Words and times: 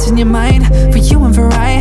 What's 0.00 0.12
in 0.12 0.16
your 0.16 0.28
mind 0.28 0.66
for 0.66 0.96
you 0.96 1.22
and 1.26 1.34
for 1.34 1.52
I? 1.52 1.74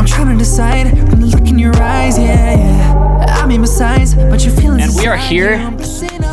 I'm 0.00 0.04
trying 0.04 0.32
to 0.32 0.36
decide 0.36 0.90
from 1.08 1.20
the 1.20 1.26
look 1.26 1.46
in 1.46 1.56
your 1.56 1.72
eyes, 1.76 2.18
yeah, 2.18 2.56
yeah. 2.56 3.36
I 3.40 3.46
mean, 3.46 3.60
besides, 3.60 4.16
but 4.16 4.44
you're 4.44 4.52
feeling 4.56 4.80
And 4.80 4.92
we 4.96 5.06
are 5.06 5.16
here 5.16 5.52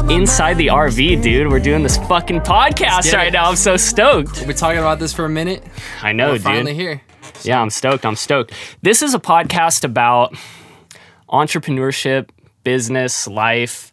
inside 0.10 0.56
the 0.56 0.70
RV, 0.70 1.22
dude. 1.22 1.52
We're 1.52 1.60
doing 1.60 1.84
this 1.84 1.98
fucking 1.98 2.40
podcast 2.40 3.14
right 3.14 3.32
now. 3.32 3.48
I'm 3.48 3.58
so 3.58 3.78
stoked. 3.78 4.40
We've 4.40 4.48
been 4.48 4.56
talking 4.56 4.80
about 4.80 4.98
this 4.98 5.14
for 5.14 5.26
a 5.26 5.30
minute. 5.30 5.64
I 6.02 6.14
know, 6.14 6.30
We're 6.30 6.38
dude. 6.38 6.44
finally 6.44 6.74
here. 6.74 7.00
Yeah, 7.44 7.62
I'm 7.62 7.70
stoked. 7.70 8.04
I'm 8.04 8.16
stoked. 8.16 8.52
This 8.82 9.04
is 9.04 9.14
a 9.14 9.20
podcast 9.20 9.84
about 9.84 10.34
entrepreneurship, 11.30 12.30
business, 12.64 13.28
life, 13.28 13.92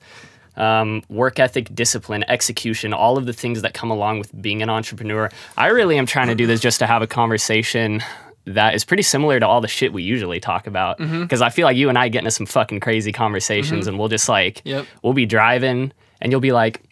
um, 0.57 1.03
work 1.09 1.39
ethic, 1.39 1.75
discipline, 1.75 2.25
execution, 2.29 2.93
all 2.93 3.17
of 3.19 3.27
the 3.27 3.33
things 3.33 3.63
that 3.63 3.75
come 3.75 3.91
along 3.91 4.19
with 4.19 4.41
being 4.43 4.63
an 4.63 4.69
entrepreneur. 4.71 5.31
I 5.57 5.69
really 5.69 5.97
am 5.99 6.07
trying 6.07 6.29
to 6.29 6.35
do 6.35 6.47
this 6.47 6.61
just 6.61 6.79
to 6.81 6.87
have 6.87 7.03
a 7.03 7.07
conversation 7.07 8.03
that 8.45 8.75
is 8.75 8.85
pretty 8.85 9.03
similar 9.05 9.39
to 9.39 9.47
all 9.47 9.61
the 9.61 9.69
shit 9.69 9.93
we 9.93 10.03
usually 10.03 10.41
talk 10.41 10.67
about. 10.67 10.99
Because 10.99 11.41
I 11.43 11.49
feel 11.51 11.65
like 11.65 11.77
you 11.77 11.89
and 11.89 11.97
I 11.97 12.09
get 12.09 12.19
into 12.21 12.33
some 12.33 12.47
fucking 12.47 12.81
crazy 12.81 13.13
conversations 13.13 13.87
and 13.87 13.99
we'll 13.99 14.09
just 14.09 14.29
like, 14.29 14.61
Yep. 14.65 14.87
we'll 15.03 15.13
be 15.13 15.27
driving 15.27 15.93
and 16.21 16.33
you'll 16.33 16.41
be 16.41 16.53
like, 16.53 16.83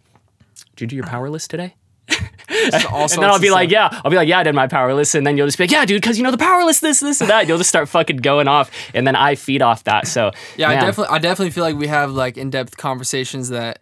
did 0.76 0.82
you 0.82 0.86
do 0.86 0.96
your 0.96 1.06
power 1.06 1.28
list 1.28 1.50
today? 1.50 1.74
And 2.50 3.08
then 3.08 3.24
I'll 3.30 3.38
be 3.38 3.50
like, 3.50 3.70
yeah, 3.70 3.88
I'll 4.04 4.10
be 4.10 4.16
like, 4.16 4.28
yeah, 4.28 4.40
I 4.40 4.42
did 4.42 4.56
my 4.56 4.66
power 4.66 4.92
list, 4.92 5.14
and 5.14 5.24
then 5.24 5.36
you'll 5.36 5.46
just 5.46 5.56
be 5.56 5.64
like, 5.64 5.70
yeah, 5.70 5.84
dude, 5.84 6.02
because 6.02 6.18
you 6.18 6.24
know 6.24 6.32
the 6.32 6.36
power 6.36 6.64
list, 6.64 6.80
this, 6.80 6.98
this, 6.98 7.20
and 7.20 7.30
that. 7.30 7.46
You'll 7.46 7.58
just 7.58 7.68
start 7.68 7.88
fucking 7.88 8.18
going 8.18 8.48
off, 8.48 8.70
and 8.92 9.06
then 9.06 9.14
I 9.14 9.36
feed 9.36 9.62
off 9.62 9.84
that. 9.84 10.08
So 10.08 10.32
Yeah, 10.56 10.68
I 10.68 10.74
definitely, 10.74 11.14
I 11.14 11.18
definitely 11.20 11.52
feel 11.52 11.62
like 11.62 11.76
we 11.76 11.86
have 11.86 12.10
like 12.10 12.36
in-depth 12.36 12.76
conversations 12.76 13.50
that 13.50 13.78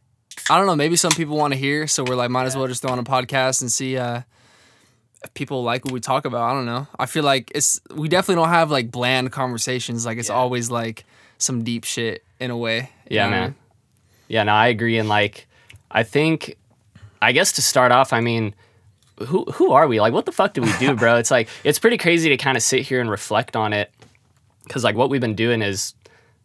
I 0.51 0.59
don't 0.59 0.67
know. 0.67 0.77
Maybe 0.77 0.97
some 0.97 1.13
people 1.13 1.37
want 1.37 1.55
to 1.55 1.59
hear, 1.59 1.87
so 1.87 2.05
we're 2.05 2.15
like, 2.15 2.31
might 2.31 2.45
as 2.45 2.57
well 2.57 2.67
just 2.67 2.83
throw 2.83 2.93
on 2.93 2.99
a 2.99 3.05
podcast 3.05 3.63
and 3.63 3.73
see 3.73 3.97
uh, 3.97 4.23
if 5.23 5.33
people 5.35 5.63
like 5.63 5.85
what 5.85 5.93
we 5.93 6.01
talk 6.01 6.25
about. 6.25 6.43
I 6.43 6.53
don't 6.53 6.67
know. 6.67 6.87
I 6.99 7.07
feel 7.07 7.25
like 7.25 7.51
it's 7.55 7.81
we 7.95 8.09
definitely 8.09 8.43
don't 8.43 8.51
have 8.51 8.71
like 8.71 8.91
bland 8.91 9.33
conversations. 9.33 10.07
Like 10.07 10.19
it's 10.19 10.31
always 10.31 10.71
like 10.71 11.05
some 11.39 11.65
deep 11.65 11.85
shit 11.85 12.25
in 12.39 12.51
a 12.51 12.57
way. 12.57 12.91
yeah, 13.09 13.27
I 13.27 13.31
man, 13.31 13.43
mean? 13.45 13.55
yeah, 14.29 14.43
no, 14.45 14.53
I 14.53 14.69
agree, 14.69 14.99
and 14.99 15.09
like, 15.09 15.47
I 15.91 16.03
think, 16.03 16.57
I 17.21 17.33
guess 17.33 17.53
to 17.53 17.63
start 17.63 17.93
off, 17.93 18.13
I 18.13 18.21
mean. 18.21 18.55
Who, 19.27 19.45
who 19.47 19.73
are 19.73 19.89
we? 19.89 20.01
Like, 20.01 20.13
what 20.13 20.27
the 20.27 20.33
fuck 20.33 20.55
do 20.55 20.63
we 20.63 20.73
do, 20.79 20.95
bro? 20.97 21.17
It's 21.17 21.31
like, 21.31 21.49
it's 21.65 21.81
pretty 21.81 21.99
crazy 21.99 22.29
to 22.29 22.37
kind 22.37 22.57
of 22.57 22.63
sit 22.63 22.83
here 22.83 23.01
and 23.01 23.11
reflect 23.11 23.57
on 23.57 23.73
it. 23.73 23.93
Cause, 24.69 24.85
like, 24.85 24.95
what 24.95 25.11
we've 25.11 25.21
been 25.21 25.35
doing 25.35 25.61
is 25.61 25.95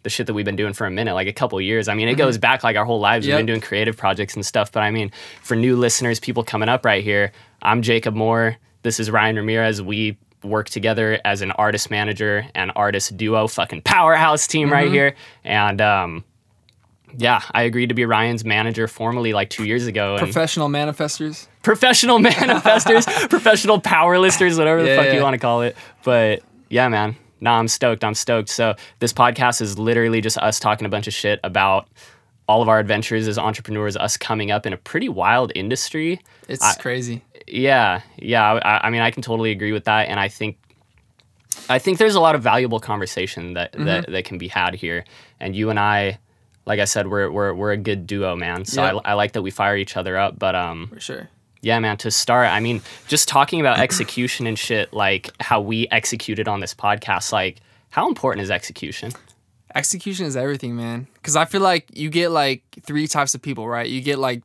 the 0.03 0.09
shit 0.09 0.27
that 0.27 0.33
we've 0.33 0.45
been 0.45 0.55
doing 0.55 0.73
for 0.73 0.85
a 0.85 0.91
minute, 0.91 1.13
like 1.13 1.27
a 1.27 1.33
couple 1.33 1.59
years. 1.61 1.87
I 1.87 1.93
mean, 1.93 2.07
it 2.09 2.15
goes 2.15 2.37
back 2.37 2.63
like 2.63 2.75
our 2.75 2.85
whole 2.85 2.99
lives. 2.99 3.25
We've 3.25 3.35
been 3.35 3.45
doing 3.45 3.61
creative 3.61 3.97
projects 3.97 4.35
and 4.35 4.45
stuff. 4.45 4.71
But 4.71 4.83
I 4.83 4.91
mean, 4.91 5.11
for 5.41 5.55
new 5.55 5.75
listeners, 5.75 6.19
people 6.19 6.43
coming 6.43 6.69
up 6.69 6.85
right 6.85 7.03
here, 7.03 7.31
I'm 7.61 7.81
Jacob 7.81 8.13
Moore. 8.13 8.57
This 8.83 8.99
is 8.99 9.09
Ryan 9.09 9.37
Ramirez. 9.37 9.81
We 9.81 10.17
work 10.43 10.69
together 10.69 11.19
as 11.23 11.41
an 11.41 11.51
artist 11.51 11.89
manager 11.89 12.45
and 12.53 12.71
artist 12.75 13.15
duo, 13.15 13.47
fucking 13.47 13.81
powerhouse 13.83 14.45
team 14.45 14.69
right 14.71 14.91
here. 14.91 15.15
And 15.45 15.79
um, 15.79 16.25
yeah, 17.17 17.41
I 17.51 17.63
agreed 17.63 17.87
to 17.89 17.95
be 17.95 18.05
Ryan's 18.05 18.43
manager 18.45 18.87
formally 18.87 19.33
like 19.33 19.49
two 19.49 19.65
years 19.65 19.87
ago. 19.87 20.17
Professional 20.17 20.69
manifestors. 20.69 21.47
professional 21.61 22.19
manifestors, 22.31 23.29
professional 23.29 23.79
power 23.79 24.17
listers, 24.19 24.57
whatever 24.57 24.81
the 24.81 24.89
Yeah, 24.89 24.95
fuck 24.97 25.05
yeah. 25.07 25.13
you 25.13 25.21
want 25.21 25.33
to 25.33 25.37
call 25.39 25.61
it. 25.61 25.75
But 26.03 26.41
yeah, 26.69 26.87
man. 26.89 27.15
Nah, 27.41 27.59
I'm 27.59 27.67
stoked. 27.67 28.03
I'm 28.03 28.13
stoked. 28.15 28.49
So 28.49 28.75
this 28.99 29.11
podcast 29.11 29.61
is 29.61 29.77
literally 29.77 30.21
just 30.21 30.37
us 30.37 30.59
talking 30.59 30.85
a 30.85 30.89
bunch 30.89 31.07
of 31.07 31.13
shit 31.13 31.39
about 31.43 31.87
all 32.47 32.61
of 32.61 32.69
our 32.69 32.79
adventures 32.79 33.27
as 33.27 33.37
entrepreneurs, 33.37 33.95
us 33.97 34.15
coming 34.17 34.49
up 34.51 34.65
in 34.65 34.71
a 34.73 34.77
pretty 34.77 35.09
wild 35.09 35.51
industry. 35.55 36.19
It's 36.47 36.63
I- 36.63 36.75
crazy. 36.75 37.21
Yeah, 37.47 38.01
yeah. 38.17 38.53
I, 38.63 38.87
I 38.87 38.89
mean, 38.89 39.01
I 39.01 39.11
can 39.11 39.21
totally 39.21 39.51
agree 39.51 39.73
with 39.73 39.83
that, 39.85 40.07
and 40.07 40.17
I 40.19 40.29
think, 40.29 40.57
I 41.69 41.77
think 41.79 41.97
there's 41.97 42.15
a 42.15 42.19
lot 42.21 42.35
of 42.35 42.41
valuable 42.41 42.79
conversation 42.79 43.53
that 43.53 43.73
Mm-hmm. 43.73 43.85
that, 43.85 44.11
that 44.11 44.25
can 44.25 44.37
be 44.37 44.47
had 44.47 44.73
here. 44.75 45.03
And 45.41 45.53
you 45.55 45.69
and 45.69 45.77
I, 45.79 46.19
like 46.65 46.79
I 46.79 46.85
said, 46.85 47.07
we're 47.07 47.29
we're 47.29 47.53
we're 47.53 47.71
a 47.71 47.77
good 47.77 48.07
duo, 48.07 48.35
man. 48.35 48.65
So. 48.65 48.83
I, 48.83 49.11
I 49.11 49.13
like 49.13 49.33
that 49.33 49.41
we 49.41 49.51
fire 49.51 49.77
each 49.77 49.97
other 49.97 50.17
up. 50.17 50.39
But 50.39 50.55
um, 50.55 50.87
For 50.93 50.99
sure. 50.99 51.29
yeah, 51.61 51.79
man, 51.79 51.97
to 51.97 52.11
start, 52.11 52.47
I 52.47 52.59
mean, 52.59 52.81
just 53.07 53.27
talking 53.27 53.59
about 53.59 53.79
execution 53.87 54.47
and 54.47 54.57
shit, 54.57 54.93
like 54.93 55.29
how 55.39 55.61
we 55.61 55.87
executed 55.91 56.47
on 56.47 56.59
this 56.59 56.73
podcast, 56.73 57.31
like 57.31 57.57
how 57.89 58.07
important 58.07 58.43
is 58.43 58.51
execution? 58.51 59.11
execution 59.75 60.25
is 60.27 60.37
everything 60.37 60.75
man 60.75 61.07
because 61.15 61.35
i 61.35 61.45
feel 61.45 61.61
like 61.61 61.87
you 61.97 62.07
get 62.09 62.29
like 62.29 62.61
three 62.83 63.07
types 63.07 63.33
of 63.33 63.41
people 63.41 63.67
right 63.67 63.89
you 63.89 64.01
get 64.01 64.19
like 64.19 64.43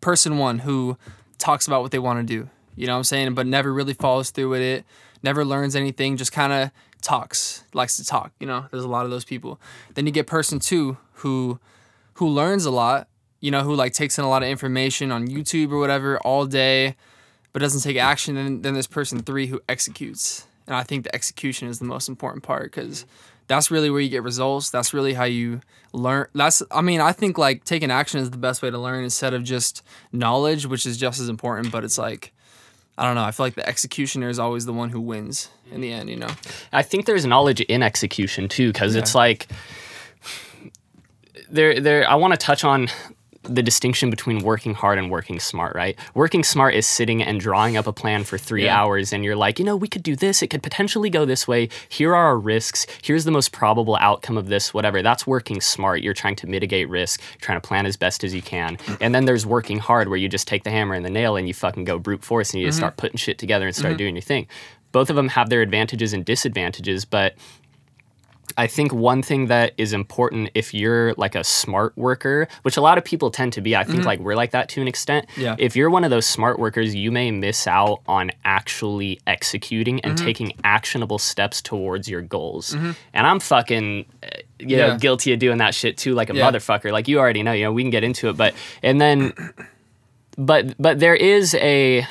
person 0.00 0.38
one 0.38 0.60
who 0.60 0.96
talks 1.38 1.66
about 1.66 1.82
what 1.82 1.90
they 1.90 1.98
want 1.98 2.18
to 2.20 2.22
do 2.24 2.48
you 2.76 2.86
know 2.86 2.92
what 2.92 2.98
i'm 2.98 3.02
saying 3.02 3.34
but 3.34 3.44
never 3.44 3.74
really 3.74 3.92
follows 3.92 4.30
through 4.30 4.48
with 4.48 4.60
it 4.60 4.84
never 5.20 5.44
learns 5.44 5.74
anything 5.74 6.16
just 6.16 6.30
kind 6.30 6.52
of 6.52 6.70
talks 7.02 7.64
likes 7.72 7.96
to 7.96 8.04
talk 8.04 8.32
you 8.40 8.46
know? 8.46 8.66
There's 8.70 8.84
a 8.84 8.88
lot 8.88 9.04
of 9.04 9.10
those 9.10 9.24
people. 9.24 9.60
Then 9.94 10.06
you 10.06 10.12
get 10.12 10.26
person 10.26 10.58
two 10.58 10.96
who 11.14 11.60
who 12.14 12.28
learns 12.28 12.64
a 12.64 12.70
lot 12.70 13.08
you 13.40 13.50
know 13.50 13.62
who 13.62 13.74
like 13.74 13.92
takes 13.92 14.18
in 14.18 14.24
a 14.24 14.28
lot 14.28 14.42
of 14.42 14.48
information 14.48 15.12
on 15.12 15.28
youtube 15.28 15.70
or 15.70 15.78
whatever 15.78 16.18
all 16.20 16.44
day 16.44 16.96
but 17.52 17.60
doesn't 17.60 17.80
take 17.80 17.96
action. 17.96 18.36
And 18.36 18.62
then 18.62 18.74
there's 18.74 18.86
person 18.86 19.20
three 19.20 19.46
who 19.46 19.60
executes. 19.68 20.46
And 20.66 20.76
i 20.76 20.82
think 20.82 21.04
the 21.04 21.14
execution 21.14 21.68
is 21.68 21.78
the 21.78 21.84
most 21.84 22.08
important 22.08 22.42
part 22.44 22.64
because 22.64 23.06
that's 23.46 23.70
really 23.70 23.88
where 23.88 24.00
you 24.00 24.10
get 24.10 24.22
results. 24.22 24.68
That's 24.68 24.92
really 24.92 25.14
how 25.14 25.24
you 25.24 25.62
learn. 25.92 26.26
That's 26.34 26.62
i 26.70 26.82
mean 26.82 27.00
i 27.00 27.12
think 27.12 27.38
like 27.38 27.64
taking 27.64 27.90
action 27.90 28.20
is 28.20 28.30
the 28.30 28.36
best 28.36 28.62
way 28.62 28.70
to 28.70 28.78
learn 28.78 29.02
instead 29.04 29.34
of 29.34 29.42
just 29.42 29.82
knowledge 30.12 30.66
which 30.66 30.84
is 30.84 30.98
just 30.98 31.18
as 31.18 31.28
important 31.30 31.72
but 31.72 31.82
it's 31.82 31.96
like 31.96 32.34
i 32.98 33.04
don't 33.04 33.14
know 33.14 33.24
i 33.24 33.30
feel 33.30 33.46
like 33.46 33.54
the 33.54 33.66
executioner 33.66 34.28
is 34.28 34.38
always 34.38 34.66
the 34.66 34.72
one 34.72 34.90
who 34.90 35.00
wins 35.00 35.48
in 35.72 35.80
the 35.80 35.90
end 35.92 36.10
you 36.10 36.16
know? 36.16 36.30
I 36.72 36.82
think 36.82 37.06
there's 37.06 37.24
knowledge 37.24 37.60
in 37.62 37.82
execution 37.82 38.48
too, 38.48 38.72
because 38.72 38.94
it's 38.94 39.14
like 39.14 39.46
there 41.50 41.80
there 41.80 42.08
I 42.08 42.16
want 42.16 42.32
to 42.34 42.38
touch 42.38 42.64
on 42.64 42.88
the 43.48 43.62
distinction 43.62 44.10
between 44.10 44.40
working 44.40 44.74
hard 44.74 44.98
and 44.98 45.10
working 45.10 45.40
smart, 45.40 45.74
right? 45.74 45.98
Working 46.14 46.44
smart 46.44 46.74
is 46.74 46.86
sitting 46.86 47.22
and 47.22 47.40
drawing 47.40 47.76
up 47.76 47.86
a 47.86 47.92
plan 47.92 48.24
for 48.24 48.38
three 48.38 48.64
Yeah. 48.64 48.80
hours, 48.80 49.12
and 49.12 49.24
you're 49.24 49.36
like, 49.36 49.58
you 49.58 49.64
know, 49.64 49.76
we 49.76 49.88
could 49.88 50.02
do 50.02 50.14
this. 50.14 50.42
It 50.42 50.48
could 50.48 50.62
potentially 50.62 51.10
go 51.10 51.24
this 51.24 51.48
way. 51.48 51.68
Here 51.88 52.14
are 52.14 52.26
our 52.26 52.38
risks. 52.38 52.86
Here's 53.02 53.24
the 53.24 53.30
most 53.30 53.52
probable 53.52 53.96
outcome 53.96 54.36
of 54.36 54.48
this, 54.48 54.72
whatever. 54.72 55.02
That's 55.02 55.26
working 55.26 55.60
smart. 55.60 56.02
You're 56.02 56.14
trying 56.14 56.36
to 56.36 56.46
mitigate 56.46 56.88
risk, 56.88 57.20
trying 57.40 57.60
to 57.60 57.66
plan 57.66 57.86
as 57.86 57.96
best 57.96 58.24
as 58.24 58.34
you 58.34 58.42
can. 58.42 58.78
And 59.00 59.14
then 59.14 59.24
there's 59.24 59.46
working 59.46 59.78
hard, 59.78 60.08
where 60.08 60.18
you 60.18 60.28
just 60.28 60.46
take 60.46 60.64
the 60.64 60.70
hammer 60.70 60.94
and 60.94 61.04
the 61.04 61.10
nail 61.10 61.36
and 61.36 61.48
you 61.48 61.54
fucking 61.54 61.84
go 61.84 61.98
brute 61.98 62.22
force 62.22 62.52
and 62.52 62.60
you 62.60 62.66
just 62.66 62.76
mm-hmm. 62.76 62.84
start 62.84 62.96
putting 62.96 63.16
shit 63.16 63.38
together 63.38 63.66
and 63.66 63.74
start 63.74 63.92
mm-hmm. 63.92 63.98
doing 63.98 64.14
your 64.14 64.22
thing. 64.22 64.46
Both 64.92 65.10
of 65.10 65.16
them 65.16 65.28
have 65.28 65.50
their 65.50 65.62
advantages 65.62 66.12
and 66.12 66.24
disadvantages, 66.24 67.04
but 67.04 67.34
I 68.58 68.66
think 68.66 68.92
one 68.92 69.22
thing 69.22 69.46
that 69.46 69.72
is 69.78 69.92
important 69.92 70.50
if 70.54 70.74
you're 70.74 71.14
like 71.14 71.36
a 71.36 71.44
smart 71.44 71.96
worker, 71.96 72.48
which 72.62 72.76
a 72.76 72.80
lot 72.80 72.98
of 72.98 73.04
people 73.04 73.30
tend 73.30 73.52
to 73.52 73.60
be, 73.60 73.76
I 73.76 73.84
think 73.84 73.98
mm-hmm. 73.98 74.06
like 74.06 74.18
we're 74.18 74.34
like 74.34 74.50
that 74.50 74.68
to 74.70 74.80
an 74.82 74.88
extent. 74.88 75.26
Yeah. 75.36 75.54
If 75.58 75.76
you're 75.76 75.90
one 75.90 76.02
of 76.02 76.10
those 76.10 76.26
smart 76.26 76.58
workers, 76.58 76.92
you 76.92 77.12
may 77.12 77.30
miss 77.30 77.68
out 77.68 78.00
on 78.08 78.32
actually 78.44 79.20
executing 79.28 80.00
and 80.00 80.16
mm-hmm. 80.16 80.26
taking 80.26 80.52
actionable 80.64 81.18
steps 81.18 81.62
towards 81.62 82.08
your 82.08 82.20
goals. 82.20 82.74
Mm-hmm. 82.74 82.90
And 83.14 83.26
I'm 83.28 83.38
fucking, 83.38 84.06
you 84.58 84.76
know, 84.76 84.86
Yeah. 84.88 84.98
guilty 84.98 85.32
of 85.32 85.38
doing 85.38 85.58
that 85.58 85.72
shit 85.72 85.96
too, 85.96 86.14
like 86.14 86.28
a 86.28 86.34
Yeah. 86.34 86.50
motherfucker. 86.50 86.90
Like 86.90 87.06
you 87.06 87.20
already 87.20 87.44
know, 87.44 87.52
you 87.52 87.62
know, 87.62 87.72
we 87.72 87.84
can 87.84 87.90
get 87.90 88.02
into 88.02 88.28
it, 88.28 88.36
but 88.36 88.54
and 88.82 89.00
then, 89.00 89.32
but 90.36 90.74
but 90.80 90.98
there 90.98 91.14
is 91.14 91.54
a 91.54 92.04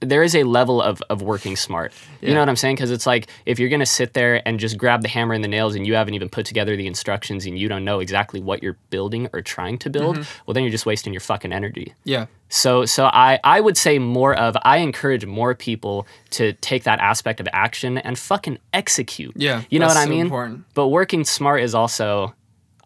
there 0.00 0.22
is 0.22 0.34
a 0.34 0.44
level 0.44 0.80
of, 0.80 1.02
of 1.10 1.20
working 1.22 1.56
smart. 1.56 1.92
You 2.22 2.32
know 2.32 2.40
what 2.40 2.48
I'm 2.48 2.56
saying? 2.56 2.76
Because 2.76 2.90
it's 2.90 3.06
like 3.06 3.28
if 3.44 3.58
you're 3.58 3.68
gonna 3.68 3.84
sit 3.84 4.14
there 4.14 4.46
and 4.48 4.58
just 4.58 4.78
grab 4.78 5.02
the 5.02 5.08
hammer 5.08 5.34
and 5.34 5.44
the 5.44 5.48
nails 5.48 5.74
and 5.74 5.86
you 5.86 5.94
haven't 5.94 6.14
even 6.14 6.28
put 6.28 6.46
together 6.46 6.74
the 6.76 6.86
instructions 6.86 7.44
and 7.46 7.58
you 7.58 7.68
don't 7.68 7.84
know 7.84 8.00
exactly 8.00 8.40
what 8.40 8.62
you're 8.62 8.76
building 8.90 9.28
or 9.32 9.42
trying 9.42 9.76
to 9.78 9.90
build, 9.90 10.16
mm-hmm. 10.16 10.42
well 10.46 10.54
then 10.54 10.62
you're 10.62 10.70
just 10.72 10.86
wasting 10.86 11.12
your 11.12 11.20
fucking 11.20 11.52
energy. 11.52 11.94
yeah 12.04 12.26
So 12.48 12.84
so 12.86 13.06
I 13.06 13.38
I 13.44 13.60
would 13.60 13.76
say 13.76 13.98
more 13.98 14.34
of 14.34 14.56
I 14.62 14.78
encourage 14.78 15.26
more 15.26 15.54
people 15.54 16.06
to 16.30 16.54
take 16.54 16.84
that 16.84 16.98
aspect 17.00 17.38
of 17.40 17.46
action 17.52 17.98
and 17.98 18.18
fucking 18.18 18.58
execute. 18.72 19.34
Yeah, 19.36 19.62
You 19.70 19.78
know 19.80 19.86
what 19.86 19.96
I 19.98 20.04
so 20.04 20.10
mean? 20.10 20.20
important. 20.22 20.64
But 20.74 20.88
working 20.88 21.24
smart 21.24 21.60
is 21.62 21.74
also 21.74 22.34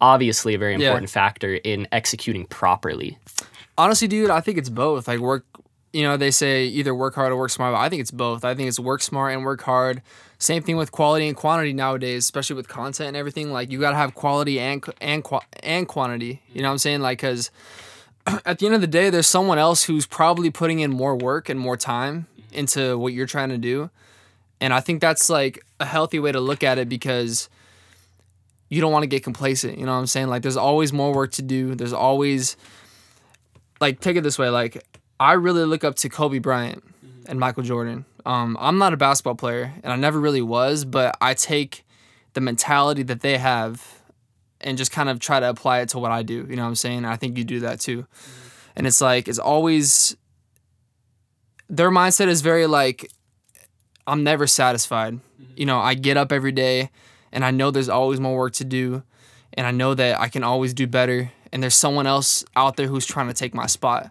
obviously 0.01 0.55
a 0.55 0.59
very 0.59 0.73
Yeah. 0.73 0.89
important 0.89 1.11
factor 1.11 1.55
in 1.55 1.87
executing 1.93 2.45
properly. 2.47 3.19
honestly 3.77 4.07
dude 4.09 4.31
i 4.31 4.41
think 4.41 4.57
it's 4.59 4.69
both 4.69 5.09
like 5.09 5.19
work 5.19 5.45
you 5.95 6.03
know 6.03 6.17
they 6.17 6.33
say 6.33 6.65
either 6.65 6.93
work 6.93 7.15
hard 7.15 7.31
or 7.31 7.37
work 7.37 7.51
smart 7.51 7.73
but 7.73 7.79
i 7.79 7.89
think 7.89 8.01
it's 8.01 8.11
both. 8.11 8.45
I 8.45 8.55
think 8.55 8.69
it's 8.69 8.81
work 8.81 9.01
smart 9.01 9.33
and 9.33 9.45
work 9.45 9.63
hard. 9.63 10.03
Same 10.39 10.63
thing 10.63 10.77
with 10.77 10.91
quality 10.91 11.29
and 11.29 11.37
quantity 11.37 11.73
nowadays 11.73 12.25
especially 12.25 12.57
with 12.57 12.69
content 12.69 13.09
and 13.09 13.17
everything. 13.17 13.53
Like 13.53 13.71
you 13.71 13.79
got 13.79 13.91
to 13.91 13.97
have 13.97 14.15
quality 14.15 14.59
and 14.59 14.85
and 15.01 15.25
and 15.63 15.89
quantity 15.89 16.43
you 16.53 16.63
know 16.63 16.69
what 16.69 16.73
i'm 16.73 16.79
saying? 16.79 17.01
Like 17.01 17.21
cuz 17.21 17.51
at 18.27 18.59
the 18.59 18.67
end 18.67 18.75
of 18.75 18.81
the 18.81 18.89
day 18.89 19.09
there's 19.09 19.29
someone 19.29 19.59
else 19.59 19.85
who's 19.85 20.05
probably 20.05 20.51
putting 20.51 20.81
in 20.81 20.91
more 20.91 21.15
work 21.17 21.49
and 21.49 21.61
more 21.61 21.77
time 21.77 22.27
into 22.53 22.99
what 22.99 23.13
you're 23.13 23.27
trying 23.27 23.51
to 23.51 23.59
do. 23.59 23.89
And 24.61 24.75
i 24.75 24.81
think 24.81 25.01
that's 25.01 25.31
like 25.31 25.65
a 25.79 25.85
healthy 25.85 26.19
way 26.19 26.33
to 26.33 26.41
look 26.41 26.65
at 26.65 26.79
it 26.79 26.89
because 26.89 27.49
you 28.69 28.81
don't 28.81 28.93
want 28.93 29.05
to 29.05 29.09
get 29.09 29.23
complacent 29.23 29.79
you 29.79 29.87
know 29.87 29.93
what 29.93 29.99
i'm 29.99 30.09
saying? 30.09 30.27
Like 30.27 30.43
there's 30.43 30.57
always 30.57 30.93
more 30.93 31.15
work 31.15 31.31
to 31.33 31.43
do. 31.43 31.77
There's 31.77 31.93
always 31.93 32.57
like 33.81 34.01
take 34.01 34.17
it 34.17 34.23
this 34.23 34.39
way 34.39 34.49
like 34.49 34.83
i 35.25 35.33
really 35.33 35.65
look 35.65 35.85
up 35.85 35.95
to 35.97 36.09
kobe 36.09 36.39
bryant 36.39 36.85
mm-hmm. 36.85 37.31
and 37.31 37.41
michael 37.41 37.63
jordan 37.63 38.05
Um, 38.27 38.57
I'm 38.59 38.79
not 38.79 38.95
a 38.95 38.97
basketball 38.97 39.35
player, 39.35 39.75
and 39.83 39.93
I 39.93 39.97
never 39.97 40.19
really 40.19 40.41
was, 40.43 40.85
but 40.85 41.17
I 41.21 41.35
take 41.35 41.85
the 42.33 42.41
mentality 42.41 43.03
that 43.05 43.21
they 43.21 43.39
have 43.39 44.01
and 44.61 44.79
just 44.79 44.91
kind 44.91 45.09
of 45.09 45.21
try 45.21 45.41
to 45.41 45.49
apply 45.49 45.81
it 45.81 45.91
to 45.91 45.99
what 45.99 46.11
I 46.11 46.23
do. 46.23 46.47
You 46.49 46.57
know 46.57 46.63
what 46.63 46.69
I'm 46.69 46.75
saying? 46.75 47.05
I 47.05 47.17
think 47.17 47.37
you 47.37 47.45
do 47.45 47.61
that 47.61 47.81
too. 47.81 48.03
Mm-hmm. 48.03 48.71
And 48.77 48.87
it's 48.87 49.01
like 49.01 49.29
it's 49.29 49.39
always 49.39 50.17
their 51.69 51.91
mindset 51.91 52.29
is 52.29 52.41
very 52.41 52.67
like 52.67 53.11
I'm 54.07 54.25
never 54.25 54.47
satisfied. 54.47 55.15
Mm-hmm. 55.15 55.53
You 55.57 55.67
know, 55.67 55.79
I 55.79 55.95
get 55.95 56.17
up 56.17 56.33
every 56.33 56.53
day 56.53 56.91
and 57.31 57.45
I 57.45 57.51
know 57.51 57.71
there's 57.71 57.89
always 57.89 58.21
more 58.21 58.37
work 58.37 58.55
to 58.55 58.65
do 58.65 59.03
and 59.53 59.67
I 59.67 59.71
know 59.71 59.95
that 59.95 60.19
I 60.19 60.29
can 60.29 60.43
always 60.43 60.75
do 60.75 60.87
better 60.87 61.31
and 61.53 61.63
there's 61.63 61.75
someone 61.75 62.07
else 62.07 62.45
out 62.57 62.77
there 62.77 62.89
who's 62.89 63.07
trying 63.07 63.29
to 63.29 63.35
take 63.35 63.55
my 63.55 63.67
spot. 63.67 64.11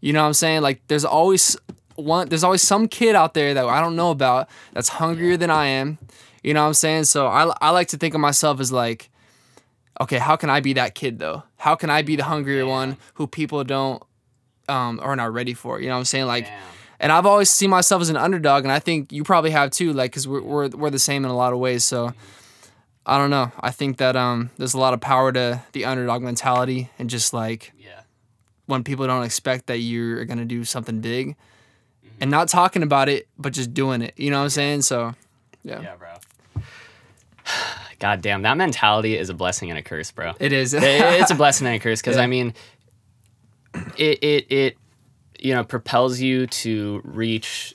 You 0.00 0.12
know 0.12 0.20
what 0.22 0.28
I'm 0.28 0.34
saying? 0.34 0.62
Like 0.62 0.80
there's 0.88 1.04
always 1.04 1.56
one 1.96 2.28
there's 2.28 2.44
always 2.44 2.62
some 2.62 2.88
kid 2.88 3.14
out 3.14 3.34
there 3.34 3.54
that 3.54 3.66
I 3.66 3.80
don't 3.80 3.96
know 3.96 4.10
about 4.10 4.48
that's 4.72 4.88
hungrier 4.88 5.36
than 5.36 5.50
I 5.50 5.66
am. 5.66 5.98
You 6.42 6.54
know 6.54 6.62
what 6.62 6.68
I'm 6.68 6.74
saying? 6.74 7.04
So 7.04 7.26
I 7.26 7.52
I 7.60 7.70
like 7.70 7.88
to 7.88 7.98
think 7.98 8.14
of 8.14 8.20
myself 8.20 8.60
as 8.60 8.72
like 8.72 9.10
okay, 10.00 10.18
how 10.18 10.34
can 10.36 10.48
I 10.48 10.60
be 10.60 10.72
that 10.74 10.94
kid 10.94 11.18
though? 11.18 11.42
How 11.58 11.74
can 11.74 11.90
I 11.90 12.02
be 12.02 12.16
the 12.16 12.24
hungrier 12.24 12.66
one 12.66 12.96
who 13.14 13.26
people 13.26 13.62
don't 13.64 14.02
um 14.68 15.00
are 15.02 15.14
not 15.16 15.32
ready 15.32 15.54
for? 15.54 15.80
You 15.80 15.88
know 15.88 15.94
what 15.94 15.98
I'm 16.00 16.04
saying? 16.06 16.26
Like 16.26 16.46
Damn. 16.46 16.62
and 17.00 17.12
I've 17.12 17.26
always 17.26 17.50
seen 17.50 17.70
myself 17.70 18.00
as 18.00 18.08
an 18.08 18.16
underdog, 18.16 18.64
and 18.64 18.72
I 18.72 18.78
think 18.78 19.12
you 19.12 19.24
probably 19.24 19.50
have 19.50 19.70
too, 19.70 19.92
like, 19.92 20.12
cause 20.12 20.26
we're 20.26 20.42
we're, 20.42 20.68
we're 20.68 20.90
the 20.90 20.98
same 20.98 21.24
in 21.24 21.30
a 21.30 21.36
lot 21.36 21.52
of 21.52 21.58
ways. 21.58 21.84
So 21.84 22.14
I 23.04 23.18
don't 23.18 23.30
know. 23.30 23.52
I 23.60 23.70
think 23.70 23.98
that 23.98 24.16
um, 24.16 24.50
there's 24.56 24.74
a 24.74 24.78
lot 24.78 24.94
of 24.94 25.00
power 25.00 25.32
to 25.32 25.62
the 25.72 25.84
underdog 25.84 26.22
mentality, 26.22 26.90
and 26.98 27.10
just 27.10 27.34
like 27.34 27.72
Yeah. 27.78 28.00
When 28.70 28.84
people 28.84 29.06
don't 29.06 29.24
expect 29.24 29.66
that 29.66 29.78
you're 29.78 30.24
gonna 30.24 30.44
do 30.44 30.64
something 30.64 31.00
big, 31.00 31.36
and 32.02 32.20
mm-hmm. 32.22 32.30
not 32.30 32.48
talking 32.48 32.82
about 32.82 33.08
it, 33.08 33.28
but 33.38 33.52
just 33.52 33.74
doing 33.74 34.02
it. 34.02 34.14
You 34.16 34.30
know 34.30 34.38
what 34.38 34.44
I'm 34.44 34.50
saying? 34.50 34.82
So 34.82 35.14
yeah, 35.62 35.80
Yeah, 35.82 35.96
bro. 35.96 36.62
God 37.98 38.22
damn, 38.22 38.42
that 38.42 38.56
mentality 38.56 39.16
is 39.16 39.28
a 39.28 39.34
blessing 39.34 39.68
and 39.70 39.78
a 39.78 39.82
curse, 39.82 40.10
bro. 40.10 40.32
it 40.40 40.52
is. 40.52 40.72
It- 40.72 40.82
it's 40.82 41.30
a 41.30 41.34
blessing 41.42 41.66
and 41.66 41.76
a 41.76 41.78
curse 41.80 42.00
because 42.00 42.16
Yeah. 42.16 42.22
I 42.22 42.26
mean, 42.26 42.54
it 43.96 44.18
it 44.22 44.46
it 44.52 44.76
you 45.38 45.54
know 45.54 45.64
propels 45.64 46.20
you 46.20 46.46
to 46.46 47.00
reach 47.04 47.74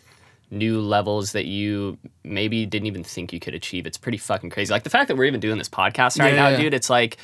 new 0.51 0.79
levels 0.79 1.31
that 1.33 1.45
you 1.45 1.97
maybe 2.23 2.65
didn't 2.65 2.85
even 2.87 3.03
think 3.03 3.33
you 3.33 3.39
could 3.39 3.53
achieve. 3.55 3.85
It's 3.85 3.97
pretty 3.97 4.17
fucking 4.17 4.49
crazy. 4.51 4.71
Like 4.71 4.83
the 4.83 4.89
fact 4.89 5.07
that 5.09 5.15
we're 5.17 5.25
even 5.25 5.39
doing 5.39 5.57
this 5.57 5.69
podcast 5.69 6.19
right 6.19 6.33
Yeah, 6.33 6.39
now, 6.39 6.47
yeah. 6.49 6.57
dude. 6.57 6.73
It's 6.73 6.89
like 6.89 7.17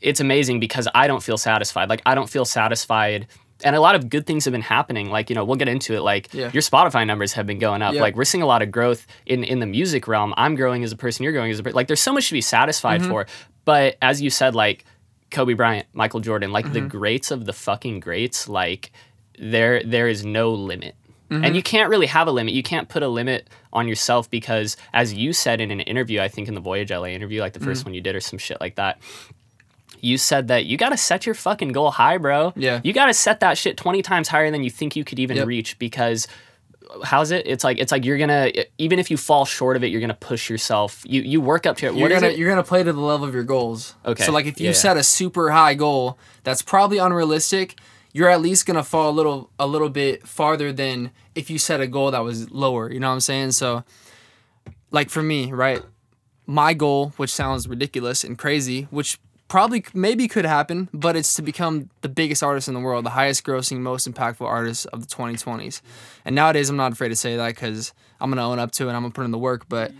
it's 0.00 0.20
amazing 0.20 0.60
because 0.60 0.88
I 0.94 1.06
don't 1.06 1.22
feel 1.22 1.38
satisfied. 1.38 1.88
Like 1.88 2.02
I 2.06 2.14
don't 2.14 2.28
feel 2.30 2.44
satisfied. 2.44 3.26
And 3.62 3.76
a 3.76 3.80
lot 3.80 3.94
of 3.94 4.08
good 4.08 4.26
things 4.26 4.46
have 4.46 4.52
been 4.52 4.62
happening. 4.62 5.10
Like, 5.10 5.28
you 5.28 5.34
know, 5.36 5.44
we'll 5.44 5.56
get 5.56 5.68
into 5.68 5.94
it. 5.94 6.00
Like 6.00 6.32
Yeah. 6.32 6.50
your 6.52 6.62
Spotify 6.62 7.06
numbers 7.06 7.34
have 7.34 7.46
been 7.46 7.58
going 7.58 7.82
up. 7.82 7.92
Yeah. 7.94 8.00
Like 8.00 8.16
we're 8.16 8.24
seeing 8.24 8.40
a 8.42 8.46
lot 8.46 8.62
of 8.62 8.70
growth 8.70 9.06
in 9.26 9.44
in 9.44 9.60
the 9.60 9.66
music 9.66 10.08
realm. 10.08 10.32
I'm 10.38 10.54
growing 10.54 10.82
as 10.84 10.92
a 10.92 10.96
person, 10.96 11.24
you're 11.24 11.32
growing 11.32 11.50
as 11.50 11.58
a 11.58 11.62
person. 11.62 11.76
Like 11.76 11.86
there's 11.86 12.00
so 12.00 12.12
much 12.12 12.28
to 12.28 12.32
be 12.32 12.40
satisfied 12.40 13.00
Mm-hmm. 13.02 13.10
for. 13.10 13.26
But 13.66 13.96
as 14.00 14.22
you 14.22 14.30
said, 14.30 14.54
like 14.54 14.84
Kobe 15.30 15.52
Bryant, 15.52 15.86
Michael 15.92 16.20
Jordan, 16.20 16.50
like 16.52 16.64
Mm-hmm. 16.64 16.74
the 16.74 16.80
greats 16.80 17.30
of 17.30 17.44
the 17.44 17.52
fucking 17.52 18.00
greats, 18.00 18.48
like 18.48 18.92
there 19.38 19.82
there 19.84 20.08
is 20.08 20.24
no 20.24 20.52
limit. 20.54 20.94
Mm-hmm. 21.30 21.44
And 21.44 21.54
you 21.54 21.62
can't 21.62 21.90
really 21.90 22.06
have 22.06 22.26
a 22.26 22.32
limit. 22.32 22.54
You 22.54 22.62
can't 22.62 22.88
put 22.88 23.02
a 23.04 23.08
limit 23.08 23.48
on 23.72 23.86
yourself 23.86 24.28
because 24.30 24.76
as 24.94 25.12
you 25.14 25.32
said 25.32 25.60
in 25.60 25.70
an 25.70 25.80
interview, 25.80 26.20
I 26.20 26.28
think 26.28 26.48
in 26.48 26.54
the 26.54 26.60
Voyage 26.60 26.90
LA 26.90 27.08
interview, 27.08 27.40
like 27.40 27.52
the 27.52 27.60
1st 27.60 27.82
Mm. 27.82 27.84
one 27.84 27.94
you 27.94 28.00
did 28.00 28.16
or 28.16 28.20
some 28.20 28.38
shit 28.38 28.58
like 28.60 28.74
that, 28.76 28.98
you 30.00 30.16
said 30.18 30.48
that 30.48 30.64
you 30.66 30.76
got 30.76 30.90
to 30.90 30.96
set 30.96 31.26
your 31.26 31.34
fucking 31.34 31.72
goal 31.72 31.90
high, 31.90 32.16
bro. 32.18 32.52
Yeah. 32.56 32.80
You 32.84 32.92
got 32.92 33.06
to 33.06 33.14
set 33.14 33.40
that 33.40 33.58
shit 33.58 33.76
20 33.76 34.02
times 34.02 34.28
higher 34.28 34.50
than 34.50 34.62
you 34.64 34.70
think 34.70 34.96
you 34.96 35.04
could 35.04 35.18
even 35.18 35.36
Yep. 35.36 35.46
reach 35.46 35.78
because 35.78 36.26
uh, 36.90 37.04
how's 37.04 37.30
it? 37.30 37.46
It's 37.46 37.62
like 37.64 37.78
it's 37.78 37.92
like 37.92 38.04
you're 38.04 38.16
going 38.18 38.28
to 38.30 38.66
even 38.78 38.98
if 38.98 39.10
you 39.10 39.16
fall 39.16 39.44
short 39.44 39.76
of 39.76 39.84
it, 39.84 39.88
you're 39.88 40.00
going 40.00 40.08
to 40.08 40.14
push 40.14 40.48
yourself. 40.48 41.02
You 41.06 41.20
you 41.22 41.40
work 41.40 41.66
up 41.66 41.76
to 41.78 41.86
it. 41.86 41.92
You're 41.94 42.02
What 42.08 42.12
gonna 42.12 42.28
it? 42.32 42.38
you're 42.38 42.48
gonna 42.48 42.62
play 42.62 42.82
to 42.82 42.92
the 42.92 43.00
level 43.00 43.26
of 43.28 43.34
your 43.34 43.44
goals. 43.44 43.94
Okay. 44.06 44.24
So 44.24 44.32
like 44.32 44.46
if 44.46 44.60
you 44.60 44.68
Yeah. 44.68 44.72
set 44.72 44.96
a 44.96 45.02
super 45.02 45.50
high 45.50 45.74
goal 45.74 46.18
that's 46.44 46.62
probably 46.62 46.98
unrealistic, 46.98 47.78
you're 48.12 48.28
at 48.30 48.40
least 48.40 48.66
gonna 48.66 48.82
fall 48.82 49.10
a 49.10 49.12
little 49.12 49.50
a 49.58 49.66
little 49.66 49.90
bit 49.90 50.26
farther 50.26 50.72
than 50.72 51.10
if 51.34 51.50
you 51.50 51.58
set 51.58 51.80
a 51.80 51.86
goal 51.86 52.10
that 52.10 52.20
was 52.24 52.50
lower. 52.50 52.90
You 52.90 52.98
know 53.00 53.08
what 53.08 53.14
I'm 53.14 53.20
saying? 53.20 53.52
So 53.52 53.84
like 54.90 55.10
for 55.10 55.22
me, 55.22 55.52
right? 55.52 55.82
My 56.46 56.74
goal, 56.74 57.12
which 57.16 57.30
sounds 57.30 57.68
ridiculous 57.68 58.24
and 58.24 58.36
crazy, 58.36 58.88
which 58.90 59.18
probably 59.50 59.84
maybe 59.92 60.28
could 60.28 60.46
happen, 60.46 60.88
but 60.94 61.16
it's 61.16 61.34
to 61.34 61.42
become 61.42 61.90
the 62.00 62.08
biggest 62.08 62.42
artist 62.42 62.68
in 62.68 62.74
the 62.74 62.80
world, 62.80 63.04
the 63.04 63.10
highest 63.10 63.44
grossing, 63.44 63.80
most 63.80 64.10
impactful 64.10 64.46
artist 64.46 64.86
of 64.86 65.06
the 65.06 65.14
2020s. 65.14 65.82
And 66.24 66.34
nowadays, 66.34 66.70
I'm 66.70 66.76
not 66.76 66.92
afraid 66.92 67.10
to 67.10 67.16
say 67.16 67.36
that 67.36 67.48
because 67.48 67.92
I'm 68.20 68.30
gonna 68.30 68.48
own 68.48 68.58
up 68.58 68.70
to 68.72 68.84
it. 68.84 68.88
and 68.88 68.96
I'm 68.96 69.02
gonna 69.02 69.12
put 69.12 69.26
in 69.26 69.32
the 69.32 69.38
work, 69.38 69.68
but. 69.68 69.92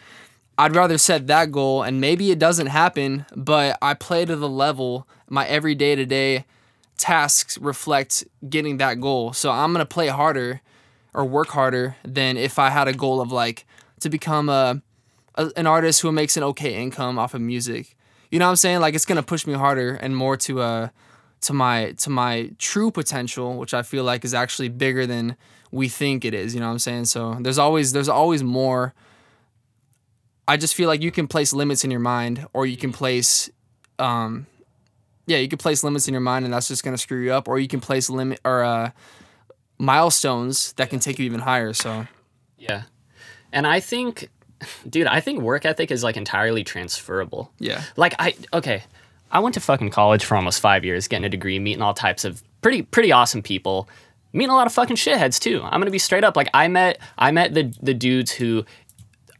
I'd 0.59 0.77
rather 0.77 0.99
set 0.99 1.27
that 1.29 1.53
goal 1.53 1.83
and 1.83 2.03
maybe 2.03 2.31
it 2.31 2.39
doesn't 2.39 2.67
happen, 2.67 3.25
but 3.35 3.79
I 3.81 3.95
play 3.95 4.27
to 4.27 4.37
the 4.37 4.49
level 4.49 5.09
my 5.27 5.47
every 5.47 5.75
day 5.75 5.95
to 5.95 6.05
day 6.05 6.45
tasks 6.99 7.57
reflect 7.57 8.25
getting 8.47 8.77
that 8.77 9.01
goal. 9.01 9.33
So 9.33 9.51
I'm 9.51 9.73
going 9.73 9.81
to 9.81 9.89
play 9.89 10.09
harder 10.09 10.61
or 11.15 11.25
work 11.25 11.49
harder 11.49 11.97
than 12.05 12.37
if 12.37 12.59
I 12.59 12.69
had 12.69 12.89
a 12.89 12.93
goal 12.93 13.23
of 13.23 13.33
like 13.33 13.65
to 14.01 14.11
become 14.11 14.51
a, 14.51 14.83
a 15.37 15.51
an 15.57 15.67
artist 15.67 16.03
who 16.03 16.13
makes 16.13 16.37
an 16.37 16.43
okay 16.43 16.75
income 16.75 17.19
off 17.19 17.33
of 17.33 17.41
music. 17.41 17.97
You 18.31 18.39
know 18.39 18.47
what 18.47 18.51
I'm 18.51 18.57
saying? 18.57 18.81
Like 18.81 18.95
it's 18.95 19.05
to 19.05 19.23
push 19.23 19.47
me 19.47 19.55
harder 19.55 19.95
and 19.95 20.17
more 20.17 20.37
to 20.39 20.61
uh 20.61 20.89
to 21.43 21.53
my 21.53 21.93
to 21.99 22.11
my 22.11 22.51
true 22.59 22.91
potential, 22.91 23.57
which 23.57 23.75
I 23.75 23.83
feel 23.83 24.05
like 24.05 24.25
is 24.25 24.35
actually 24.35 24.69
bigger 24.69 25.07
than 25.07 25.37
we 25.73 25.89
think 25.89 26.25
it 26.25 26.35
is, 26.35 26.55
you 26.55 26.61
know 26.61 26.67
what 26.67 26.73
I'm 26.73 26.79
saying? 26.79 27.07
So 27.07 27.37
there's 27.41 27.59
always 27.59 27.93
there's 27.93 28.09
always 28.09 28.43
more 28.43 28.95
I 30.51 30.57
just 30.57 30.75
feel 30.75 30.89
like 30.89 31.01
you 31.01 31.13
can 31.13 31.29
place 31.29 31.53
limits 31.53 31.85
in 31.85 31.93
your 31.93 32.01
mind, 32.01 32.45
or 32.53 32.67
you 32.67 32.77
can 32.77 32.93
place, 32.93 33.49
um, 34.01 34.49
yeah, 35.29 35.39
you 35.39 35.47
can 35.47 35.59
place 35.59 35.85
limits 35.85 36.09
in 36.09 36.13
your 36.13 36.21
mind, 36.21 36.45
and 36.45 36.53
that's 36.53 36.67
just 36.67 36.83
gonna 36.83 36.99
screw 36.99 37.23
you 37.23 37.33
up. 37.33 37.47
Or 37.47 37.61
you 37.61 37.69
can 37.69 37.79
place 37.79 38.11
limit 38.11 38.41
or 38.45 38.65
uh, 38.65 38.91
milestones 39.79 40.73
that 40.73 40.91
can 40.91 40.99
take 40.99 41.21
you 41.21 41.25
even 41.25 41.39
higher. 41.39 41.73
So 41.73 42.09
Yeah. 42.59 42.83
And 43.53 43.65
I 43.65 43.79
think, 43.79 44.29
dude, 44.89 45.07
I 45.07 45.21
think 45.21 45.41
work 45.41 45.65
ethic 45.65 45.91
is 45.91 46.03
like 46.03 46.17
entirely 46.17 46.65
transferable. 46.65 47.53
yeah, 47.59 47.83
Like 47.97 48.15
I 48.19 48.35
okay, 48.53 48.83
I 49.31 49.41
went 49.41 49.55
to 49.55 49.61
fucking 49.61 49.91
college 49.91 50.25
for 50.25 50.37
almost 50.37 50.61
five 50.61 50.85
years, 50.85 51.09
getting 51.09 51.25
a 51.25 51.29
degree, 51.29 51.59
meeting 51.59 51.83
all 51.83 51.95
types 51.95 52.25
of 52.25 52.43
pretty 52.63 52.83
pretty 52.83 53.13
awesome 53.13 53.43
people, 53.43 53.89
meeting 54.33 54.51
a 54.51 54.55
lot 54.55 54.67
of 54.67 54.73
fucking 54.73 54.97
shitheads 54.97 55.39
too. 55.41 55.61
I'm 55.63 55.81
gonna 55.81 55.91
be 55.91 55.99
straight 55.99 56.25
up. 56.25 56.37
Like 56.37 56.49
I 56.55 56.69
met 56.69 56.99
I 57.19 57.31
met 57.31 57.55
the 57.55 57.75
the 57.83 57.95
dudes 57.95 58.31
who. 58.33 58.65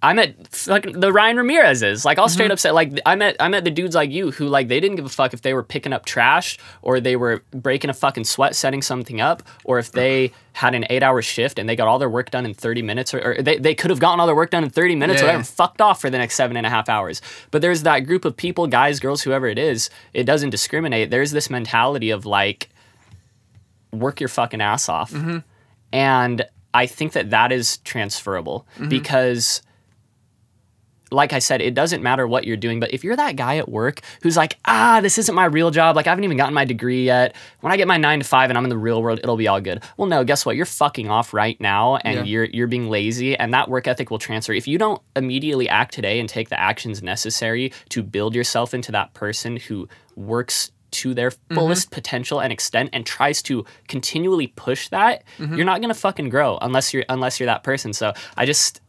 I 0.03 0.15
met 0.15 0.49
fucking 0.49 0.99
the 0.99 1.13
Ryan 1.13 1.37
Ramirez's. 1.37 2.05
Like 2.05 2.19
I'll 2.19 2.27
mm-hmm. 2.27 2.33
straight 2.33 2.51
up 2.51 2.59
say, 2.59 2.71
like 2.71 2.99
I 3.05 3.17
met 3.17 3.37
I 3.39 3.49
met 3.49 3.65
the 3.65 3.71
dudes 3.71 3.95
like 3.95 4.11
you 4.11 4.31
who 4.31 4.47
like 4.47 4.69
they 4.69 4.81
didn't 4.81 4.97
give 4.97 5.05
a 5.05 5.11
fuck 5.11 5.35
if 5.35 5.43
they 5.43 5.53
were 5.53 5.63
picking 5.63 5.93
up 5.93 6.07
trash 6.07 6.59
or 6.81 7.01
they 7.01 7.17
were 7.17 7.43
breaking 7.51 7.91
a 7.91 7.95
fucking 7.95 8.25
sweat 8.25 8.57
setting 8.57 8.81
something 8.81 9.21
up 9.21 9.43
or 9.65 9.79
if 9.79 9.93
they 9.93 10.33
had 10.55 10.75
an 10.75 10.87
eight 10.91 11.03
hour 11.03 11.21
shift 11.21 11.59
and 11.59 11.69
they 11.69 11.77
got 11.77 11.87
all 11.87 11.99
their 11.99 12.09
work 12.09 12.31
done 12.31 12.47
in 12.47 12.55
30 12.55 12.83
minutes 12.83 13.13
or, 13.15 13.21
or 13.39 13.43
they, 13.43 13.59
they 13.59 13.75
could 13.75 13.91
have 13.91 14.01
gotten 14.01 14.21
all 14.21 14.27
their 14.27 14.35
work 14.35 14.51
done 14.51 14.65
in 14.65 14.71
30 14.71 14.97
minutes 14.97 15.21
or 15.21 15.27
Yeah. 15.27 15.33
whatever 15.33 15.45
fucked 15.45 15.81
off 15.81 16.01
for 16.01 16.09
the 16.11 16.19
next 16.19 16.35
seven 16.35 16.57
and 16.57 16.67
a 16.67 16.71
half 16.71 16.89
hours. 16.89 17.21
But 17.51 17.63
there's 17.63 17.83
that 17.83 18.01
group 18.01 18.25
of 18.25 18.37
people, 18.37 18.67
guys, 18.67 19.01
girls, 19.01 19.23
whoever 19.23 19.47
it 19.47 19.59
is, 19.59 19.91
it 20.13 20.25
doesn't 20.25 20.51
discriminate. 20.51 21.11
There's 21.11 21.31
this 21.31 21.51
mentality 21.51 22.11
of 22.11 22.27
like, 22.27 22.71
work 23.93 24.21
your 24.21 24.29
fucking 24.29 24.61
ass 24.61 24.89
off. 24.89 25.13
Mm-hmm. 25.13 25.39
And 25.93 26.47
I 26.73 26.87
think 26.87 27.13
that 27.13 27.31
that 27.31 27.53
is 27.53 27.79
transferable 27.79 28.67
mm-hmm. 28.75 28.89
because 28.89 29.63
like 31.11 31.33
I 31.33 31.39
said, 31.41 31.61
it 31.61 31.75
doesn't 31.75 32.03
matter 32.03 32.27
what 32.27 32.45
you're 32.45 32.57
doing, 32.57 32.81
but 32.81 32.93
if 32.95 33.03
you're 33.05 33.17
that 33.17 33.37
guy 33.37 33.57
at 33.59 33.69
work 33.69 34.01
who's 34.23 34.37
like, 34.37 34.59
ah, 34.65 35.01
this 35.03 35.19
isn't 35.19 35.35
my 35.35 35.45
real 35.45 35.71
job, 35.71 35.97
like 35.97 36.07
I 36.07 36.11
haven't 36.11 36.25
even 36.25 36.37
gotten 36.37 36.55
my 36.55 36.65
degree 36.65 37.05
yet. 37.05 37.35
When 37.61 37.73
I 37.73 37.77
get 37.77 37.89
my 37.89 37.97
nine 37.97 38.21
to 38.21 38.25
five 38.27 38.51
and 38.51 38.57
I'm 38.57 38.65
in 38.65 38.71
the 38.71 38.79
real 38.79 39.03
world, 39.03 39.19
it'll 39.21 39.37
be 39.37 39.49
all 39.49 39.61
good. 39.61 39.83
Well, 39.97 40.09
no, 40.09 40.23
guess 40.25 40.47
what? 40.47 40.57
You're 40.57 40.67
fucking 40.67 41.11
off 41.11 41.35
right 41.35 41.61
now 41.61 41.97
and 41.97 42.19
Yeah. 42.19 42.23
you're 42.25 42.45
you're 42.45 42.67
being 42.67 42.89
lazy 42.91 43.37
and 43.37 43.53
that 43.55 43.69
work 43.69 43.89
ethic 43.89 44.11
will 44.11 44.19
transfer. 44.19 44.53
If 44.53 44.69
you 44.69 44.79
don't 44.79 45.03
immediately 45.17 45.69
act 45.69 45.95
today 45.95 46.21
and 46.21 46.29
take 46.29 46.49
the 46.49 46.61
actions 46.61 47.03
necessary 47.03 47.73
to 47.91 48.03
build 48.03 48.35
yourself 48.35 48.73
into 48.75 48.93
that 48.93 49.13
person 49.15 49.57
who 49.57 49.89
works 50.17 50.71
to 50.93 51.15
their 51.15 51.31
fullest 51.55 51.93
potential 51.93 52.41
and 52.41 52.53
extent 52.53 52.91
and 52.93 53.07
tries 53.07 53.43
to 53.43 53.65
continually 53.87 54.49
push 54.49 54.89
that, 54.89 55.23
you're 55.39 55.65
not 55.65 55.81
gonna 55.81 55.95
fucking 55.95 56.29
grow 56.31 56.59
unless 56.63 56.93
you're 56.93 57.05
unless 57.09 57.39
you're 57.39 57.47
that 57.47 57.63
person. 57.63 57.93
So 57.93 58.13
I 58.37 58.45
just 58.45 58.81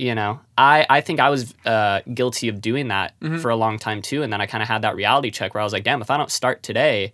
you 0.00 0.14
know 0.14 0.40
i 0.56 0.86
i 0.88 1.00
think 1.00 1.20
i 1.20 1.28
was 1.30 1.54
uh, 1.66 2.00
guilty 2.14 2.48
of 2.48 2.60
doing 2.60 2.88
that 2.88 3.18
Mm-hmm. 3.20 3.38
for 3.38 3.50
a 3.50 3.56
long 3.56 3.78
time 3.78 4.00
too 4.02 4.22
and 4.22 4.32
then 4.32 4.40
i 4.40 4.46
kind 4.46 4.62
of 4.62 4.68
had 4.68 4.82
that 4.82 4.94
reality 4.96 5.30
check 5.30 5.52
where 5.54 5.60
i 5.60 5.64
was 5.64 5.72
like 5.72 5.84
damn 5.84 6.00
if 6.00 6.10
i 6.10 6.16
don't 6.16 6.30
start 6.30 6.62
today 6.62 7.12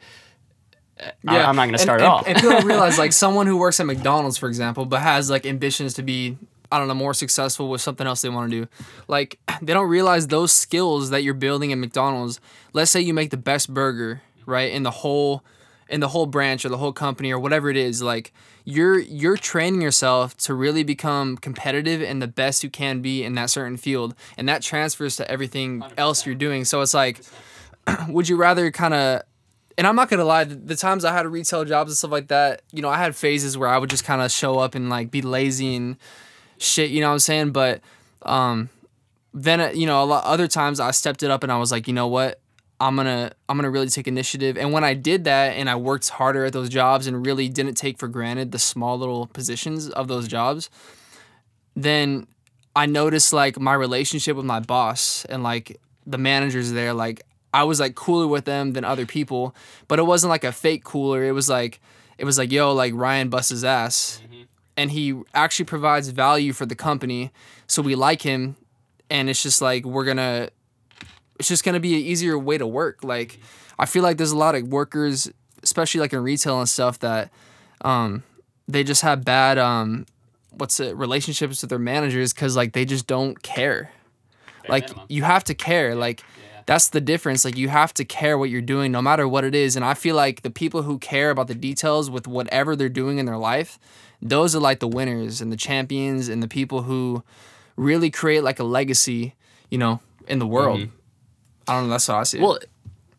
I- 1.29 1.43
i'm 1.43 1.57
not 1.57 1.65
going 1.65 1.73
to 1.73 1.79
start 1.79 2.01
and, 2.01 2.07
at 2.07 2.11
all 2.11 2.23
And 2.27 2.37
people 2.37 2.51
don't 2.51 2.67
realize 2.75 2.99
like 2.99 3.13
someone 3.13 3.47
who 3.47 3.57
works 3.57 3.81
at 3.81 3.87
McDonald's, 3.87 4.39
for 4.39 4.49
example, 4.49 4.87
but 4.87 5.01
has 5.03 5.29
like 5.29 5.45
ambitions 5.45 5.95
to 5.95 6.03
be 6.03 6.39
I 6.73 6.79
don't 6.79 6.89
know 6.89 6.95
more 6.95 7.15
successful 7.15 7.69
with 7.71 7.81
something 7.81 8.07
else 8.07 8.23
they 8.23 8.29
want 8.29 8.51
to 8.51 8.63
do. 8.63 8.69
Like 9.07 9.39
they 9.63 9.73
don't 9.73 9.89
realize 9.89 10.27
those 10.29 10.53
skills 10.53 11.11
that 11.11 11.23
you're 11.23 11.35
building 11.35 11.71
at 11.73 11.79
McDonald's. 11.79 12.41
Let's 12.73 12.91
say 12.91 13.01
you 13.01 13.15
make 13.15 13.31
the 13.31 13.37
best 13.37 13.73
burger 13.73 14.23
right 14.47 14.73
in 14.73 14.83
the 14.85 14.91
whole 14.91 15.45
in 15.89 16.01
the 16.01 16.09
whole 16.09 16.27
branch 16.27 16.65
or 16.65 16.69
the 16.69 16.79
whole 16.79 16.93
company 16.93 17.31
or 17.31 17.39
whatever 17.39 17.71
it 17.71 17.77
is 17.77 18.03
like 18.03 18.33
you're 18.67 18.99
you're 18.99 19.37
training 19.37 19.81
yourself 19.81 20.37
to 20.37 20.53
really 20.53 20.83
become 20.83 21.37
competitive 21.37 22.03
and 22.03 22.21
the 22.21 22.27
best 22.27 22.65
you 22.65 22.69
can 22.69 23.01
be 23.01 23.23
in 23.23 23.35
that 23.35 23.49
certain 23.49 23.77
field 23.77 24.15
and 24.37 24.49
that 24.49 24.61
transfers 24.61 25.17
to 25.17 25.31
everything 25.31 25.85
else 25.97 26.27
you're 26.27 26.35
doing. 26.35 26.65
So 26.65 26.81
it's 26.81 26.93
like 26.93 27.21
would 28.09 28.29
you 28.29 28.37
rather 28.37 28.71
kind 28.73 28.93
of 28.93 29.23
and 29.79 29.87
I'm 29.87 29.95
not 29.95 30.11
gonna 30.11 30.25
lie, 30.25 30.45
the, 30.45 30.57
the 30.57 30.75
times 30.75 31.05
I 31.05 31.13
had 31.13 31.27
retail 31.27 31.65
jobs 31.65 31.93
and 31.93 31.97
stuff 31.97 32.11
like 32.11 32.29
that, 32.29 32.63
you 32.73 32.83
know, 32.83 32.89
I 32.89 32.99
had 32.99 33.15
phases 33.15 33.57
where 33.57 33.69
I 33.69 33.79
would 33.79 33.91
just 33.91 34.05
kind 34.05 34.21
of 34.21 34.33
show 34.33 34.59
up 34.59 34.75
and 34.75 34.91
like 34.91 35.13
be 35.13 35.23
lazy 35.23 35.77
and 35.77 35.97
shit, 36.59 36.91
you 36.91 37.01
know 37.01 37.09
what 37.09 37.15
I'm 37.15 37.19
saying? 37.21 37.53
But 37.53 37.83
um, 38.23 38.69
then 39.33 39.61
uh, 39.61 39.69
you 39.69 39.87
know, 39.87 40.03
a 40.03 40.07
lot 40.07 40.25
other 40.25 40.49
times 40.49 40.81
I 40.81 40.91
stepped 40.91 41.23
it 41.23 41.31
up 41.31 41.45
and 41.45 41.53
I 41.53 41.59
was 41.59 41.71
like, 41.71 41.87
you 41.87 41.95
know 41.95 42.09
what, 42.09 42.41
I'm 42.81 42.97
gonna 42.97 43.33
I'm 43.49 43.57
gonna 43.57 43.71
really 43.71 43.89
take 43.89 44.07
initiative. 44.07 44.57
And 44.57 44.73
when 44.73 44.85
I 44.85 44.95
did 44.95 45.25
that 45.25 45.57
and 45.57 45.71
I 45.71 45.77
worked 45.77 46.09
harder 46.11 46.45
at 46.45 46.53
those 46.53 46.69
jobs 46.69 47.07
and 47.07 47.25
really 47.25 47.49
didn't 47.49 47.75
take 47.75 47.99
for 47.99 48.09
granted 48.09 48.53
the 48.53 48.59
small 48.59 48.99
little 48.99 49.27
positions 49.27 49.89
of 49.91 50.09
those 50.09 50.29
jobs, 50.29 50.69
then 51.75 52.27
I 52.75 52.87
noticed 52.87 53.33
like 53.33 53.59
my 53.59 53.75
relationship 53.75 54.37
with 54.37 54.45
my 54.45 54.61
boss 54.61 55.25
and 55.27 55.43
like 55.43 55.81
the 56.07 56.19
managers 56.19 56.73
there, 56.73 56.93
like 56.93 57.23
I 57.55 57.65
was 57.65 57.81
like 57.81 57.95
cooler 57.95 58.27
with 58.27 58.45
them 58.45 58.75
than 58.75 58.85
other 58.85 59.07
people, 59.07 59.57
but 59.89 59.99
it 59.99 60.03
wasn't 60.03 60.31
like 60.31 60.45
a 60.45 60.53
fake 60.53 60.85
cooler. 60.85 61.25
It 61.25 61.33
was 61.33 61.49
like 61.49 61.81
it 62.19 62.27
was 62.27 62.37
like 62.37 62.53
yo, 62.53 62.75
like 62.75 62.93
Ryan 62.95 63.31
busts 63.31 63.51
his 63.51 63.65
ass, 63.65 64.21
mm-hmm. 64.23 64.43
and 64.77 64.91
he 64.91 65.23
actually 65.33 65.65
provides 65.65 66.09
value 66.11 66.53
for 66.53 66.67
the 66.67 66.75
company, 66.75 67.31
so 67.67 67.81
we 67.81 67.95
like 67.95 68.21
him, 68.23 68.57
and 69.09 69.31
it's 69.31 69.43
just 69.43 69.63
like 69.63 69.87
we're 69.87 70.05
gonna, 70.05 70.51
it's 71.39 71.49
just 71.49 71.65
gonna 71.65 71.81
be 71.81 71.95
an 71.95 72.01
easier 72.01 72.39
way 72.39 72.59
to 72.59 72.67
work. 72.67 73.05
Like 73.05 73.39
I 73.79 73.87
feel 73.87 74.03
like 74.03 74.17
there's 74.17 74.33
a 74.33 74.39
lot 74.39 74.55
of 74.55 74.69
workers, 74.69 75.31
especially 75.63 76.01
like 76.01 76.13
in 76.13 76.23
retail 76.23 76.59
and 76.59 76.69
stuff, 76.69 76.99
that 77.01 77.31
um 77.83 78.23
they 78.69 78.83
just 78.85 79.03
have 79.03 79.25
bad 79.25 79.59
um 79.59 80.07
what's 80.51 80.81
it 80.81 80.97
relationships 80.97 81.61
with 81.61 81.71
their 81.71 81.79
managers 81.79 82.33
because 82.33 82.57
like 82.57 82.73
they 82.73 82.85
just 82.85 83.07
don't 83.07 83.43
care. 83.43 83.91
Like 84.69 84.85
minimum. 84.85 85.07
you 85.09 85.23
have 85.23 85.45
to 85.45 85.55
care. 85.55 85.95
Like 85.95 86.23
that's 86.65 86.89
the 86.89 87.01
difference. 87.01 87.45
Like 87.45 87.57
you 87.57 87.69
have 87.69 87.95
to 87.95 88.05
care 88.05 88.37
what 88.37 88.51
you're 88.51 88.61
doing 88.61 88.91
no 88.91 89.01
matter 89.01 89.29
what 89.29 89.45
it 89.45 89.55
is. 89.55 89.77
And 89.77 89.85
i 89.85 89.95
feel 89.95 90.17
like 90.17 90.43
the 90.43 90.51
people 90.51 90.83
who 90.83 90.99
care 90.99 91.31
about 91.31 91.47
the 91.47 91.55
details 91.55 92.11
with 92.11 92.27
whatever 92.27 92.75
they're 92.75 92.89
doing 92.89 93.19
in 93.19 93.27
their 93.27 93.39
life 93.39 93.79
those 94.23 94.57
are 94.57 94.61
like 94.61 94.81
the 94.81 94.89
winners 94.89 95.41
and 95.43 95.53
the 95.53 95.57
champions 95.57 96.29
and 96.29 96.43
the 96.43 96.49
people 96.49 96.83
who 96.83 97.23
really 97.77 98.11
create 98.11 98.43
like 98.43 98.59
a 98.59 98.65
legacy 98.65 99.35
you 99.71 99.77
know 99.79 100.01
in 100.27 100.39
the 100.39 100.47
world 100.47 100.81
i 101.69 101.75
don't 101.75 101.85
know 101.85 101.91
that's 101.91 102.07
how 102.07 102.19
i 102.19 102.23
see 102.23 102.39
it 102.39 102.43
Well, 102.43 102.59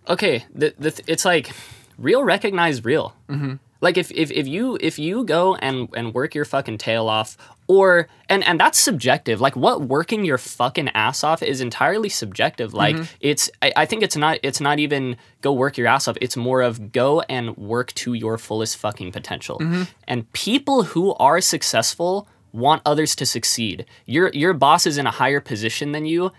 okay, 0.08 0.46
the, 0.54 0.74
the 0.80 0.92
th- 0.92 1.08
it's 1.08 1.26
like 1.26 1.52
real 1.98 2.24
recognize 2.24 2.84
real. 2.86 3.14
Mm-hmm. 3.28 3.56
Like 3.80 3.98
if, 3.98 4.10
if 4.12 4.32
if 4.32 4.48
you 4.48 4.78
if 4.82 4.98
you 4.98 5.24
go 5.24 5.54
and 5.56 5.88
and 5.96 6.12
work 6.14 6.34
your 6.34 6.46
fucking 6.46 6.80
tail 6.80 7.08
off, 7.08 7.38
or 7.68 8.08
and 8.28 8.44
and 8.48 8.60
that's 8.60 8.80
subjective. 8.80 9.40
Like 9.40 9.56
what 9.56 9.82
working 9.82 10.26
your 10.26 10.40
fucking 10.40 10.90
ass 10.96 11.24
off 11.24 11.44
is 11.44 11.62
entirely 11.62 12.10
subjective. 12.10 12.74
Like 12.74 12.96
it's 13.20 13.52
I, 13.62 13.74
I 13.76 13.86
think 13.86 14.02
it's 14.02 14.16
not 14.18 14.40
it's 14.42 14.60
not 14.60 14.80
even 14.80 15.16
go 15.42 15.54
work 15.54 15.78
your 15.78 15.86
ass 15.88 16.08
off. 16.08 16.18
It's 16.22 16.36
more 16.36 16.62
of 16.62 16.92
go 16.92 17.22
and 17.30 17.56
work 17.56 17.94
to 17.96 18.14
your 18.16 18.40
fullest 18.40 18.78
fucking 18.78 19.12
potential. 19.12 19.60
And 20.08 20.32
people 20.34 20.84
who 20.84 21.14
are 21.16 21.40
successful 21.40 22.28
want 22.54 22.82
others 22.84 23.16
to 23.18 23.26
succeed. 23.28 23.86
Your 24.06 24.32
your 24.34 24.54
boss 24.54 24.88
is 24.88 24.98
in 24.98 25.06
a 25.06 25.12
higher 25.12 25.42
position 25.42 25.92
than 25.92 26.06
you 26.08 26.32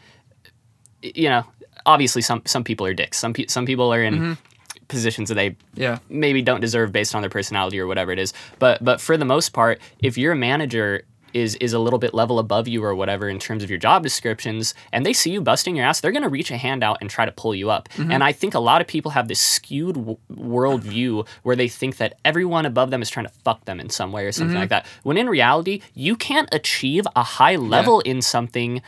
you 1.02 1.28
know, 1.28 1.44
obviously 1.88 2.22
some 2.22 2.42
some 2.44 2.62
people 2.62 2.86
are 2.86 2.94
dicks. 2.94 3.18
Some 3.18 3.32
pe- 3.32 3.46
some 3.48 3.66
people 3.66 3.92
are 3.92 4.02
in 4.02 4.14
mm-hmm. 4.14 4.32
positions 4.86 5.28
that 5.30 5.34
they 5.34 5.56
yeah. 5.74 5.98
maybe 6.08 6.42
don't 6.42 6.60
deserve 6.60 6.92
based 6.92 7.14
on 7.14 7.22
their 7.22 7.30
personality 7.30 7.80
or 7.80 7.86
whatever 7.86 8.12
it 8.12 8.18
is. 8.18 8.32
But 8.60 8.84
but 8.84 9.00
for 9.00 9.16
the 9.16 9.24
most 9.24 9.52
part, 9.52 9.80
if 9.98 10.16
your 10.16 10.34
manager 10.34 11.02
is 11.34 11.56
is 11.56 11.72
a 11.72 11.78
little 11.78 11.98
bit 11.98 12.14
level 12.14 12.38
above 12.38 12.68
you 12.68 12.82
or 12.82 12.94
whatever 12.94 13.28
in 13.28 13.38
terms 13.38 13.62
of 13.62 13.68
your 13.68 13.78
job 13.78 14.02
descriptions 14.02 14.74
and 14.92 15.04
they 15.04 15.12
see 15.12 15.30
you 15.30 15.42
busting 15.42 15.76
your 15.76 15.84
ass 15.84 16.00
they're 16.00 16.10
going 16.10 16.22
to 16.22 16.28
reach 16.28 16.50
a 16.50 16.56
hand 16.56 16.82
out 16.82 16.96
and 17.02 17.10
try 17.10 17.26
to 17.26 17.32
pull 17.32 17.54
you 17.54 17.68
up. 17.68 17.88
Mm-hmm. 17.90 18.12
And 18.12 18.24
i 18.24 18.32
think 18.32 18.54
a 18.54 18.58
lot 18.58 18.80
of 18.80 18.86
people 18.86 19.10
have 19.10 19.28
this 19.28 19.40
skewed 19.40 19.94
w- 19.96 20.18
world 20.30 20.82
view 20.82 21.26
where 21.42 21.54
they 21.54 21.68
think 21.68 21.98
that 21.98 22.14
everyone 22.24 22.64
above 22.64 22.90
them 22.90 23.02
is 23.02 23.10
trying 23.10 23.26
to 23.26 23.32
fuck 23.44 23.64
them 23.66 23.78
in 23.78 23.90
some 23.90 24.10
way 24.10 24.24
or 24.24 24.32
something 24.32 24.54
mm-hmm. 24.54 24.60
like 24.60 24.70
that. 24.70 24.86
When 25.02 25.18
in 25.18 25.28
reality 25.28 25.82
you 25.94 26.16
can't 26.16 26.48
achieve 26.52 27.06
a 27.14 27.22
high 27.22 27.56
level 27.56 28.00
in 28.00 28.22
something 28.22 28.80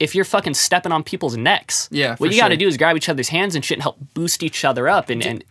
if 0.00 0.14
you're 0.14 0.24
fucking 0.24 0.54
stepping 0.54 0.92
on 0.92 1.02
people's 1.02 1.36
necks 1.36 1.88
Yeah, 1.90 2.16
what 2.16 2.30
you 2.30 2.40
got 2.40 2.48
to 2.48 2.56
do 2.56 2.68
is 2.68 2.76
grab 2.76 2.96
each 2.96 3.08
other's 3.08 3.28
hands 3.28 3.54
and 3.54 3.64
shit 3.64 3.76
and 3.76 3.82
help 3.82 3.98
boost 4.14 4.42
each 4.42 4.64
other 4.64 4.88
up 4.88 5.10
and, 5.10 5.22
and 5.24 5.44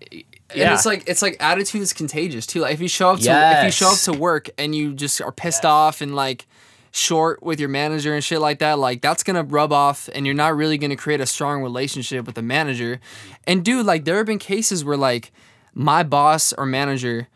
And 0.50 0.74
it's 0.74 0.86
like 0.86 1.04
it's 1.08 1.22
like 1.22 1.38
attitude 1.40 1.82
is 1.82 1.94
contagious 1.94 2.46
too. 2.46 2.62
Like 2.62 2.74
if 2.74 2.82
you 2.82 2.88
show 2.88 3.10
up 3.12 3.20
to 3.20 3.26
if 3.60 3.66
you 3.66 3.72
show 3.72 3.92
up 3.92 4.00
to 4.00 4.14
work 4.14 4.50
and 4.58 4.74
you 4.74 4.94
just 4.94 5.22
are 5.22 5.32
pissed 5.32 5.66
off 5.66 6.00
and 6.02 6.16
like 6.16 6.48
short 6.92 7.44
with 7.44 7.60
your 7.60 7.70
manager 7.70 8.14
and 8.14 8.24
shit 8.24 8.40
like 8.40 8.60
that, 8.60 8.80
like 8.80 9.02
that's 9.02 9.24
gonna 9.24 9.44
rub 9.44 9.74
off 9.74 10.10
and 10.16 10.26
you're 10.26 10.34
not 10.36 10.56
really 10.56 10.78
gonna 10.78 10.96
create 10.96 11.20
a 11.20 11.26
strong 11.26 11.62
relationship 11.62 12.26
with 12.26 12.36
the 12.36 12.42
manager. 12.42 13.00
And 13.46 13.64
dude, 13.66 13.86
like 13.86 14.06
there 14.06 14.18
have 14.18 14.26
been 14.26 14.40
cases 14.40 14.86
where 14.86 14.98
like 14.98 15.32
my 15.74 16.02
boss 16.02 16.54
or 16.54 16.66
manager 16.66 17.28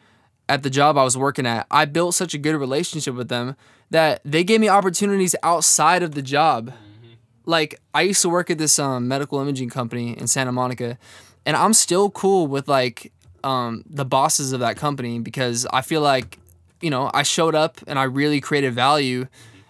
at 0.47 0.63
the 0.63 0.69
job 0.69 0.97
I 0.97 1.03
was 1.03 1.17
working 1.17 1.45
at, 1.45 1.67
I 1.69 1.85
built 1.85 2.15
such 2.15 2.33
a 2.33 2.37
good 2.37 2.55
relationship 2.55 3.13
with 3.15 3.27
them 3.27 3.55
that 3.89 4.21
they 4.23 4.43
gave 4.45 4.61
me 4.61 4.69
opportunities 4.69 5.35
outside 5.43 6.01
of 6.01 6.15
the 6.15 6.21
job 6.21 6.71
like 7.45 7.79
I 7.93 8.01
used 8.01 8.21
to 8.21 8.29
work 8.29 8.49
at 8.49 8.57
this 8.57 8.77
um, 8.79 9.07
medical 9.07 9.39
imaging 9.39 9.69
company 9.69 10.17
in 10.17 10.27
Santa 10.27 10.51
Monica, 10.51 10.97
and 11.45 11.55
I'm 11.55 11.73
still 11.73 12.09
cool 12.09 12.47
with 12.47 12.67
like 12.67 13.11
um, 13.43 13.83
the 13.89 14.05
bosses 14.05 14.53
of 14.53 14.59
that 14.59 14.77
company 14.77 15.19
because 15.19 15.65
I 15.71 15.81
feel 15.81 16.01
like 16.01 16.37
you 16.81 16.89
know 16.89 17.09
I 17.13 17.23
showed 17.23 17.55
up 17.55 17.79
and 17.87 17.97
I 17.97 18.03
really 18.03 18.41
created 18.41 18.73
value 18.73 19.27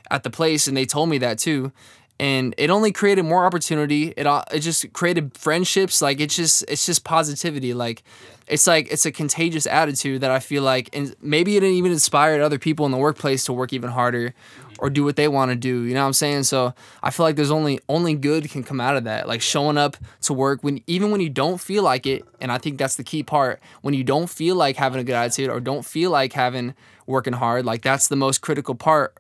at 0.10 0.24
the 0.24 0.30
place, 0.30 0.68
and 0.68 0.76
they 0.76 0.86
told 0.86 1.10
me 1.10 1.18
that 1.20 1.40
too. 1.40 1.72
And 2.20 2.54
it 2.60 2.70
only 2.70 2.92
created 2.92 3.24
more 3.24 3.46
opportunity. 3.46 4.14
It 4.16 4.28
it 4.52 4.60
just 4.60 4.94
created 4.94 5.36
friendships. 5.36 6.02
Like 6.02 6.20
it's 6.20 6.36
just 6.36 6.64
it's 6.68 6.86
just 6.86 7.04
positivity. 7.04 7.74
Like 7.74 8.04
it's 8.48 8.68
like 8.68 8.92
it's 8.92 9.06
a 9.06 9.12
contagious 9.12 9.66
attitude 9.66 10.22
that 10.22 10.30
I 10.30 10.40
feel 10.40 10.62
like, 10.62 10.90
and 10.94 11.16
maybe 11.22 11.58
it 11.58 11.64
even 11.64 11.92
inspired 11.92 12.42
other 12.42 12.60
people 12.60 12.86
in 12.86 12.92
the 12.92 12.98
workplace 12.98 13.46
to 13.46 13.54
work 13.54 13.74
even 13.74 13.90
harder 13.90 14.36
or 14.82 14.90
do 14.90 15.04
what 15.06 15.16
they 15.16 15.28
want 15.28 15.52
to 15.52 15.56
do. 15.56 15.84
You 15.84 15.94
know 15.94 16.02
what 16.02 16.08
I'm 16.08 16.14
saying? 16.14 16.44
So 16.44 16.74
I 17.02 17.12
feel 17.12 17.24
like 17.24 17.36
there's 17.36 17.52
only 17.52 17.80
only 17.88 18.16
good 18.16 18.50
can 18.50 18.64
come 18.64 18.82
out 18.82 18.98
of 18.98 19.06
that. 19.06 19.28
Like 19.28 19.42
showing 19.42 19.78
up 19.78 19.96
to 20.24 20.34
work 20.34 20.64
when 20.64 20.82
even 20.88 21.12
when 21.12 21.22
you 21.22 21.30
don't 21.30 21.62
feel 21.62 21.84
like 21.84 22.06
it, 22.08 22.26
and 22.42 22.52
I 22.52 22.58
think 22.58 22.80
that's 22.80 22.96
the 22.96 23.04
key 23.04 23.24
part. 23.24 23.62
When 23.82 23.94
you 23.94 24.04
don't 24.04 24.28
feel 24.28 24.56
like 24.56 24.76
having 24.76 25.00
a 25.00 25.04
good 25.04 25.16
attitude 25.16 25.50
or 25.50 25.60
don't 25.60 25.86
feel 25.86 26.10
like 26.12 26.34
having 26.34 26.74
working 27.06 27.34
hard, 27.34 27.64
like 27.64 27.84
that's 27.84 28.08
the 28.08 28.16
most 28.16 28.42
critical 28.42 28.76
part 28.76 29.16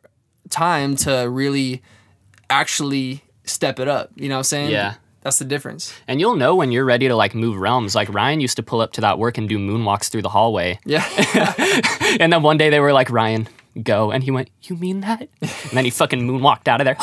time 0.49 0.95
to 0.97 1.29
really 1.29 1.83
actually 2.49 3.23
step 3.43 3.79
it 3.79 3.87
up. 3.87 4.09
You 4.15 4.27
know 4.27 4.35
what 4.35 4.39
I'm 4.39 4.43
saying? 4.45 4.71
Yeah. 4.71 4.95
That's 5.21 5.37
the 5.37 5.45
difference. 5.45 5.93
And 6.07 6.19
you'll 6.19 6.35
know 6.35 6.55
when 6.55 6.71
you're 6.71 6.83
ready 6.83 7.07
to 7.07 7.15
like 7.15 7.35
move 7.35 7.57
realms. 7.57 7.93
Like 7.93 8.11
Ryan 8.11 8.41
used 8.41 8.55
to 8.55 8.63
pull 8.63 8.81
up 8.81 8.93
to 8.93 9.01
that 9.01 9.19
work 9.19 9.37
and 9.37 9.47
do 9.47 9.59
moonwalks 9.59 10.09
through 10.09 10.23
the 10.23 10.29
hallway. 10.29 10.79
Yeah. 10.85 11.07
And 12.19 12.33
then 12.33 12.43
one 12.43 12.57
day 12.57 12.69
they 12.69 12.81
were 12.81 12.91
like, 12.91 13.09
Ryan, 13.09 13.47
go. 13.83 14.11
And 14.11 14.23
he 14.23 14.31
went, 14.31 14.49
You 14.63 14.75
mean 14.75 15.01
that? 15.01 15.27
And 15.41 15.71
then 15.71 15.85
he 15.85 15.91
fucking 15.91 16.19
moonwalked 16.21 16.67
out 16.67 16.81
of 16.81 16.85
there. 16.85 16.97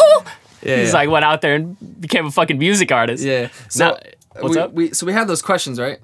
Yeah, 0.62 0.76
He's 0.80 0.88
yeah. 0.88 0.92
like, 0.94 1.08
went 1.10 1.24
out 1.24 1.40
there 1.40 1.54
and 1.54 2.00
became 2.00 2.26
a 2.26 2.30
fucking 2.30 2.58
music 2.58 2.90
artist. 2.92 3.24
yeah. 3.24 3.48
So 3.68 3.88
Now- 3.90 3.98
what's 4.42 4.54
we, 4.56 4.60
up? 4.60 4.72
we 4.72 4.92
so 4.92 5.06
we 5.06 5.12
had 5.12 5.28
those 5.28 5.42
questions, 5.42 5.78
right? 5.80 5.98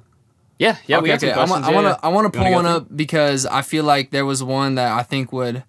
Yeah, 0.59 0.77
yeah, 0.87 1.01
we 1.01 1.13
okay, 1.13 1.33
got 1.35 1.49
some 1.49 1.63
okay. 1.65 1.71
I 1.71 1.75
want 1.75 1.87
yeah, 1.87 1.95
to 1.95 2.05
I 2.05 2.09
want 2.09 2.33
to 2.33 2.39
pull 2.39 2.53
one 2.53 2.65
up 2.65 2.87
because 2.95 3.45
I 3.45 3.63
feel 3.63 3.83
like 3.85 4.11
there 4.11 4.25
was 4.25 4.41
one 4.43 4.77
that 4.77 4.93
I 4.93 5.03
think 5.03 5.33
would 5.33 5.65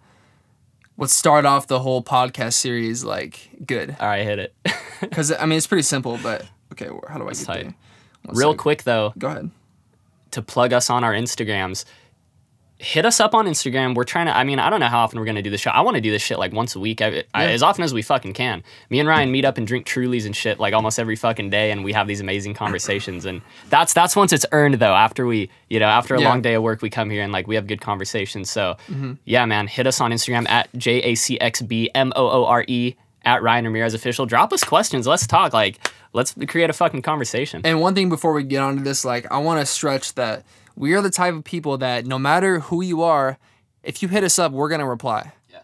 would 0.95 1.09
start 1.09 1.43
off 1.45 1.65
the 1.67 1.79
whole 1.79 2.03
podcast 2.03 2.53
series 2.53 3.03
like 3.03 3.49
good. 3.65 3.95
All 3.99 4.07
right, 4.07 4.23
hit 4.23 4.39
it. 4.39 4.55
Because 5.01 5.31
I 5.31 5.45
mean 5.45 5.57
it's 5.57 5.67
pretty 5.67 5.81
simple, 5.83 6.17
but 6.23 6.45
okay, 6.71 6.87
how 7.09 7.17
do 7.17 7.25
I 7.27 7.33
get 7.33 7.45
tight. 7.45 7.63
there? 7.63 7.73
One 8.25 8.35
Real 8.37 8.51
sec. 8.53 8.59
quick 8.59 8.83
though, 8.83 9.13
Go 9.17 9.27
ahead. 9.27 9.49
to 10.31 10.41
plug 10.41 10.71
us 10.71 10.89
on 10.89 11.03
our 11.03 11.11
Instagrams. 11.13 11.83
Hit 12.85 13.03
us 13.03 13.19
up 13.19 13.33
on 13.33 13.47
Instagram. 13.47 13.95
We're 13.95 14.03
trying 14.03 14.27
to. 14.27 14.37
I 14.37 14.43
mean, 14.43 14.59
I 14.59 14.69
don't 14.69 14.79
know 14.79 14.87
how 14.89 14.99
often 14.99 15.17
we're 15.19 15.25
gonna 15.25 15.41
do 15.41 15.49
this 15.49 15.59
show. 15.59 15.71
I 15.71 15.81
want 15.81 15.95
to 15.95 16.01
do 16.01 16.11
this 16.11 16.21
shit 16.21 16.37
like 16.37 16.53
once 16.53 16.75
a 16.75 16.79
week, 16.79 17.01
I, 17.01 17.23
I- 17.33 17.47
as 17.47 17.63
often 17.63 17.83
as 17.83 17.95
we 17.95 18.03
fucking 18.03 18.33
can. 18.33 18.63
Me 18.91 18.99
and 18.99 19.09
Ryan 19.09 19.31
meet 19.31 19.43
up 19.43 19.57
and 19.57 19.65
drink 19.65 19.87
Trulies 19.87 20.23
and 20.27 20.35
shit 20.35 20.59
like 20.59 20.71
almost 20.75 20.99
every 20.99 21.15
fucking 21.15 21.49
day, 21.49 21.71
and 21.71 21.83
we 21.83 21.93
have 21.93 22.05
these 22.05 22.21
amazing 22.21 22.53
conversations. 22.63 23.25
And 23.25 23.41
that's 23.71 23.91
that's 23.93 24.15
once 24.15 24.31
it's 24.31 24.45
earned 24.51 24.75
though. 24.75 24.93
After 24.93 25.25
we, 25.25 25.49
you 25.67 25.79
know, 25.79 25.87
after 25.87 26.13
a 26.13 26.21
Yeah. 26.21 26.29
long 26.29 26.43
day 26.43 26.53
of 26.53 26.61
work, 26.61 26.83
we 26.83 26.91
come 26.91 27.09
here 27.09 27.23
and 27.23 27.33
like 27.33 27.47
we 27.47 27.55
have 27.55 27.65
good 27.65 27.81
conversations. 27.81 28.51
So 28.51 28.75
mm-hmm. 28.87 29.13
yeah, 29.25 29.45
man, 29.45 29.65
hit 29.65 29.87
us 29.87 29.99
on 29.99 30.11
Instagram 30.11 30.47
at 30.47 30.69
j 30.77 31.01
a 31.01 31.15
c 31.15 31.41
x 31.41 31.63
b 31.63 31.89
m 31.95 32.13
o 32.15 32.27
o 32.29 32.45
r 32.45 32.63
e 32.67 32.95
at 33.23 33.41
Ryan 33.41 33.65
Ramirez 33.65 33.95
official. 33.95 34.27
Drop 34.27 34.53
us 34.53 34.63
questions. 34.63 35.07
Let's 35.07 35.25
talk. 35.25 35.53
Like 35.53 35.79
let's 36.13 36.35
create 36.47 36.69
a 36.69 36.73
fucking 36.73 37.01
conversation. 37.01 37.61
And 37.65 37.81
one 37.81 37.95
thing 37.95 38.09
before 38.09 38.31
we 38.33 38.43
get 38.43 38.61
onto 38.61 38.83
this, 38.83 39.03
like 39.03 39.31
I 39.31 39.39
want 39.39 39.59
to 39.59 39.65
stretch 39.65 40.13
that 40.13 40.45
we 40.75 40.93
are 40.93 41.01
the 41.01 41.09
type 41.09 41.33
of 41.33 41.43
people 41.43 41.77
that 41.79 42.05
no 42.05 42.19
matter 42.19 42.59
who 42.59 42.81
you 42.81 43.01
are, 43.01 43.37
if 43.83 44.01
you 44.01 44.09
hit 44.09 44.23
us 44.23 44.39
up, 44.39 44.51
we're 44.51 44.69
gonna 44.69 44.87
reply. 44.87 45.31
Yeah. 45.51 45.59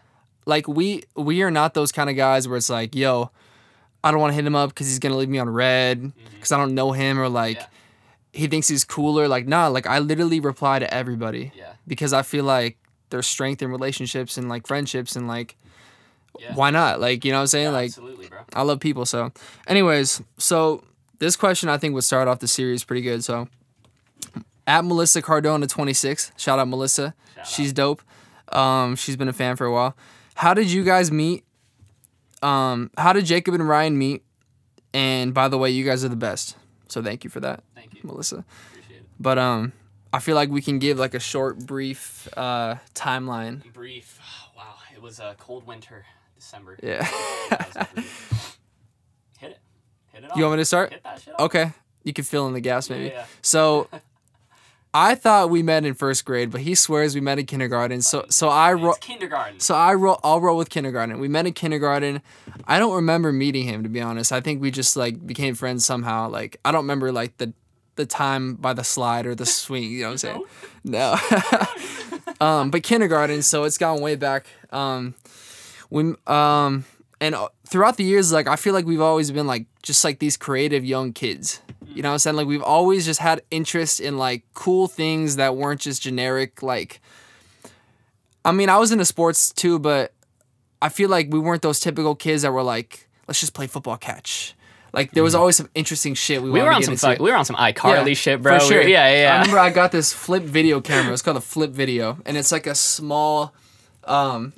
Like 0.46 0.66
we 0.68 1.04
we 1.14 1.42
are 1.42 1.50
not 1.50 1.74
those 1.74 1.92
kind 1.92 2.08
of 2.10 2.16
guys 2.16 2.48
where 2.48 2.56
it's 2.56 2.70
like, 2.70 2.94
yo, 2.94 3.30
I 4.02 4.10
don't 4.10 4.20
want 4.20 4.30
to 4.32 4.34
hit 4.34 4.46
him 4.46 4.54
up 4.56 4.70
because 4.70 4.86
he's 4.86 4.98
gonna 4.98 5.16
leave 5.16 5.28
me 5.28 5.38
on 5.38 5.48
read 5.50 6.00
mm-hmm. 6.00 6.34
because 6.34 6.52
I 6.52 6.56
don't 6.58 6.74
know 6.74 6.92
him 6.92 7.18
or 7.18 7.28
like. 7.28 7.56
Yeah. 7.56 7.66
he 8.32 8.46
thinks 8.46 8.66
he's 8.68 8.84
cooler. 8.84 9.28
Like, 9.28 9.46
nah, 9.46 9.68
like 9.68 9.86
I 9.86 9.98
literally 9.98 10.40
reply 10.40 10.78
to 10.78 10.92
everybody. 10.92 11.52
Yeah. 11.54 11.74
Because 11.86 12.12
I 12.14 12.22
feel 12.22 12.44
like 12.44 12.78
there's 13.10 13.26
strength 13.26 13.60
in 13.60 13.70
relationships 13.70 14.38
and 14.38 14.48
like 14.48 14.66
friendships 14.66 15.16
and 15.16 15.28
like 15.28 15.54
Yeah. 16.40 16.54
why 16.54 16.70
not? 16.70 16.98
Like, 17.00 17.24
you 17.26 17.30
know 17.32 17.38
what 17.38 17.42
I'm 17.42 17.46
saying? 17.48 17.72
like 17.72 17.88
absolutely, 17.88 18.28
bro. 18.28 18.38
I 18.54 18.62
love 18.62 18.80
people. 18.80 19.04
So, 19.04 19.32
anyways, 19.66 20.22
so 20.38 20.82
this 21.18 21.36
question 21.36 21.68
I 21.68 21.76
think 21.76 21.92
would 21.94 22.04
start 22.04 22.26
off 22.26 22.38
the 22.38 22.48
series 22.48 22.84
pretty 22.84 23.02
good. 23.02 23.22
So, 23.22 23.48
at 24.66 24.84
Melissa 24.84 25.22
Cardona 25.22 25.66
26, 25.66 26.32
shout 26.36 26.58
out 26.58 26.68
Melissa. 26.68 27.14
Shout 27.36 27.46
She's 27.46 27.72
dope. 27.72 28.02
Um, 28.52 28.96
she's 28.96 29.16
been 29.16 29.28
a 29.28 29.32
fan 29.32 29.56
for 29.56 29.66
a 29.66 29.72
while. 29.72 29.96
How 30.34 30.54
did 30.54 30.70
you 30.70 30.84
guys 30.84 31.10
meet? 31.10 31.44
Um, 32.42 32.90
how 32.98 33.12
did 33.12 33.24
Jacob 33.24 33.54
and 33.54 33.66
Ryan 33.68 33.96
meet? 33.98 34.22
And 34.94 35.32
by 35.32 35.48
the 35.48 35.56
way, 35.58 35.70
you 35.70 35.84
guys 35.84 36.04
are 36.04 36.08
the 36.08 36.16
best. 36.16 36.56
So 36.88 37.02
thank 37.02 37.24
you 37.24 37.30
for 37.30 37.40
that, 37.40 37.62
Thank 37.74 37.94
you. 37.94 38.00
Melissa. 38.04 38.44
Appreciate 38.70 38.96
it. 38.98 39.06
But 39.18 39.38
um, 39.38 39.72
I 40.12 40.18
feel 40.18 40.34
like 40.36 40.50
we 40.50 40.60
can 40.60 40.78
give 40.78 40.98
like 40.98 41.14
a 41.14 41.20
short, 41.20 41.58
brief 41.58 42.28
uh 42.36 42.76
timeline. 42.94 43.62
Brief. 43.72 44.18
Wow, 44.56 44.74
it 44.94 45.00
was 45.00 45.18
a 45.18 45.34
cold 45.38 45.66
winter, 45.66 46.04
December. 46.36 46.78
Yeah. 46.82 47.02
Hit 49.38 49.50
it. 49.52 49.58
Hit 50.12 50.24
it 50.24 50.30
off. 50.30 50.36
you 50.36 50.42
want 50.44 50.56
me 50.56 50.60
to 50.60 50.64
start? 50.64 50.92
Hit 50.92 51.02
that 51.02 51.20
shit 51.20 51.34
off. 51.34 51.40
Okay. 51.40 51.72
You 52.04 52.12
can 52.12 52.24
fill 52.24 52.46
in 52.48 52.52
the 52.52 52.60
gaps 52.60 52.90
maybe. 52.90 53.06
yeah. 53.06 53.24
So 53.40 53.88
I 54.94 55.14
thought 55.14 55.48
we 55.48 55.62
met 55.62 55.86
in 55.86 55.94
first 55.94 56.24
grade, 56.26 56.50
but 56.50 56.60
he 56.60 56.74
swears 56.74 57.14
we 57.14 57.20
met 57.22 57.38
in 57.38 57.46
kindergarten. 57.46 58.02
So 58.02 58.26
so 58.28 58.48
I 58.48 58.74
ro- 58.74 58.90
It's 58.90 58.98
kindergarten. 58.98 59.58
so 59.58 59.74
I 59.74 59.94
roll 59.94 60.20
I'll 60.22 60.40
roll 60.40 60.58
with 60.58 60.68
kindergarten. 60.68 61.18
We 61.18 61.28
met 61.28 61.46
in 61.46 61.54
kindergarten. 61.54 62.20
I 62.66 62.78
don't 62.78 62.94
remember 62.94 63.32
meeting 63.32 63.64
him 63.64 63.82
to 63.84 63.88
be 63.88 64.00
honest. 64.02 64.32
I 64.32 64.40
think 64.42 64.60
we 64.60 64.70
just 64.70 64.94
like 64.96 65.26
became 65.26 65.54
friends 65.54 65.86
somehow. 65.86 66.28
Like 66.28 66.58
I 66.64 66.72
don't 66.72 66.82
remember 66.82 67.10
like 67.10 67.38
the 67.38 67.54
the 67.96 68.04
time 68.06 68.54
by 68.54 68.72
the 68.74 68.84
slide 68.84 69.26
or 69.26 69.34
the 69.34 69.46
swing, 69.46 69.90
you 69.90 70.00
know 70.02 70.08
what 70.08 70.12
I'm 70.12 70.18
saying? 70.18 70.44
No. 70.84 71.16
um 72.40 72.70
but 72.70 72.82
kindergarten, 72.82 73.40
so 73.42 73.64
it's 73.64 73.78
gone 73.78 74.00
way 74.02 74.16
back. 74.16 74.46
Um 74.70 75.14
we 75.90 76.14
um 76.26 76.84
and 77.20 77.34
throughout 77.66 77.96
the 77.96 78.04
years 78.04 78.30
like 78.32 78.46
I 78.46 78.56
feel 78.56 78.74
like 78.74 78.84
we've 78.84 79.00
always 79.00 79.30
been 79.30 79.46
like 79.46 79.66
just 79.82 80.04
like 80.04 80.18
these 80.18 80.36
creative 80.36 80.84
young 80.84 81.12
kids. 81.14 81.60
You 81.94 82.02
know 82.02 82.08
what 82.10 82.14
I'm 82.14 82.18
saying? 82.20 82.36
Like 82.36 82.46
we've 82.46 82.62
always 82.62 83.04
just 83.04 83.20
had 83.20 83.42
interest 83.50 84.00
in 84.00 84.16
like 84.18 84.42
cool 84.54 84.88
things 84.88 85.36
that 85.36 85.56
weren't 85.56 85.80
just 85.80 86.02
generic 86.02 86.62
like 86.62 87.00
I 88.44 88.50
mean, 88.52 88.68
I 88.68 88.78
was 88.78 88.90
into 88.90 89.04
sports 89.04 89.52
too, 89.52 89.78
but 89.78 90.12
I 90.80 90.88
feel 90.88 91.08
like 91.08 91.28
we 91.30 91.38
weren't 91.38 91.62
those 91.62 91.78
typical 91.78 92.14
kids 92.16 92.42
that 92.42 92.52
were 92.52 92.62
like, 92.62 93.08
let's 93.28 93.38
just 93.38 93.54
play 93.54 93.66
football 93.68 93.96
catch. 93.96 94.54
Like 94.92 95.12
there 95.12 95.22
was 95.22 95.34
always 95.34 95.56
some 95.56 95.70
interesting 95.74 96.14
shit 96.14 96.42
we, 96.42 96.48
Mm-hmm. 96.48 96.54
we 96.54 96.62
were 96.62 96.72
on 96.72 96.82
some 96.82 96.96
fuck, 96.96 97.18
we 97.20 97.30
were 97.30 97.36
on 97.36 97.44
some 97.44 97.56
iCarly 97.56 98.08
Yeah, 98.08 98.14
shit, 98.14 98.42
bro. 98.42 98.58
For 98.58 98.64
We 98.64 98.68
sure. 98.70 98.82
were- 98.82 98.88
yeah, 98.88 99.22
yeah, 99.22 99.32
I 99.34 99.38
remember 99.38 99.58
I 99.58 99.70
got 99.70 99.92
this 99.92 100.12
flip 100.12 100.42
video 100.42 100.80
camera. 100.80 101.12
It's 101.12 101.22
called 101.22 101.36
a 101.36 101.40
flip 101.40 101.70
video, 101.70 102.18
and 102.26 102.36
it's 102.36 102.50
like 102.52 102.66
a 102.66 102.74
small, 102.74 103.54
um, 104.04 104.52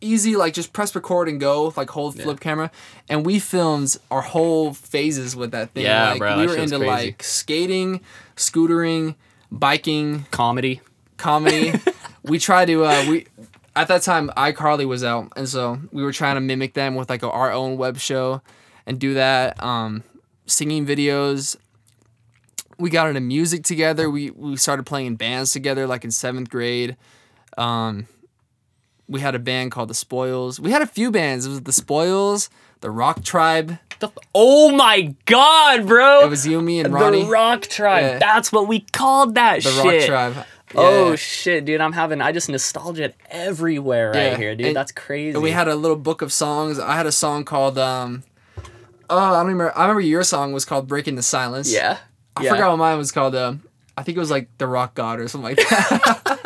easy 0.00 0.36
like 0.36 0.52
just 0.54 0.72
press 0.72 0.94
record 0.94 1.28
and 1.28 1.40
go 1.40 1.72
like 1.76 1.90
hold 1.90 2.20
flip 2.20 2.40
camera. 2.40 2.70
And 3.08 3.24
we 3.24 3.38
filmed 3.38 3.96
our 4.10 4.22
whole 4.22 4.74
phases 4.74 5.34
with 5.34 5.52
that 5.52 5.70
thing. 5.70 5.84
Yeah, 5.84 6.10
like, 6.10 6.18
bro, 6.18 6.38
We 6.38 6.46
were 6.46 6.56
into 6.56 6.78
crazy. 6.78 6.86
like 6.90 7.22
skating, 7.22 8.00
scootering, 8.36 9.14
biking, 9.50 10.26
Comedy. 10.30 10.80
comedy. 11.16 11.72
we 12.22 12.38
tried 12.38 12.66
to 12.66 12.84
uh, 12.84 13.04
we 13.08 13.26
at 13.74 13.88
that 13.88 14.02
time 14.02 14.30
iCarly 14.36 14.86
was 14.86 15.04
out, 15.04 15.32
and 15.36 15.48
so 15.48 15.78
we 15.92 16.02
were 16.02 16.12
trying 16.12 16.36
to 16.36 16.40
mimic 16.40 16.74
them 16.74 16.94
with 16.94 17.08
like 17.10 17.22
a, 17.22 17.30
our 17.30 17.52
own 17.52 17.76
web 17.76 17.98
show 17.98 18.42
and 18.86 18.98
do 18.98 19.14
that. 19.14 19.62
Um, 19.62 20.02
singing 20.46 20.86
videos. 20.86 21.56
We 22.78 22.90
got 22.90 23.08
into 23.08 23.20
music 23.20 23.64
together. 23.64 24.10
We 24.10 24.30
we 24.30 24.56
started 24.56 24.84
playing 24.84 25.06
in 25.06 25.16
bands 25.16 25.52
together, 25.52 25.86
like 25.86 26.04
in 26.04 26.10
seventh 26.10 26.50
grade. 26.50 26.96
Um, 27.56 28.06
we 29.08 29.20
had 29.20 29.34
a 29.34 29.38
band 29.38 29.70
called 29.72 29.88
the 29.88 29.94
Spoils. 29.94 30.58
We 30.60 30.70
had 30.70 30.82
a 30.82 30.86
few 30.86 31.10
bands. 31.10 31.46
It 31.46 31.50
was 31.50 31.60
the 31.62 31.72
Spoils, 31.72 32.50
the 32.80 32.90
Rock 32.90 33.22
Tribe. 33.24 33.78
The, 34.00 34.10
oh 34.34 34.72
my 34.72 35.14
god, 35.24 35.86
bro. 35.86 36.20
It 36.24 36.28
was 36.30 36.46
you, 36.46 36.60
me, 36.60 36.80
and 36.80 36.92
Ronnie. 36.92 37.22
The 37.24 37.30
Rock 37.30 37.62
Tribe. 37.62 38.02
Yeah. 38.04 38.18
That's 38.18 38.52
what 38.52 38.68
we 38.68 38.80
called 38.80 39.36
that 39.36 39.62
shit. 39.62 39.74
the 39.74 39.82
shit. 39.82 40.10
Rock 40.10 40.32
Tribe. 40.34 40.46
Oh 40.74 41.14
shit, 41.16 41.64
dude! 41.64 41.80
I'm 41.80 41.92
having 41.92 42.20
I 42.20 42.32
just 42.32 42.48
nostalgia 42.48 43.14
everywhere 43.30 44.10
right 44.10 44.32
Yeah, 44.32 44.36
here, 44.36 44.54
dude. 44.56 44.66
and- 44.66 44.76
That's 44.76 44.90
crazy. 44.92 45.34
And 45.34 45.42
we 45.42 45.52
had 45.52 45.68
a 45.68 45.76
little 45.76 45.96
book 45.96 46.20
of 46.22 46.32
songs. 46.32 46.78
I 46.78 46.96
had 46.96 47.06
a 47.06 47.12
song 47.12 47.44
called 47.44 47.78
um 47.78 48.24
Oh, 49.08 49.16
I 49.16 49.30
don't 49.38 49.46
remember. 49.46 49.72
I 49.78 49.82
remember 49.82 50.00
your 50.00 50.24
song 50.24 50.52
was 50.52 50.64
called 50.64 50.88
Breaking 50.88 51.14
the 51.14 51.22
Silence. 51.22 51.72
yeah. 51.72 51.98
I 52.36 52.42
yeah. 52.42 52.50
forgot 52.50 52.70
what 52.70 52.76
mine 52.78 52.98
was 52.98 53.12
called. 53.12 53.34
Um, 53.36 53.62
I 53.96 54.02
think 54.02 54.16
it 54.16 54.20
was 54.20 54.30
like 54.30 54.48
The 54.58 54.66
Rock 54.66 54.94
God 54.94 55.20
or 55.20 55.28
something 55.28 55.56
like 55.56 55.68
that. 55.68 56.40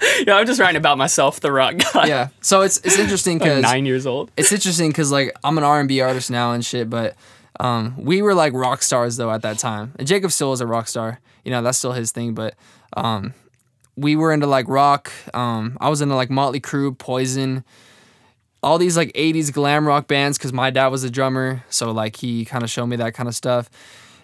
Yeah, 0.26 0.36
I'm 0.36 0.46
just 0.46 0.60
writing 0.60 0.76
about 0.76 0.96
myself, 0.98 1.40
the 1.40 1.50
Rock 1.52 1.76
guy. 1.92 2.06
yeah. 2.06 2.28
So 2.40 2.60
it's 2.62 2.78
it's 2.78 2.98
interesting 2.98 3.38
because 3.40 3.62
nine 3.62 3.84
years 3.86 4.06
old. 4.06 4.30
it's 4.36 4.52
interesting 4.52 4.90
because 4.90 5.10
like 5.10 5.32
I'm 5.42 5.58
an 5.58 5.64
R 5.64 5.80
and 5.80 5.88
B 5.88 6.00
artist 6.00 6.30
now 6.30 6.52
and 6.52 6.64
shit, 6.64 6.88
but 6.88 7.16
um, 7.60 7.94
we 7.98 8.22
were 8.22 8.34
like 8.34 8.52
rock 8.52 8.82
stars 8.82 9.16
though 9.16 9.30
at 9.30 9.42
that 9.42 9.58
time. 9.58 9.92
And 9.98 10.06
Jacob 10.06 10.32
still 10.32 10.52
is 10.52 10.60
a 10.60 10.66
rock 10.66 10.88
star. 10.88 11.20
You 11.44 11.50
know 11.50 11.62
that's 11.62 11.78
still 11.78 11.92
his 11.92 12.10
thing, 12.12 12.34
but 12.34 12.54
um, 12.96 13.34
we 13.96 14.16
were 14.16 14.32
into 14.32 14.46
like 14.46 14.68
rock. 14.68 15.10
Um, 15.34 15.76
I 15.80 15.88
was 15.88 16.00
into 16.00 16.14
like 16.14 16.30
Motley 16.30 16.60
Crue, 16.60 16.96
Poison, 16.96 17.64
all 18.62 18.78
these 18.78 18.96
like 18.96 19.12
'80s 19.14 19.52
glam 19.52 19.86
rock 19.86 20.06
bands 20.08 20.38
because 20.38 20.52
my 20.52 20.70
dad 20.70 20.88
was 20.88 21.04
a 21.04 21.10
drummer, 21.10 21.64
so 21.68 21.90
like 21.92 22.16
he 22.16 22.44
kind 22.44 22.64
of 22.64 22.70
showed 22.70 22.86
me 22.86 22.96
that 22.96 23.14
kind 23.14 23.28
of 23.28 23.34
stuff. 23.34 23.68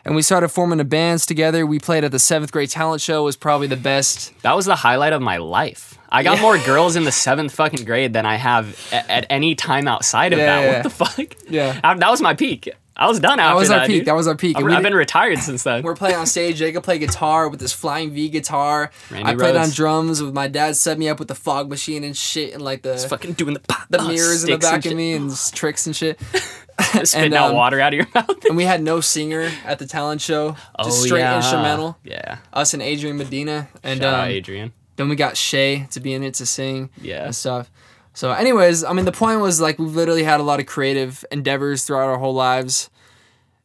And 0.05 0.15
we 0.15 0.23
started 0.23 0.49
forming 0.49 0.79
the 0.79 0.85
bands 0.85 1.27
together. 1.27 1.67
We 1.67 1.79
played 1.79 2.05
at 2.05 2.11
the 2.13 2.19
seventh 2.19 2.53
grade 2.53 2.71
talent 2.71 3.03
show. 3.03 3.23
It 3.23 3.25
was 3.27 3.37
probably 3.37 3.67
the 3.67 3.77
best. 3.77 4.33
That 4.43 4.57
was 4.57 4.65
the 4.67 4.77
highlight 4.77 5.13
of 5.13 5.21
my 5.23 5.37
life. 5.37 5.99
I 6.11 6.23
got 6.23 6.37
Yeah. 6.39 6.43
more 6.43 6.59
girls 6.59 6.97
in 6.97 7.05
the 7.05 7.13
seventh 7.13 7.53
fucking 7.55 7.85
grade 7.85 8.13
than 8.15 8.27
I 8.27 8.37
have 8.37 8.77
a- 8.93 9.11
at, 9.11 9.27
any 9.31 9.55
time 9.55 9.87
outside 9.87 10.33
of 10.33 10.39
Yeah, 10.39 10.47
that. 10.47 10.63
yeah, 10.65 10.73
What 10.75 10.83
the 10.83 10.91
fuck? 10.91 11.37
Yeah. 11.49 11.81
I- 11.85 11.95
that 11.95 12.11
was 12.11 12.21
my 12.21 12.35
peak. 12.35 12.69
I 12.97 13.07
was 13.07 13.19
done 13.21 13.39
after 13.41 13.45
That 13.45 13.55
That 13.55 13.59
was 13.59 13.69
that. 13.69 13.81
our 13.81 13.87
peak. 13.87 14.05
That 14.07 14.15
was 14.17 14.27
our 14.29 14.35
peak. 14.35 14.57
I've, 14.57 14.63
And 14.63 14.71
we 14.71 14.77
I've 14.77 14.83
been 14.83 14.95
retired 14.95 15.39
since 15.39 15.63
then. 15.63 15.83
We're 15.83 15.95
playing 15.95 16.17
on 16.17 16.27
stage. 16.27 16.57
Jacob 16.59 16.83
played 16.85 16.99
guitar 16.99 17.49
with 17.49 17.59
this 17.61 17.73
flying 17.73 18.11
V 18.11 18.29
guitar. 18.29 18.91
Randy 19.11 19.31
I 19.31 19.35
played 19.37 19.57
on 19.57 19.71
drums 19.71 20.23
with 20.23 20.35
my 20.35 20.49
dad. 20.49 20.77
Set 20.77 20.99
me 20.99 21.09
up 21.09 21.19
with 21.19 21.29
the 21.29 21.35
fog 21.35 21.71
machine 21.71 22.05
and 22.05 22.15
shit, 22.17 22.53
and 22.53 22.61
like 22.63 22.83
the 22.83 22.99
fucking 22.99 23.35
doing 23.35 23.55
the 23.55 23.77
the 23.89 24.03
mirrors 24.03 24.45
in 24.45 24.51
the 24.51 24.59
back 24.59 24.85
of 24.85 24.93
me 24.95 25.13
and 25.15 25.33
tricks 25.53 25.87
and 25.87 25.95
shit. 25.97 26.19
spitting 27.05 27.27
and, 27.27 27.35
out 27.35 27.51
um, 27.51 27.57
water 27.57 27.81
out 27.81 27.93
of 27.93 27.99
your 27.99 28.07
mouth. 28.15 28.45
And 28.47 28.57
we 28.57 28.65
had 28.65 28.83
no 28.83 29.01
singer 29.01 29.51
at 29.65 29.79
the 29.79 29.87
talent 29.87 30.21
show. 30.21 30.57
Just 30.83 31.03
straight 31.03 31.21
Oh, 31.21 31.25
yeah. 31.25 31.37
instrumental. 31.37 31.99
Yeah. 32.05 32.39
Us 32.53 32.75
and 32.75 32.83
Adrian 32.83 33.17
Medina, 33.17 33.69
and 33.83 34.03
out 34.03 34.25
um, 34.25 34.29
Adrian. 34.31 34.73
then 34.97 35.09
we 35.09 35.17
got 35.17 35.37
Shay 35.37 35.87
to 35.91 36.01
be 36.01 36.13
in 36.15 36.23
it 36.23 36.35
to 36.35 36.47
sing 36.47 36.91
Yeah. 37.01 37.25
and 37.27 37.35
stuff. 37.35 37.71
So, 38.13 38.33
anyways, 38.33 38.83
I 38.85 38.93
mean, 38.93 39.05
the 39.05 39.13
point 39.13 39.41
was 39.41 39.61
like 39.61 39.79
we've 39.79 39.95
literally 39.95 40.25
had 40.25 40.41
a 40.41 40.43
lot 40.43 40.59
of 40.61 40.67
creative 40.67 41.25
endeavors 41.31 41.85
throughout 41.85 42.09
our 42.09 42.19
whole 42.19 42.35
lives, 42.35 42.91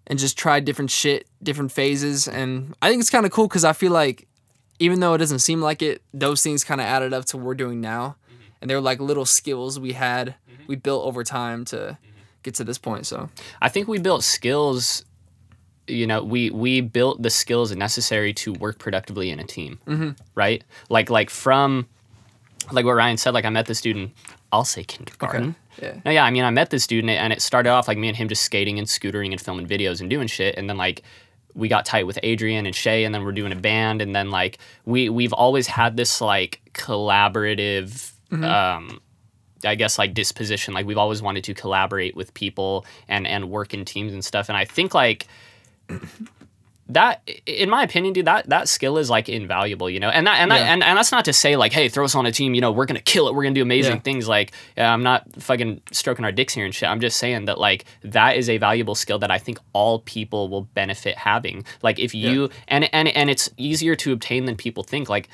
and 0.08 0.20
just 0.20 0.38
tried 0.38 0.66
different 0.66 0.92
shit, 0.92 1.28
different 1.42 1.72
phases, 1.72 2.28
and 2.28 2.76
I 2.82 2.90
think 2.90 3.00
it's 3.02 3.10
kind 3.10 3.26
of 3.26 3.32
cool 3.32 3.48
because 3.48 3.66
I 3.66 3.74
feel 3.74 3.92
like, 3.92 4.28
even 4.78 5.00
though 5.00 5.16
it 5.16 5.18
doesn't 5.18 5.40
seem 5.40 5.62
like 5.62 5.82
it, 5.82 6.04
those 6.14 6.44
things 6.44 6.64
kind 6.64 6.80
of 6.80 6.86
added 6.86 7.12
up 7.12 7.26
to 7.26 7.38
what 7.38 7.46
we're 7.48 7.56
doing 7.56 7.82
now, 7.82 8.18
and 8.62 8.70
they 8.70 8.76
were 8.76 8.82
like 8.82 9.00
little 9.00 9.26
skills 9.26 9.80
we 9.80 9.94
had, 9.94 10.36
we 10.68 10.76
built 10.76 11.06
over 11.06 11.24
time 11.24 11.66
to 11.66 11.98
get 12.46 12.56
to 12.56 12.64
this 12.64 12.78
point. 12.78 13.06
So, 13.06 13.30
I 13.62 13.70
think 13.70 13.88
we 13.88 14.00
built 14.00 14.24
skills. 14.24 15.04
You 15.88 16.08
know, 16.08 16.24
we 16.24 16.50
we 16.50 16.82
built 16.82 17.22
the 17.22 17.30
skills 17.30 17.76
necessary 17.76 18.34
to 18.36 18.54
work 18.54 18.80
productively 18.80 19.30
in 19.30 19.40
a 19.40 19.44
team, 19.44 19.80
mm-hmm. 19.86 20.12
right? 20.34 20.64
Like 20.90 21.10
like 21.10 21.30
from, 21.30 21.88
like 22.72 22.86
what 22.86 22.94
Ryan 22.94 23.18
said. 23.18 23.34
Like 23.34 23.46
I 23.46 23.50
met 23.50 23.66
the 23.66 23.76
student. 23.76 24.12
I'll 24.52 24.66
say 24.66 24.84
kindergarten. 24.84 25.56
yeah. 25.82 26.00
No, 26.06 26.12
yeah, 26.12 26.24
I 26.24 26.32
mean, 26.32 26.44
I 26.46 26.50
met 26.50 26.70
this 26.70 26.84
student, 26.84 27.12
and 27.12 27.34
it 27.34 27.42
started 27.42 27.70
off 27.70 27.88
like 27.88 27.98
me 27.98 28.08
and 28.08 28.16
him 28.16 28.30
just 28.30 28.44
skating 28.44 28.80
and 28.80 28.88
scootering 28.88 29.32
and 29.32 29.42
filming 29.42 29.68
videos 29.68 30.00
and 30.00 30.10
doing 30.10 30.28
shit, 30.28 30.56
and 30.58 30.70
then 30.70 30.78
like 30.78 31.04
we 31.54 31.68
got 31.68 31.86
tight 31.86 32.06
with 32.06 32.20
Adrian 32.24 32.66
and 32.66 32.76
Shay, 32.76 33.04
and 33.04 33.14
then 33.14 33.24
we're 33.24 33.32
doing 33.32 33.52
a 33.52 33.56
band, 33.56 34.02
and 34.02 34.16
then 34.16 34.30
like 34.30 34.60
we 34.86 35.10
we've 35.10 35.34
always 35.34 35.68
had 35.68 35.98
this 35.98 36.22
like 36.22 36.62
collaborative. 36.74 38.12
Um, 38.32 39.00
I 39.66 39.76
guess 39.76 39.98
like 39.98 40.14
disposition. 40.14 40.74
Like 40.74 40.86
we've 40.86 40.98
always 40.98 41.22
wanted 41.22 41.44
to 41.46 41.54
collaborate 41.54 42.16
with 42.16 42.34
people 42.34 42.86
and 43.08 43.26
and 43.28 43.50
work 43.50 43.74
in 43.74 43.86
teams 43.86 44.14
and 44.14 44.24
stuff. 44.24 44.50
And 44.50 44.58
I 44.58 44.66
think 44.66 44.94
like 44.94 45.28
that 46.88 47.28
in 47.48 47.68
my 47.68 47.82
opinion 47.82 48.14
dude 48.14 48.26
that 48.26 48.48
that 48.48 48.68
skill 48.70 49.00
is 49.00 49.10
like 49.10 49.28
invaluable 49.28 49.90
you 49.90 50.00
know 50.00 50.10
and 50.10 50.28
that 50.28 50.40
and 50.40 50.52
that 50.52 50.60
Yeah. 50.60 50.72
and, 50.74 50.84
and 50.84 50.96
that's 51.00 51.12
not 51.12 51.26
to 51.26 51.34
say 51.34 51.56
like 51.56 51.74
hey 51.74 51.90
throw 51.90 52.06
us 52.06 52.14
on 52.14 52.28
a 52.28 52.32
team 52.32 52.54
you 52.54 52.62
know 52.62 52.72
we're 52.72 52.86
gonna 52.86 53.00
kill 53.00 53.28
it 53.28 53.34
we're 53.34 53.42
gonna 53.42 53.56
do 53.56 53.64
amazing 53.64 53.96
Yeah. 53.96 54.00
things 54.02 54.28
like 54.28 54.52
yeah, 54.78 54.94
i'm 54.94 55.02
not 55.02 55.24
fucking 55.42 55.82
stroking 55.92 56.24
our 56.26 56.32
dicks 56.32 56.54
here 56.54 56.64
and 56.64 56.76
shit 56.76 56.88
i'm 56.88 57.00
just 57.00 57.18
saying 57.18 57.46
that 57.46 57.58
like 57.58 57.86
that 58.04 58.38
is 58.38 58.50
a 58.50 58.60
valuable 58.60 58.94
skill 58.94 59.18
that 59.18 59.32
i 59.32 59.40
think 59.40 59.58
all 59.74 60.00
people 60.02 60.48
will 60.48 60.62
benefit 60.76 61.18
having 61.18 61.66
like 61.82 61.98
if 61.98 62.14
you 62.14 62.52
and 62.68 62.88
and 62.94 63.08
and 63.08 63.32
it's 63.32 63.50
easier 63.58 63.96
to 63.96 64.14
obtain 64.14 64.46
than 64.46 64.56
people 64.56 64.84
think 64.84 65.10
like 65.10 65.28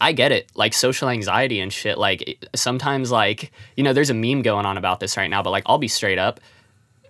I 0.00 0.12
get 0.12 0.32
it, 0.32 0.50
like 0.54 0.74
social 0.74 1.08
anxiety 1.08 1.60
and 1.60 1.72
shit. 1.72 1.96
Like 1.98 2.38
sometimes, 2.54 3.10
like 3.10 3.50
you 3.76 3.82
know, 3.84 3.92
there's 3.92 4.10
a 4.10 4.14
meme 4.14 4.42
going 4.42 4.66
on 4.66 4.76
about 4.76 5.00
this 5.00 5.16
right 5.16 5.28
now, 5.30 5.42
but 5.42 5.50
like 5.50 5.62
I'll 5.66 5.78
be 5.78 5.88
straight 5.88 6.18
up 6.18 6.40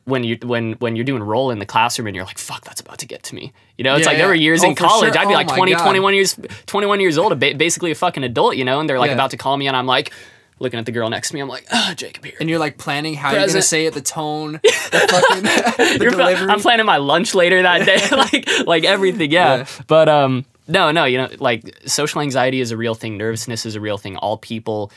when 0.05 0.23
you 0.23 0.39
when 0.43 0.75
when 0.75 0.95
you're 0.95 1.05
doing 1.05 1.23
roll 1.23 1.51
in 1.51 1.59
the 1.59 1.67
classroom 1.67 2.07
and 2.07 2.15
you're 2.15 2.25
like 2.25 2.39
fuck 2.39 2.63
that's 2.65 2.81
about 2.81 2.97
to 2.99 3.07
get 3.07 3.25
to 3.25 3.35
me 3.35 3.53
you 3.77 3.83
know 3.83 3.97
it's 3.97 4.03
Yeah, 4.05 4.11
like 4.11 4.19
there 4.19 4.29
were 4.29 4.35
yeah. 4.37 4.43
years 4.43 4.63
Oh, 4.63 4.69
in 4.69 4.77
college 4.77 5.13
sure. 5.13 5.21
i'd 5.21 5.27
be 5.27 5.35
Oh 5.35 5.37
like 5.37 5.49
my 5.49 5.57
20 5.57 5.73
God. 5.73 5.83
21 5.83 6.15
years 6.15 6.39
21 6.67 7.01
years 7.01 7.19
old 7.19 7.37
basically 7.41 7.91
a 7.91 7.97
fucking 7.97 8.23
adult 8.23 8.55
you 8.55 8.65
know 8.65 8.79
and 8.79 8.89
they're 8.89 9.01
like 9.01 9.09
Yeah. 9.09 9.15
about 9.15 9.33
to 9.33 9.37
call 9.37 9.57
me 9.57 9.67
and 9.67 9.77
i'm 9.77 9.87
like 9.89 10.13
looking 10.61 10.79
at 10.79 10.87
the 10.87 10.93
girl 10.93 11.11
next 11.11 11.31
to 11.31 11.35
me 11.35 11.41
i'm 11.41 11.49
like 11.49 11.67
ah 11.73 11.93
jacob 11.97 12.25
here 12.25 12.35
and 12.39 12.49
you're 12.49 12.61
like 12.61 12.79
planning 12.79 13.15
how 13.15 13.33
you're 13.33 13.49
gonna 13.49 13.61
say 13.61 13.87
it, 13.87 13.95
the 13.95 14.01
tone, 14.01 14.53
the 14.63 15.09
fucking 15.11 15.43
the 15.43 16.09
delivery. 16.09 16.51
I'm 16.51 16.61
planning 16.61 16.87
my 16.87 16.99
lunch 16.99 17.35
later 17.35 17.63
that 17.63 17.85
day, 17.85 17.99
like 18.17 18.49
like 18.65 18.85
everything. 18.85 19.33
Yeah. 19.33 19.67
But 19.89 20.09
um, 20.09 20.45
no, 20.69 20.91
no, 20.91 21.05
you 21.05 21.19
know, 21.19 21.29
like 21.39 21.79
social 21.87 22.21
anxiety 22.21 22.61
is 22.61 22.71
a 22.71 22.77
real 22.77 22.95
thing. 22.95 23.17
Nervousness 23.17 23.65
is 23.67 23.75
a 23.75 23.81
real 23.81 23.99
thing. 23.99 24.17
All 24.17 24.39
people 24.39 24.91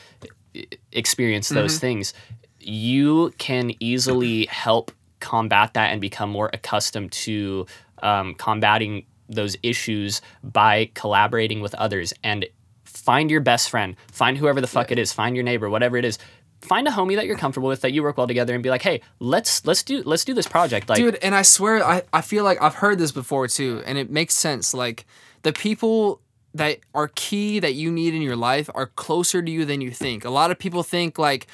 experience 0.91 1.49
those 1.49 1.73
Mm-hmm. 1.73 1.79
things. 1.79 2.13
You 2.59 3.33
can 3.37 3.71
easily 3.79 4.45
help 4.45 4.91
combat 5.19 5.73
that 5.73 5.91
and 5.91 6.01
become 6.01 6.29
more 6.29 6.49
accustomed 6.53 7.11
to 7.11 7.65
um, 8.01 8.33
combating 8.35 9.05
those 9.27 9.55
issues 9.61 10.21
by 10.43 10.89
collaborating 10.95 11.61
with 11.61 11.75
others 11.75 12.13
and 12.23 12.45
find 12.83 13.29
your 13.29 13.41
best 13.41 13.69
friend 13.69 13.95
find 14.11 14.37
whoever 14.37 14.59
the 14.59 14.67
fuck 14.67 14.91
it 14.91 14.97
is 14.97 15.13
find 15.13 15.35
your 15.35 15.43
neighbor 15.43 15.69
whatever 15.69 15.97
it 15.97 16.03
is 16.05 16.17
find 16.61 16.87
a 16.87 16.91
homie 16.91 17.15
that 17.15 17.27
you're 17.27 17.37
comfortable 17.37 17.67
with 17.69 17.81
that 17.81 17.91
you 17.91 18.01
work 18.01 18.17
well 18.17 18.25
together 18.25 18.53
and 18.55 18.63
be 18.63 18.69
like 18.71 18.81
hey 18.81 19.01
let's 19.19 19.63
let's 19.67 19.83
do 19.83 20.01
let's 20.03 20.25
do 20.25 20.33
this 20.33 20.47
project 20.47 20.89
like 20.89 20.97
Dude, 20.97 21.15
and 21.21 21.35
I 21.35 21.43
swear, 21.43 21.83
I, 21.85 22.01
I 22.11 22.21
feel 22.21 22.43
like 22.43 22.59
I've 22.61 22.75
heard 22.75 22.97
this 22.97 23.11
before 23.11 23.47
too, 23.47 23.83
and 23.85 23.97
it 23.99 24.09
makes 24.09 24.33
sense. 24.33 24.73
Like, 24.73 25.05
the 25.43 25.53
people 25.53 26.21
that 26.53 26.79
are 26.93 27.09
key 27.15 27.59
that 27.59 27.73
you 27.73 27.91
need 27.91 28.13
in 28.13 28.21
your 28.21 28.35
life 28.35 28.69
are 28.73 28.87
closer 28.87 29.41
to 29.41 29.51
you 29.51 29.65
than 29.65 29.81
you 29.81 29.91
think. 29.91 30.25
A 30.25 30.29
lot 30.29 30.51
of 30.51 30.57
people 30.57 30.83
think 30.83 31.19
like, 31.19 31.47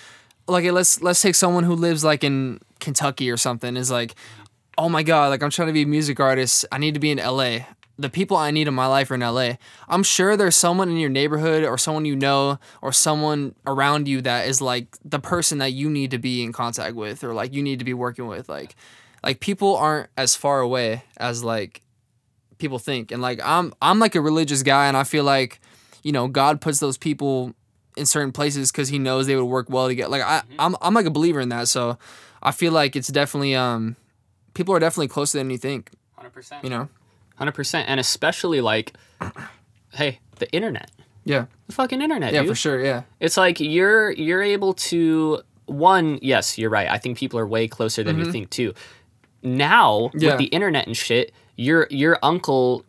like 0.48 0.66
let's 0.72 1.02
let's 1.02 1.22
take 1.22 1.36
someone 1.36 1.64
who 1.64 1.76
lives 1.76 2.04
like 2.04 2.24
in 2.24 2.60
Kentucky 2.80 3.30
or 3.30 3.38
something 3.38 3.76
is 3.76 3.92
like, 3.92 4.16
oh 4.78 4.90
my 4.90 5.04
god, 5.04 5.30
like 5.30 5.44
I'm 5.44 5.50
trying 5.50 5.68
to 5.68 5.74
be 5.74 5.84
a 5.84 5.88
music 5.88 6.20
artist. 6.20 6.66
I 6.72 6.78
need 6.78 6.94
to 6.94 7.00
be 7.00 7.12
in 7.12 7.18
LA. 7.18 7.60
The 7.98 8.10
people 8.10 8.36
I 8.36 8.52
need 8.52 8.68
in 8.68 8.74
my 8.74 8.88
life 8.88 9.10
are 9.10 9.16
in 9.16 9.22
LA. 9.22 9.54
I'm 9.88 10.04
sure 10.04 10.36
there's 10.36 10.56
someone 10.56 10.90
in 10.90 10.98
your 10.98 11.10
neighborhood 11.10 11.64
or 11.64 11.78
someone 11.78 12.04
you 12.04 12.16
know 12.16 12.60
or 12.82 12.92
someone 12.92 13.56
around 13.66 14.08
you 14.08 14.22
that 14.22 14.48
is 14.48 14.62
like 14.62 14.98
the 15.04 15.20
person 15.20 15.60
that 15.60 15.72
you 15.72 15.90
need 15.90 16.12
to 16.12 16.18
be 16.18 16.44
in 16.44 16.52
contact 16.52 16.96
with 16.96 17.24
or 17.24 17.34
like 17.34 17.54
you 17.54 17.64
need 17.64 17.80
to 17.80 17.86
be 17.86 17.94
working 17.94 18.28
with. 18.28 18.50
Like 18.50 18.76
like 19.24 19.40
people 19.40 19.76
aren't 19.76 20.10
as 20.18 20.36
far 20.36 20.60
away 20.60 21.04
as 21.18 21.44
like 21.44 21.82
people 22.58 22.80
think. 22.80 23.12
And 23.12 23.22
like 23.22 23.40
I'm 23.44 23.74
I'm 23.82 24.00
like 24.00 24.16
a 24.16 24.22
religious 24.22 24.64
guy 24.64 24.88
and 24.88 24.96
I 24.98 25.04
feel 25.04 25.24
like, 25.24 25.60
you 26.04 26.12
know, 26.12 26.28
God 26.28 26.62
puts 26.62 26.80
those 26.80 26.98
people 26.98 27.54
in 27.98 28.06
certain 28.06 28.32
places 28.32 28.72
because 28.72 28.90
he 28.90 29.00
knows 29.00 29.28
they 29.28 29.36
would 29.36 29.46
work 29.46 29.70
well 29.70 29.88
together. 29.88 30.10
Like 30.10 30.22
I, 30.24 30.42
I'm 30.60 30.76
I'm 30.82 30.94
like 30.94 31.06
a 31.06 31.12
believer 31.12 31.40
in 31.42 31.50
that. 31.50 31.68
So 31.68 31.98
I 32.44 32.52
feel 32.52 32.72
like 32.72 32.96
it's 32.96 33.08
definitely 33.08 33.56
um 33.56 33.96
people 34.54 34.74
are 34.76 34.80
definitely 34.80 35.08
closer 35.10 35.38
than 35.38 35.50
you 35.50 35.58
think. 35.58 35.92
100%. 36.20 36.64
You 36.64 36.70
know? 36.70 36.90
Hundred 37.36 37.52
percent, 37.54 37.90
and 37.90 38.00
especially 38.00 38.62
like, 38.62 38.94
hey, 39.94 40.20
the 40.40 40.50
internet, 40.54 40.90
Yeah. 41.26 41.46
the 41.68 41.74
fucking 41.74 42.02
internet, 42.02 42.34
Yeah, 42.34 42.42
dude. 42.42 42.50
for 42.52 42.56
sure. 42.56 42.84
Yeah. 42.84 43.04
It's 43.20 43.36
like 43.38 43.60
you're 43.60 44.12
you're 44.12 44.42
able 44.42 44.74
to 44.90 45.42
one. 45.66 46.20
Yes, 46.22 46.58
you're 46.58 46.70
right. 46.70 46.88
I 46.90 46.98
think 46.98 47.18
people 47.18 47.38
are 47.40 47.46
way 47.48 47.68
closer 47.68 48.04
than 48.04 48.18
you 48.20 48.32
think 48.32 48.50
too. 48.52 48.74
Now 49.44 50.10
Mm-hmm. 50.14 50.20
Yeah. 50.20 50.30
with 50.32 50.38
the 50.40 50.46
internet 50.46 50.88
and 50.88 50.96
shit, 50.98 51.34
your 51.56 51.88
your 51.90 52.18
uncle 52.24 52.84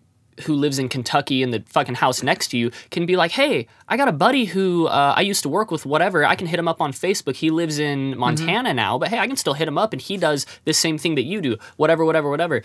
who 0.45 0.55
lives 0.55 0.79
in 0.79 0.87
Kentucky 0.91 1.43
in 1.43 1.51
the 1.51 1.63
fucking 1.67 1.95
house 1.95 2.23
next 2.23 2.49
to 2.49 2.59
you 2.59 2.71
can 2.91 3.07
be 3.07 3.17
like, 3.17 3.31
hey, 3.31 3.67
I 3.89 3.97
got 3.97 4.07
a 4.07 4.13
buddy 4.13 4.45
who 4.45 4.87
uh, 4.87 5.15
I 5.17 5.23
used 5.23 5.43
to 5.45 5.49
work 5.49 5.71
with, 5.71 5.87
whatever. 5.87 6.27
I 6.27 6.35
can 6.35 6.47
hit 6.47 6.59
him 6.59 6.69
up 6.69 6.83
on 6.83 6.93
Facebook. 6.93 7.37
He 7.37 7.49
lives 7.51 7.79
Mm-hmm. 7.79 8.13
in 8.13 8.19
Montana 8.19 8.75
now, 8.75 8.99
but 8.99 9.09
hey, 9.09 9.19
I 9.19 9.27
can 9.29 9.37
still 9.37 9.55
hit 9.55 9.67
him 9.67 9.79
up 9.79 9.95
and 9.95 10.03
he 10.03 10.19
does 10.19 10.45
the 10.67 10.75
same 10.75 10.99
thing 10.99 11.15
that 11.15 11.23
you 11.25 11.41
do, 11.41 11.57
whatever, 11.79 12.05
whatever, 12.05 12.29
whatever. 12.29 12.61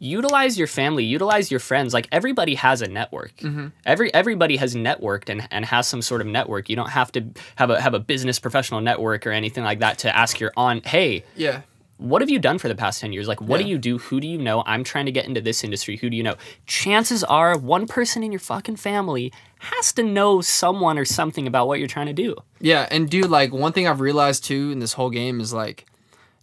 Utilize 0.00 0.58
your 0.58 0.66
family, 0.66 1.04
utilize 1.04 1.52
your 1.52 1.60
friends. 1.60 1.94
Like 1.94 2.08
everybody 2.10 2.56
has 2.56 2.82
a 2.82 2.88
network. 2.88 3.36
Mm-hmm. 3.36 3.68
Every 3.86 4.12
everybody 4.12 4.56
has 4.56 4.74
networked 4.74 5.28
and, 5.30 5.46
and 5.52 5.64
has 5.66 5.86
some 5.86 6.02
sort 6.02 6.20
of 6.20 6.26
network. 6.26 6.68
You 6.68 6.74
don't 6.74 6.90
have 6.90 7.12
to 7.12 7.24
have 7.56 7.70
a 7.70 7.80
have 7.80 7.94
a 7.94 8.00
business 8.00 8.40
professional 8.40 8.80
network 8.80 9.24
or 9.24 9.30
anything 9.30 9.62
like 9.62 9.78
that 9.78 9.98
to 9.98 10.14
ask 10.14 10.40
your 10.40 10.52
aunt, 10.56 10.84
hey, 10.86 11.24
Yeah. 11.36 11.62
What 11.96 12.22
have 12.22 12.30
you 12.30 12.38
done 12.38 12.58
for 12.58 12.68
the 12.68 12.74
past 12.74 13.00
10 13.00 13.12
years? 13.12 13.28
Like, 13.28 13.40
what 13.40 13.58
do 13.58 13.64
you 13.66 13.78
do? 13.78 13.98
Who 13.98 14.20
do 14.20 14.26
you 14.26 14.38
know? 14.38 14.64
I'm 14.66 14.82
trying 14.82 15.06
to 15.06 15.12
get 15.12 15.26
into 15.26 15.40
this 15.40 15.62
industry. 15.62 15.96
Who 15.96 16.10
do 16.10 16.16
you 16.16 16.22
know? 16.22 16.34
Chances 16.66 17.22
are 17.24 17.56
one 17.56 17.86
person 17.86 18.22
in 18.22 18.32
your 18.32 18.40
fucking 18.40 18.76
family 18.76 19.32
has 19.58 19.92
to 19.94 20.02
know 20.02 20.40
someone 20.40 20.98
or 20.98 21.04
something 21.04 21.46
about 21.46 21.68
what 21.68 21.78
you're 21.78 21.88
trying 21.88 22.06
to 22.06 22.12
do. 22.12 22.36
Yeah, 22.60 22.88
and 22.90 23.08
dude, 23.08 23.30
like 23.30 23.52
one 23.52 23.72
thing 23.72 23.86
I've 23.86 24.00
realized 24.00 24.44
too 24.44 24.70
in 24.72 24.80
this 24.80 24.92
whole 24.94 25.10
game 25.10 25.40
is 25.40 25.52
like, 25.54 25.86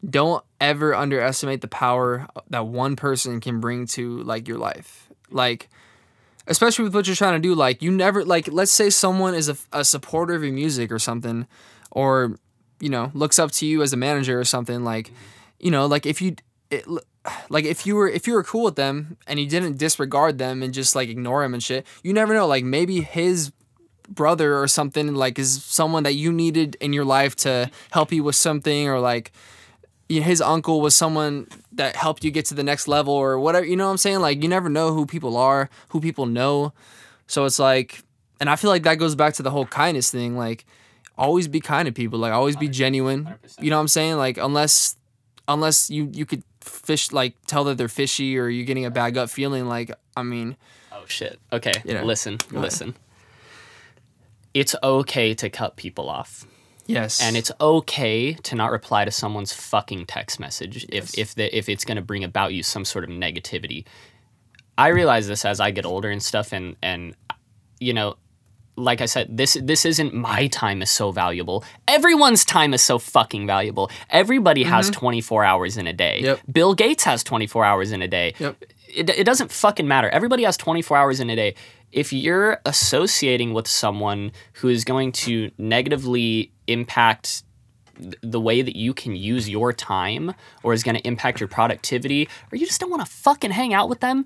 don't 0.08 0.44
ever 0.60 0.96
underestimate 0.96 1.62
the 1.62 1.68
power 1.68 2.28
that 2.50 2.66
one 2.66 2.96
person 2.96 3.40
can 3.40 3.60
bring 3.60 3.86
to 3.88 4.24
like 4.24 4.48
your 4.48 4.58
life. 4.58 5.10
Like, 5.30 5.70
especially 6.48 6.84
with 6.84 6.96
what 6.96 7.08
you're 7.08 7.16
trying 7.16 7.40
to 7.40 7.48
do. 7.48 7.54
Like, 7.54 7.82
you 7.82 7.92
never 7.92 8.26
like. 8.26 8.48
Let's 8.52 8.72
say 8.72 8.90
someone 8.90 9.36
is 9.36 9.50
a, 9.50 9.58
a 9.72 9.86
supporter 9.86 10.34
of 10.34 10.44
your 10.44 10.54
music 10.54 10.92
or 10.92 11.00
something, 11.00 11.46
or 11.92 12.38
you 12.80 12.90
know 12.90 13.12
looks 13.14 13.38
up 13.38 13.52
to 13.52 13.66
you 13.66 13.82
as 13.82 13.94
a 13.94 13.98
manager 13.98 14.40
or 14.40 14.46
something. 14.46 14.84
Like, 14.84 15.12
you 15.62 15.71
know, 15.71 15.86
like 15.86 16.06
if 16.06 16.21
you. 16.21 16.36
It, 16.69 16.86
like 17.50 17.65
if 17.65 17.86
you 17.86 17.95
were 17.95 18.08
if 18.08 18.26
you 18.28 18.34
were 18.34 18.43
cool 18.43 18.63
with 18.63 18.76
them 18.76 19.17
and 19.28 19.39
you 19.39 19.45
didn't 19.45 19.78
disregard 19.78 20.39
them 20.39 20.63
and 20.63 20.74
just 20.74 20.95
like 20.95 21.08
ignore 21.08 21.43
them 21.43 21.54
and 21.54 21.62
shit, 21.62 21.86
you 22.02 22.13
never 22.13 22.34
know. 22.34 22.47
Like 22.47 22.63
maybe 22.63 23.02
his 23.02 23.52
brother 24.12 24.58
or 24.58 24.67
something 24.67 25.15
like 25.15 25.39
is 25.39 25.63
someone 25.63 26.04
that 26.04 26.13
you 26.13 26.32
needed 26.32 26.76
in 26.82 26.93
your 26.93 27.06
life 27.06 27.36
to 27.38 27.69
help 27.91 28.12
you 28.12 28.24
with 28.24 28.36
something 28.36 28.88
or 28.88 29.00
like 29.00 29.32
you 30.10 30.19
know, 30.19 30.26
his 30.26 30.41
uncle 30.41 30.82
was 30.82 30.93
someone 30.93 31.47
that 31.71 31.95
helped 31.95 32.24
you 32.24 32.32
get 32.32 32.45
to 32.45 32.54
the 32.54 32.63
next 32.63 32.88
level 32.88 33.13
or 33.13 33.39
whatever 33.39 33.65
you 33.65 33.78
know 33.78 33.86
what 33.86 33.91
i'm 33.91 33.97
saying 33.97 34.19
like 34.19 34.43
you 34.43 34.50
never 34.50 34.67
know 34.69 34.93
who 34.93 35.06
people 35.06 35.38
are 35.38 35.69
who 35.89 36.02
people 36.02 36.26
know 36.26 36.74
so 37.28 37.45
it's 37.45 37.60
like 37.60 38.04
and 38.41 38.50
i 38.50 38.56
feel 38.58 38.69
like 38.69 38.84
that 38.84 38.95
goes 38.95 39.15
back 39.15 39.34
to 39.34 39.43
the 39.43 39.52
whole 39.52 39.65
kindness 39.65 40.12
thing 40.12 40.38
like 40.38 40.65
always 41.17 41.47
be 41.47 41.62
kind 41.62 41.86
to 41.86 41.91
people 41.93 42.19
like 42.19 42.34
always 42.34 42.58
be 42.58 42.67
genuine 42.67 43.34
you 43.60 43.69
know 43.69 43.78
what 43.78 43.82
i'm 43.82 43.88
saying 43.88 44.17
like 44.17 44.38
unless 44.38 44.97
unless 45.47 45.89
you 45.89 46.10
you 46.13 46.25
could 46.25 46.43
fish 46.62 47.12
like 47.12 47.34
tell 47.47 47.63
that 47.63 47.77
they're 47.77 47.88
fishy 47.88 48.38
or 48.38 48.47
you're 48.49 48.65
getting 48.65 48.86
a 48.86 48.91
bad 48.91 49.13
gut 49.13 49.30
feeling 49.30 49.67
like 49.67 49.91
i 50.15 50.23
mean 50.23 50.56
Oh, 50.93 51.06
shit. 51.08 51.39
Okay. 51.51 51.82
Yeah. 51.84 52.04
Listen, 52.04 52.36
ahead. 52.36 52.62
listen. 52.62 52.95
It's 54.54 54.75
okay 54.84 55.34
to 55.36 55.49
cut 55.49 55.75
people 55.75 56.10
off. 56.10 56.45
yes 56.86 57.21
And 57.21 57.36
it's 57.38 57.51
okay 57.60 58.34
to 58.34 58.56
not 58.56 58.71
reply 58.71 59.06
to 59.06 59.12
someone's 59.12 59.54
fucking 59.54 60.06
text 60.06 60.39
message 60.39 60.86
if 60.89 61.17
if 61.17 61.34
the, 61.36 61.56
if 61.58 61.69
it's 61.69 61.86
going 61.86 61.95
to 61.95 62.01
bring 62.01 62.23
about 62.23 62.54
you 62.54 62.62
some 62.63 62.86
sort 62.86 63.04
of 63.04 63.10
negativity. 63.10 63.86
I 64.77 64.89
realize 64.89 65.27
this 65.27 65.45
as 65.45 65.60
I 65.60 65.71
get 65.71 65.86
older 65.86 66.10
and 66.10 66.21
stuff, 66.21 66.51
and 66.54 66.75
and 66.84 67.15
you 67.80 67.93
know, 67.93 68.17
like 68.76 69.02
I 69.02 69.06
said, 69.06 69.36
this 69.36 69.58
this 69.62 69.86
isn't 69.86 70.14
my 70.14 70.48
time 70.48 70.82
is 70.82 70.90
so 70.90 71.12
valuable. 71.12 71.64
Everyone's 71.88 72.46
time 72.46 72.74
is 72.74 72.82
so 72.82 73.00
fucking 73.00 73.46
valuable. 73.48 73.92
Everybody 74.10 74.64
has 74.64 74.90
24 74.90 75.44
hours 75.44 75.78
in 75.78 75.88
a 75.88 75.94
day. 75.94 76.18
Mm-hmm. 76.18 76.26
Yep. 76.26 76.40
Bill 76.52 76.74
Gates 76.74 77.04
has 77.04 77.24
24 77.24 77.66
hours 77.66 77.92
in 77.92 78.02
a 78.02 78.08
day. 78.08 78.34
Yep. 78.40 78.64
It, 78.88 79.10
it 79.10 79.24
doesn't 79.26 79.52
fucking 79.52 79.88
matter. 79.88 80.10
Everybody 80.10 80.44
has 80.44 80.58
24 80.58 80.98
hours 80.98 81.20
in 81.20 81.30
a 81.30 81.36
day. 81.36 81.56
If 81.92 82.14
you're 82.14 82.60
associating 82.66 83.54
with 83.54 83.68
someone 83.68 84.32
who 84.54 84.70
is 84.70 84.86
going 84.86 85.12
to 85.14 85.52
negatively 85.58 86.52
impact 86.68 87.44
the 88.22 88.40
way 88.40 88.62
that 88.62 88.76
you 88.76 88.94
can 88.94 89.16
use 89.16 89.48
your 89.48 89.74
time 89.74 90.34
or 90.64 90.74
is 90.74 90.82
going 90.82 90.96
to 90.96 91.06
impact 91.06 91.40
your 91.40 91.50
productivity 91.50 92.28
or 92.52 92.56
you 92.56 92.66
just 92.66 92.80
don't 92.80 92.90
want 92.90 93.06
to 93.06 93.12
fucking 93.12 93.52
hang 93.52 93.74
out 93.74 93.90
with 93.90 94.00
them 94.00 94.26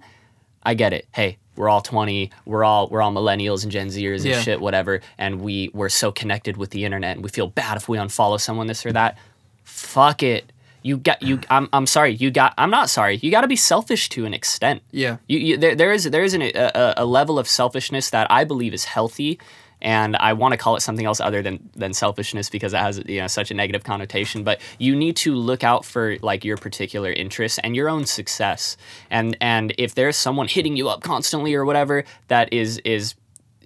I 0.66 0.74
get 0.74 0.94
it. 0.94 1.08
Hey, 1.14 1.38
we're 1.56 1.70
all 1.70 1.82
20. 1.82 2.32
We're 2.46 2.64
all 2.64 2.88
we're 2.90 3.02
all 3.02 3.12
millennials 3.12 3.64
and 3.64 3.72
Gen 3.72 3.88
Zers 3.88 4.18
and 4.18 4.26
Yeah. 4.26 4.42
shit, 4.42 4.60
whatever. 4.62 5.02
And 5.18 5.42
we 5.42 5.70
we're 5.74 5.90
so 5.90 6.12
connected 6.12 6.58
with 6.58 6.70
the 6.72 6.86
internet, 6.86 7.16
and 7.18 7.24
we 7.24 7.30
feel 7.30 7.48
bad 7.48 7.78
if 7.78 7.88
we 7.90 7.98
unfollow 7.98 8.40
someone, 8.40 8.68
this 8.68 8.86
or 8.86 8.92
that. 8.94 9.18
Fuck 9.64 10.24
it. 10.24 10.52
You 10.84 10.98
got 10.98 11.24
you. 11.24 11.40
I'm 11.50 11.68
I'm 11.74 11.88
sorry. 11.88 12.14
You 12.14 12.30
got. 12.30 12.54
I'm 12.60 12.70
not 12.70 12.90
sorry. 12.92 13.18
You 13.18 13.32
got 13.32 13.42
to 13.42 13.48
be 13.48 13.56
selfish 13.56 14.08
to 14.10 14.26
an 14.26 14.34
extent. 14.36 14.84
yeah 14.92 15.18
You, 15.28 15.40
you 15.40 15.58
there, 15.58 15.74
there 15.74 15.92
is 15.92 16.04
there 16.04 16.24
is 16.24 16.36
an, 16.36 16.44
a, 16.44 16.52
a- 16.54 16.94
a 16.98 17.06
level 17.06 17.40
of 17.40 17.48
selfishness 17.48 18.12
that 18.12 18.28
I 18.30 18.44
believe 18.44 18.72
is 18.74 18.86
healthy, 18.86 19.40
and 19.82 20.16
I 20.16 20.34
want 20.34 20.54
to 20.54 20.58
call 20.58 20.76
it 20.76 20.82
something 20.82 21.06
else 21.06 21.20
other 21.20 21.42
than 21.42 21.70
than 21.76 21.94
selfishness 21.94 22.50
because 22.50 22.74
it 22.74 22.78
has 22.80 23.02
you 23.06 23.22
know 23.22 23.28
such 23.28 23.52
a 23.52 23.54
negative 23.54 23.84
connotation. 23.84 24.44
But 24.44 24.60
you 24.80 24.96
need 24.96 25.16
to 25.18 25.36
look 25.36 25.64
out 25.64 25.86
for 25.86 26.18
like 26.22 26.44
your 26.46 26.58
particular 26.58 27.12
interests 27.12 27.60
and 27.64 27.76
your 27.76 27.90
own 27.90 28.06
success. 28.06 28.78
And 29.10 29.38
and 29.42 29.74
if 29.78 29.96
there's 29.96 30.16
someone 30.16 30.48
hitting 30.48 30.76
you 30.78 30.90
up 30.90 31.02
constantly 31.02 31.54
or 31.54 31.66
whatever 31.66 32.04
that 32.30 32.52
is 32.54 32.80
is 32.80 33.16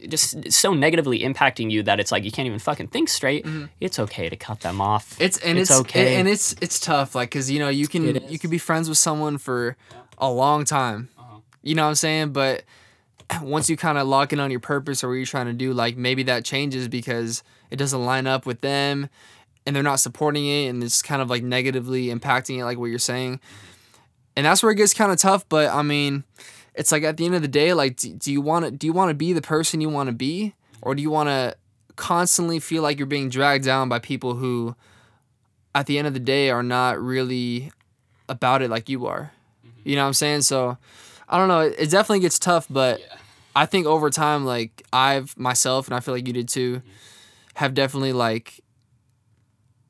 just 0.07 0.49
so 0.51 0.73
negatively 0.73 1.19
impacting 1.19 1.69
you 1.69 1.83
that 1.83 1.99
it's 1.99 2.09
like 2.09 2.23
you 2.23 2.31
can't 2.31 2.45
even 2.45 2.59
fucking 2.59 2.87
think 2.87 3.09
straight. 3.09 3.45
It's 3.81 3.99
okay 3.99 4.29
to 4.29 4.35
cut 4.37 4.61
them 4.61 4.79
off. 4.79 5.19
It's 5.19 5.37
and 5.39 5.57
it's, 5.59 5.71
okay. 5.71 6.15
and 6.15 6.25
it's 6.27 6.55
it's 6.61 6.79
tough, 6.79 7.15
like 7.15 7.29
because 7.29 7.51
you 7.51 7.59
know 7.59 7.67
you 7.69 7.85
can 7.87 8.03
you 8.29 8.39
can 8.39 8.49
be 8.49 8.57
friends 8.57 8.87
with 8.87 8.97
someone 8.97 9.37
for 9.37 9.75
a 10.17 10.31
long 10.31 10.63
time, 10.65 11.09
Uh-huh. 11.17 11.39
you 11.63 11.75
know 11.75 11.83
what 11.83 11.89
I'm 11.89 11.95
saying. 11.95 12.31
But 12.31 12.63
once 13.41 13.69
you 13.69 13.77
kind 13.77 13.97
of 13.97 14.07
lock 14.07 14.33
in 14.33 14.39
on 14.39 14.51
your 14.51 14.59
purpose 14.59 15.03
or 15.03 15.09
what 15.09 15.15
you're 15.15 15.25
trying 15.25 15.47
to 15.47 15.53
do, 15.53 15.73
like 15.73 15.97
maybe 15.97 16.23
that 16.23 16.45
changes 16.45 16.87
because 16.87 17.43
it 17.69 17.75
doesn't 17.77 18.03
line 18.03 18.27
up 18.27 18.45
with 18.45 18.61
them, 18.61 19.09
and 19.65 19.75
they're 19.75 19.83
not 19.83 19.99
supporting 19.99 20.47
it 20.47 20.67
and 20.67 20.83
it's 20.83 21.01
kind 21.01 21.21
of 21.21 21.29
like 21.29 21.43
negatively 21.43 22.07
impacting 22.07 22.57
it 22.57 22.65
like 22.65 22.77
what 22.77 22.87
you're 22.87 22.97
saying. 22.97 23.39
And 24.35 24.45
that's 24.45 24.63
where 24.63 24.71
it 24.71 24.75
gets 24.75 24.93
kind 24.93 25.11
of 25.11 25.17
tough 25.17 25.47
but 25.49 25.69
i 25.69 25.81
mean 25.81 26.23
it's 26.73 26.91
like 26.91 27.03
at 27.03 27.17
the 27.17 27.25
end 27.25 27.35
of 27.35 27.41
the 27.41 27.47
day 27.47 27.73
like 27.73 27.97
do, 27.97 28.13
do 28.13 28.31
you 28.31 28.41
want 28.41 28.65
to 28.65 28.71
do 28.71 28.87
you 28.87 28.93
want 28.93 29.09
to 29.09 29.13
be 29.13 29.33
the 29.33 29.41
person 29.41 29.81
you 29.81 29.89
want 29.89 30.07
to 30.07 30.13
be? 30.13 30.55
Or 30.81 30.95
do 30.95 31.01
you 31.01 31.09
want 31.09 31.27
to 31.27 31.55
constantly 31.97 32.59
feel 32.59 32.81
like 32.81 32.97
you're 32.97 33.05
being 33.05 33.29
dragged 33.29 33.65
down 33.65 33.89
by 33.89 33.99
people 33.99 34.35
who 34.35 34.75
at 35.75 35.87
the 35.87 35.97
end 35.97 36.07
of 36.07 36.13
the 36.13 36.21
day 36.21 36.49
are 36.49 36.63
not 36.63 36.99
really 36.99 37.71
about 38.29 38.61
it 38.61 38.69
like 38.69 38.87
you 38.87 39.05
are? 39.05 39.33
Mm-hmm. 39.67 39.89
You 39.89 39.95
know 39.97 40.03
what 40.03 40.07
i'm 40.07 40.13
saying? 40.13 40.41
So 40.43 40.77
i 41.29 41.37
don't 41.37 41.47
know 41.47 41.61
it, 41.61 41.75
it 41.77 41.89
definitely 41.89 42.19
gets 42.19 42.39
tough 42.39 42.67
but 42.69 42.99
i 43.55 43.65
think 43.65 43.85
over 43.85 44.09
time 44.09 44.45
like 44.45 44.83
i've 44.91 45.37
myself 45.37 45.87
and 45.87 45.95
i 45.95 45.99
feel 45.99 46.13
like 46.13 46.27
you 46.27 46.33
did 46.33 46.49
too 46.49 46.77
mm-hmm. 46.77 46.89
have 47.55 47.73
definitely 47.73 48.13
like 48.13 48.61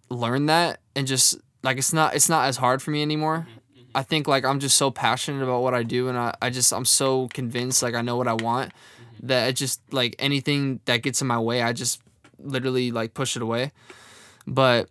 learned 0.09 0.49
that 0.49 0.79
and 0.95 1.07
just 1.07 1.37
like 1.63 1.77
it's 1.77 1.93
not 1.93 2.15
it's 2.15 2.29
not 2.29 2.45
as 2.45 2.57
hard 2.57 2.81
for 2.81 2.91
me 2.91 3.01
anymore. 3.01 3.47
Mm-hmm. 3.47 3.79
Mm-hmm. 3.79 3.97
I 3.97 4.03
think 4.03 4.27
like 4.27 4.45
i'm 4.45 4.59
just 4.59 4.77
so 4.77 4.91
passionate 4.91 5.43
about 5.43 5.61
what 5.61 5.73
i 5.73 5.83
do 5.83 6.09
and 6.09 6.17
i, 6.17 6.33
I 6.41 6.49
just 6.49 6.73
i'm 6.73 6.85
so 6.85 7.27
convinced 7.29 7.83
like 7.83 7.95
i 7.95 8.01
know 8.01 8.17
what 8.17 8.27
i 8.27 8.33
want 8.33 8.71
that 9.23 9.49
it 9.49 9.53
just 9.53 9.81
like 9.91 10.15
anything 10.19 10.79
that 10.85 10.97
gets 11.03 11.21
in 11.21 11.27
my 11.27 11.39
way 11.39 11.61
i 11.61 11.73
just 11.73 12.01
literally 12.39 12.91
like 12.91 13.13
push 13.13 13.35
it 13.35 13.41
away. 13.41 13.71
But 14.47 14.89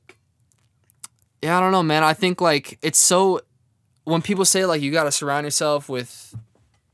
yeah 1.43 1.57
i 1.57 1.61
don't 1.61 1.73
know 1.73 1.83
man. 1.83 2.05
I 2.05 2.15
think 2.15 2.41
like 2.41 2.79
it's 2.83 2.99
so 2.99 3.41
when 4.09 4.23
people 4.23 4.45
say 4.45 4.65
like 4.67 4.81
you 4.83 4.91
got 4.93 5.05
to 5.05 5.13
surround 5.13 5.45
yourself 5.45 5.89
with 5.89 6.35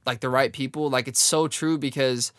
like 0.07 0.21
the 0.21 0.29
right 0.29 0.53
people 0.53 0.91
like 0.91 1.09
it's 1.09 1.23
so 1.23 1.49
true 1.49 1.79
because 1.79 2.33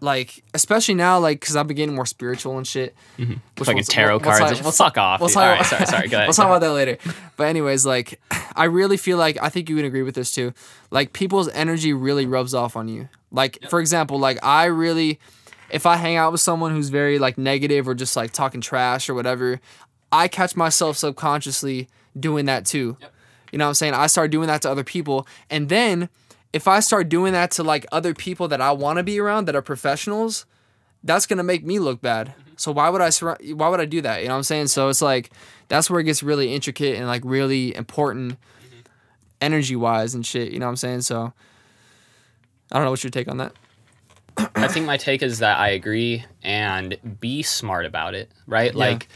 like 0.00 0.42
especially 0.54 0.94
now 0.94 1.18
like 1.18 1.38
because 1.40 1.56
i've 1.56 1.66
been 1.66 1.76
getting 1.76 1.94
more 1.94 2.06
spiritual 2.06 2.56
and 2.56 2.66
shit 2.66 2.94
mm-hmm. 3.18 3.32
which 3.32 3.40
Fucking 3.66 3.76
we'll- 3.76 3.84
tarot 3.84 4.08
we'll- 4.18 4.20
we'll 4.20 4.38
cards. 4.38 4.52
talk- 4.56 4.62
we'll 4.64 4.72
Fuck 4.72 4.98
off. 4.98 5.20
we'll 5.20 5.28
dude. 5.28 5.34
talk 5.34 5.42
All 5.44 5.50
right, 5.56 5.66
sorry, 5.66 5.86
sorry. 5.86 6.08
Go 6.08 6.16
ahead. 6.18 6.28
We'll 6.28 6.34
talk 6.34 6.46
about 6.46 6.60
that 6.60 6.72
later. 6.72 6.96
But 7.36 7.44
anyways, 7.48 7.84
like 7.84 8.18
I 8.56 8.64
really 8.64 8.96
feel 8.96 9.18
like 9.18 9.36
I 9.42 9.50
think 9.50 9.68
you 9.68 9.76
would 9.76 9.84
agree 9.84 10.02
with 10.02 10.14
this 10.14 10.32
too. 10.32 10.54
Like 10.90 11.12
people's 11.12 11.48
energy 11.50 11.92
really 11.92 12.24
rubs 12.26 12.54
off 12.54 12.76
on 12.76 12.88
you. 12.88 13.08
Like 13.30 13.58
for 13.68 13.78
example, 13.80 14.18
like 14.18 14.38
I 14.42 14.64
really 14.66 15.20
if 15.70 15.84
I 15.86 15.96
hang 15.96 16.16
out 16.16 16.32
with 16.32 16.40
someone 16.40 16.72
who's 16.72 16.88
very 16.88 17.18
like 17.18 17.36
negative 17.38 17.86
or 17.86 17.94
just 17.94 18.16
like 18.16 18.32
talking 18.32 18.60
trash 18.62 19.08
or 19.10 19.14
whatever, 19.14 19.60
I 20.10 20.26
catch 20.28 20.56
myself 20.56 20.96
subconsciously 20.96 21.88
doing 22.18 22.46
that 22.46 22.64
too. 22.66 22.96
You 23.52 23.58
know 23.58 23.66
what 23.66 23.70
I'm 23.70 23.74
saying? 23.74 23.94
I 23.94 24.06
start 24.06 24.30
doing 24.30 24.48
that 24.48 24.62
to 24.62 24.70
other 24.70 24.84
people 24.84 25.26
and 25.48 25.68
then 25.68 26.08
if 26.52 26.66
I 26.66 26.80
start 26.80 27.08
doing 27.08 27.32
that 27.32 27.52
to 27.52 27.62
like 27.62 27.86
other 27.92 28.14
people 28.14 28.48
that 28.48 28.60
I 28.60 28.72
want 28.72 28.96
to 28.98 29.02
be 29.02 29.20
around 29.20 29.46
that 29.46 29.54
are 29.54 29.62
professionals, 29.62 30.46
that's 31.04 31.26
gonna 31.26 31.44
make 31.44 31.64
me 31.64 31.78
look 31.78 32.00
bad. 32.00 32.28
Mm-hmm. 32.28 32.50
So 32.56 32.72
why 32.72 32.90
would 32.90 33.00
I 33.00 33.10
surround, 33.10 33.38
why 33.58 33.68
would 33.68 33.80
I 33.80 33.84
do 33.84 34.00
that? 34.02 34.22
You 34.22 34.28
know 34.28 34.34
what 34.34 34.38
I'm 34.38 34.44
saying? 34.44 34.66
So 34.68 34.88
it's 34.88 35.02
like 35.02 35.30
that's 35.68 35.88
where 35.88 36.00
it 36.00 36.04
gets 36.04 36.22
really 36.22 36.52
intricate 36.52 36.96
and 36.96 37.06
like 37.06 37.22
really 37.24 37.74
important 37.74 38.32
mm-hmm. 38.32 38.80
energy 39.40 39.76
wise 39.76 40.14
and 40.14 40.26
shit. 40.26 40.52
You 40.52 40.58
know 40.58 40.66
what 40.66 40.70
I'm 40.70 40.76
saying? 40.76 41.02
So 41.02 41.32
I 42.72 42.76
don't 42.76 42.84
know 42.84 42.90
what's 42.90 43.04
your 43.04 43.10
take 43.10 43.28
on 43.28 43.38
that. 43.38 43.52
I 44.54 44.68
think 44.68 44.86
my 44.86 44.96
take 44.96 45.22
is 45.22 45.40
that 45.40 45.58
I 45.58 45.70
agree 45.70 46.24
and 46.42 46.96
be 47.20 47.42
smart 47.42 47.84
about 47.84 48.14
it, 48.14 48.30
right? 48.46 48.74
Like 48.74 49.08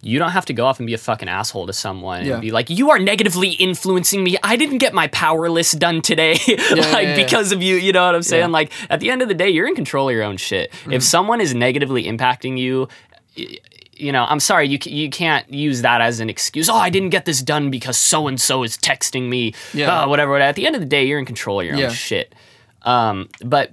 you 0.00 0.18
don't 0.20 0.30
have 0.30 0.44
to 0.46 0.52
go 0.52 0.64
off 0.64 0.78
and 0.78 0.86
be 0.86 0.94
a 0.94 0.98
fucking 0.98 1.28
asshole 1.28 1.66
to 1.66 1.72
someone 1.72 2.24
Yeah. 2.24 2.34
and 2.34 2.42
be 2.42 2.50
like, 2.52 2.70
"You 2.70 2.90
are 2.90 2.98
negatively 3.00 3.50
influencing 3.50 4.22
me. 4.22 4.36
I 4.42 4.56
didn't 4.56 4.78
get 4.78 4.94
my 4.94 5.08
power 5.08 5.48
list 5.50 5.78
done 5.80 6.02
today, 6.02 6.34
like 6.48 6.48
yeah, 6.76 7.00
yeah. 7.00 7.16
because 7.16 7.50
of 7.50 7.62
you." 7.62 7.74
You 7.76 7.92
know 7.92 8.06
what 8.06 8.14
I'm 8.14 8.22
saying? 8.22 8.40
Yeah. 8.42 8.46
Mm-hmm. 8.46 8.52
Like 8.52 8.72
at 8.90 9.00
the 9.00 9.10
end 9.10 9.22
of 9.22 9.28
the 9.28 9.34
day, 9.34 9.48
you're 9.50 9.66
in 9.66 9.74
control 9.74 10.08
of 10.08 10.14
your 10.14 10.22
own 10.24 10.36
shit. 10.36 10.72
If 10.90 11.02
someone 11.02 11.40
is 11.40 11.52
negatively 11.54 12.04
impacting 12.04 12.58
you, 12.58 12.88
you 13.34 14.12
know, 14.12 14.24
I'm 14.28 14.38
sorry, 14.38 14.68
you 14.68 14.78
you 14.84 15.10
can't 15.10 15.52
use 15.52 15.82
that 15.82 16.00
as 16.00 16.20
an 16.20 16.30
excuse. 16.30 16.68
Oh, 16.70 16.76
I 16.76 16.90
didn't 16.90 17.10
get 17.10 17.24
this 17.24 17.42
done 17.42 17.68
because 17.70 17.98
so 17.98 18.28
and 18.28 18.40
so 18.40 18.62
is 18.62 18.76
texting 18.76 19.28
me. 19.28 19.52
Yeah. 19.74 20.04
Oh, 20.04 20.08
whatever, 20.08 20.30
whatever. 20.30 20.48
At 20.48 20.54
the 20.54 20.66
end 20.66 20.76
of 20.76 20.80
the 20.80 20.86
day, 20.86 21.04
you're 21.04 21.18
in 21.18 21.24
control 21.26 21.58
of 21.60 21.66
your 21.66 21.74
Yeah. 21.74 21.86
own 21.86 21.92
shit. 21.92 22.34
Um, 22.82 23.28
but 23.44 23.72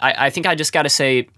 I, 0.00 0.26
I 0.26 0.30
think 0.30 0.46
I 0.46 0.56
just 0.56 0.72
got 0.72 0.82
to 0.82 0.88
say, 0.88 1.28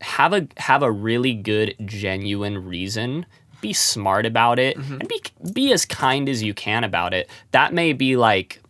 have 0.00 0.32
a 0.32 0.48
have 0.56 0.82
a 0.82 0.90
really 0.90 1.34
good, 1.34 1.76
genuine 1.84 2.66
reason. 2.66 3.24
Be 3.64 3.72
smart 3.72 4.26
about 4.26 4.58
it, 4.58 4.76
mm-hmm. 4.76 5.00
and 5.00 5.08
be 5.08 5.22
be 5.52 5.72
as 5.72 5.86
kind 5.86 6.28
as 6.28 6.42
you 6.42 6.52
can 6.52 6.84
about 6.84 7.14
it. 7.14 7.30
That 7.52 7.72
may 7.72 7.94
be 7.94 8.16
like, 8.16 8.60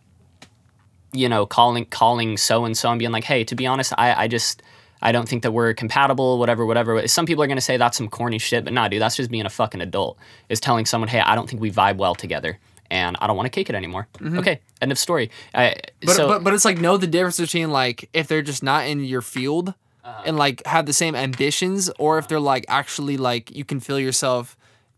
you 1.11 1.27
know, 1.27 1.45
calling 1.45 1.85
calling 1.85 2.37
so 2.37 2.63
and 2.63 2.77
so 2.77 2.89
and 2.89 2.97
being 2.97 3.11
like, 3.11 3.25
hey, 3.25 3.43
to 3.43 3.55
be 3.55 3.67
honest, 3.67 3.91
I 3.97 4.23
I 4.23 4.27
just 4.29 4.61
I 5.01 5.11
don't 5.11 5.27
think 5.27 5.43
that 5.43 5.51
we're 5.51 5.73
compatible, 5.73 6.39
whatever, 6.39 6.65
whatever. 6.65 7.07
Some 7.07 7.25
people 7.25 7.43
are 7.43 7.47
gonna 7.47 7.59
say 7.59 7.75
that's 7.75 7.97
some 7.97 8.07
corny 8.07 8.39
shit, 8.39 8.63
but 8.63 8.71
nah, 8.71 8.87
dude, 8.87 9.01
that's 9.01 9.17
just 9.17 9.29
being 9.29 9.45
a 9.45 9.49
fucking 9.49 9.81
adult. 9.81 10.17
Is 10.47 10.61
telling 10.61 10.85
someone, 10.85 11.09
hey, 11.09 11.19
I 11.19 11.35
don't 11.35 11.49
think 11.49 11.61
we 11.61 11.71
vibe 11.71 11.97
well 11.97 12.15
together, 12.15 12.57
and 12.89 13.17
I 13.19 13.27
don't 13.27 13.35
want 13.35 13.47
to 13.47 13.55
kick 13.59 13.69
it 13.69 13.75
anymore. 13.75 14.07
Mm-hmm. 14.19 14.39
Okay, 14.39 14.61
end 14.81 14.93
of 14.93 14.97
story. 14.97 15.29
I, 15.53 15.75
But, 16.01 16.15
so, 16.15 16.27
but 16.29 16.43
but 16.45 16.53
it's 16.53 16.63
like 16.63 16.79
know 16.79 16.95
the 16.97 17.07
difference 17.07 17.39
between 17.39 17.69
like 17.71 18.09
if 18.13 18.27
they're 18.29 18.47
just 18.51 18.63
not 18.63 18.87
in 18.87 19.03
your 19.03 19.21
field 19.21 19.73
Uh-huh. 20.05 20.21
and 20.27 20.37
like 20.37 20.61
have 20.65 20.85
the 20.85 20.93
same 20.93 21.15
ambitions 21.17 21.89
or 21.97 22.17
if 22.19 22.25
uh-huh. 22.25 22.29
they're 22.29 22.47
like 22.53 22.65
actually 22.69 23.17
like 23.17 23.49
you 23.59 23.65
can 23.65 23.79
feel 23.81 23.99
yourself 23.99 24.55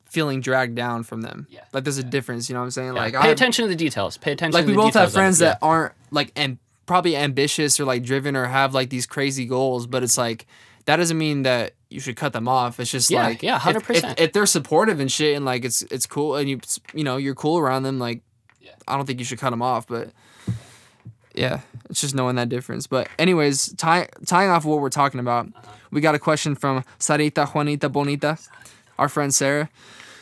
feeling 0.09 0.41
dragged 0.41 0.75
down 0.75 1.03
from 1.03 1.21
them. 1.21 1.47
Yeah. 1.49 1.61
Like 1.73 1.83
there's 1.83 1.97
a 1.97 2.03
difference, 2.03 2.49
you 2.49 2.53
know 2.53 2.59
what 2.61 2.65
I'm 2.65 2.71
saying? 2.71 2.93
Like 2.93 3.13
pay 3.13 3.19
I 3.19 3.27
attention 3.27 3.63
to 3.65 3.69
the 3.69 3.75
details. 3.75 4.17
Pay 4.17 4.31
attention. 4.31 4.53
like 4.53 4.63
to 4.65 4.67
we 4.67 4.73
the 4.73 4.77
both 4.77 4.93
have 4.93 5.09
details 5.09 5.09
of 5.09 5.13
it. 5.13 5.19
friends 5.19 5.41
Yeah. 5.41 5.47
that 5.49 5.59
aren't 5.61 5.93
like 6.11 6.31
and 6.35 6.57
probably 6.85 7.15
ambitious 7.17 7.79
or 7.79 7.85
like 7.85 8.03
driven 8.03 8.35
or 8.35 8.45
have 8.45 8.73
like 8.73 8.89
these 8.89 9.05
crazy 9.05 9.45
goals, 9.45 9.85
but 9.87 10.03
it's 10.03 10.17
like 10.17 10.45
that 10.85 10.95
doesn't 10.95 11.17
mean 11.17 11.43
that 11.43 11.73
you 11.89 11.99
should 11.99 12.15
cut 12.15 12.31
them 12.33 12.47
off. 12.47 12.79
It's 12.79 12.89
just 12.91 13.09
Yeah, 13.11 13.23
like 13.23 13.43
yeah, 13.43 13.57
if- 13.57 13.75
if- 13.75 14.03
100%. 14.03 14.19
If, 14.19 14.33
they're 14.33 14.45
supportive 14.45 14.99
and 15.01 15.11
shit 15.11 15.35
and 15.35 15.43
like 15.45 15.65
it's 15.65 15.81
it's 15.83 16.05
cool 16.07 16.35
and 16.37 16.49
you 16.49 16.59
you 16.93 17.03
know 17.03 17.17
you're 17.17 17.35
cool 17.35 17.57
around 17.57 17.83
them, 17.83 17.99
like 17.99 18.21
Yeah. 18.61 18.71
I 18.87 18.95
don't 18.95 19.05
think 19.05 19.19
you 19.19 19.25
should 19.25 19.39
cut 19.39 19.49
them 19.51 19.61
off. 19.61 19.87
But 19.87 20.11
yeah, 21.33 21.61
it's 21.89 22.01
just 22.01 22.15
knowing 22.15 22.35
that 22.37 22.49
difference. 22.49 22.87
But 22.87 23.07
anyways, 23.19 23.73
tie, 23.75 24.07
tying 24.25 24.49
off 24.49 24.65
what 24.65 24.79
we're 24.79 24.89
talking 24.89 25.19
about, 25.19 25.47
Uh-huh. 25.47 25.71
we 25.91 26.01
got 26.01 26.15
a 26.15 26.19
question 26.19 26.55
from 26.55 26.83
Sarita 26.99 27.47
Juanita 27.53 27.89
Bonita, 27.89 28.37
our 28.97 29.07
friend 29.09 29.33
Sarah. 29.33 29.69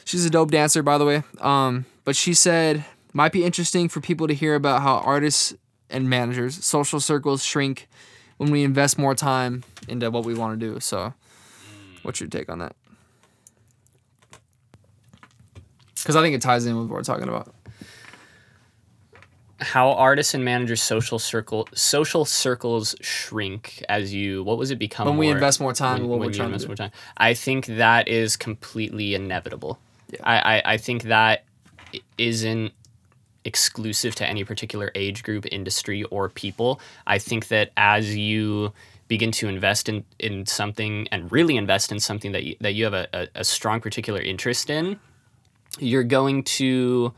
She's 0.06 0.24
a 0.26 0.30
dope 0.30 0.52
dancer, 0.52 0.82
by 0.84 0.98
the 0.98 1.06
way. 1.06 1.24
Um, 1.42 1.86
but 2.06 2.16
she 2.16 2.34
said 2.34 2.86
might 3.12 3.32
be 3.34 3.44
interesting 3.44 3.90
for 3.90 4.00
people 4.02 4.28
to 4.28 4.34
hear 4.34 4.56
about 4.56 4.82
how 4.82 4.98
artists 5.00 5.54
and 5.90 6.10
managers, 6.10 6.64
social 6.64 7.00
circles 7.00 7.44
shrink 7.44 7.88
when 8.38 8.52
we 8.52 8.64
invest 8.64 8.98
more 8.98 9.16
time 9.16 9.64
into 9.88 10.10
what 10.12 10.26
we 10.26 10.34
want 10.34 10.60
to 10.60 10.66
do. 10.74 10.80
So, 10.80 11.14
what's 12.04 12.20
your 12.20 12.30
take 12.30 12.50
on 12.50 12.60
that? 12.60 12.76
Because 15.96 16.16
I 16.16 16.22
think 16.22 16.36
it 16.36 16.42
ties 16.42 16.66
in 16.66 16.76
with 16.78 16.88
what 16.88 16.96
we're 16.98 17.04
talking 17.04 17.28
about. 17.28 17.54
how 19.60 19.94
artists 19.94 20.34
and 20.34 20.44
managers 20.46 20.82
social 20.84 21.18
circle 21.18 21.68
social 21.74 22.26
circles 22.26 22.94
shrink 23.02 23.82
as 23.88 24.14
you 24.14 24.44
what 24.44 24.58
was 24.58 24.70
it 24.70 24.78
become 24.78 25.08
When 25.08 25.18
we 25.18 25.28
more- 25.28 25.36
invest 25.36 25.60
more 25.62 25.74
time 25.74 26.02
in 26.02 26.08
what 26.10 26.20
we're 26.20 26.32
trying 26.34 26.52
to 26.52 26.58
do. 26.60 26.68
more 26.68 26.76
time. 26.76 26.92
I 27.18 27.34
think 27.34 27.66
that 27.68 28.08
is 28.10 28.36
completely 28.36 29.16
inevitable. 29.16 29.80
Yeah. 30.10 30.20
I, 30.24 30.38
I 30.38 30.62
I 30.74 30.78
think 30.78 31.04
that 31.04 31.44
isn't 32.18 32.74
exclusive 33.46 34.16
to 34.16 34.28
any 34.28 34.44
particular 34.44 34.92
age 34.96 35.24
group, 35.24 35.46
industry, 35.52 36.04
or 36.06 36.30
people. 36.30 36.80
I 37.06 37.20
think 37.20 37.48
that 37.50 37.72
as 37.78 38.16
you 38.16 38.74
begin 39.08 39.32
to 39.32 39.48
invest 39.48 39.88
in, 39.88 40.04
in 40.18 40.48
something 40.48 41.08
and 41.12 41.32
really 41.32 41.56
invest 41.56 41.92
in 41.92 42.00
something 42.00 42.32
that 42.32 42.44
you, 42.44 42.56
that 42.60 42.74
you 42.74 42.84
have 42.86 42.96
a, 42.96 43.08
a, 43.14 43.28
a 43.36 43.44
strong 43.44 43.80
particular 43.80 44.20
interest 44.20 44.72
in, 44.72 45.00
you're 45.80 46.04
going 46.04 46.44
to 46.44 47.14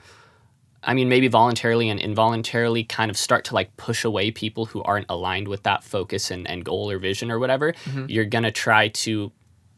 I 0.83 0.93
mean, 0.93 1.09
maybe 1.09 1.27
voluntarily 1.27 1.89
and 1.89 1.99
involuntarily 1.99 2.83
kind 2.85 3.11
of 3.11 3.17
start 3.17 3.43
to 3.45 3.55
like 3.55 3.75
push 3.75 4.05
away 4.05 4.31
people 4.31 4.65
who 4.65 4.81
aren't 4.83 5.07
aligned 5.09 5.49
with 5.49 5.63
that 5.63 5.83
focus 5.83 6.31
and, 6.31 6.47
and 6.47 6.63
goal 6.63 6.89
or 6.89 6.97
vision 6.97 7.29
or 7.29 7.39
whatever. 7.39 7.73
Mm-hmm. 7.73 8.05
You're 8.07 8.25
going 8.25 8.45
to 8.45 8.51
try 8.51 8.87
to 8.89 9.31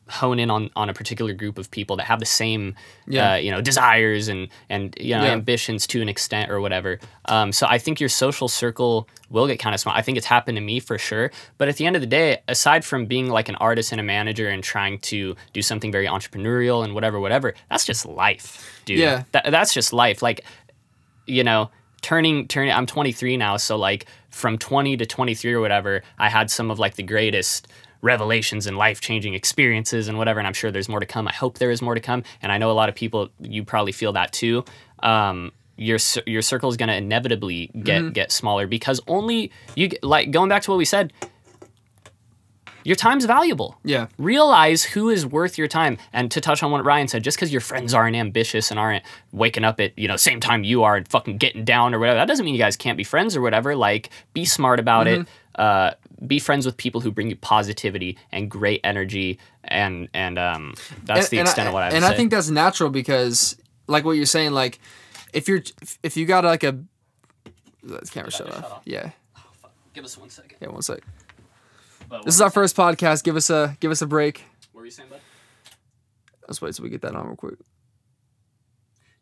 hone 0.09 0.39
in 0.39 0.49
on, 0.49 0.69
on 0.75 0.89
a 0.89 0.93
particular 0.93 1.33
group 1.33 1.57
of 1.57 1.69
people 1.71 1.95
that 1.97 2.05
have 2.05 2.19
the 2.19 2.25
same, 2.25 2.75
Yeah. 3.07 3.33
uh, 3.33 3.35
you 3.35 3.51
know, 3.51 3.61
desires 3.61 4.27
and, 4.27 4.47
and, 4.69 4.95
you 4.99 5.15
know, 5.15 5.23
Yeah. 5.23 5.31
ambitions 5.31 5.85
to 5.87 6.01
an 6.01 6.09
extent 6.09 6.49
or 6.51 6.59
whatever. 6.61 6.99
Um, 7.25 7.51
so 7.51 7.67
I 7.69 7.77
think 7.77 7.99
your 7.99 8.09
social 8.09 8.47
circle 8.47 9.07
will 9.29 9.47
get 9.47 9.59
kind 9.59 9.73
of 9.75 9.79
small. 9.79 9.95
I 9.95 10.01
think 10.01 10.17
it's 10.17 10.25
happened 10.27 10.55
to 10.57 10.61
me 10.61 10.79
for 10.79 10.97
sure. 10.97 11.31
But 11.57 11.69
at 11.69 11.77
the 11.77 11.85
end 11.85 11.95
of 11.95 12.01
the 12.01 12.07
day, 12.07 12.39
aside 12.47 12.83
from 12.83 13.05
being 13.05 13.29
like 13.29 13.47
an 13.49 13.55
artist 13.55 13.91
and 13.91 14.01
a 14.01 14.03
manager 14.03 14.49
and 14.49 14.63
trying 14.63 14.99
to 14.99 15.35
do 15.53 15.61
something 15.61 15.91
very 15.91 16.07
entrepreneurial 16.07 16.83
and 16.83 16.93
whatever, 16.95 17.19
whatever, 17.19 17.53
that's 17.69 17.85
just 17.85 18.05
life, 18.05 18.81
dude. 18.85 18.99
Yeah. 18.99 19.23
That, 19.31 19.51
that's 19.51 19.73
just 19.73 19.93
life. 19.93 20.21
Like, 20.21 20.41
you 21.27 21.43
know, 21.43 21.69
turning 22.01 22.47
turning 22.47 22.73
I'm 22.73 22.85
23 22.85 23.37
now, 23.37 23.57
so 23.57 23.75
like 23.77 24.05
from 24.29 24.57
20 24.57 24.97
to 24.97 25.05
23 25.05 25.53
or 25.53 25.59
whatever, 25.61 26.01
I 26.17 26.29
had 26.29 26.49
some 26.49 26.71
of 26.71 26.79
like 26.79 26.95
the 26.95 27.03
greatest 27.03 27.67
revelations 28.01 28.67
and 28.67 28.77
life-changing 28.77 29.33
experiences 29.33 30.07
and 30.07 30.17
whatever 30.17 30.39
and 30.39 30.47
I'm 30.47 30.53
sure 30.53 30.71
there's 30.71 30.89
more 30.89 30.99
to 30.99 31.05
come. 31.05 31.27
I 31.27 31.33
hope 31.33 31.57
there 31.57 31.71
is 31.71 31.81
more 31.81 31.95
to 31.95 32.01
come 32.01 32.23
and 32.41 32.51
I 32.51 32.57
know 32.57 32.71
a 32.71 32.73
lot 32.73 32.89
of 32.89 32.95
people 32.95 33.29
you 33.39 33.63
probably 33.63 33.91
feel 33.91 34.13
that 34.13 34.31
too. 34.31 34.63
Um 35.03 35.51
your 35.75 35.97
your 36.25 36.41
circle 36.41 36.69
is 36.69 36.75
going 36.75 36.89
to 36.89 36.95
inevitably 36.95 37.71
get 37.83 38.12
get 38.13 38.31
smaller 38.33 38.67
because 38.67 38.99
only 39.07 39.49
you 39.75 39.89
like 40.03 40.29
going 40.31 40.49
back 40.49 40.62
to 40.63 40.71
what 40.71 40.77
we 40.77 40.83
said 40.85 41.13
Your 42.85 42.95
time's 42.95 43.25
valuable. 43.25 43.77
Yeah. 43.83 44.07
Realize 44.17 44.83
who 44.83 45.09
is 45.09 45.25
worth 45.25 45.57
your 45.57 45.67
time. 45.67 45.97
And 46.13 46.31
to 46.31 46.41
touch 46.41 46.63
on 46.63 46.71
what 46.71 46.85
Ryan 46.85 47.07
said, 47.07 47.23
just 47.23 47.38
because 47.38 47.51
your 47.51 47.62
friends 47.62 47.93
aren't 47.93 48.15
ambitious 48.15 48.71
and 48.71 48.79
aren't 48.79 49.03
waking 49.31 49.65
up 49.65 49.79
at, 49.79 49.97
you 49.97 50.07
know, 50.07 50.15
same 50.15 50.39
time 50.39 50.63
you 50.63 50.83
are 50.83 50.95
and 50.95 51.07
fucking 51.07 51.38
getting 51.38 51.65
down 51.65 51.93
or 51.93 51.99
whatever, 51.99 52.17
that 52.17 52.27
doesn't 52.27 52.45
mean 52.45 52.55
you 52.55 52.59
guys 52.59 52.77
can't 52.77 52.97
be 52.97 53.03
friends 53.03 53.35
or 53.35 53.41
whatever. 53.41 53.75
Like, 53.75 54.09
be 54.33 54.45
smart 54.45 54.79
about 54.79 55.07
it. 55.07 55.27
Uh, 55.59 55.91
be 56.25 56.39
friends 56.39 56.65
with 56.65 56.77
people 56.77 57.01
who 57.01 57.11
bring 57.11 57.29
you 57.29 57.35
positivity 57.35 58.17
and 58.31 58.49
great 58.49 58.79
energy. 58.83 59.37
And 59.63 60.07
and 60.13 60.39
um, 60.39 60.73
that's 61.03 61.29
the 61.29 61.39
extent 61.39 61.65
I, 61.65 61.69
of 61.69 61.73
what 61.73 61.83
I 61.83 61.85
have 61.87 61.93
and 61.95 62.03
to 62.03 62.09
I 62.09 62.15
think 62.15 62.31
that's 62.31 62.49
natural 62.49 62.89
because, 62.89 63.55
like 63.87 64.05
what 64.05 64.13
you're 64.13 64.25
saying, 64.25 64.51
like 64.51 64.79
if 65.33 65.47
you're 65.49 65.61
if 66.01 66.15
you 66.17 66.25
got 66.25 66.45
like 66.45 66.63
a, 66.63 66.79
the 67.83 67.99
camera 68.11 68.31
shut 68.31 68.47
shut 68.47 68.57
off. 68.57 68.71
off. 68.71 68.81
Yeah, 68.85 69.11
Give 69.93 70.05
us 70.05 70.17
one 70.17 70.29
second. 70.29 70.57
yeah. 70.61 70.69
One 70.69 70.81
sec. 70.81 70.99
But 72.09 72.23
This 72.25 72.33
is 72.35 72.41
our 72.41 72.49
first 72.49 72.75
podcast. 72.75 73.23
Give 73.23 73.35
us 73.35 73.49
a 73.49 73.75
give 73.81 73.91
us 73.91 74.01
a 74.01 74.07
break. 74.07 74.43
What 74.71 74.79
were 74.81 74.85
you 74.85 74.91
saying, 74.91 75.09
bud? 75.09 75.19
Let's 76.47 76.61
wait 76.61 76.73
till 76.73 76.83
we 76.83 76.89
get 76.89 77.01
that 77.01 77.15
on 77.15 77.27
real 77.27 77.35
quick. 77.35 77.55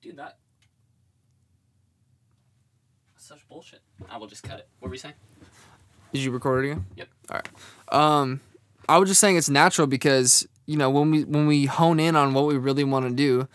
Dude, 0.02 0.16
that. 0.18 0.38
That's 3.16 3.28
such 3.28 3.48
bullshit. 3.50 3.82
I 4.10 4.18
will 4.18 4.28
just 4.28 4.44
cut 4.44 4.60
it. 4.60 4.70
What 4.80 4.90
were 4.90 4.96
you 4.96 5.00
saying? 5.00 5.16
Did 6.14 6.24
you 6.24 6.32
record 6.32 6.66
it 6.66 6.72
again? 6.72 6.86
Yep. 6.96 7.08
All 7.30 7.36
right. 7.36 7.94
Um, 7.94 8.42
I 8.90 8.98
was 8.98 9.10
just 9.10 9.20
saying 9.20 9.38
it's 9.38 9.50
natural 9.50 9.88
because 9.88 10.48
you 10.66 10.78
know 10.78 10.90
when 10.90 11.12
we 11.12 11.24
when 11.24 11.48
we 11.48 11.66
hone 11.66 12.00
in 12.00 12.16
on 12.16 12.34
what 12.34 12.46
we 12.46 12.58
really 12.58 12.84
want 12.84 13.08
to 13.08 13.14
do, 13.14 13.48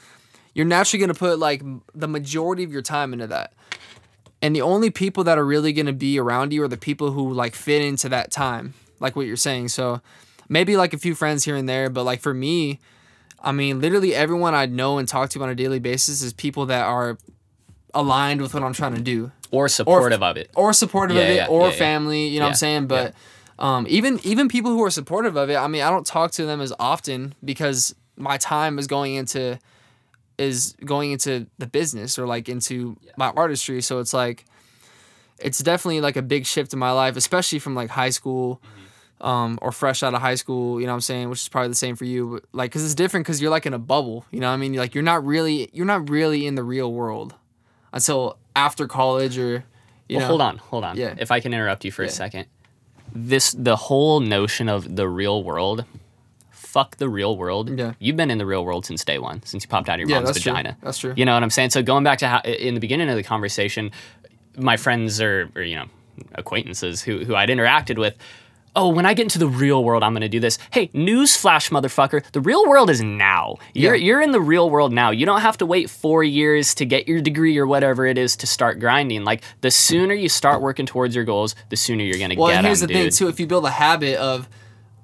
you're 0.54 0.66
naturally 0.66 1.00
gonna 1.00 1.14
put 1.14 1.38
like 1.38 1.62
the 1.94 2.08
majority 2.08 2.64
of 2.64 2.72
your 2.72 2.82
time 2.82 3.12
into 3.12 3.26
that, 3.28 3.52
and 4.40 4.54
the 4.54 4.62
only 4.62 4.90
people 4.90 5.24
that 5.24 5.38
are 5.38 5.44
really 5.44 5.72
gonna 5.72 5.92
be 5.92 6.18
around 6.18 6.52
you 6.52 6.62
are 6.62 6.68
the 6.68 6.76
people 6.76 7.12
who 7.12 7.32
like 7.32 7.54
fit 7.54 7.82
into 7.82 8.08
that 8.10 8.30
time, 8.30 8.74
like 9.00 9.16
what 9.16 9.26
you're 9.26 9.36
saying. 9.36 9.68
So 9.68 10.00
maybe 10.48 10.76
like 10.76 10.92
a 10.92 10.98
few 10.98 11.14
friends 11.14 11.44
here 11.44 11.56
and 11.56 11.68
there, 11.68 11.88
but 11.88 12.04
like 12.04 12.20
for 12.20 12.34
me, 12.34 12.78
I 13.40 13.52
mean, 13.52 13.80
literally 13.80 14.14
everyone 14.14 14.54
I 14.54 14.66
know 14.66 14.98
and 14.98 15.08
talk 15.08 15.30
to 15.30 15.42
on 15.42 15.48
a 15.48 15.54
daily 15.54 15.78
basis 15.78 16.22
is 16.22 16.32
people 16.32 16.66
that 16.66 16.84
are 16.84 17.18
aligned 17.94 18.40
with 18.40 18.54
what 18.54 18.62
I'm 18.62 18.72
trying 18.72 18.94
to 18.94 19.00
do. 19.02 19.32
Or 19.50 19.68
supportive 19.68 20.22
of 20.22 20.36
it. 20.38 20.50
or 20.56 20.72
supportive 20.72 21.16
of 21.16 21.22
it 21.24 21.36
yeah, 21.36 21.46
or 21.46 21.64
yeah, 21.64 21.68
yeah. 21.68 21.76
family 21.78 22.28
you 22.28 22.38
know 22.38 22.46
what 22.46 22.50
i'm 22.52 22.54
saying? 22.54 22.86
But 22.86 23.14
um, 23.58 23.86
even 23.88 24.18
even 24.24 24.48
people 24.48 24.70
who 24.72 24.82
are 24.82 24.90
supportive 24.90 25.36
of 25.36 25.50
it 25.50 25.56
i 25.56 25.68
mean 25.68 25.82
i 25.82 25.90
don't 25.90 26.06
talk 26.06 26.30
to 26.32 26.46
them 26.46 26.62
as 26.62 26.72
often 26.80 27.34
because 27.44 27.94
my 28.16 28.38
time 28.38 28.78
is 28.78 28.86
going 28.86 29.14
into 29.14 29.58
is 30.38 30.74
going 30.84 31.12
into 31.12 31.46
the 31.58 31.66
business 31.66 32.18
or 32.18 32.26
like 32.26 32.48
into 32.48 32.96
my 33.18 33.28
artistry. 33.36 33.82
So 33.82 33.98
it's 33.98 34.14
like 34.14 34.46
it's 35.38 35.58
definitely 35.58 36.00
like 36.00 36.16
a 36.16 36.22
big 36.22 36.46
shift 36.46 36.72
in 36.72 36.78
my 36.78 36.92
life 36.92 37.16
especially 37.16 37.58
from 37.58 37.74
like 37.74 37.90
high 37.90 38.10
school 38.10 38.60
Mm-hmm. 39.22 39.28
um, 39.28 39.58
or 39.62 39.70
fresh 39.70 40.02
out 40.02 40.14
of 40.14 40.20
high 40.20 40.34
school 40.34 40.80
you 40.80 40.86
know 40.86 40.92
what 40.92 40.96
i'm 40.96 41.00
saying? 41.02 41.28
Which 41.28 41.42
is 41.42 41.48
probably 41.48 41.68
the 41.68 41.74
same 41.74 41.94
for 41.94 42.06
you 42.06 42.20
but 42.32 42.44
like 42.52 42.70
because 42.70 42.84
it's 42.84 42.94
different 42.94 43.26
because 43.26 43.40
you're 43.40 43.50
like 43.50 43.66
in 43.66 43.74
a 43.74 43.78
bubble 43.78 44.24
you 44.30 44.40
know 44.40 44.48
what 44.48 44.54
i 44.54 44.56
mean? 44.56 44.72
Like 44.74 44.94
you're 44.94 45.04
not 45.04 45.24
really 45.26 45.68
you're 45.74 45.86
not 45.86 46.08
really 46.08 46.46
in 46.46 46.54
the 46.54 46.64
real 46.64 46.90
world 46.92 47.34
until 47.92 48.38
after 48.56 48.86
college 48.86 49.38
or 49.38 49.64
you 50.08 50.16
well, 50.16 50.20
know 50.20 50.26
hold 50.28 50.40
on, 50.40 50.58
hold 50.58 50.84
on. 50.84 50.96
Yeah. 50.96 51.14
If 51.18 51.30
I 51.30 51.40
can 51.40 51.52
interrupt 51.54 51.84
you 51.84 51.92
for 51.92 52.02
Yeah. 52.02 52.08
a 52.08 52.12
second. 52.12 52.46
This 53.14 53.52
the 53.52 53.76
whole 53.76 54.20
notion 54.20 54.68
of 54.68 54.96
the 54.96 55.08
real 55.08 55.42
world. 55.42 55.84
Fuck 56.50 56.96
the 56.96 57.08
real 57.08 57.36
world. 57.36 57.78
Yeah. 57.78 57.92
You've 57.98 58.16
been 58.16 58.30
in 58.30 58.38
the 58.38 58.46
real 58.46 58.64
world 58.64 58.86
since 58.86 59.04
day 59.04 59.18
one, 59.18 59.42
since 59.44 59.62
you 59.64 59.68
popped 59.68 59.90
out 59.90 59.96
of 59.96 60.00
your 60.00 60.08
Yeah, 60.08 60.16
mom's 60.16 60.28
that's 60.30 60.40
true. 60.40 60.52
vagina. 60.52 60.76
That's 60.82 60.96
true. 60.98 61.12
You 61.14 61.26
know 61.26 61.34
what 61.34 61.42
I'm 61.42 61.50
saying? 61.50 61.68
So 61.70 61.82
going 61.82 62.02
back 62.02 62.18
to 62.20 62.28
how 62.28 62.40
in 62.40 62.72
the 62.74 62.80
beginning 62.80 63.10
of 63.10 63.16
the 63.16 63.22
conversation, 63.22 63.90
my 64.56 64.78
friends 64.78 65.20
or, 65.20 65.50
or 65.54 65.62
you 65.62 65.76
know 65.76 65.86
acquaintances 66.34 67.02
who 67.02 67.24
who 67.24 67.34
I'd 67.34 67.48
interacted 67.50 67.98
with. 67.98 68.16
Oh, 68.74 68.88
when 68.88 69.04
I 69.04 69.12
get 69.12 69.24
into 69.24 69.38
the 69.38 69.46
real 69.48 69.84
world, 69.84 70.02
I'm 70.02 70.14
gonna 70.14 70.30
do 70.30 70.40
this. 70.40 70.58
Hey, 70.70 70.88
newsflash, 70.88 71.70
motherfucker! 71.70 72.22
The 72.32 72.40
real 72.40 72.66
world 72.66 72.88
is 72.88 73.02
now. 73.02 73.56
You're 73.74 73.94
Yeah. 73.94 74.04
you're 74.06 74.20
in 74.22 74.32
the 74.32 74.40
real 74.40 74.70
world 74.70 74.92
now. 74.94 75.10
You 75.10 75.26
don't 75.26 75.42
have 75.42 75.58
to 75.58 75.66
wait 75.66 75.90
four 75.90 76.24
years 76.24 76.74
to 76.76 76.86
get 76.86 77.06
your 77.06 77.20
degree 77.20 77.58
or 77.58 77.66
whatever 77.66 78.06
it 78.06 78.16
is 78.16 78.34
to 78.36 78.46
start 78.46 78.80
grinding. 78.80 79.24
Like 79.24 79.42
the 79.60 79.70
sooner 79.70 80.14
you 80.14 80.30
start 80.30 80.62
working 80.62 80.86
towards 80.86 81.14
your 81.14 81.24
goals, 81.24 81.54
the 81.68 81.76
sooner 81.76 82.02
you're 82.02 82.18
gonna 82.18 82.34
Well, 82.34 82.48
get 82.48 82.58
and 82.58 82.66
here's 82.66 82.80
them, 82.80 82.88
the 82.88 82.94
thing 82.94 83.10
too. 83.10 83.28
If 83.28 83.38
you 83.38 83.46
build 83.46 83.66
a 83.66 83.70
habit 83.70 84.16
of, 84.16 84.48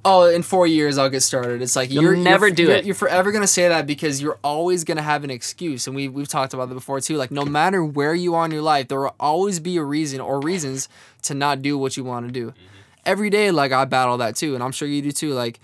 oh, 0.02 0.24
in 0.30 0.42
four 0.42 0.66
years 0.66 0.96
I'll 0.96 1.10
get 1.10 1.22
started. 1.22 1.60
It's 1.60 1.76
like 1.76 1.90
you're 1.92 2.16
never 2.16 2.46
you're, 2.46 2.54
do 2.56 2.62
you're, 2.62 2.72
it. 2.72 2.86
You're 2.86 2.94
forever 2.94 3.32
gonna 3.32 3.46
say 3.46 3.68
that 3.68 3.86
because 3.86 4.22
you're 4.22 4.38
always 4.42 4.82
gonna 4.84 5.02
have 5.02 5.24
an 5.24 5.30
excuse, 5.30 5.86
and 5.86 5.94
we 5.94 6.08
we've 6.08 6.26
talked 6.28 6.54
about 6.54 6.70
that 6.70 6.74
before 6.74 7.02
too. 7.02 7.18
Like 7.18 7.30
no 7.30 7.44
matter 7.44 7.84
where 7.84 8.14
you 8.14 8.34
are 8.34 8.46
in 8.46 8.50
your 8.50 8.62
life, 8.62 8.88
there 8.88 9.00
will 9.00 9.14
always 9.20 9.60
be 9.60 9.76
a 9.76 9.82
reason 9.84 10.22
or 10.22 10.40
reasons 10.40 10.88
to 11.24 11.34
not 11.34 11.60
do 11.60 11.76
what 11.76 11.98
you 11.98 12.04
want 12.04 12.26
to 12.28 12.32
do. 12.32 12.46
Mm-hmm. 12.46 12.64
Every 13.08 13.30
day, 13.30 13.50
like 13.50 13.72
I 13.72 13.86
battle 13.86 14.18
that 14.18 14.36
too, 14.36 14.54
and 14.54 14.62
I'm 14.62 14.72
sure 14.72 14.86
you 14.86 15.00
do 15.00 15.12
too. 15.12 15.32
Like 15.32 15.60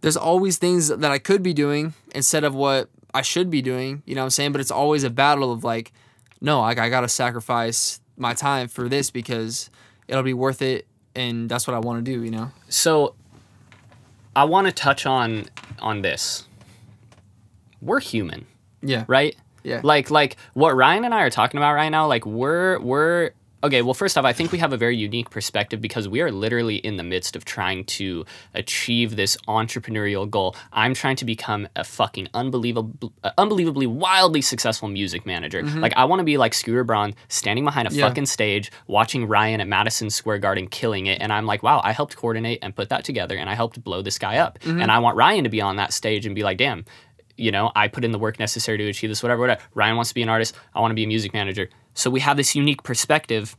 there's 0.00 0.16
always 0.16 0.58
things 0.58 0.88
that 0.88 1.10
I 1.10 1.18
could 1.18 1.42
be 1.42 1.52
doing 1.52 1.92
instead 2.14 2.44
of 2.44 2.54
what 2.54 2.88
I 3.12 3.22
should 3.22 3.50
be 3.50 3.62
doing. 3.62 4.02
You 4.06 4.14
know 4.14 4.20
what 4.20 4.26
I'm 4.26 4.30
saying? 4.30 4.52
But 4.52 4.60
it's 4.60 4.70
always 4.70 5.02
a 5.02 5.10
battle 5.10 5.50
of 5.50 5.64
like, 5.64 5.92
no, 6.40 6.60
like 6.60 6.78
I 6.78 6.88
gotta 6.88 7.08
sacrifice 7.08 8.00
my 8.16 8.32
time 8.32 8.68
for 8.68 8.88
this 8.88 9.10
because 9.10 9.70
it'll 10.06 10.22
be 10.22 10.34
worth 10.34 10.62
it, 10.62 10.86
and 11.16 11.48
that's 11.48 11.66
what 11.66 11.74
I 11.74 11.80
want 11.80 12.04
to 12.04 12.12
do. 12.12 12.22
You 12.22 12.30
know? 12.30 12.52
So 12.68 13.16
I 14.36 14.44
want 14.44 14.66
to 14.68 14.72
touch 14.72 15.04
on 15.04 15.46
on 15.80 16.02
this. 16.02 16.46
We're 17.80 18.00
human. 18.00 18.46
Yeah. 18.82 19.04
right? 19.08 19.36
Yeah. 19.64 19.80
Like 19.82 20.10
like 20.10 20.36
what 20.52 20.76
Ryan 20.76 21.04
and 21.04 21.14
I 21.14 21.22
are 21.22 21.30
talking 21.30 21.58
about 21.58 21.74
right 21.74 21.88
now, 21.88 22.06
like 22.06 22.24
we're 22.24 22.78
we're 22.80 23.30
okay, 23.64 23.82
well 23.82 23.94
first 23.94 24.16
off, 24.16 24.24
I 24.24 24.32
think 24.32 24.52
we 24.52 24.58
have 24.58 24.72
a 24.72 24.76
very 24.76 24.96
unique 24.96 25.30
perspective 25.30 25.80
because 25.80 26.06
we 26.08 26.20
are 26.20 26.30
literally 26.30 26.76
in 26.76 26.96
the 26.96 27.02
midst 27.02 27.34
of 27.34 27.44
trying 27.44 27.84
to 27.98 28.24
achieve 28.54 29.16
this 29.16 29.36
entrepreneurial 29.48 30.28
goal. 30.30 30.54
I'm 30.72 30.94
trying 30.94 31.16
to 31.16 31.24
become 31.24 31.66
a 31.74 31.82
fucking 31.84 32.28
unbelievable 32.34 33.12
uh, 33.24 33.30
unbelievably 33.38 33.86
wildly 33.86 34.42
successful 34.42 34.88
music 34.88 35.26
manager. 35.26 35.62
Like 35.62 35.94
I 35.96 36.04
want 36.04 36.20
to 36.20 36.24
be 36.24 36.36
like 36.36 36.54
Scooter 36.54 36.84
Braun 36.84 37.14
standing 37.28 37.64
behind 37.64 37.88
a 37.88 37.90
Mm-hmm. 37.90 38.00
Yeah. 38.00 38.08
fucking 38.08 38.26
stage 38.26 38.72
watching 38.86 39.26
Ryan 39.26 39.60
at 39.60 39.68
Madison 39.68 40.10
Square 40.10 40.38
Garden 40.38 40.66
killing 40.68 41.06
it 41.06 41.20
and 41.20 41.32
I'm 41.32 41.46
like, 41.46 41.62
"Wow, 41.62 41.80
I 41.84 41.92
helped 41.92 42.16
coordinate 42.16 42.58
and 42.62 42.74
put 42.74 42.88
that 42.88 43.04
together 43.04 43.36
and 43.36 43.48
I 43.48 43.54
helped 43.54 43.82
blow 43.84 44.02
this 44.02 44.18
guy 44.18 44.38
up." 44.38 44.58
Mm-hmm. 44.60 44.80
And 44.82 44.90
I 44.90 44.98
want 44.98 45.16
Ryan 45.16 45.44
to 45.44 45.50
be 45.50 45.60
on 45.60 45.76
that 45.76 45.92
stage 45.92 46.26
and 46.26 46.34
be 46.34 46.42
like, 46.42 46.58
"Damn, 46.58 46.84
you 47.36 47.50
know, 47.52 47.70
I 47.76 47.88
put 47.88 48.04
in 48.04 48.12
the 48.12 48.18
work 48.18 48.38
necessary 48.38 48.78
to 48.78 48.88
achieve 48.88 49.10
this, 49.10 49.22
whatever, 49.22 49.40
whatever. 49.42 49.60
Ryan 49.74 49.96
wants 49.96 50.10
to 50.10 50.14
be 50.14 50.22
an 50.22 50.28
artist. 50.28 50.54
I 50.74 50.80
want 50.80 50.90
to 50.92 50.94
be 50.94 51.04
a 51.04 51.06
music 51.08 51.32
manager. 51.34 51.68
So 51.94 52.10
we 52.10 52.20
have 52.20 52.36
this 52.36 52.54
unique 52.54 52.82
perspective. 52.82 53.56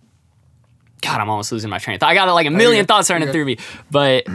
God, 1.01 1.21
I'm 1.21 1.29
almost 1.29 1.51
losing 1.51 1.69
my 1.69 1.77
train 1.77 1.95
of 1.95 1.99
thought. 2.01 2.09
I 2.09 2.13
got 2.15 2.31
like 2.33 2.47
a 2.47 2.51
million 2.51 2.83
good. 2.83 2.87
thoughts 2.87 3.09
running 3.09 3.31
through 3.31 3.45
me. 3.45 3.57
But 3.91 4.25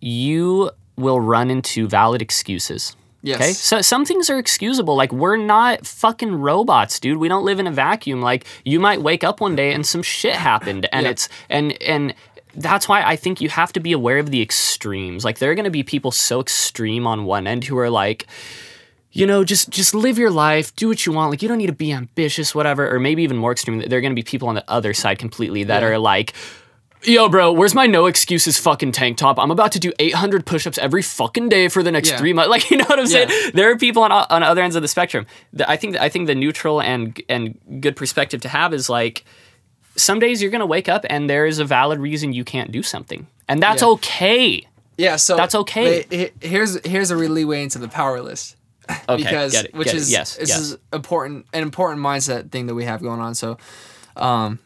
you 0.00 0.70
will 0.96 1.20
run 1.20 1.50
into 1.50 1.88
valid 1.88 2.22
excuses. 2.22 2.96
Yes. 3.22 3.36
Okay. 3.40 3.52
So 3.52 3.80
some 3.82 4.04
things 4.04 4.30
are 4.30 4.38
excusable. 4.38 4.94
Like 4.94 5.12
we're 5.12 5.36
not 5.36 5.86
fucking 5.86 6.34
robots, 6.34 7.00
dude. 7.00 7.18
We 7.18 7.28
don't 7.28 7.44
live 7.44 7.58
in 7.58 7.66
a 7.66 7.72
vacuum. 7.72 8.20
Like 8.22 8.46
you 8.64 8.78
might 8.78 9.02
wake 9.02 9.24
up 9.24 9.40
one 9.40 9.56
day 9.56 9.72
and 9.72 9.84
some 9.84 10.02
shit 10.02 10.34
happened, 10.34 10.86
and 10.92 11.04
Yeah. 11.04 11.10
it's 11.10 11.28
and 11.50 11.80
and 11.82 12.14
that's 12.54 12.88
why 12.88 13.02
I 13.02 13.16
think 13.16 13.40
you 13.40 13.48
have 13.48 13.72
to 13.74 13.80
be 13.80 13.92
aware 13.92 14.18
of 14.18 14.30
the 14.30 14.40
extremes. 14.42 15.24
Like 15.24 15.38
there 15.38 15.50
are 15.50 15.54
going 15.54 15.64
to 15.64 15.70
be 15.70 15.82
people 15.82 16.10
so 16.12 16.40
extreme 16.40 17.06
on 17.06 17.24
one 17.24 17.46
end 17.46 17.64
who 17.64 17.76
are 17.78 17.90
like, 17.90 18.26
you 19.16 19.26
know, 19.26 19.44
just 19.44 19.70
just 19.70 19.94
live 19.94 20.18
your 20.18 20.30
life, 20.30 20.74
do 20.76 20.88
what 20.88 21.06
you 21.06 21.12
want. 21.12 21.30
Like 21.30 21.40
you 21.42 21.48
don't 21.48 21.58
need 21.58 21.66
to 21.68 21.72
be 21.72 21.92
ambitious, 21.92 22.54
whatever. 22.54 22.94
Or 22.94 22.98
maybe 23.00 23.22
even 23.22 23.36
more 23.36 23.52
extreme. 23.52 23.78
There 23.78 23.98
are 23.98 24.02
going 24.02 24.12
to 24.12 24.22
be 24.22 24.22
people 24.22 24.48
on 24.48 24.54
the 24.54 24.64
other 24.68 24.92
side 24.94 25.18
completely 25.18 25.64
that 25.64 25.82
Yeah. 25.82 25.88
are 25.88 25.98
like. 25.98 26.32
Yo, 27.02 27.28
bro, 27.28 27.52
where's 27.52 27.74
my 27.74 27.86
no 27.86 28.06
excuses 28.06 28.58
fucking 28.58 28.90
tank 28.90 29.16
top? 29.18 29.38
I'm 29.38 29.50
about 29.52 29.70
to 29.72 29.78
do 29.78 29.92
800 29.98 30.44
push-ups 30.44 30.76
every 30.78 31.02
fucking 31.02 31.48
day 31.50 31.68
for 31.68 31.82
the 31.82 31.92
next 31.92 32.10
Yeah. 32.10 32.16
three 32.18 32.32
months. 32.32 32.48
Like, 32.54 32.68
you 32.70 32.78
know 32.78 32.84
what 32.86 32.98
I'm 32.98 33.06
saying? 33.06 33.28
There 33.54 33.70
are 33.70 33.76
people 33.76 34.02
on 34.02 34.10
on 34.10 34.42
other 34.42 34.62
ends 34.62 34.74
of 34.76 34.82
the 34.82 34.88
spectrum. 34.88 35.24
The, 35.52 35.70
I 35.70 35.76
think 35.76 35.96
I 35.96 36.08
think 36.08 36.26
the 36.26 36.34
neutral 36.34 36.80
and 36.82 37.20
and 37.28 37.58
good 37.80 37.94
perspective 37.96 38.40
to 38.40 38.48
have 38.48 38.74
is 38.74 38.88
like 38.90 39.24
some 39.94 40.18
days 40.18 40.42
you're 40.42 40.50
gonna 40.50 40.66
wake 40.66 40.88
up 40.88 41.04
and 41.08 41.28
there 41.30 41.46
is 41.46 41.58
a 41.58 41.64
valid 41.64 42.00
reason 42.00 42.32
you 42.32 42.44
can't 42.44 42.72
do 42.72 42.82
something, 42.82 43.26
and 43.48 43.62
that's 43.62 43.82
Yeah. 43.82 43.88
okay. 43.88 44.66
Yeah. 44.98 45.16
So 45.16 45.36
That's 45.36 45.54
okay. 45.54 46.02
they- 46.08 46.32
here's 46.40 46.84
here's 46.84 47.10
a 47.10 47.16
leeway 47.16 47.62
into 47.62 47.78
the 47.78 47.88
power 47.88 48.20
list. 48.20 48.55
Okay, 49.08 49.16
because 49.22 49.52
get 49.52 49.64
it, 49.66 49.74
which 49.74 49.86
get 49.86 49.94
it. 49.94 49.98
is 49.98 50.12
yes, 50.12 50.36
this 50.36 50.48
yes. 50.48 50.58
is 50.60 50.76
important 50.92 51.46
an 51.52 51.62
important 51.62 52.00
mindset 52.00 52.50
thing 52.50 52.66
that 52.66 52.74
we 52.74 52.84
have 52.84 53.02
going 53.02 53.20
on. 53.20 53.34
So, 53.34 53.58
um, 54.16 54.58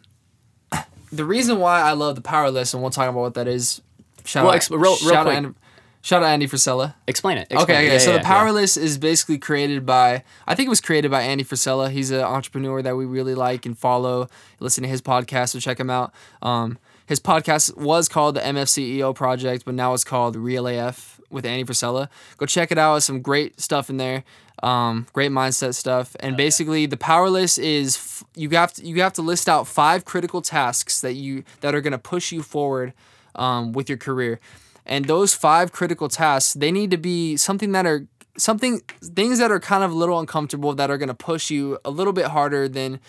the 1.13 1.25
reason 1.25 1.59
why 1.59 1.81
I 1.81 1.93
love 1.93 2.15
the 2.15 2.21
power 2.21 2.51
list, 2.51 2.75
and 2.75 2.83
we'll 2.83 2.91
talk 2.91 3.09
about 3.09 3.21
what 3.21 3.35
that 3.35 3.49
is. 3.49 3.81
Shout 4.25 4.45
Well, 4.45 4.55
out, 4.55 4.71
real- 4.71 4.79
real 4.81 4.97
shout 4.97 5.25
quick. 5.27 5.33
out, 5.37 5.45
Andy, 5.45 5.55
shout 6.03 6.23
out 6.23 6.29
Andy 6.29 6.47
Frisella. 6.47 6.95
Explain 7.09 7.39
it. 7.39 7.49
Explain 7.51 7.63
Okay, 7.63 7.73
it. 7.73 7.77
okay. 7.87 7.93
Yeah, 7.95 7.99
so 7.99 8.11
yeah, 8.13 8.19
the 8.19 8.25
power 8.25 8.47
yeah. 8.47 8.53
list 8.53 8.77
is 8.77 8.99
basically 8.99 9.39
created 9.39 9.85
by 9.87 10.23
I 10.47 10.55
think 10.55 10.67
it 10.67 10.71
was 10.71 10.81
created 10.81 11.11
by 11.11 11.23
Andy 11.23 11.43
Frisella. 11.45 11.91
He's 11.91 12.11
an 12.11 12.21
entrepreneur 12.21 12.83
that 12.83 12.97
we 12.97 13.07
really 13.07 13.35
like 13.35 13.65
and 13.67 13.77
follow. 13.77 14.29
Listen 14.61 14.83
to 14.83 14.89
his 14.89 15.01
podcast, 15.03 15.51
so 15.51 15.59
check 15.61 15.81
him 15.81 15.91
out. 15.91 16.13
Um, 16.43 16.79
his 17.07 17.19
podcast 17.19 17.77
was 17.77 18.09
called 18.09 18.37
the 18.37 18.41
MFCEO 18.41 19.15
Project, 19.15 19.65
but 19.65 19.75
now 19.75 19.95
it's 19.95 20.05
called 20.05 20.37
Real 20.37 20.67
AF 20.69 21.20
with 21.31 21.47
Andy 21.47 21.65
Frisella. 21.65 22.09
Go 22.37 22.47
check 22.47 22.71
it 22.71 22.79
out. 22.79 22.97
It's 22.97 23.07
some 23.07 23.23
great 23.23 23.61
stuff 23.61 23.89
in 23.91 23.97
there. 23.97 24.25
Um, 24.63 25.07
great 25.13 25.31
mindset 25.31 25.75
stuff. 25.75 26.15
And 26.21 26.37
basically, 26.37 26.87
the 26.87 26.97
power 26.97 27.31
list 27.31 27.59
is 27.59 27.97
f- 27.97 28.25
you 28.35 28.51
have 28.51 28.73
to, 28.75 28.87
you 28.87 29.01
have 29.01 29.15
to 29.15 29.23
list 29.23 29.49
out 29.49 29.67
five 29.67 30.05
critical 30.05 30.43
tasks 30.43 31.01
that 31.01 31.15
you 31.15 31.45
that 31.61 31.75
are 31.75 31.81
gonna 31.81 31.99
push 31.99 32.33
you 32.33 32.43
forward 32.43 32.93
um, 33.35 33.73
with 33.73 33.89
your 33.89 33.99
career. 33.99 34.39
And 34.85 35.07
those 35.07 35.35
five 35.35 35.73
critical 35.73 36.09
tasks, 36.09 36.55
they 36.55 36.73
need 36.73 36.91
to 36.91 36.99
be 36.99 37.37
something 37.37 37.73
that 37.73 37.87
are 37.87 38.07
something 38.37 38.81
things 39.03 39.39
that 39.39 39.51
are 39.51 39.61
kind 39.61 39.85
of 39.85 39.93
a 39.93 39.95
little 39.95 40.19
uncomfortable 40.19 40.75
that 40.75 40.91
are 40.91 40.99
gonna 40.99 41.15
push 41.15 41.51
you 41.51 41.79
a 41.85 41.91
little 41.91 42.13
bit 42.13 42.27
harder 42.27 42.69
than 42.69 43.01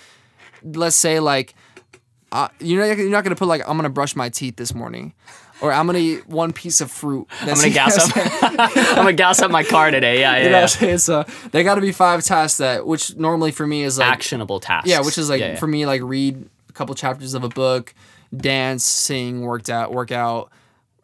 let's 0.64 0.96
say 0.96 1.20
like 1.20 1.54
uh, 2.32 2.48
you're 2.60 2.86
not 2.86 2.98
you're 2.98 3.10
not 3.10 3.24
gonna 3.24 3.36
put 3.36 3.48
like 3.48 3.62
I'm 3.68 3.78
gonna 3.78 3.90
brush 3.90 4.16
my 4.16 4.30
teeth 4.30 4.56
this 4.56 4.74
morning, 4.74 5.14
or 5.62 5.72
I'm 5.72 5.86
gonna 5.86 6.00
eat 6.00 6.28
one 6.28 6.54
piece 6.54 6.82
of 6.82 6.92
fruit. 6.92 7.28
I'm 7.42 7.56
gonna 7.56 7.70
gas 7.70 7.98
up. 7.98 8.12
I'm 8.42 8.96
gonna 8.96 9.14
gas 9.14 9.42
up 9.42 9.52
my 9.52 9.64
car 9.64 9.92
today. 9.92 10.20
Yeah, 10.20 10.38
yeah. 10.38 10.44
You 10.44 10.50
know 10.50 10.58
yeah. 10.58 10.62
what 10.64 10.74
I'm 10.74 10.80
saying? 10.80 10.98
So 11.00 11.26
they 11.52 11.64
got 11.64 11.76
to 11.76 11.82
be 11.82 11.92
five 11.92 12.24
tasks 12.24 12.58
that, 12.58 12.86
which 12.86 13.16
normally 13.16 13.52
for 13.52 13.66
me 13.68 13.84
is 13.84 13.98
like 13.98 14.12
Actionable 14.12 14.60
tasks. 14.60 14.90
yeah, 14.90 15.02
which 15.02 15.18
is 15.18 15.30
like 15.30 15.40
Yeah, 15.40 15.50
yeah. 15.54 15.56
for 15.60 15.68
me 15.68 15.86
like 15.86 16.02
read 16.04 16.50
a 16.70 16.74
couple 16.74 16.96
chapters 16.96 17.34
of 17.34 17.44
a 17.44 17.50
book, 17.50 17.94
dance, 18.36 18.84
sing, 18.84 19.42
worked 19.42 19.70
out, 19.70 19.94
work 19.94 20.12
out, 20.12 20.52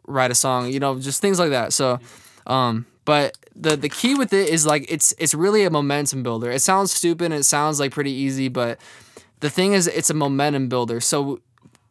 write 0.06 0.30
a 0.30 0.34
song, 0.34 0.72
you 0.72 0.80
know, 0.80 0.98
just 0.98 1.20
things 1.20 1.38
like 1.38 1.50
that. 1.50 1.72
So, 1.72 2.00
um, 2.46 2.86
but 3.04 3.36
the 3.54 3.76
the 3.76 3.88
key 3.88 4.14
with 4.14 4.32
it 4.32 4.48
is 4.48 4.66
like 4.66 4.86
it's 4.88 5.14
it's 5.18 5.34
really 5.34 5.64
a 5.64 5.70
momentum 5.70 6.22
builder. 6.22 6.50
It 6.50 6.60
sounds 6.60 6.92
stupid 6.92 7.26
and 7.26 7.34
it 7.34 7.44
sounds 7.44 7.80
like 7.80 7.92
pretty 7.92 8.12
easy, 8.12 8.48
but 8.48 8.78
the 9.40 9.50
thing 9.50 9.72
is 9.72 9.86
it's 9.86 10.10
a 10.10 10.14
momentum 10.14 10.68
builder. 10.68 11.00
So 11.00 11.40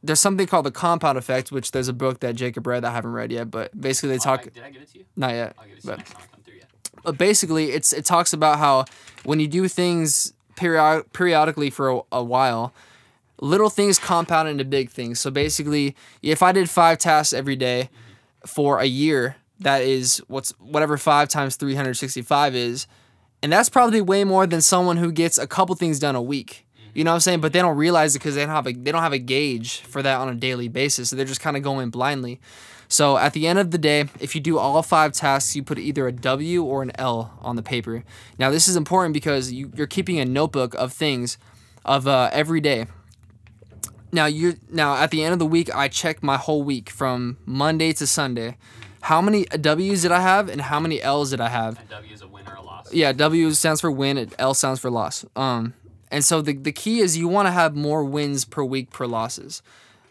there's 0.08 0.20
something 0.20 0.48
called 0.48 0.66
the 0.66 0.72
compound 0.72 1.18
effect, 1.18 1.52
which 1.52 1.72
there's 1.72 1.88
a 1.88 1.94
book 1.94 2.22
that 2.22 2.36
Jacob 2.36 2.66
read 2.66 2.84
that 2.84 2.90
I 2.90 2.94
haven't 2.94 3.12
read 3.14 3.32
yet, 3.32 3.52
but 3.52 3.80
basically 3.80 4.10
they 4.10 4.16
oh, 4.16 4.20
talk 4.20 4.44
Did 4.52 4.64
I 4.64 4.70
give 4.72 4.82
it 4.82 4.92
to 4.94 5.00
you? 5.00 5.06
not 5.16 5.32
yet. 5.32 5.56
I'll 5.60 5.66
give 5.68 5.78
it 5.78 5.82
to 5.82 5.88
But 5.88 5.92
you 5.92 5.98
next 5.98 6.12
time 6.14 6.22
I 6.24 6.36
come 6.36 6.44
through. 6.44 6.56
Yeah. 6.56 6.64
but 7.04 7.18
basically 7.18 7.72
it's 7.72 7.94
it 7.94 8.06
talks 8.06 8.34
about 8.34 8.58
how 8.60 8.86
when 9.24 9.40
you 9.40 9.48
do 9.48 9.68
things 9.68 10.34
period 10.56 11.06
periodically 11.14 11.70
for 11.70 11.90
a, 11.90 12.02
a 12.14 12.24
while 12.24 12.74
little 13.40 13.70
things 13.70 14.00
compound 14.00 14.50
into 14.50 14.66
big 14.66 14.90
things 14.90 15.20
so 15.20 15.30
basically 15.30 15.96
if 16.24 16.42
i 16.42 16.52
did 16.52 16.68
five 16.68 16.98
tasks 16.98 17.32
every 17.34 17.56
day 17.56 17.88
for 18.48 18.80
a 18.80 18.86
year 18.86 19.36
that 19.60 19.84
is 19.84 20.18
what's 20.28 20.52
whatever 20.60 20.98
5 20.98 21.30
times 21.30 21.56
365 21.58 22.56
is 22.56 22.88
and 23.44 23.54
that's 23.54 23.70
probably 23.70 24.02
way 24.02 24.24
more 24.24 24.48
than 24.48 24.62
someone 24.62 24.98
who 24.98 25.12
gets 25.12 25.38
a 25.38 25.46
couple 25.46 25.76
things 25.76 26.00
done 26.00 26.16
a 26.16 26.22
week 26.22 26.66
you 26.98 27.04
know 27.04 27.12
what 27.12 27.16
i'm 27.16 27.22
saying 27.22 27.40
but 27.40 27.54
they 27.54 27.60
don't 27.60 27.78
realize 27.78 28.16
it 28.16 28.20
because 28.20 28.36
they 28.36 28.46
don't 28.46 28.56
have 28.56 28.68
a 28.68 28.74
they 28.74 28.92
don't 28.92 29.04
have 29.04 29.14
a 29.14 29.20
gauge 29.20 29.82
for 29.82 30.02
that 30.02 30.18
on 30.18 30.28
a 30.28 30.36
daily 30.36 30.68
basis 30.68 31.10
so 31.10 31.16
they're 31.16 31.26
just 31.26 31.42
kind 31.42 31.56
of 31.56 31.64
going 31.64 31.90
blindly 31.90 32.40
so 32.88 33.18
at 33.18 33.34
the 33.34 33.48
end 33.48 33.60
of 33.60 33.72
the 33.72 33.78
day, 33.78 34.06
if 34.20 34.34
you 34.34 34.42
do 34.42 34.58
all 34.58 34.82
five 34.82 35.12
tasks, 35.12 35.56
you 35.56 35.64
put 35.64 35.78
either 35.78 36.08
a 36.08 36.12
W 36.12 36.64
or 36.64 36.84
an 36.84 36.92
L 36.96 37.38
on 37.42 37.56
the 37.56 37.62
paper. 37.62 38.04
Now 38.40 38.50
this 38.50 38.68
is 38.68 38.76
important 38.76 39.14
because 39.14 39.52
you, 39.52 39.72
you're 39.76 39.88
keeping 39.88 40.20
a 40.20 40.26
notebook 40.26 40.74
of 40.76 40.94
things 40.94 41.38
of 41.84 42.08
uh, 42.08 42.30
every 42.32 42.62
day. 42.62 42.88
Now 44.12 44.26
you 44.26 44.56
now 44.70 44.96
at 44.96 45.12
the 45.12 45.24
end 45.24 45.34
of 45.34 45.40
the 45.40 45.46
week, 45.46 45.74
I 45.76 45.90
check 45.90 46.24
my 46.24 46.38
whole 46.38 46.64
week 46.64 46.90
from 46.90 47.38
Monday 47.46 47.92
to 47.94 48.08
Sunday. 48.08 48.56
How 49.02 49.22
many 49.22 49.46
W's 49.46 50.02
did 50.02 50.12
I 50.12 50.22
have 50.22 50.50
and 50.50 50.62
how 50.62 50.80
many 50.80 51.02
L's 51.02 51.32
did 51.32 51.42
I 51.42 51.50
have? 51.50 51.80
And 51.80 51.90
W 51.90 52.14
is 52.14 52.22
a 52.22 52.28
win 52.28 52.48
or 52.48 52.56
a 52.56 52.62
loss. 52.62 52.94
Yeah, 52.94 53.12
W 53.12 53.52
stands 53.52 53.82
for 53.82 53.92
win, 53.92 54.32
L 54.40 54.54
stands 54.54 54.80
for 54.80 54.90
loss. 54.90 55.26
Um, 55.36 55.74
and 56.12 56.24
so 56.24 56.42
the 56.42 56.54
the 56.54 56.72
key 56.72 57.00
is 57.00 57.18
you 57.18 57.28
want 57.28 57.48
to 57.48 57.52
have 57.52 57.76
more 57.76 58.04
wins 58.04 58.46
per 58.46 58.64
week 58.64 58.92
per 58.92 59.06
losses. 59.06 59.62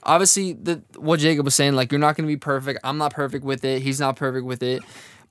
Obviously, 0.02 0.52
the 0.52 0.82
what 0.96 1.20
Jacob 1.20 1.44
was 1.44 1.54
saying, 1.54 1.74
like 1.74 1.90
you're 1.90 1.98
not 1.98 2.16
gonna 2.16 2.26
be 2.28 2.36
perfect. 2.36 2.80
I'm 2.84 2.98
not 2.98 3.12
perfect 3.12 3.44
with 3.44 3.64
it. 3.64 3.82
He's 3.82 4.00
not 4.00 4.16
perfect 4.16 4.46
with 4.46 4.62
it. 4.62 4.82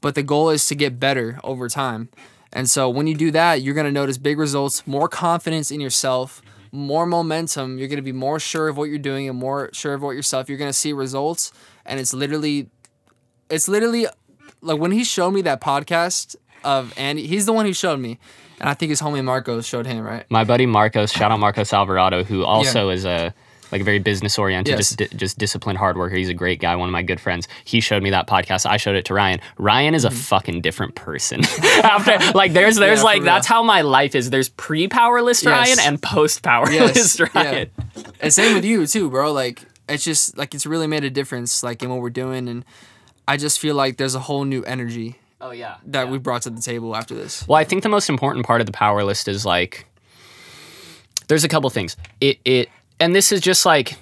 But 0.01 0.15
the 0.15 0.23
goal 0.23 0.49
is 0.49 0.67
to 0.67 0.75
get 0.75 0.99
better 0.99 1.39
over 1.43 1.69
time. 1.69 2.09
And 2.53 2.69
so 2.69 2.89
when 2.89 3.07
you 3.07 3.15
do 3.15 3.31
that, 3.31 3.61
you're 3.61 3.73
gonna 3.73 3.91
notice 3.91 4.17
big 4.17 4.37
results, 4.37 4.85
more 4.85 5.07
confidence 5.07 5.71
in 5.71 5.79
yourself, 5.79 6.41
more 6.71 7.05
momentum. 7.05 7.77
You're 7.77 7.87
gonna 7.87 8.01
be 8.01 8.11
more 8.11 8.39
sure 8.39 8.67
of 8.67 8.77
what 8.77 8.85
you're 8.85 8.99
doing 8.99 9.29
and 9.29 9.37
more 9.37 9.69
sure 9.73 9.93
of 9.93 10.01
what 10.01 10.11
yourself. 10.11 10.49
You're 10.49 10.57
gonna 10.57 10.73
see 10.73 10.93
results, 10.93 11.51
and 11.85 11.99
it's 11.99 12.13
literally, 12.13 12.69
it's 13.49 13.67
literally, 13.67 14.07
like 14.61 14.79
when 14.79 14.91
he 14.91 15.03
showed 15.03 15.31
me 15.31 15.41
that 15.43 15.61
podcast 15.61 16.35
of 16.65 16.93
Andy. 16.97 17.27
He's 17.27 17.45
the 17.45 17.53
one 17.53 17.65
who 17.65 17.73
showed 17.73 17.99
me, 17.99 18.19
and 18.65 18.71
I 18.71 18.73
think 18.73 18.89
his 18.89 18.99
homie 19.01 19.23
Marcos 19.23 19.65
showed 19.65 19.85
him. 19.85 20.03
Right? 20.03 20.25
My 20.29 20.43
buddy 20.43 20.65
Marcos, 20.65 21.11
shout 21.11 21.31
out 21.31 21.39
Marcos 21.39 21.71
Alvarado, 21.71 22.23
who 22.23 22.43
also 22.43 22.89
is 22.89 23.05
a 23.05 23.33
like 23.71 23.81
a 23.81 23.83
very 23.83 23.97
business 23.99 24.37
oriented, 24.37 24.77
Yes. 24.77 24.95
just 24.95 25.15
just 25.17 25.37
disciplined 25.37 25.77
hard 25.79 25.97
worker. 25.97 26.15
He's 26.15 26.29
a 26.29 26.33
great 26.33 26.59
guy, 26.59 26.75
one 26.75 26.87
of 26.89 26.93
my 26.93 27.01
good 27.03 27.19
friends. 27.19 27.47
He 27.65 27.79
showed 27.79 28.03
me 28.03 28.09
that 28.11 28.27
podcast. 28.27 28.65
I 28.65 28.77
showed 28.77 28.95
it 28.95 29.05
to 29.05 29.13
Ryan. 29.13 29.39
Ryan 29.57 29.95
is 29.95 30.05
a 30.05 30.11
fucking 30.11 30.61
different 30.61 30.95
person. 30.95 31.41
After 31.83 32.17
like 32.37 32.53
there's 32.53 32.75
there's 32.75 32.99
Mm-hmm. 32.99 33.01
for 33.01 33.05
like 33.05 33.23
that's 33.23 33.47
how 33.47 33.63
my 33.63 33.81
life 33.81 34.15
is. 34.15 34.29
There's 34.29 34.49
pre 34.49 34.87
power 34.87 35.21
list 35.21 35.43
Yes. 35.43 35.51
Ryan 35.77 35.79
and 35.93 36.01
post 36.01 36.41
power 36.43 36.65
list 36.65 36.75
Yes, 36.95 36.95
list 36.95 37.19
yeah. 37.35 37.41
Ryan. 37.43 37.69
And 38.21 38.33
same 38.33 38.55
with 38.55 38.65
you 38.65 38.85
too, 38.87 39.09
bro. 39.09 39.31
Like 39.31 39.63
it's 39.89 40.03
just 40.03 40.37
like 40.37 40.53
it's 40.55 40.65
really 40.65 40.87
made 40.87 41.03
a 41.03 41.09
difference, 41.09 41.61
like 41.63 41.83
in 41.83 41.89
what 41.89 42.01
we're 42.01 42.09
doing, 42.09 42.47
and 42.47 42.65
I 43.27 43.37
just 43.37 43.59
feel 43.59 43.75
like 43.75 43.97
there's 43.97 44.15
a 44.15 44.19
whole 44.19 44.43
new 44.45 44.63
energy 44.63 45.17
Oh 45.41 45.51
yeah. 45.51 45.77
that 45.85 46.09
we 46.09 46.17
brought 46.17 46.43
to 46.43 46.49
the 46.49 46.61
table 46.61 46.95
after 46.95 47.13
this. 47.13 47.47
Well, 47.47 47.57
I 47.57 47.63
think 47.63 47.83
the 47.83 47.89
most 47.89 48.09
important 48.09 48.45
part 48.45 48.61
of 48.61 48.67
the 48.67 48.73
power 48.73 49.03
list 49.03 49.27
is 49.27 49.45
like 49.45 49.85
there's 51.27 51.43
a 51.43 51.47
couple 51.47 51.69
things. 51.69 51.97
It 52.21 52.39
it 52.45 52.69
and 52.99 53.13
this 53.13 53.31
is 53.31 53.41
just 53.41 53.65
like 53.65 53.97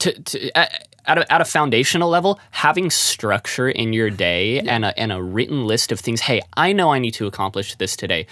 to, 0.00 0.12
to 0.22 0.56
at, 0.56 0.88
at, 1.06 1.18
a, 1.18 1.32
at 1.32 1.40
a 1.40 1.44
foundational 1.44 2.08
level, 2.08 2.38
having 2.52 2.90
structure 2.90 3.68
in 3.68 3.92
your 3.92 4.10
day 4.10 4.60
and 4.60 4.84
a 4.84 4.98
and 4.98 5.12
a 5.12 5.22
written 5.22 5.66
list 5.66 5.92
of 5.92 6.00
things. 6.00 6.22
Hey, 6.22 6.40
I 6.56 6.72
know 6.72 6.92
I 6.92 6.98
need 6.98 7.14
to 7.14 7.26
accomplish 7.26 7.74
this 7.74 7.96
today. 7.96 8.26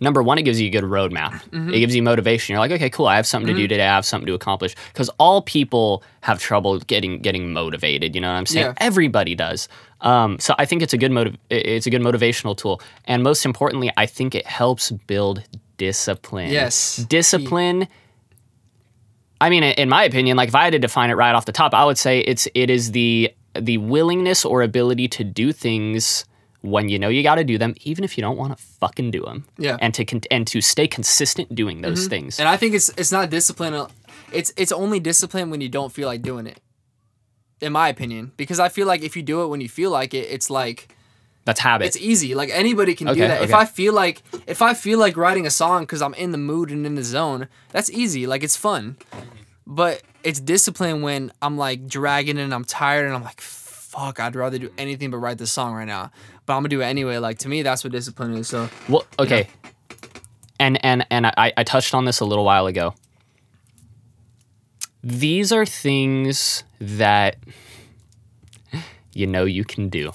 Number 0.00 0.22
one, 0.22 0.38
it 0.38 0.42
gives 0.42 0.60
you 0.60 0.66
a 0.68 0.70
good 0.70 0.84
roadmap. 0.84 1.32
Mm-hmm. 1.50 1.74
It 1.74 1.78
gives 1.80 1.94
you 1.94 2.02
motivation. 2.02 2.54
You're 2.54 2.60
like, 2.60 2.70
okay, 2.72 2.88
cool. 2.88 3.06
I 3.06 3.16
have 3.16 3.26
something 3.26 3.54
to 3.54 3.54
do 3.54 3.68
today. 3.68 3.86
I 3.86 3.94
have 3.94 4.06
something 4.06 4.26
to 4.26 4.34
accomplish. 4.34 4.74
Because 4.88 5.10
all 5.18 5.42
people 5.42 6.02
have 6.22 6.40
trouble 6.40 6.78
getting 6.80 7.20
getting 7.20 7.52
motivated. 7.52 8.14
You 8.14 8.20
know 8.22 8.28
what 8.28 8.38
I'm 8.38 8.46
saying? 8.46 8.66
Yeah. 8.66 8.74
Everybody 8.78 9.34
does. 9.34 9.68
Um, 10.00 10.38
so 10.38 10.54
I 10.58 10.64
think 10.64 10.80
it's 10.82 10.94
a 10.94 10.98
good 10.98 11.12
motiv- 11.12 11.36
It's 11.50 11.86
a 11.86 11.90
good 11.90 12.00
motivational 12.00 12.56
tool, 12.56 12.80
and 13.04 13.22
most 13.22 13.44
importantly, 13.44 13.90
I 13.98 14.06
think 14.06 14.34
it 14.34 14.46
helps 14.46 14.90
build 14.90 15.42
discipline. 15.76 16.50
Yes. 16.50 16.96
discipline. 16.96 17.86
I 19.42 19.48
mean, 19.48 19.62
in 19.62 19.88
my 19.88 20.04
opinion, 20.04 20.36
like 20.36 20.48
if 20.48 20.54
I 20.54 20.64
had 20.64 20.72
to 20.72 20.78
define 20.78 21.10
it 21.10 21.14
right 21.14 21.34
off 21.34 21.46
the 21.46 21.52
top, 21.52 21.72
I 21.74 21.84
would 21.84 21.98
say 21.98 22.20
it's 22.20 22.46
it 22.54 22.70
is 22.70 22.92
the 22.92 23.32
the 23.58 23.78
willingness 23.78 24.44
or 24.44 24.62
ability 24.62 25.08
to 25.08 25.24
do 25.24 25.52
things 25.52 26.24
when 26.62 26.88
you 26.88 26.98
know 26.98 27.08
you 27.08 27.22
got 27.22 27.36
to 27.36 27.44
do 27.44 27.56
them, 27.58 27.74
even 27.82 28.04
if 28.04 28.16
you 28.18 28.22
don't 28.22 28.36
want 28.36 28.56
to 28.56 28.62
fucking 28.80 29.10
do 29.10 29.22
them. 29.22 29.46
Yeah. 29.58 29.76
And 29.80 29.94
to 29.94 30.04
con- 30.04 30.22
and 30.30 30.46
to 30.48 30.60
stay 30.60 30.86
consistent 30.86 31.54
doing 31.54 31.80
those 31.80 32.06
things. 32.06 32.38
And 32.38 32.48
I 32.48 32.56
think 32.56 32.74
it's 32.74 32.90
it's 32.96 33.10
not 33.12 33.30
discipline. 33.30 33.74
uh, 33.74 33.88
It's 34.32 34.52
it's 34.56 34.72
only 34.72 35.00
discipline 35.00 35.50
when 35.50 35.60
you 35.60 35.68
don't 35.68 35.92
feel 35.92 36.06
like 36.08 36.22
doing 36.22 36.46
it. 36.46 36.60
In 37.60 37.72
my 37.72 37.88
opinion, 37.88 38.32
because 38.36 38.58
I 38.58 38.68
feel 38.70 38.86
like 38.86 39.02
if 39.02 39.16
you 39.16 39.22
do 39.22 39.42
it 39.42 39.48
when 39.48 39.60
you 39.60 39.68
feel 39.68 39.90
like 39.90 40.14
it, 40.14 40.26
it's 40.30 40.48
like 40.48 40.94
That's 41.44 41.60
habit. 41.60 41.86
it's 41.88 41.96
easy. 41.98 42.34
Like 42.34 42.48
anybody 42.52 42.94
can 42.94 43.06
do 43.08 43.12
Okay, 43.12 43.26
that. 43.28 43.42
If. 43.42 43.52
I 43.52 43.66
feel 43.66 43.92
like 43.92 44.22
if 44.46 44.62
I 44.62 44.72
feel 44.74 44.98
like 44.98 45.16
writing 45.16 45.46
a 45.46 45.50
song 45.50 45.82
because 45.82 46.00
I'm 46.00 46.14
in 46.14 46.32
the 46.32 46.38
mood 46.38 46.70
and 46.70 46.86
in 46.86 46.94
the 46.94 47.02
zone, 47.04 47.48
that's 47.70 47.90
easy. 47.90 48.26
Like 48.26 48.42
it's 48.42 48.56
fun. 48.56 48.96
But 49.66 50.02
it's 50.24 50.40
discipline 50.40 51.02
when 51.02 51.32
I'm 51.42 51.56
like 51.58 51.86
dragging 51.86 52.38
and 52.38 52.52
I'm 52.54 52.64
tired 52.64 53.04
and 53.06 53.14
I'm 53.14 53.22
like, 53.22 53.40
fuck, 53.42 54.18
I'd 54.20 54.36
rather 54.36 54.58
do 54.58 54.70
anything 54.78 55.10
but 55.10 55.18
write 55.18 55.38
this 55.38 55.52
song 55.52 55.74
right 55.74 55.86
now. 55.86 56.10
But 56.50 56.56
I'm 56.56 56.62
gonna 56.62 56.70
do 56.70 56.80
it 56.80 56.86
anyway. 56.86 57.18
Like 57.18 57.38
to 57.38 57.48
me, 57.48 57.62
that's 57.62 57.84
what 57.84 57.92
discipline 57.92 58.34
is. 58.34 58.48
So 58.48 58.68
Well, 58.88 59.06
okay. 59.20 59.46
And 60.58 60.84
and 60.84 61.06
and 61.08 61.26
I, 61.26 61.52
I 61.56 61.62
touched 61.62 61.94
on 61.94 62.06
this 62.06 62.18
a 62.18 62.24
little 62.24 62.44
while 62.44 62.66
ago. 62.66 62.92
These 65.04 65.52
are 65.52 65.64
things 65.64 66.64
that 66.80 67.36
you 69.12 69.28
know 69.28 69.44
you 69.44 69.64
can 69.64 69.88
do. 69.90 70.10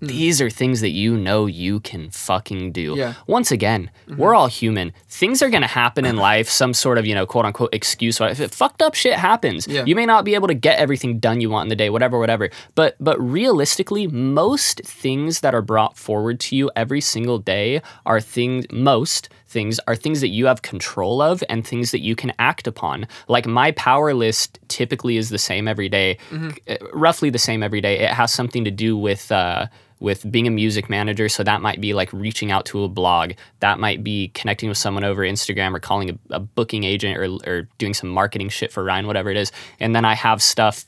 These 0.00 0.40
are 0.40 0.50
things 0.50 0.80
that 0.80 0.90
you 0.90 1.16
know 1.16 1.46
you 1.46 1.80
can 1.80 2.10
fucking 2.10 2.72
do. 2.72 2.94
Yeah. 2.96 3.14
Once 3.26 3.50
again, 3.50 3.90
we're 4.16 4.34
all 4.34 4.46
human. 4.48 4.92
Things 5.08 5.42
are 5.42 5.50
gonna 5.50 5.66
happen 5.66 6.04
in 6.04 6.16
life. 6.30 6.48
Some 6.48 6.72
sort 6.74 6.98
of 6.98 7.06
you 7.06 7.14
know 7.14 7.26
quote 7.26 7.44
unquote 7.44 7.74
excuse. 7.74 8.20
If 8.20 8.40
it 8.40 8.50
fucked 8.52 8.82
up 8.82 8.94
shit 8.94 9.14
happens, 9.14 9.66
Yeah. 9.68 9.84
you 9.84 9.94
may 9.94 10.06
not 10.06 10.24
be 10.24 10.34
able 10.34 10.48
to 10.48 10.54
get 10.54 10.78
everything 10.78 11.18
done 11.18 11.40
you 11.40 11.50
want 11.50 11.66
in 11.66 11.68
the 11.68 11.76
day. 11.76 11.90
Whatever, 11.90 12.18
whatever. 12.18 12.50
But 12.74 12.96
but 13.00 13.20
realistically, 13.20 14.06
most 14.06 14.80
things 14.84 15.40
that 15.40 15.54
are 15.54 15.62
brought 15.62 15.96
forward 15.98 16.40
to 16.40 16.56
you 16.56 16.70
every 16.76 17.00
single 17.00 17.38
day 17.38 17.82
are 18.06 18.20
things. 18.20 18.66
Most 18.72 19.28
things 19.46 19.80
are 19.88 19.96
things 19.96 20.20
that 20.20 20.28
you 20.28 20.46
have 20.46 20.62
control 20.62 21.20
of 21.20 21.42
and 21.48 21.66
things 21.66 21.90
that 21.90 22.00
you 22.00 22.14
can 22.14 22.32
act 22.38 22.68
upon. 22.68 23.06
Like 23.26 23.46
my 23.46 23.72
power 23.72 24.14
list 24.14 24.60
typically 24.68 25.16
is 25.16 25.28
the 25.28 25.38
same 25.38 25.66
every 25.66 25.88
day, 25.88 26.18
uh, 26.32 26.76
roughly 26.92 27.30
the 27.30 27.38
same 27.38 27.62
every 27.62 27.80
day. 27.80 27.98
It 27.98 28.10
has 28.10 28.32
something 28.32 28.64
to 28.64 28.70
do 28.70 28.96
with. 28.96 29.30
Uh, 29.32 29.66
with 30.00 30.30
being 30.32 30.46
a 30.46 30.50
music 30.50 30.90
manager, 30.90 31.28
so 31.28 31.44
that 31.44 31.60
might 31.60 31.80
be 31.80 31.94
like 31.94 32.12
reaching 32.12 32.50
out 32.50 32.64
to 32.66 32.82
a 32.82 32.88
blog, 32.88 33.32
that 33.60 33.78
might 33.78 34.02
be 34.02 34.28
connecting 34.28 34.68
with 34.68 34.78
someone 34.78 35.04
over 35.04 35.22
Instagram 35.22 35.74
or 35.74 35.78
calling 35.78 36.10
a, 36.10 36.36
a 36.36 36.40
booking 36.40 36.84
agent 36.84 37.18
or, 37.18 37.38
or 37.46 37.68
doing 37.78 37.94
some 37.94 38.08
marketing 38.08 38.48
shit 38.48 38.72
for 38.72 38.82
Ryan, 38.82 39.06
whatever 39.06 39.30
it 39.30 39.36
is. 39.36 39.52
And 39.78 39.94
then 39.94 40.04
I 40.04 40.14
have 40.14 40.42
stuff 40.42 40.86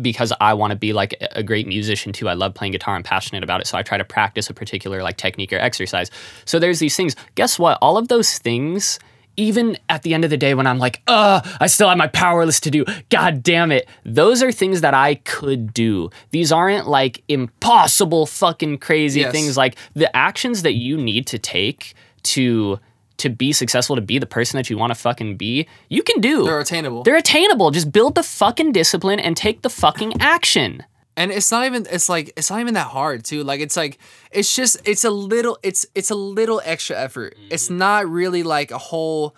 because 0.00 0.32
I 0.40 0.54
want 0.54 0.70
to 0.70 0.76
be 0.76 0.92
like 0.92 1.14
a- 1.20 1.42
great 1.42 1.66
musician 1.66 2.12
too. 2.12 2.28
I 2.28 2.34
love 2.34 2.54
playing 2.54 2.72
guitar. 2.72 2.94
I'm 2.94 3.02
passionate 3.02 3.44
about 3.44 3.60
it. 3.60 3.66
So 3.66 3.78
I 3.78 3.82
try 3.82 3.98
to 3.98 4.04
practice 4.04 4.50
a 4.50 4.54
particular 4.54 5.02
like 5.02 5.16
technique 5.16 5.52
or 5.52 5.58
exercise. 5.58 6.10
So 6.44 6.58
there's 6.58 6.78
these 6.78 6.96
things. 6.96 7.14
Guess 7.34 7.58
what? 7.58 7.78
All 7.80 7.96
of 7.96 8.08
those 8.08 8.38
things, 8.38 8.98
even 9.36 9.76
at 9.88 10.02
the 10.02 10.14
end 10.14 10.24
of 10.24 10.30
the 10.30 10.36
day 10.36 10.54
when 10.54 10.66
I'm 10.66 10.78
like, 10.78 11.02
uh, 11.06 11.40
I 11.60 11.66
still 11.66 11.88
have 11.88 11.98
my 11.98 12.06
power 12.08 12.44
list 12.46 12.62
to 12.64 12.70
do. 12.70 12.84
God 13.10 13.42
damn 13.42 13.72
it. 13.72 13.88
Those 14.04 14.42
are 14.42 14.52
things 14.52 14.80
that 14.82 14.94
I 14.94 15.16
could 15.16 15.74
do. 15.74 16.10
These 16.30 16.52
aren't 16.52 16.88
like 16.88 17.22
impossible 17.28 18.26
fucking 18.26 18.78
crazy 18.78 19.20
Yes. 19.20 19.32
things. 19.32 19.56
Like 19.56 19.76
the 19.94 20.14
actions 20.16 20.62
that 20.62 20.74
you 20.74 20.96
need 20.96 21.26
to 21.28 21.38
take 21.38 21.94
to 22.24 22.78
to 23.16 23.28
be 23.30 23.52
successful, 23.52 23.94
to 23.94 24.02
be 24.02 24.18
the 24.18 24.26
person 24.26 24.56
that 24.56 24.68
you 24.68 24.76
want 24.76 24.90
to 24.90 24.94
fucking 24.96 25.36
be, 25.36 25.68
you 25.88 26.02
can 26.02 26.20
do. 26.20 26.44
They're 26.44 26.58
attainable. 26.58 27.04
They're 27.04 27.16
attainable. 27.16 27.70
Just 27.70 27.92
build 27.92 28.16
the 28.16 28.24
fucking 28.24 28.72
discipline 28.72 29.20
and 29.20 29.36
take 29.36 29.62
the 29.62 29.70
fucking 29.70 30.14
action. 30.20 30.82
And 31.16 31.30
it's 31.30 31.50
not 31.50 31.66
even 31.66 31.86
it's 31.90 32.08
like 32.08 32.32
it's 32.36 32.50
not 32.50 32.60
even 32.60 32.74
that 32.74 32.88
hard 32.88 33.24
too. 33.24 33.44
Like 33.44 33.60
it's 33.60 33.76
like 33.76 33.98
it's 34.32 34.54
just 34.54 34.76
it's 34.84 35.04
a 35.04 35.10
little 35.10 35.58
it's 35.62 35.86
it's 35.94 36.10
a 36.10 36.14
little 36.14 36.60
extra 36.64 36.98
effort. 36.98 37.36
It's 37.50 37.66
mm-hmm. 37.66 37.78
not 37.78 38.08
really 38.08 38.42
like 38.42 38.70
a 38.70 38.78
whole 38.78 39.36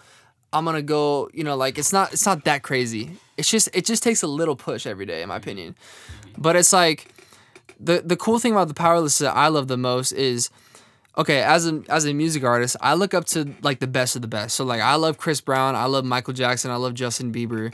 i'm 0.53 0.64
gonna 0.64 0.81
go 0.81 1.29
you 1.35 1.43
know 1.43 1.57
like 1.57 1.77
it's 1.77 1.93
not 1.93 2.12
it's 2.12 2.24
not 2.24 2.45
that 2.45 2.62
crazy. 2.62 3.11
It's 3.37 3.51
just 3.51 3.68
it 3.74 3.85
just 3.85 4.03
takes 4.03 4.22
a 4.22 4.27
little 4.27 4.57
push 4.57 4.87
every 4.87 5.05
day 5.05 5.22
in 5.22 5.29
my 5.29 5.35
mm-hmm. 5.35 5.43
opinion. 5.43 5.77
Mm-hmm. 6.22 6.43
But 6.43 6.57
it's 6.57 6.72
like 6.72 7.09
the 7.79 8.03
the 8.05 8.16
cool 8.16 8.39
thing 8.39 8.53
about 8.53 8.68
the 8.68 8.74
power 8.74 9.01
list 9.01 9.18
that 9.18 9.37
i 9.37 9.49
love 9.49 9.68
the 9.68 9.77
most 9.77 10.12
is 10.12 10.49
okay 11.18 11.43
as 11.43 11.66
a 11.66 11.83
as 11.89 12.07
a 12.07 12.14
music 12.14 12.43
artist 12.43 12.74
i 12.81 12.95
look 12.95 13.12
up 13.12 13.27
to 13.27 13.55
like 13.62 13.81
the 13.81 13.87
best 13.87 14.16
of 14.16 14.22
the 14.22 14.29
best. 14.29 14.57
So 14.57 14.64
like 14.64 14.81
i 14.81 14.95
love 14.95 15.18
chris 15.18 15.41
brown 15.41 15.74
i 15.74 15.85
love 15.85 16.05
michael 16.05 16.33
jackson 16.33 16.70
i 16.70 16.77
love 16.77 16.95
justin 16.95 17.33
bieber. 17.33 17.72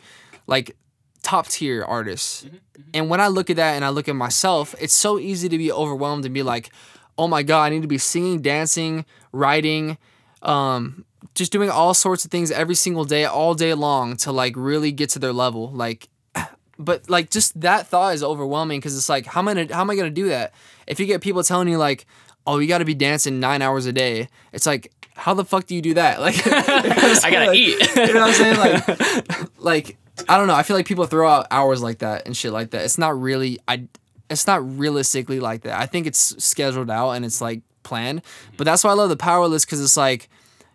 Like 0.48 0.76
top 1.22 1.46
tier 1.46 1.84
artists. 1.84 2.46
And 2.94 3.08
when 3.08 3.20
i 3.20 3.28
look 3.28 3.48
at 3.48 3.56
that 3.56 3.74
and 3.74 3.84
i 3.84 3.88
look 3.88 4.08
at 4.08 4.16
myself 4.16 4.74
it's 4.80 4.92
so 4.92 5.18
easy 5.18 5.48
to 5.48 5.56
be 5.56 5.70
overwhelmed 5.72 6.24
and 6.24 6.34
be 6.34 6.42
like 6.42 6.70
oh 7.16 7.28
my 7.28 7.42
god 7.42 7.64
i 7.64 7.68
need 7.70 7.82
to 7.82 7.88
be 7.88 7.98
singing 7.98 8.42
dancing 8.42 9.04
writing 9.32 9.96
um 10.42 11.04
just 11.34 11.52
doing 11.52 11.70
all 11.70 11.94
sorts 11.94 12.24
of 12.24 12.30
things 12.30 12.50
every 12.50 12.74
single 12.74 13.04
day 13.04 13.24
all 13.24 13.54
day 13.54 13.74
long 13.74 14.16
to 14.18 14.32
like 14.32 14.54
really 14.56 14.92
get 14.92 15.10
to 15.10 15.18
their 15.18 15.32
level. 15.32 15.70
Like 15.70 16.08
but 16.78 17.08
like 17.08 17.30
just 17.30 17.58
that 17.60 17.86
thought 17.86 18.14
is 18.14 18.22
overwhelming 18.22 18.80
because 18.80 18.96
it's 18.96 19.08
like 19.08 19.26
how 19.26 19.40
am 19.40 19.48
I 19.48 19.54
gonna, 19.54 19.74
how 19.74 19.80
am 19.80 19.90
I 19.90 19.96
gonna 19.96 20.10
do 20.10 20.28
that? 20.28 20.52
If 20.86 21.00
you 21.00 21.06
get 21.06 21.20
people 21.20 21.42
telling 21.42 21.68
you 21.68 21.78
like 21.78 22.06
oh 22.46 22.58
you 22.58 22.68
got 22.68 22.78
to 22.78 22.84
be 22.84 22.94
dancing 22.94 23.38
nine 23.38 23.62
hours 23.62 23.86
a 23.86 23.92
day 23.92 24.28
it's 24.52 24.66
like 24.66 24.92
how 25.14 25.32
the 25.34 25.44
fuck 25.44 25.66
do 25.66 25.74
you 25.74 25.82
do 25.82 25.94
that? 25.94 26.20
Like 26.20 26.46
I 26.46 27.30
gotta 27.30 27.46
like, 27.46 27.56
eat. 27.56 27.96
you 27.96 28.12
know 28.14 28.26
what 28.26 28.28
I'm 28.28 28.34
saying? 28.34 28.58
Like 28.58 29.58
like 29.58 29.96
I 30.28 30.36
don't 30.36 30.46
know 30.46 30.54
I 30.54 30.62
feel 30.62 30.76
like 30.76 30.86
people 30.86 31.06
throw 31.06 31.28
out 31.28 31.46
hours 31.50 31.82
like 31.82 31.98
that 31.98 32.26
and 32.26 32.36
shit 32.36 32.52
like 32.52 32.70
that 32.70 32.84
it's 32.84 32.98
not 32.98 33.20
really 33.20 33.58
I 33.68 33.86
it's 34.30 34.46
not 34.46 34.78
realistically 34.78 35.40
like 35.40 35.62
that 35.62 35.78
I 35.80 35.86
think 35.86 36.06
it's 36.06 36.42
scheduled 36.42 36.90
out 36.90 37.10
and 37.12 37.24
it's 37.24 37.40
like 37.40 37.62
planned 37.82 38.22
but 38.56 38.64
that's 38.64 38.84
why 38.84 38.90
I 38.90 38.94
love 38.94 39.08
the 39.10 39.16
power 39.16 39.46
list 39.48 39.66
because 39.66 39.82
it's 39.82 39.96
like 39.96 40.28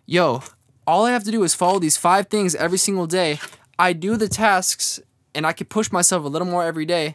yo, 0.06 0.42
all 0.86 1.04
I 1.04 1.10
have 1.12 1.24
to 1.24 1.30
do 1.30 1.42
is 1.42 1.54
follow 1.54 1.78
these 1.78 1.96
five 1.98 2.28
things 2.28 2.54
every 2.54 2.78
single 2.78 3.06
day. 3.06 3.38
I 3.78 3.92
do 3.92 4.16
the 4.16 4.26
tasks 4.28 4.98
and 5.34 5.46
I 5.46 5.52
could 5.52 5.68
push 5.68 5.92
myself 5.92 6.24
a 6.24 6.28
little 6.28 6.48
more 6.48 6.64
every 6.64 6.86
day. 6.86 7.14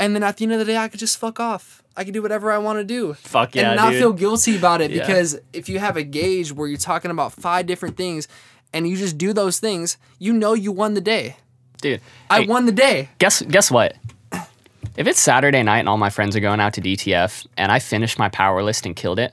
And 0.00 0.14
then 0.14 0.22
at 0.22 0.38
the 0.38 0.44
end 0.44 0.52
of 0.54 0.58
the 0.58 0.64
day, 0.64 0.78
I 0.78 0.88
could 0.88 0.98
just 0.98 1.18
fuck 1.18 1.38
off. 1.38 1.82
I 1.94 2.04
can 2.04 2.12
do 2.14 2.22
whatever 2.22 2.50
I 2.50 2.56
want 2.58 2.78
to 2.78 2.84
do. 2.84 3.12
Fuck 3.14 3.54
yeah, 3.54 3.68
And 3.72 3.76
not 3.76 3.90
dude. 3.90 4.00
feel 4.00 4.12
guilty 4.14 4.56
about 4.56 4.80
it 4.80 4.90
Yeah. 4.90 5.06
because 5.06 5.38
if 5.52 5.68
you 5.68 5.78
have 5.78 5.96
a 5.98 6.02
gauge 6.02 6.52
where 6.52 6.66
you're 6.68 6.78
talking 6.78 7.10
about 7.10 7.32
five 7.34 7.66
different 7.66 7.96
things 7.98 8.28
and 8.72 8.88
you 8.88 8.96
just 8.96 9.18
do 9.18 9.32
those 9.34 9.58
things, 9.60 9.98
you 10.18 10.32
know 10.32 10.54
you 10.54 10.72
won 10.72 10.94
the 10.94 11.00
day. 11.02 11.36
Dude, 11.90 12.00
I 12.30 12.40
hey, 12.42 12.46
won 12.46 12.66
the 12.66 12.72
day. 12.72 13.08
guess 13.18 13.42
guess 13.42 13.70
what? 13.70 13.94
If 14.96 15.06
it's 15.06 15.20
Saturday 15.20 15.62
night 15.62 15.80
and 15.80 15.88
all 15.88 15.98
my 15.98 16.08
friends 16.10 16.34
are 16.36 16.40
going 16.40 16.58
out 16.58 16.72
to 16.74 16.80
DTF 16.80 17.46
and 17.58 17.70
I 17.70 17.78
finish 17.78 18.18
my 18.18 18.28
power 18.30 18.62
list 18.62 18.86
and 18.86 18.96
killed 18.96 19.18
it, 19.18 19.32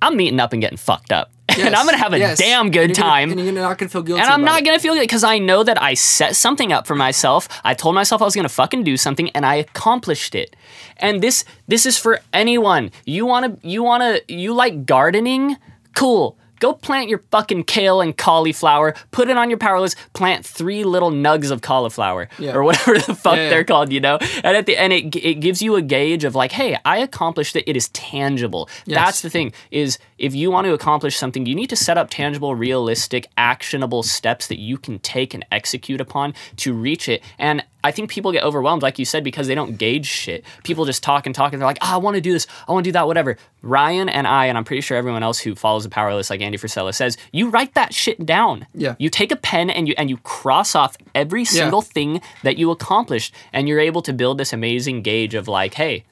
I'm 0.00 0.16
meeting 0.16 0.40
up 0.40 0.52
and 0.54 0.62
getting 0.62 0.78
fucked 0.78 1.12
up. 1.12 1.30
and 1.48 1.74
I'm 1.74 1.84
gonna 1.86 1.98
have 1.98 2.12
a 2.12 2.18
yes. 2.18 2.38
damn 2.38 2.70
good 2.70 2.88
gonna- 2.88 2.94
time. 2.94 3.30
and 3.30 3.40
you're 3.40 3.52
not 3.52 3.78
gonna 3.78 3.88
feel 3.88 4.02
guilty. 4.02 4.22
And 4.22 4.30
I'm 4.30 4.42
not 4.42 4.60
it. 4.60 4.64
gonna 4.64 4.78
feel 4.78 4.94
guilty 4.94 5.04
because 5.06 5.22
I 5.24 5.38
know 5.38 5.62
that 5.62 5.80
I 5.80 5.94
set 5.94 6.34
something 6.34 6.72
up 6.72 6.86
for 6.86 6.94
myself. 6.94 7.48
I 7.62 7.72
told 7.74 7.94
myself 7.94 8.20
I 8.20 8.24
was 8.24 8.34
gonna 8.34 8.48
fucking 8.48 8.84
do 8.84 8.96
something, 8.96 9.30
and 9.30 9.46
I 9.46 9.54
accomplished 9.56 10.34
it. 10.34 10.56
And 10.96 11.22
this 11.22 11.44
this 11.68 11.86
is 11.86 11.98
for 11.98 12.20
anyone. 12.32 12.90
You 13.04 13.26
wanna 13.26 13.56
you 13.62 13.82
wanna 13.82 14.20
you 14.28 14.54
like 14.54 14.86
gardening? 14.86 15.56
Cool. 15.94 16.36
Go 16.60 16.72
plant 16.72 17.08
your 17.08 17.18
fucking 17.30 17.64
kale 17.64 18.00
and 18.00 18.16
cauliflower. 18.16 18.94
Put 19.10 19.28
it 19.28 19.36
on 19.36 19.50
your 19.50 19.58
power 19.58 19.80
list. 19.80 19.96
Plant 20.12 20.44
three 20.44 20.84
little 20.84 21.10
nugs 21.10 21.50
of 21.50 21.60
cauliflower 21.62 22.28
Yeah. 22.38 22.54
or 22.54 22.62
whatever 22.64 22.98
the 22.98 23.14
fuck 23.14 23.36
Yeah, 23.36 23.44
yeah. 23.44 23.50
they're 23.50 23.64
called. 23.64 23.92
You 23.92 24.00
know. 24.00 24.18
And 24.44 24.56
at 24.56 24.66
the 24.66 24.76
end, 24.76 24.92
it 24.92 25.14
it 25.16 25.34
gives 25.40 25.62
you 25.62 25.76
a 25.76 25.82
gauge 25.82 26.24
of 26.24 26.34
like, 26.34 26.52
hey, 26.52 26.78
I 26.84 26.98
accomplished 26.98 27.56
it. 27.56 27.64
It 27.66 27.76
is 27.76 27.88
tangible. 27.90 28.68
That's 28.86 29.22
the 29.22 29.30
thing. 29.30 29.52
Is 29.70 29.98
if 30.18 30.34
you 30.34 30.50
want 30.50 30.66
to 30.66 30.72
accomplish 30.72 31.16
something, 31.16 31.46
you 31.46 31.54
need 31.54 31.68
to 31.70 31.76
set 31.76 31.98
up 31.98 32.10
tangible, 32.10 32.54
realistic, 32.54 33.28
actionable 33.36 34.02
steps 34.02 34.46
that 34.48 34.58
you 34.58 34.78
can 34.78 34.98
take 35.00 35.34
and 35.34 35.44
execute 35.52 36.00
upon 36.00 36.34
to 36.56 36.72
reach 36.72 37.08
it. 37.08 37.22
And 37.38 37.64
I 37.86 37.92
think 37.92 38.10
people 38.10 38.32
get 38.32 38.42
overwhelmed, 38.42 38.82
like 38.82 38.98
you 38.98 39.04
said, 39.04 39.22
because 39.22 39.46
they 39.46 39.54
don't 39.54 39.78
gauge 39.78 40.06
shit. 40.06 40.44
People 40.64 40.86
just 40.86 41.04
talk 41.04 41.24
and 41.24 41.32
talk, 41.32 41.52
and 41.52 41.62
they're 41.62 41.68
like, 41.68 41.78
oh, 41.82 41.94
I 41.94 41.96
want 41.98 42.16
to 42.16 42.20
do 42.20 42.32
this, 42.32 42.48
I 42.66 42.72
want 42.72 42.82
to 42.82 42.88
do 42.88 42.92
that, 42.94 43.06
whatever. 43.06 43.36
Ryan 43.62 44.08
and 44.08 44.26
I, 44.26 44.46
and 44.46 44.58
I'm 44.58 44.64
pretty 44.64 44.80
sure 44.80 44.96
everyone 44.96 45.22
else 45.22 45.38
who 45.38 45.54
follows 45.54 45.84
the 45.84 45.88
power 45.88 46.12
list, 46.12 46.28
like 46.28 46.40
Andy 46.40 46.58
Frisella 46.58 46.92
says, 46.92 47.16
you 47.30 47.48
write 47.48 47.74
that 47.74 47.94
shit 47.94 48.26
down. 48.26 48.66
Yeah. 48.74 48.96
You 48.98 49.08
take 49.08 49.30
a 49.30 49.36
pen 49.36 49.70
and 49.70 49.86
you 49.86 49.94
and 49.96 50.10
you 50.10 50.16
cross 50.18 50.74
off 50.74 50.96
every 51.14 51.44
single 51.44 51.80
thing 51.80 52.20
that 52.42 52.58
you 52.58 52.72
accomplished, 52.72 53.32
and 53.52 53.68
you're 53.68 53.78
able 53.78 54.02
to 54.02 54.12
build 54.12 54.38
this 54.38 54.52
amazing 54.52 55.02
gauge 55.02 55.34
of 55.34 55.46
like, 55.46 55.74
hey. 55.74 56.04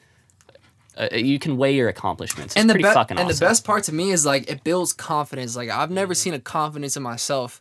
Uh, 0.97 1.09
uh 1.11 1.17
you 1.17 1.41
can 1.41 1.57
weigh 1.57 1.75
your 1.75 1.89
accomplishments. 1.89 2.55
It's 2.55 2.61
and 2.61 2.71
the 2.71 2.75
pretty 2.75 2.85
be- 2.85 2.89
and 2.89 3.19
awesome. 3.19 3.27
the 3.27 3.41
best 3.41 3.65
part 3.65 3.83
to 3.85 3.93
me 3.93 4.13
is 4.13 4.25
like 4.25 4.49
it 4.49 4.63
builds 4.63 4.93
confidence. 4.93 5.57
Like 5.57 5.69
I've 5.69 5.91
never 5.91 6.15
mm-hmm. 6.15 6.21
seen 6.21 6.35
a 6.35 6.39
confidence 6.39 6.97
in 6.97 7.03
myself 7.03 7.61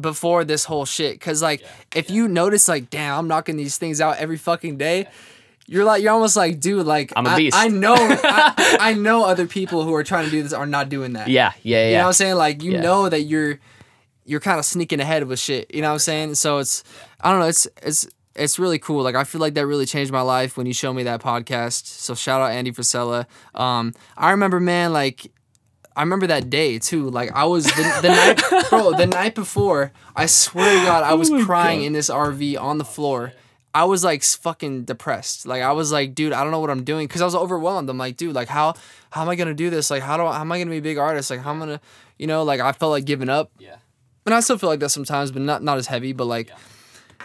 before 0.00 0.44
this 0.44 0.64
whole 0.64 0.84
shit. 0.84 1.20
Cause 1.20 1.42
like 1.42 1.64
if 1.94 2.10
you 2.10 2.28
notice 2.28 2.68
like 2.68 2.90
damn, 2.90 3.18
I'm 3.18 3.28
knocking 3.28 3.56
these 3.56 3.76
things 3.78 4.00
out 4.00 4.16
every 4.18 4.36
fucking 4.38 4.76
day. 4.78 5.06
You're 5.68 5.84
like 5.84 6.02
you're 6.02 6.12
almost 6.12 6.36
like 6.36 6.60
dude 6.60 6.84
like 6.86 7.12
I'm 7.14 7.26
a 7.26 7.30
I- 7.30 7.36
beast. 7.36 7.56
I, 7.56 7.68
know 7.68 7.94
I, 7.96 8.76
I 8.80 8.94
know 8.94 9.24
other 9.24 9.46
people 9.46 9.84
who 9.84 9.94
are 9.94 10.02
trying 10.04 10.24
to 10.26 10.30
do 10.30 10.42
this 10.42 10.52
are 10.52 10.66
not 10.66 10.88
doing 10.88 11.12
that. 11.14 11.28
yeah, 11.28 11.52
yeah, 11.62 11.76
yeah. 11.84 11.88
You 11.88 11.96
know 11.96 12.02
what 12.02 12.06
I'm 12.08 12.12
saying? 12.14 12.34
Like 12.36 12.62
you 12.62 12.72
Yeah. 12.72 12.80
know 12.80 13.08
that 13.08 13.22
you're 13.22 13.58
you're 14.24 14.40
kind 14.40 14.58
of 14.58 14.64
sneaking 14.64 15.00
ahead 15.00 15.24
with 15.26 15.38
shit. 15.38 15.72
You 15.74 15.80
know 15.82 15.88
what 15.88 15.94
I'm 15.94 15.98
saying? 16.00 16.34
So 16.34 16.58
it's 16.58 16.82
I 17.20 17.30
don't 17.30 17.40
know, 17.40 17.46
it's 17.48 17.68
it's 17.82 18.08
it's 18.34 18.58
really 18.58 18.78
cool. 18.78 19.02
Like 19.02 19.14
I 19.14 19.24
feel 19.24 19.40
like 19.40 19.54
that 19.54 19.66
really 19.66 19.86
changed 19.86 20.10
my 20.12 20.20
life 20.22 20.56
when 20.56 20.66
you 20.66 20.72
showed 20.74 20.94
me 20.94 21.04
that 21.04 21.20
podcast. 21.22 21.86
So 21.86 22.14
shout 22.14 22.40
out 22.40 22.50
Andy 22.50 22.72
Frisella. 22.72 23.26
Um 23.54 23.94
I 24.16 24.30
remember 24.32 24.58
man 24.58 24.92
like 24.92 25.30
I 25.96 26.02
remember 26.02 26.26
that 26.28 26.50
day 26.50 26.78
too. 26.78 27.10
Like 27.10 27.32
I 27.32 27.44
was 27.44 27.64
the, 27.64 27.98
the 28.02 28.08
night 28.08 28.68
bro, 28.70 28.92
the 28.92 29.06
night 29.06 29.34
before, 29.34 29.92
I 30.16 30.26
swear 30.26 30.78
to 30.78 30.84
God, 30.86 31.04
I 31.04 31.12
oh 31.12 31.16
was 31.16 31.30
crying 31.44 31.82
in 31.82 31.92
this 31.92 32.08
RV 32.08 32.60
on 32.60 32.78
the 32.78 32.84
floor. 32.84 33.32
I 33.74 33.84
was 33.84 34.04
like 34.04 34.22
fucking 34.22 34.84
depressed. 34.84 35.46
Like 35.46 35.62
I 35.62 35.72
was 35.72 35.92
like, 35.92 36.14
dude, 36.14 36.32
I 36.32 36.42
don't 36.42 36.50
know 36.52 36.60
what 36.60 36.70
I'm 36.70 36.84
doing 36.84 37.06
because 37.06 37.22
I 37.22 37.24
was 37.24 37.34
overwhelmed. 37.34 37.88
I'm 37.88 37.98
like, 37.98 38.16
dude, 38.16 38.34
like 38.34 38.48
how 38.48 38.74
how 39.10 39.22
am 39.22 39.28
I 39.28 39.36
gonna 39.36 39.54
do 39.54 39.70
this? 39.70 39.90
Like 39.90 40.02
how 40.02 40.16
do 40.16 40.24
I, 40.24 40.34
how 40.34 40.40
am 40.40 40.52
I 40.52 40.58
gonna 40.58 40.70
be 40.70 40.78
a 40.78 40.82
big 40.82 40.98
artist? 40.98 41.30
Like 41.30 41.40
how 41.40 41.50
am 41.50 41.62
I 41.62 41.66
gonna, 41.66 41.80
you 42.18 42.26
know, 42.26 42.42
like 42.42 42.60
I 42.60 42.72
felt 42.72 42.90
like 42.90 43.04
giving 43.04 43.28
up. 43.28 43.50
Yeah. 43.58 43.76
And 44.24 44.34
I 44.34 44.40
still 44.40 44.58
feel 44.58 44.68
like 44.68 44.80
that 44.80 44.90
sometimes, 44.90 45.32
but 45.32 45.42
not 45.42 45.62
not 45.62 45.78
as 45.78 45.86
heavy. 45.86 46.12
But 46.12 46.26
like, 46.26 46.50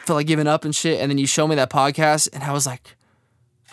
feel 0.06 0.16
like 0.16 0.28
giving 0.28 0.48
up 0.48 0.66
and 0.66 0.76
shit. 0.76 1.00
And 1.00 1.12
then 1.12 1.18
you 1.18 1.28
show 1.28 1.48
me 1.48 1.56
that 1.56 1.70
podcast, 1.70 2.30
and 2.34 2.44
I 2.44 2.52
was 2.54 2.66
like, 2.66 2.96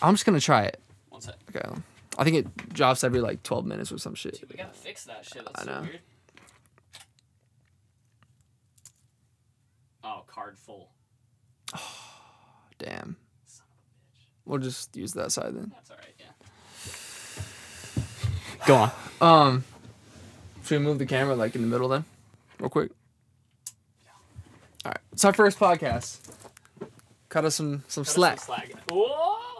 I'm 0.01 0.13
just 0.13 0.25
gonna 0.25 0.39
try 0.39 0.63
it. 0.63 0.79
One 1.09 1.21
sec. 1.21 1.35
Okay. 1.55 1.81
I 2.17 2.23
think 2.23 2.37
it 2.37 2.69
drops 2.73 3.03
every 3.03 3.19
like 3.19 3.43
12 3.43 3.65
minutes 3.65 3.91
or 3.91 3.97
some 3.97 4.15
shit. 4.15 4.43
We 4.49 4.55
gotta 4.57 4.73
fix 4.73 5.03
that 5.05 5.25
shit. 5.25 5.43
That's 5.45 5.67
I 5.67 5.71
know. 5.71 5.81
weird. 5.81 5.99
Oh, 10.03 10.23
card 10.27 10.57
full. 10.57 10.91
Oh, 11.73 11.79
Damn. 12.79 13.15
Son 13.47 13.65
of 13.71 13.77
a 13.77 13.81
bitch. 14.17 14.27
We'll 14.45 14.59
just 14.59 14.95
use 14.95 15.13
that 15.13 15.31
side 15.31 15.55
then. 15.55 15.71
That's 15.73 15.89
all 15.91 15.97
right. 15.97 16.13
Yeah. 16.19 16.25
Go 18.67 18.75
on. 18.75 18.91
Um, 19.21 19.63
should 20.63 20.79
we 20.79 20.85
move 20.85 20.99
the 20.99 21.05
camera 21.05 21.35
like 21.35 21.55
in 21.55 21.61
the 21.61 21.67
middle 21.67 21.87
then, 21.87 22.05
real 22.59 22.69
quick? 22.69 22.91
Yeah. 24.03 24.11
All 24.85 24.91
right, 24.91 24.99
it's 25.11 25.25
our 25.25 25.33
first 25.33 25.57
podcast. 25.59 26.19
Cut 27.29 27.45
us 27.45 27.55
some 27.55 27.83
some 27.87 28.05
slack. 28.05 28.39
Whoa. 28.41 28.57
Whoa. 28.91 29.54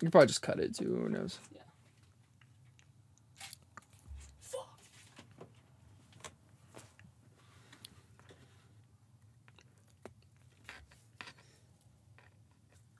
You 0.00 0.06
can 0.06 0.12
probably 0.12 0.28
just 0.28 0.40
cut 0.40 0.58
it 0.58 0.74
too. 0.74 0.84
Who 0.84 1.10
knows? 1.10 1.38
Yeah. 1.54 1.60
Fuck. 4.40 4.80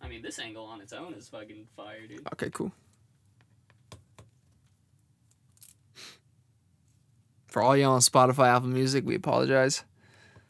I 0.02 0.08
mean, 0.08 0.20
this 0.20 0.38
angle 0.38 0.66
on 0.66 0.82
its 0.82 0.92
own 0.92 1.14
is 1.14 1.26
fucking 1.30 1.68
fire, 1.74 2.06
dude. 2.06 2.20
Okay, 2.34 2.50
cool. 2.50 2.70
For 7.48 7.62
all 7.62 7.74
y'all 7.74 7.94
on 7.94 8.00
Spotify, 8.00 8.54
Apple 8.54 8.68
Music, 8.68 9.06
we 9.06 9.14
apologize. 9.14 9.84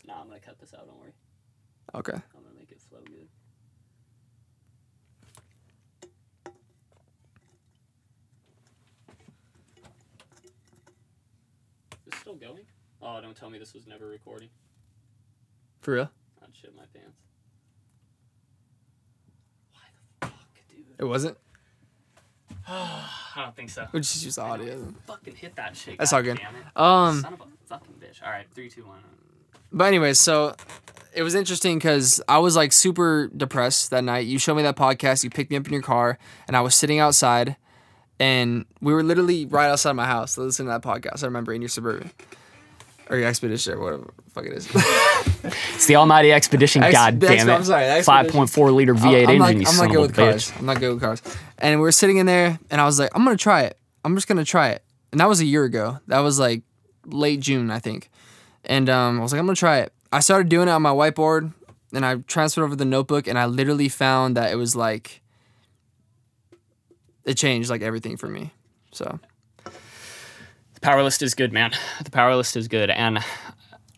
Nah, 0.04 0.20
I'm 0.20 0.26
gonna 0.26 0.40
cut 0.40 0.58
this 0.58 0.74
out. 0.74 0.86
Don't 0.86 0.98
worry. 0.98 1.12
Okay. 1.94 2.12
I'm 2.12 2.42
gonna 2.42 2.50
going? 12.40 12.64
Oh, 13.02 13.20
don't 13.20 13.36
tell 13.36 13.48
me 13.48 13.58
this 13.58 13.72
was 13.72 13.86
never 13.86 14.06
recording. 14.06 14.48
For 15.80 15.94
real? 15.94 16.10
I'd 16.42 16.54
shit 16.54 16.74
my 16.76 16.82
pants. 16.92 17.16
Why 19.72 19.80
the 20.20 20.26
fuck, 20.26 20.34
dude? 20.68 20.84
It 20.98 21.04
wasn't. 21.04 21.38
I 22.68 23.08
don't 23.36 23.56
think 23.56 23.70
so. 23.70 23.86
We 23.92 24.00
just 24.00 24.22
use 24.22 24.34
the 24.34 24.42
audio. 24.42 24.92
Fucking 25.06 25.34
hit 25.34 25.56
that 25.56 25.74
shit. 25.74 25.98
That's 25.98 26.10
God 26.10 26.16
all 26.18 26.22
good. 26.22 26.36
Damn 26.36 26.56
it. 26.56 26.62
Um, 26.76 27.20
Son 27.22 27.32
of 27.32 27.40
a 27.40 27.44
fucking 27.66 27.94
bitch. 28.00 28.22
All 28.24 28.30
right, 28.30 28.46
three, 28.52 28.68
two, 28.68 28.84
one. 28.84 28.98
But 29.72 29.84
anyways, 29.84 30.18
so 30.18 30.54
it 31.14 31.22
was 31.22 31.34
interesting 31.34 31.78
because 31.78 32.20
I 32.28 32.38
was 32.38 32.54
like 32.54 32.72
super 32.72 33.30
depressed 33.34 33.90
that 33.90 34.04
night. 34.04 34.26
You 34.26 34.38
showed 34.38 34.56
me 34.56 34.62
that 34.64 34.76
podcast. 34.76 35.24
You 35.24 35.30
picked 35.30 35.50
me 35.50 35.56
up 35.56 35.66
in 35.66 35.72
your 35.72 35.82
car, 35.82 36.18
and 36.46 36.56
I 36.56 36.60
was 36.60 36.74
sitting 36.74 36.98
outside, 36.98 37.56
and 38.18 38.66
we 38.82 38.92
were 38.92 39.02
literally 39.02 39.46
right 39.46 39.70
outside 39.70 39.92
my 39.92 40.06
house 40.06 40.36
listening 40.36 40.68
to 40.68 40.72
that 40.72 40.82
podcast. 40.82 41.22
I 41.22 41.26
remember 41.26 41.54
in 41.54 41.62
your 41.62 41.70
suburban 41.70 42.10
or 43.10 43.18
your 43.18 43.28
expedition 43.28 43.74
or 43.74 43.80
whatever 43.80 44.10
the 44.24 44.30
fuck 44.30 44.46
it 44.46 44.52
is. 44.52 44.68
It's 45.74 45.86
the 45.86 45.96
Almighty 45.96 46.30
Expedition. 46.32 46.82
Ex- 46.82 46.92
God 46.92 47.18
damn 47.18 47.48
it. 47.48 47.52
I'm 47.52 47.64
sorry, 47.64 48.02
Five 48.02 48.28
point 48.28 48.50
four 48.50 48.70
liter 48.70 48.94
V8 48.94 49.22
engine. 49.22 49.38
not, 49.38 49.52
you 49.54 49.60
I'm 49.60 49.64
son 49.66 49.86
not 49.88 49.94
good 49.94 50.00
with 50.02 50.12
bitch. 50.12 50.16
cars. 50.30 50.52
I'm 50.58 50.66
not 50.66 50.78
good 50.78 50.92
with 50.92 51.02
cars. 51.02 51.22
And 51.58 51.80
we 51.80 51.82
were 51.82 51.92
sitting 51.92 52.18
in 52.18 52.26
there, 52.26 52.58
and 52.70 52.80
I 52.80 52.84
was 52.84 52.98
like, 52.98 53.10
I'm 53.14 53.24
gonna 53.24 53.36
try 53.38 53.62
it. 53.62 53.78
I'm 54.04 54.14
just 54.14 54.28
gonna 54.28 54.44
try 54.44 54.68
it. 54.70 54.82
And 55.12 55.20
that 55.20 55.28
was 55.28 55.40
a 55.40 55.46
year 55.46 55.64
ago. 55.64 55.98
That 56.08 56.18
was 56.20 56.38
like 56.38 56.62
late 57.06 57.40
June, 57.40 57.70
I 57.70 57.78
think. 57.78 58.10
And 58.64 58.90
um, 58.90 59.18
I 59.18 59.22
was 59.22 59.32
like, 59.32 59.40
I'm 59.40 59.46
gonna 59.46 59.56
try 59.56 59.78
it. 59.78 59.92
I 60.12 60.20
started 60.20 60.50
doing 60.50 60.68
it 60.68 60.72
on 60.72 60.82
my 60.82 60.90
whiteboard, 60.92 61.52
and 61.94 62.04
I 62.04 62.16
transferred 62.16 62.64
over 62.64 62.76
the 62.76 62.84
notebook, 62.84 63.26
and 63.26 63.38
I 63.38 63.46
literally 63.46 63.88
found 63.88 64.36
that 64.36 64.52
it 64.52 64.56
was 64.56 64.76
like 64.76 65.22
it 67.24 67.34
changed 67.34 67.70
like 67.70 67.80
everything 67.82 68.16
for 68.18 68.28
me. 68.28 68.52
So 68.92 69.18
The 70.80 70.86
power 70.86 71.02
list 71.02 71.22
is 71.22 71.34
good, 71.34 71.52
man. 71.52 71.72
The 72.02 72.10
power 72.10 72.34
list 72.34 72.56
is 72.56 72.66
good, 72.68 72.90
and 72.90 73.18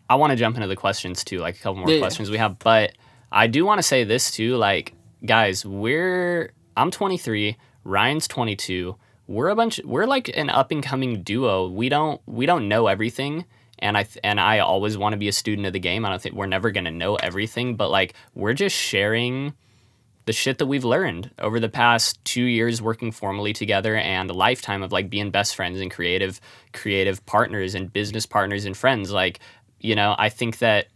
I 0.09 0.15
want 0.15 0.31
to 0.31 0.35
jump 0.35 0.55
into 0.57 0.67
the 0.67 0.75
questions 0.75 1.23
too, 1.23 1.39
like 1.39 1.55
a 1.55 1.59
couple 1.59 1.75
more 1.79 1.87
Yeah, 1.89 1.95
yeah. 1.95 2.01
questions 2.01 2.29
we 2.29 2.37
have. 2.37 2.59
But 2.59 2.93
I 3.31 3.47
do 3.47 3.65
want 3.65 3.79
to 3.79 3.83
say 3.83 4.03
this 4.03 4.31
too, 4.31 4.57
like 4.57 4.93
guys, 5.25 5.65
we're 5.65 6.51
I'm 6.75 6.91
23, 6.91 7.55
Ryan's 7.85 8.27
22. 8.27 8.95
We're 9.27 9.49
a 9.49 9.55
bunch. 9.55 9.79
We're 9.85 10.05
like 10.05 10.29
an 10.35 10.49
up 10.49 10.71
and 10.71 10.83
coming 10.83 11.23
duo. 11.23 11.69
We 11.69 11.87
don't 11.87 12.19
we 12.25 12.45
don't 12.45 12.67
know 12.67 12.87
everything. 12.87 13.45
And 13.79 13.97
I 13.97 14.03
th- 14.03 14.19
and 14.23 14.39
I 14.39 14.59
always 14.59 14.97
want 14.97 15.13
to 15.13 15.17
be 15.17 15.29
a 15.29 15.31
student 15.33 15.65
of 15.65 15.71
the 15.73 15.79
game. 15.79 16.05
I 16.05 16.09
don't 16.09 16.21
think 16.21 16.35
we're 16.35 16.45
never 16.47 16.71
gonna 16.71 16.91
know 16.91 17.15
everything, 17.15 17.75
but 17.77 17.89
like 17.89 18.13
we're 18.35 18.53
just 18.53 18.75
sharing 18.75 19.53
the 20.25 20.33
shit 20.33 20.57
that 20.57 20.67
we've 20.67 20.85
learned 20.85 21.31
over 21.39 21.59
the 21.59 21.69
past 21.69 22.23
two 22.23 22.43
years 22.43 22.81
working 22.81 23.11
formally 23.11 23.53
together 23.53 23.95
and 23.95 24.29
a 24.29 24.33
lifetime 24.33 24.81
of 24.81 24.91
like 24.91 25.09
being 25.09 25.29
best 25.31 25.55
friends 25.55 25.81
and 25.81 25.91
creative 25.91 26.39
creative 26.71 27.25
partners 27.25 27.75
and 27.75 27.91
business 27.91 28.25
partners 28.25 28.65
and 28.65 28.77
friends 28.77 29.11
like 29.11 29.39
you 29.79 29.95
know 29.95 30.15
i 30.17 30.29
think 30.29 30.59
that 30.59 30.87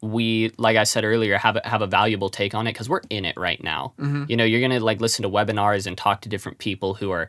we 0.00 0.52
like 0.58 0.76
i 0.76 0.84
said 0.84 1.04
earlier 1.04 1.36
have 1.38 1.56
a, 1.56 1.62
have 1.64 1.82
a 1.82 1.86
valuable 1.86 2.28
take 2.28 2.54
on 2.54 2.66
it 2.66 2.72
because 2.72 2.88
we're 2.88 3.00
in 3.10 3.24
it 3.24 3.36
right 3.36 3.62
now. 3.62 3.92
Mm-hmm. 3.98 4.24
You 4.28 4.36
know 4.36 4.44
you're 4.44 4.60
gonna 4.60 4.80
like 4.80 5.00
listen 5.00 5.22
to 5.24 5.28
webinars 5.28 5.86
and 5.86 5.98
talk 5.98 6.20
to 6.22 6.28
different 6.28 6.58
people 6.58 6.94
who 6.94 7.10
are 7.10 7.28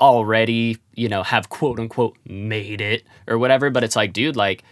already 0.00 0.78
you 0.94 1.08
know 1.08 1.22
have 1.22 1.50
quote 1.50 1.78
unquote 1.78 2.16
made 2.24 2.80
it 2.80 3.04
or 3.26 3.38
whatever 3.38 3.68
but 3.68 3.84
it's 3.84 3.96
like 3.96 4.14
dude 4.14 4.34
like 4.34 4.64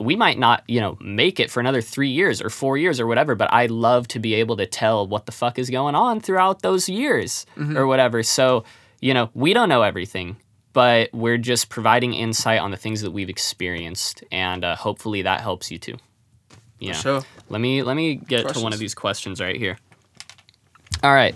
we 0.00 0.16
might 0.16 0.38
not, 0.38 0.64
you 0.66 0.80
know, 0.80 0.96
make 1.00 1.38
it 1.40 1.50
for 1.50 1.60
another 1.60 1.80
three 1.80 2.10
years 2.10 2.42
or 2.42 2.50
four 2.50 2.76
years 2.76 3.00
or 3.00 3.06
whatever, 3.06 3.34
but 3.34 3.52
I 3.52 3.66
love 3.66 4.08
to 4.08 4.18
be 4.18 4.34
able 4.34 4.56
to 4.56 4.66
tell 4.66 5.06
what 5.06 5.26
the 5.26 5.32
fuck 5.32 5.58
is 5.58 5.70
going 5.70 5.94
on 5.94 6.20
throughout 6.20 6.62
those 6.62 6.88
years 6.88 7.46
or 7.76 7.86
whatever. 7.86 8.22
So, 8.22 8.64
you 9.00 9.14
know, 9.14 9.30
we 9.34 9.52
don't 9.52 9.68
know 9.68 9.82
everything, 9.82 10.36
but 10.72 11.10
we're 11.12 11.38
just 11.38 11.68
providing 11.68 12.14
insight 12.14 12.60
on 12.60 12.70
the 12.70 12.76
things 12.76 13.02
that 13.02 13.12
we've 13.12 13.28
experienced, 13.28 14.24
and 14.32 14.64
uh, 14.64 14.76
hopefully 14.76 15.22
that 15.22 15.40
helps 15.40 15.70
you 15.70 15.78
too. 15.78 15.96
Yeah. 16.80 16.92
sure. 16.92 17.22
Let 17.48 17.60
me 17.60 17.82
let 17.82 17.94
me 17.94 18.16
get 18.16 18.48
to 18.48 18.60
one 18.60 18.72
of 18.72 18.78
these 18.78 18.94
questions 18.94 19.40
right 19.40 19.56
here. 19.56 19.78
All 21.02 21.14
right. 21.14 21.34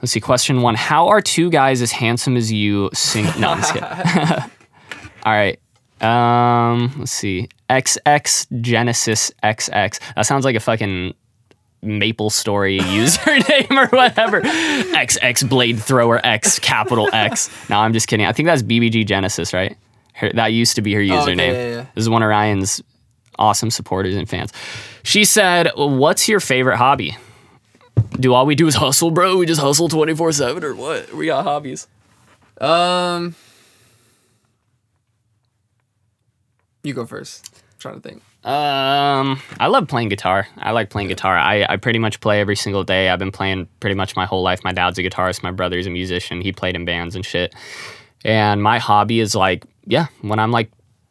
Let's 0.00 0.12
see. 0.12 0.20
Question 0.20 0.62
one: 0.62 0.74
How 0.74 1.08
are 1.08 1.20
two 1.20 1.50
guys 1.50 1.82
as 1.82 1.92
handsome 1.92 2.36
as 2.36 2.50
you 2.50 2.90
sing? 2.92 3.26
No, 3.38 3.50
I'm 3.50 3.58
just 3.58 3.72
kidding. 3.72 3.88
All 5.24 5.32
right. 5.32 5.58
Um, 6.02 6.92
let's 6.98 7.12
see. 7.12 7.48
XX 7.70 8.60
Genesis 8.60 9.30
XX. 9.42 10.00
That 10.14 10.26
sounds 10.26 10.44
like 10.44 10.56
a 10.56 10.60
fucking 10.60 11.14
MapleStory 11.84 12.78
username 12.80 13.70
or 13.76 13.88
whatever. 13.96 14.40
XX 14.42 15.48
Blade 15.48 15.78
Thrower 15.80 16.20
X 16.24 16.58
capital 16.58 17.08
X. 17.12 17.48
No, 17.70 17.78
I'm 17.78 17.92
just 17.92 18.08
kidding. 18.08 18.26
I 18.26 18.32
think 18.32 18.46
that's 18.46 18.62
BBG 18.62 19.06
Genesis, 19.06 19.52
right? 19.52 19.76
Her, 20.14 20.30
that 20.34 20.48
used 20.48 20.76
to 20.76 20.82
be 20.82 20.92
her 20.94 21.00
Oh, 21.00 21.22
okay, 21.22 21.32
username. 21.34 21.52
yeah, 21.54 21.68
yeah. 21.76 21.86
This 21.94 22.02
is 22.02 22.08
one 22.10 22.22
of 22.22 22.28
Ryan's 22.28 22.82
awesome 23.38 23.70
supporters 23.70 24.14
and 24.14 24.28
fans. 24.28 24.52
She 25.04 25.24
said, 25.24 25.70
"What's 25.76 26.28
your 26.28 26.38
favorite 26.40 26.76
hobby?" 26.76 27.16
Do 28.20 28.34
all 28.34 28.44
we 28.46 28.54
do 28.54 28.66
is 28.66 28.74
hustle, 28.74 29.10
bro? 29.10 29.38
We 29.38 29.46
just 29.46 29.60
hustle 29.60 29.88
24 29.88 30.32
7 30.32 30.62
or 30.64 30.74
what? 30.74 31.12
We 31.14 31.26
got 31.26 31.44
hobbies. 31.44 31.88
Um, 32.60 33.34
you 36.82 36.94
go 36.94 37.06
first. 37.06 37.48
I'm 37.54 37.78
trying 37.78 38.00
to 38.00 38.08
think. 38.08 38.22
Um, 38.44 39.40
I 39.60 39.68
love 39.68 39.86
playing 39.86 40.08
guitar. 40.08 40.48
I 40.58 40.72
like 40.72 40.90
playing 40.90 41.08
guitar. 41.08 41.36
I, 41.36 41.64
I 41.68 41.76
pretty 41.76 42.00
much 42.00 42.20
play 42.20 42.40
every 42.40 42.56
single 42.56 42.82
day. 42.82 43.08
I've 43.08 43.18
been 43.20 43.30
playing 43.30 43.68
pretty 43.78 43.94
much 43.94 44.16
my 44.16 44.26
whole 44.26 44.42
life. 44.42 44.64
My 44.64 44.72
dad's 44.72 44.98
a 44.98 45.02
guitarist. 45.02 45.42
My 45.44 45.52
brother's 45.52 45.86
a 45.86 45.90
musician. 45.90 46.40
He 46.40 46.52
played 46.52 46.74
in 46.74 46.84
bands 46.84 47.14
and 47.14 47.24
shit. 47.24 47.54
And 48.24 48.62
my 48.62 48.78
hobby 48.78 49.20
is 49.20 49.34
like, 49.34 49.64
yeah, 49.86 50.06
when 50.22 50.38
I'm 50.38 50.50
like 50.50 50.70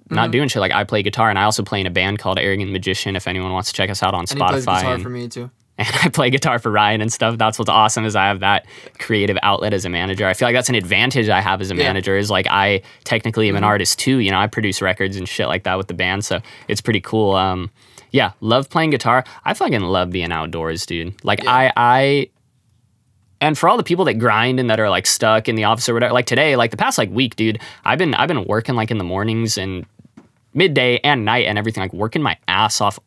not 0.09 0.31
doing 0.31 0.49
shit, 0.49 0.59
like 0.59 0.73
I 0.73 0.83
play 0.83 1.03
guitar 1.03 1.29
and 1.29 1.39
I 1.39 1.43
also 1.43 1.63
play 1.63 1.79
in 1.79 1.87
a 1.87 1.91
band 1.91 2.19
called 2.19 2.37
Arrogant 2.37 2.71
Magician. 2.71 3.15
If 3.15 3.27
anyone 3.27 3.53
wants 3.53 3.69
to 3.69 3.73
check 3.73 3.89
us 3.89 4.03
out 4.03 4.13
on 4.13 4.21
And 4.21 4.29
Spotify, 4.29 4.79
guitar 4.79 4.93
and, 4.95 5.03
for 5.03 5.09
me 5.09 5.29
too. 5.29 5.49
And 5.87 5.95
I 6.03 6.09
play 6.09 6.29
guitar 6.29 6.59
for 6.59 6.71
Ryan 6.71 7.01
and 7.01 7.11
stuff. 7.11 7.37
That's 7.37 7.57
what's 7.59 7.69
awesome 7.69 8.05
is 8.05 8.15
I 8.15 8.25
have 8.27 8.39
that 8.41 8.65
creative 8.99 9.37
outlet 9.43 9.73
as 9.73 9.85
a 9.85 9.89
manager. 9.89 10.25
I 10.27 10.33
feel 10.33 10.47
like 10.47 10.55
that's 10.55 10.69
an 10.69 10.75
advantage 10.75 11.29
I 11.29 11.41
have 11.41 11.61
as 11.61 11.71
a 11.71 11.75
Yeah. 11.75 11.83
manager 11.83 12.17
is 12.17 12.29
like 12.29 12.47
I 12.49 12.81
technically 13.03 13.49
am 13.49 13.55
an 13.55 13.63
artist 13.63 13.99
too. 13.99 14.17
You 14.17 14.31
know, 14.31 14.39
I 14.39 14.47
produce 14.47 14.81
records 14.81 15.15
and 15.17 15.27
shit 15.27 15.47
like 15.47 15.63
that 15.63 15.77
with 15.77 15.87
the 15.87 15.93
band, 15.93 16.25
so 16.25 16.39
it's 16.67 16.81
pretty 16.81 17.01
cool. 17.01 17.35
Um, 17.35 17.69
yeah, 18.11 18.31
love 18.41 18.69
playing 18.69 18.89
guitar. 18.89 19.23
I 19.45 19.53
fucking 19.53 19.81
love 19.81 20.09
being 20.11 20.31
outdoors, 20.31 20.85
dude. 20.85 21.13
Like 21.23 21.47
I 21.47 21.71
I 21.77 22.29
and 23.39 23.57
for 23.57 23.67
all 23.69 23.77
the 23.77 23.83
people 23.83 24.05
that 24.05 24.15
grind 24.15 24.59
and 24.59 24.69
that 24.69 24.79
are 24.79 24.89
like 24.89 25.07
stuck 25.07 25.49
in 25.49 25.55
the 25.55 25.63
office 25.63 25.89
or 25.89 25.93
whatever, 25.93 26.13
like 26.13 26.25
today, 26.27 26.55
like 26.55 26.71
the 26.71 26.77
past 26.77 26.97
like 26.97 27.09
week, 27.09 27.35
dude, 27.35 27.59
I've 27.85 27.97
been 27.97 28.13
I've 28.13 28.27
been 28.27 28.45
working 28.45 28.75
like 28.75 28.91
in 28.91 28.97
the 28.97 29.03
mornings 29.03 29.57
and 29.57 29.85
midday 30.53 30.99
and 31.03 31.25
night 31.25 31.45
and 31.47 31.57
everything, 31.57 31.81
like 31.81 31.93
working 31.93 32.21
my 32.21 32.37
ass 32.47 32.81
off 32.81 32.99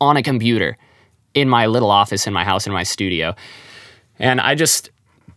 on 0.00 0.16
a 0.16 0.22
computer 0.22 0.76
in 1.34 1.48
my 1.48 1.66
little 1.66 1.90
office 1.90 2.26
in 2.26 2.32
my 2.32 2.44
house 2.44 2.66
in 2.66 2.72
my 2.72 2.82
studio. 2.84 3.34
And 4.18 4.40
I 4.40 4.54
just 4.54 4.90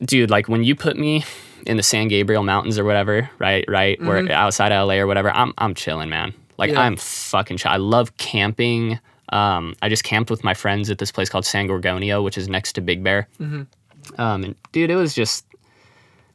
dude, 0.04 0.30
like 0.30 0.48
when 0.48 0.64
you 0.64 0.76
put 0.76 0.98
me 0.98 1.26
in 1.66 1.76
the 1.78 1.84
San 1.84 2.08
Gabriel 2.08 2.44
Mountains 2.44 2.78
or 2.78 2.86
whatever, 2.86 3.30
right, 3.40 3.66
right, 3.68 4.00
where 4.02 4.32
outside 4.32 4.72
of 4.72 4.88
LA 4.88 4.96
or 4.96 5.08
whatever, 5.08 5.32
I'm 5.32 5.54
I'm 5.58 5.74
chilling, 5.74 6.10
man. 6.10 6.34
Like 6.58 6.72
Yeah. 6.72 6.82
I'm 6.82 6.96
fucking 6.98 7.58
chill. 7.58 7.72
I 7.72 7.78
love 7.78 8.16
camping. 8.18 9.00
Um, 9.30 9.76
I 9.82 9.90
just 9.90 10.04
camped 10.04 10.30
with 10.32 10.44
my 10.44 10.54
friends 10.54 10.90
at 10.90 11.00
this 11.00 11.12
place 11.12 11.28
called 11.30 11.46
San 11.46 11.68
Gorgonio, 11.68 12.24
which 12.24 12.38
is 12.38 12.48
next 12.48 12.74
to 12.74 12.82
Big 12.82 13.04
Bear. 13.04 13.28
Um, 14.18 14.44
and 14.44 14.56
dude, 14.72 14.90
it 14.90 14.96
was 14.96 15.14
just, 15.14 15.46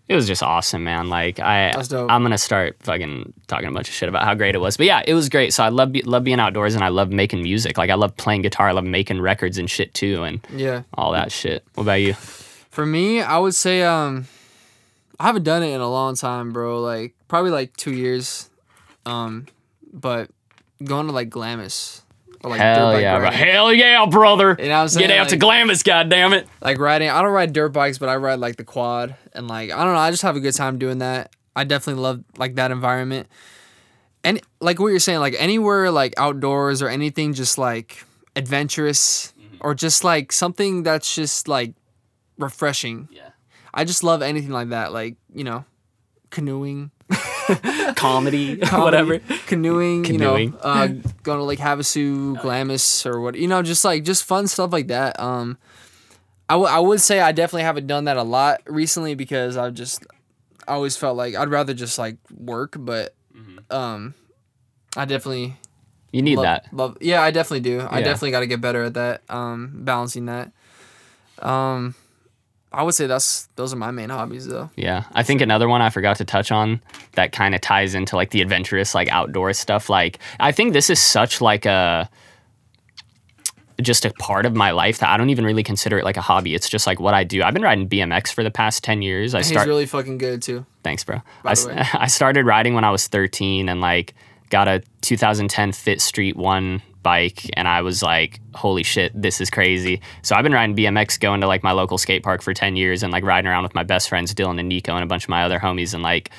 it 0.09 0.15
was 0.15 0.27
just 0.27 0.43
awesome, 0.43 0.85
man. 0.85 1.09
Like 1.09 1.41
I. 1.41 1.71
I'm 1.71 2.23
gonna 2.23 2.37
start 2.39 2.77
fucking 2.81 3.33
talking 3.47 3.69
a 3.69 3.73
bunch 3.73 3.89
of 3.89 3.95
shit 3.95 4.09
about 4.09 4.25
how 4.25 4.35
great 4.35 4.55
it 4.55 4.59
was. 4.59 4.77
But 4.77 4.87
yeah, 4.87 5.03
it 5.07 5.15
was 5.15 5.29
great. 5.29 5.55
So 5.55 5.63
I 5.65 5.69
love 5.71 5.95
love 6.05 6.25
being 6.25 6.41
outdoors 6.41 6.75
and 6.75 6.85
I 6.85 6.89
love 6.89 7.11
making 7.11 7.43
music. 7.43 7.79
Like 7.79 7.91
I 7.91 7.95
love 7.95 8.17
playing 8.17 8.43
guitar. 8.43 8.69
I 8.69 8.73
love 8.73 8.85
making 8.85 9.21
records 9.21 9.59
and 9.59 9.71
shit 9.71 9.95
too, 9.95 10.23
and 10.25 10.41
Yeah. 10.55 10.83
all 10.95 11.13
that 11.13 11.33
shit. 11.33 11.65
What 11.75 11.85
about 11.85 12.01
you? 12.01 12.15
For 12.15 12.85
me, 12.87 13.23
I 13.23 13.39
would 13.39 13.55
say 13.55 13.83
um 13.83 14.27
I 15.21 15.27
haven't 15.27 15.45
done 15.45 15.63
it 15.63 15.73
in 15.73 15.81
a 15.81 15.89
long 15.91 16.17
time, 16.17 16.53
bro. 16.53 16.81
Like 16.81 17.15
probably 17.29 17.51
like 17.51 17.77
two 17.77 17.93
years. 17.93 18.51
Um, 19.07 19.47
but 19.93 20.31
going 20.83 21.07
to 21.07 21.13
like 21.13 21.29
Glamis 21.31 22.03
like 22.51 22.61
dirt 22.61 22.65
Hell 22.77 22.93
bike 22.93 23.03
yeah, 23.03 23.17
bro. 23.19 23.25
riding. 23.25 23.39
Hell 23.39 23.73
yeah, 23.73 24.07
brother. 24.07 24.57
You 24.59 24.67
know 24.67 24.71
what 24.71 24.81
I'm 24.81 24.89
saying? 24.89 25.09
Get 25.09 25.19
out 25.19 25.29
to 25.29 25.35
Like- 25.35 25.41
Glamis, 25.41 25.83
goddammit. 25.83 26.47
Like 26.61 26.79
riding, 26.79 27.09
I 27.11 27.23
don't 27.23 27.33
ride 27.33 27.53
dirt 27.53 27.71
bikes, 27.71 27.99
but 27.99 28.09
I 28.09 28.17
ride 28.17 28.39
like 28.39 28.57
the 28.57 28.65
quad, 28.65 29.17
and 29.33 29.49
like 29.49 29.71
I 29.71 29.85
don't 29.85 29.95
know, 29.95 30.01
I 30.01 30.11
just 30.11 30.23
have 30.23 30.37
a 30.37 30.41
good 30.41 30.55
time 30.55 30.79
doing 30.79 30.99
that. 30.99 31.35
I 31.55 31.65
definitely 31.65 32.03
love 32.03 32.25
like 32.37 32.55
that 32.57 32.71
environment, 32.71 33.29
and 34.25 34.41
like 34.61 34.79
what 34.81 34.89
you're 34.89 35.01
saying, 35.01 35.21
like 35.21 35.35
anywhere 35.39 35.91
like 35.91 36.15
outdoors 36.17 36.83
or 36.83 36.89
anything, 36.89 37.35
just 37.35 37.59
like 37.59 38.05
adventurous 38.37 39.35
mm-hmm. 39.39 39.57
or 39.61 39.75
just 39.75 40.05
like 40.05 40.33
something 40.33 40.83
that's 40.83 41.15
just 41.15 41.49
like 41.49 41.75
refreshing. 42.39 43.09
Yeah. 43.13 43.31
I 43.75 43.85
just 43.85 44.05
love 44.05 44.23
anything 44.23 44.51
like 44.51 44.69
that, 44.71 44.93
like 44.93 45.17
you 45.35 45.45
know, 45.45 45.65
canoeing, 46.31 46.91
Comedy, 47.97 48.57
comedy, 48.59 48.59
whatever. 48.83 49.19
canoeing, 49.47 50.05
you 50.05 50.19
know, 50.19 50.37
uh, 50.61 50.87
going 51.23 51.39
to 51.39 51.43
like 51.45 51.59
Havasu, 51.59 52.41
Glamis, 52.43 53.05
or 53.07 53.21
what, 53.21 53.35
you 53.35 53.49
know, 53.49 53.63
just 53.63 53.85
like 53.85 54.05
just 54.05 54.25
fun 54.25 54.47
stuff 54.47 54.73
like 54.73 54.89
that. 54.89 55.19
Um, 55.21 55.59
I, 56.49 56.55
w- 56.55 56.71
I 56.71 56.79
would 56.79 57.01
say 57.01 57.21
I 57.21 57.33
definitely 57.33 57.63
haven't 57.63 57.87
done 57.87 58.05
that 58.05 58.17
a 58.17 58.23
lot 58.23 58.61
recently 58.67 59.15
because 59.15 59.57
I've 59.57 59.75
just 59.75 60.05
I 60.69 60.73
always 60.75 60.97
felt 60.97 61.17
like 61.17 61.35
I'd 61.35 61.49
rather 61.49 61.75
just 61.75 61.99
like 61.99 62.17
work, 62.31 62.77
but 62.79 63.15
um, 63.71 64.15
I 64.97 65.05
definitely 65.07 65.57
You 66.13 66.23
need 66.23 66.37
love, 66.37 66.45
that. 66.45 66.67
love. 66.73 66.99
Yeah, 67.01 67.23
I 67.23 67.31
definitely 67.31 67.61
do. 67.61 67.81
I 67.89 68.03
definitely 68.03 68.31
got 68.33 68.41
to 68.41 68.47
get 68.47 68.61
better 68.61 68.83
at 68.85 68.95
that. 68.95 69.23
Um, 69.29 69.71
balancing 69.77 70.27
that. 70.27 70.53
Um, 71.41 71.95
I 72.73 72.83
would 72.83 72.95
say 72.95 73.07
that's 73.07 73.49
those 73.57 73.73
are 73.73 73.77
my 73.77 73.91
main 73.91 74.09
hobbies 74.09 74.47
though. 74.47 74.71
Yeah. 74.77 75.05
I 75.13 75.23
think 75.23 75.41
another 75.41 75.69
one 75.69 75.83
I 75.83 75.91
forgot 75.91 76.17
to 76.17 76.25
touch 76.25 76.51
on 76.51 76.81
that 77.13 77.33
kind 77.33 77.55
of 77.55 77.61
ties 77.61 77.95
into 77.95 78.17
like 78.17 78.31
the 78.31 78.41
adventurous, 78.41 78.95
like 78.95 79.09
outdoor 79.09 79.53
stuff. 79.53 79.91
Like, 79.91 80.19
I 80.41 80.53
think 80.53 80.73
this 80.73 80.89
is 80.89 81.01
such 81.01 81.41
like 81.41 81.67
a 81.67 82.09
just 83.81 84.05
a 84.05 84.13
part 84.15 84.47
of 84.47 84.55
my 84.55 84.71
life 84.71 84.99
that 84.99 85.09
I 85.09 85.17
don't 85.17 85.31
even 85.31 85.45
really 85.45 85.63
consider 85.63 85.99
it 85.99 86.05
like 86.05 86.17
a 86.17 86.23
hobby. 86.23 86.55
It's 86.55 86.69
just 86.69 86.87
like 86.87 87.01
what 87.01 87.15
I 87.15 87.25
do. 87.25 87.43
I've 87.43 87.55
been 87.55 87.63
riding 87.63 87.89
BMX 87.89 88.33
for 88.33 88.43
the 88.45 88.51
past 88.51 88.85
10 88.85 89.03
years. 89.03 89.35
I 89.35 89.39
He's 89.39 89.49
start 89.49 89.67
really 89.67 89.87
fucking 89.87 90.19
good 90.19 90.43
too. 90.43 90.65
Thanks, 90.83 91.05
bro. 91.05 91.21
By 91.43 91.51
I, 91.51 91.55
the 91.55 91.69
way. 91.69 91.85
I 91.95 92.07
started 92.07 92.47
riding 92.47 92.75
when 92.75 92.85
I 92.85 92.91
was 92.91 93.09
13 93.09 93.69
and 93.69 93.81
like 93.81 94.15
got 94.51 94.69
a 94.69 94.83
2010 95.01 95.73
Fit 95.73 96.01
Street 96.01 96.37
1 96.37 96.83
bike 97.03 97.51
and 97.55 97.69
I 97.69 97.83
was 97.83 98.03
like, 98.03 98.41
holy 98.55 98.83
shit, 98.83 99.13
this 99.21 99.41
is 99.41 99.51
crazy. 99.51 100.01
So 100.23 100.37
I've 100.37 100.43
been 100.43 100.53
riding 100.53 100.77
BMX 100.77 101.19
going 101.19 101.41
to 101.41 101.47
like 101.47 101.63
my 101.63 101.73
local 101.73 101.99
skate 101.99 102.23
park 102.23 102.43
for 102.43 102.55
10 102.55 102.77
years 102.77 103.03
and 103.03 103.13
like 103.13 103.25
riding 103.25 103.49
around 103.49 103.63
with 103.63 103.75
my 103.75 103.83
best 103.83 104.09
friends 104.09 104.35
Dylan 104.35 104.59
and 104.59 104.69
Nico 104.69 104.95
and 104.95 105.03
a 105.03 105.07
bunch 105.07 105.25
of 105.25 105.29
my 105.29 105.45
other 105.45 105.59
homies 105.59 105.95
and 105.95 106.03
like 106.03 106.31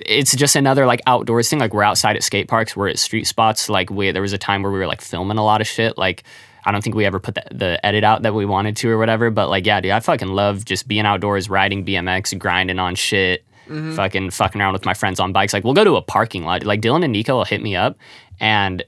it's 0.00 0.34
just 0.34 0.56
another 0.56 0.86
like 0.86 1.00
outdoors 1.06 1.48
thing. 1.48 1.58
Like 1.58 1.72
we're 1.72 1.82
outside 1.82 2.16
at 2.16 2.22
skate 2.22 2.48
parks, 2.48 2.76
we're 2.76 2.88
at 2.88 2.98
street 2.98 3.26
spots. 3.26 3.68
Like 3.68 3.90
we 3.90 4.10
there 4.10 4.22
was 4.22 4.32
a 4.32 4.38
time 4.38 4.62
where 4.62 4.72
we 4.72 4.78
were 4.78 4.86
like 4.86 5.00
filming 5.00 5.38
a 5.38 5.44
lot 5.44 5.60
of 5.60 5.66
shit. 5.66 5.96
Like 5.96 6.24
I 6.64 6.72
don't 6.72 6.82
think 6.82 6.96
we 6.96 7.04
ever 7.04 7.20
put 7.20 7.34
the, 7.34 7.44
the 7.52 7.86
edit 7.86 8.04
out 8.04 8.22
that 8.22 8.34
we 8.34 8.46
wanted 8.46 8.76
to 8.78 8.90
or 8.90 8.98
whatever. 8.98 9.30
But 9.30 9.48
like 9.48 9.66
yeah, 9.66 9.80
dude, 9.80 9.92
I 9.92 10.00
fucking 10.00 10.28
love 10.28 10.64
just 10.64 10.88
being 10.88 11.06
outdoors, 11.06 11.48
riding 11.48 11.84
BMX, 11.84 12.36
grinding 12.38 12.78
on 12.78 12.94
shit, 12.94 13.44
mm-hmm. 13.68 13.94
fucking 13.94 14.30
fucking 14.30 14.60
around 14.60 14.72
with 14.72 14.84
my 14.84 14.94
friends 14.94 15.20
on 15.20 15.32
bikes. 15.32 15.52
Like 15.52 15.64
we'll 15.64 15.74
go 15.74 15.84
to 15.84 15.96
a 15.96 16.02
parking 16.02 16.44
lot. 16.44 16.64
Like 16.64 16.80
Dylan 16.80 17.04
and 17.04 17.12
Nico 17.12 17.36
will 17.36 17.44
hit 17.44 17.62
me 17.62 17.76
up 17.76 17.96
and 18.40 18.82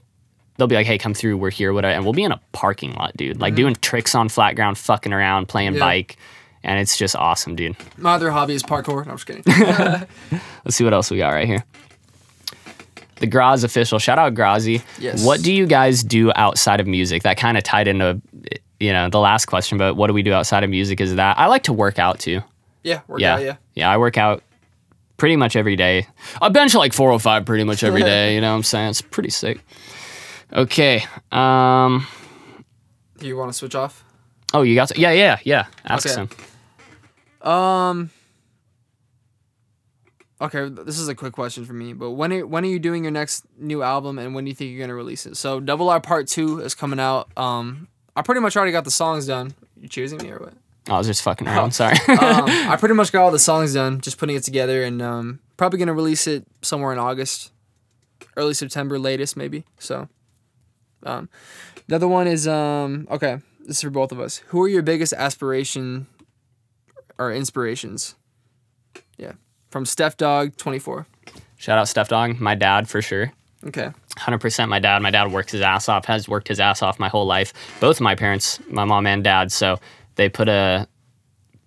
they'll 0.57 0.67
be 0.67 0.75
like, 0.75 0.85
"Hey, 0.87 0.97
come 0.97 1.13
through. 1.13 1.37
We're 1.37 1.49
here." 1.51 1.73
Whatever, 1.73 1.93
and 1.93 2.03
we'll 2.03 2.13
be 2.13 2.23
in 2.23 2.31
a 2.31 2.41
parking 2.51 2.93
lot, 2.93 3.15
dude. 3.17 3.39
Like 3.39 3.51
mm-hmm. 3.53 3.55
doing 3.57 3.75
tricks 3.75 4.13
on 4.15 4.29
flat 4.29 4.55
ground, 4.55 4.77
fucking 4.77 5.13
around, 5.13 5.47
playing 5.47 5.73
Yeah. 5.75 5.79
bike, 5.79 6.17
and 6.63 6.79
it's 6.79 6.97
just 6.97 7.15
awesome, 7.15 7.55
dude. 7.55 7.75
My 7.97 8.13
other 8.13 8.31
hobby 8.31 8.53
is 8.53 8.63
parkour. 8.63 9.05
No, 9.05 9.11
I'm 9.13 9.17
just 9.17 9.25
kidding. 9.25 9.43
Let's 10.65 10.75
see 10.75 10.83
what 10.83 10.93
else 10.93 11.09
we 11.11 11.17
got 11.17 11.29
right 11.29 11.47
here. 11.47 11.63
The 13.19 13.27
Graz 13.27 13.63
official. 13.63 13.97
Shout 13.97 14.19
out 14.19 14.35
Grazi. 14.35 14.83
Yes. 14.99 15.25
What 15.25 15.41
do 15.41 15.51
you 15.51 15.65
guys 15.65 16.03
do 16.03 16.31
outside 16.35 16.79
of 16.79 16.85
music? 16.85 17.23
That 17.23 17.37
kind 17.37 17.57
of 17.57 17.63
tied 17.63 17.87
into, 17.87 18.21
you 18.79 18.93
know, 18.93 19.09
the 19.09 19.19
last 19.19 19.45
question, 19.47 19.79
but 19.79 19.95
what 19.95 20.05
do 20.07 20.13
we 20.13 20.21
do 20.21 20.33
outside 20.33 20.63
of 20.63 20.69
music 20.69 21.01
is 21.01 21.15
that 21.15 21.39
I 21.39 21.47
like 21.47 21.63
to 21.63 21.73
work 21.73 21.97
out 21.97 22.19
too. 22.19 22.41
yeah, 22.83 23.01
work 23.07 23.19
Yeah. 23.19 23.33
out, 23.35 23.41
yeah. 23.41 23.55
Yeah, 23.73 23.89
I 23.89 23.97
work 23.97 24.17
out 24.19 24.43
pretty 25.17 25.35
much 25.35 25.55
every 25.55 25.75
day. 25.75 26.05
I 26.39 26.49
bench 26.49 26.75
like 26.75 26.93
405 26.93 27.43
pretty 27.43 27.63
much 27.63 27.83
every 27.83 28.03
day, 28.13 28.35
you 28.35 28.41
know 28.41 28.51
what 28.51 28.57
I'm 28.57 28.63
saying? 28.63 28.89
It's 28.91 29.01
pretty 29.01 29.31
sick. 29.31 29.61
Okay. 30.53 31.03
Um 31.31 32.07
Do 33.17 33.27
you 33.27 33.37
want 33.37 33.49
to 33.51 33.57
switch 33.57 33.75
off? 33.75 34.03
oh, 34.53 34.61
you 34.61 34.75
got 34.75 34.89
to, 34.89 34.99
Yeah, 34.99 35.11
yeah, 35.11 35.37
yeah. 35.43 35.65
Ask 35.85 36.05
Okay. 36.07 36.15
some. 37.41 37.49
Um. 37.51 38.09
Okay, 40.39 40.69
this 40.69 40.99
is 40.99 41.07
a 41.07 41.15
quick 41.15 41.33
question 41.33 41.65
for 41.65 41.73
me, 41.73 41.93
but 41.93 42.11
when 42.11 42.31
are, 42.31 42.45
when 42.45 42.63
are 42.63 42.67
you 42.67 42.77
doing 42.77 43.03
your 43.03 43.11
next 43.11 43.43
new 43.57 43.81
album, 43.81 44.19
and 44.19 44.35
when 44.35 44.43
do 44.45 44.49
you 44.49 44.55
think 44.55 44.71
you're 44.71 44.79
gonna 44.79 44.93
release 44.95 45.25
it? 45.25 45.35
So, 45.35 45.59
Double 45.59 45.89
R 45.89 45.99
Part 45.99 46.27
Two 46.27 46.59
is 46.59 46.75
coming 46.75 46.99
out. 46.99 47.29
Um, 47.35 47.87
I 48.15 48.21
pretty 48.21 48.41
much 48.41 48.55
already 48.55 48.71
got 48.71 48.83
the 48.83 48.91
songs 48.91 49.25
done. 49.25 49.55
You 49.79 49.87
choosing 49.89 50.19
me 50.21 50.29
or 50.31 50.37
what? 50.39 50.53
I 50.89 50.97
was 50.97 51.07
just 51.07 51.23
fucking 51.23 51.47
around. 51.47 51.71
Sorry. 51.71 51.95
um, 52.07 52.17
I 52.19 52.75
pretty 52.79 52.93
much 52.93 53.11
got 53.11 53.23
all 53.23 53.31
the 53.31 53.39
songs 53.39 53.73
done, 53.73 53.99
just 53.99 54.17
putting 54.19 54.35
it 54.35 54.43
together, 54.43 54.83
and 54.83 55.01
um, 55.01 55.39
probably 55.57 55.79
gonna 55.79 55.93
release 55.93 56.27
it 56.27 56.45
somewhere 56.61 56.93
in 56.93 56.99
August, 56.99 57.51
early 58.35 58.53
September, 58.53 58.99
latest 58.99 59.37
maybe. 59.37 59.65
So, 59.79 60.07
um, 61.03 61.29
the 61.87 61.95
other 61.95 62.07
one 62.07 62.27
is 62.27 62.47
um, 62.47 63.07
okay. 63.09 63.39
This 63.61 63.77
is 63.77 63.81
for 63.81 63.89
both 63.89 64.11
of 64.11 64.19
us. 64.19 64.37
Who 64.47 64.61
are 64.61 64.67
your 64.67 64.81
biggest 64.81 65.13
aspiration 65.13 66.07
or 67.17 67.33
inspirations? 67.33 68.15
Yeah, 69.17 69.33
from 69.69 69.85
Steph 69.85 70.17
Dog 70.17 70.57
twenty 70.57 70.79
four. 70.79 71.07
Shout 71.57 71.77
out 71.77 71.87
Steph 71.87 72.09
Dog, 72.09 72.39
my 72.39 72.55
dad 72.55 72.87
for 72.87 73.01
sure. 73.01 73.33
Okay. 73.65 73.89
Hundred 74.17 74.39
percent. 74.39 74.69
My 74.69 74.79
dad. 74.79 75.01
My 75.01 75.11
dad 75.11 75.31
works 75.31 75.51
his 75.51 75.61
ass 75.61 75.89
off. 75.89 76.05
Has 76.05 76.29
worked 76.29 76.47
his 76.47 76.59
ass 76.59 76.81
off 76.81 76.99
my 76.99 77.09
whole 77.09 77.25
life. 77.25 77.53
Both 77.79 77.97
of 77.97 78.01
my 78.01 78.15
parents, 78.15 78.59
my 78.69 78.85
mom 78.85 79.07
and 79.07 79.23
dad. 79.23 79.51
So 79.51 79.79
they 80.15 80.29
put 80.29 80.47
a 80.47 80.87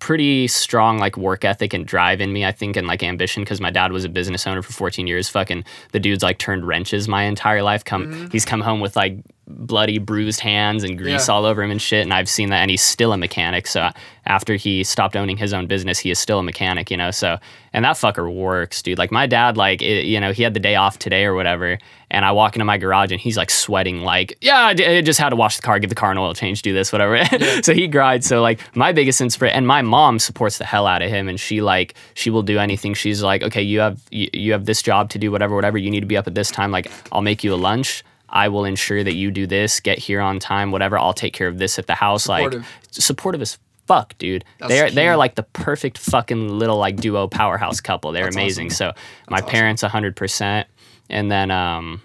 pretty 0.00 0.48
strong 0.48 0.98
like 0.98 1.16
work 1.16 1.44
ethic 1.44 1.72
and 1.72 1.86
drive 1.86 2.20
in 2.20 2.32
me. 2.32 2.44
I 2.44 2.52
think 2.52 2.76
and 2.76 2.86
like 2.86 3.02
ambition 3.02 3.42
because 3.44 3.60
my 3.60 3.70
dad 3.70 3.92
was 3.92 4.04
a 4.04 4.08
business 4.08 4.46
owner 4.46 4.62
for 4.62 4.72
14 4.72 5.06
years. 5.06 5.28
Fucking 5.28 5.64
the 5.92 6.00
dude's 6.00 6.22
like 6.22 6.38
turned 6.38 6.66
wrenches 6.66 7.06
my 7.06 7.24
entire 7.24 7.62
life. 7.62 7.84
Come, 7.84 8.06
mm-hmm. 8.06 8.26
he's 8.32 8.44
come 8.44 8.60
home 8.60 8.80
with 8.80 8.96
like 8.96 9.18
bloody, 9.56 9.98
bruised 9.98 10.40
hands 10.40 10.84
and 10.84 10.96
grease 10.98 11.28
Yeah. 11.28 11.34
all 11.34 11.44
over 11.44 11.62
him 11.62 11.70
and 11.70 11.80
shit. 11.82 12.02
And 12.02 12.12
I've 12.14 12.28
seen 12.28 12.50
that. 12.50 12.58
And 12.60 12.70
he's 12.70 12.82
still 12.82 13.12
a 13.12 13.16
mechanic. 13.18 13.66
So 13.66 13.90
after 14.26 14.54
he 14.56 14.84
stopped 14.84 15.16
owning 15.16 15.36
his 15.36 15.52
own 15.52 15.66
business, 15.66 15.98
he 15.98 16.10
is 16.10 16.18
still 16.18 16.38
a 16.38 16.42
mechanic. 16.42 16.90
You 16.90 16.96
know. 16.96 17.10
So 17.10 17.38
and 17.72 17.84
that 17.84 17.96
fucker 17.96 18.32
works, 18.32 18.82
dude. 18.82 18.98
Like 18.98 19.12
my 19.12 19.26
dad, 19.26 19.56
like 19.56 19.80
it, 19.82 20.04
you 20.04 20.18
know, 20.20 20.32
he 20.32 20.42
had 20.42 20.54
the 20.54 20.60
day 20.60 20.74
off 20.74 20.98
today 20.98 21.24
or 21.24 21.34
whatever, 21.34 21.78
and 22.10 22.24
I 22.24 22.32
walk 22.32 22.56
into 22.56 22.64
my 22.64 22.78
garage 22.78 23.12
and 23.12 23.20
he's 23.20 23.36
like 23.36 23.48
sweating, 23.50 24.02
like 24.02 24.36
yeah, 24.40 24.58
I 24.58 24.74
d- 24.74 24.84
I 24.86 25.00
just 25.02 25.20
had 25.20 25.30
to 25.30 25.36
wash 25.36 25.54
the 25.56 25.62
car, 25.62 25.78
give 25.78 25.88
the 25.90 25.94
car 25.94 26.10
an 26.10 26.18
oil 26.18 26.34
change, 26.34 26.62
do 26.62 26.72
this, 26.72 26.90
whatever. 26.92 27.24
so 27.62 27.72
he 27.72 27.86
grinds. 27.86 28.26
So 28.26 28.42
like 28.42 28.60
my 28.76 28.90
biggest 28.92 29.20
inspiration, 29.20 29.56
and 29.56 29.66
my 29.68 29.82
mom 29.82 30.18
supports 30.18 30.58
the 30.58 30.64
hell 30.64 30.86
out 30.86 31.00
of 31.02 31.10
him, 31.10 31.28
and 31.28 31.38
she 31.38 31.60
like 31.62 31.94
she 32.14 32.28
will 32.30 32.42
do 32.42 32.58
anything. 32.58 32.94
She's 32.94 33.22
like, 33.22 33.42
okay, 33.44 33.62
you 33.62 33.78
have 33.80 34.00
you, 34.10 34.28
you 34.32 34.52
have 34.52 34.64
this 34.66 34.82
job 34.82 35.10
to 35.10 35.18
do, 35.18 35.30
whatever, 35.30 35.54
whatever. 35.54 35.78
You 35.78 35.90
need 35.90 36.00
to 36.00 36.06
be 36.06 36.16
up 36.16 36.26
at 36.26 36.34
this 36.34 36.50
time. 36.50 36.72
Like 36.72 36.90
I'll 37.12 37.22
make 37.22 37.44
you 37.44 37.54
a 37.54 37.56
lunch. 37.56 38.02
I 38.30 38.48
will 38.48 38.64
ensure 38.64 39.02
that 39.04 39.14
you 39.14 39.30
do 39.30 39.46
this, 39.46 39.80
get 39.80 39.98
here 39.98 40.20
on 40.20 40.38
time, 40.38 40.70
whatever. 40.70 40.98
I'll 40.98 41.12
take 41.12 41.32
care 41.34 41.48
of 41.48 41.58
this 41.58 41.78
at 41.78 41.86
the 41.86 41.94
house. 41.94 42.24
Supportive. 42.24 42.62
Like 42.62 42.68
supportive 42.92 43.42
as 43.42 43.58
fuck, 43.86 44.16
dude. 44.18 44.44
That's 44.58 44.72
They're 44.72 44.90
they 44.90 45.08
are 45.08 45.16
like 45.16 45.34
the 45.34 45.42
perfect 45.42 45.98
fucking 45.98 46.48
little 46.58 46.78
like 46.78 46.96
duo 46.96 47.26
powerhouse 47.28 47.80
couple. 47.80 48.12
They're 48.12 48.24
That's 48.24 48.36
amazing. 48.36 48.68
awesome. 48.68 48.94
So 48.94 49.00
my 49.28 49.38
awesome. 49.38 49.48
parents, 49.50 49.82
hundred 49.82 50.14
percent, 50.16 50.68
and 51.08 51.30
then 51.30 51.50
um, 51.50 52.00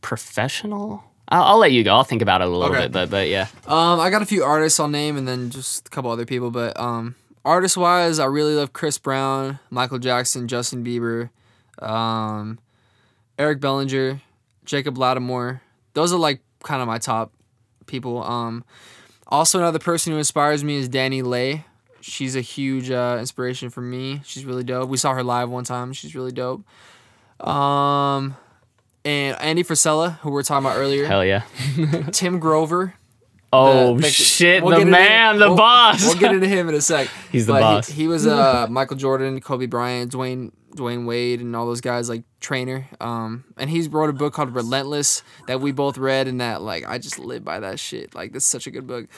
professional. 0.00 1.04
I'll, 1.28 1.42
I'll 1.42 1.58
let 1.58 1.72
you 1.72 1.82
go. 1.82 1.94
I'll 1.94 2.04
think 2.04 2.22
about 2.22 2.40
it 2.40 2.46
a 2.46 2.50
little 2.50 2.74
Okay. 2.74 2.82
bit, 2.84 2.92
but 2.92 3.10
but 3.10 3.28
yeah, 3.28 3.48
Um, 3.66 3.98
I 4.00 4.10
got 4.10 4.22
a 4.22 4.26
few 4.26 4.44
artists 4.44 4.78
I'll 4.78 4.88
name, 4.88 5.16
and 5.16 5.26
then 5.26 5.50
just 5.50 5.86
a 5.86 5.90
couple 5.90 6.10
other 6.10 6.26
people. 6.26 6.50
But 6.50 6.78
um, 6.78 7.16
artist 7.44 7.76
wise, 7.76 8.18
I 8.18 8.26
really 8.26 8.54
love 8.54 8.72
Chris 8.72 8.98
Brown, 8.98 9.58
Michael 9.70 9.98
Jackson, 9.98 10.46
Justin 10.48 10.84
Bieber, 10.84 11.30
um, 11.80 12.58
Eric 13.38 13.60
Bellinger, 13.60 14.20
Jacob 14.64 14.96
Latimore. 14.96 15.60
Those 15.94 16.12
are 16.12 16.18
like 16.18 16.40
kind 16.62 16.80
of 16.82 16.88
my 16.88 16.98
top 16.98 17.32
people. 17.86 18.22
Um, 18.22 18.64
also 19.28 19.58
another 19.58 19.78
person 19.78 20.12
who 20.12 20.18
inspires 20.18 20.62
me 20.64 20.76
is 20.76 20.88
DaniLeigh. 20.88 21.64
She's 22.00 22.36
a 22.36 22.40
huge 22.40 22.90
uh, 22.90 23.16
inspiration 23.18 23.68
for 23.70 23.80
me. 23.80 24.20
She's 24.24 24.44
really 24.44 24.62
dope. 24.64 24.88
We 24.88 24.96
saw 24.96 25.12
her 25.14 25.22
live 25.24 25.50
one 25.50 25.64
time. 25.64 25.92
She's 25.92 26.14
really 26.14 26.30
dope. 26.32 26.64
Um, 27.40 28.36
and 29.04 29.36
Andy 29.40 29.62
Frisella, 29.64 30.18
who 30.20 30.30
we 30.30 30.34
were 30.34 30.42
talking 30.42 30.66
about 30.66 30.78
earlier. 30.78 31.04
hell 31.06 31.24
yeah. 31.24 31.42
Tim 32.12 32.38
Grover. 32.38 32.94
Oh 33.52 33.96
the- 33.96 34.08
shit, 34.08 34.62
we'll 34.62 34.78
the 34.80 34.84
man, 34.86 35.38
the 35.38 35.46
we'll- 35.48 35.56
boss. 35.56 36.04
We'll 36.04 36.18
get 36.18 36.32
into 36.32 36.48
him 36.48 36.68
in 36.68 36.74
a 36.74 36.80
sec. 36.80 37.08
He's 37.32 37.46
the 37.46 37.52
But 37.54 37.58
he- 37.58 37.62
boss. 37.62 37.88
He, 37.88 38.08
was 38.08 38.26
uh, 38.26 38.66
Michael 38.68 38.96
Jordan, 38.96 39.40
Kobe 39.40 39.66
Bryant, 39.66 40.12
Dwyane 40.12 40.50
Dwyane 40.76 41.06
Wade, 41.06 41.40
and 41.40 41.54
all 41.56 41.66
those 41.66 41.80
guys 41.80 42.08
like 42.08 42.22
trainer. 42.40 42.86
Um, 43.00 43.44
and 43.56 43.68
he's 43.70 43.88
wrote 43.88 44.10
a 44.10 44.12
book 44.12 44.34
called 44.34 44.54
Relentless 44.54 45.22
that 45.46 45.60
we 45.60 45.72
both 45.72 45.98
read, 45.98 46.28
and 46.28 46.40
that 46.40 46.62
like 46.62 46.86
I 46.86 46.98
just 46.98 47.18
live 47.18 47.44
by 47.44 47.60
that 47.60 47.80
shit. 47.80 48.14
Like 48.14 48.32
that's 48.32 48.46
such 48.46 48.66
a 48.66 48.70
good 48.70 48.86
book. 48.86 49.08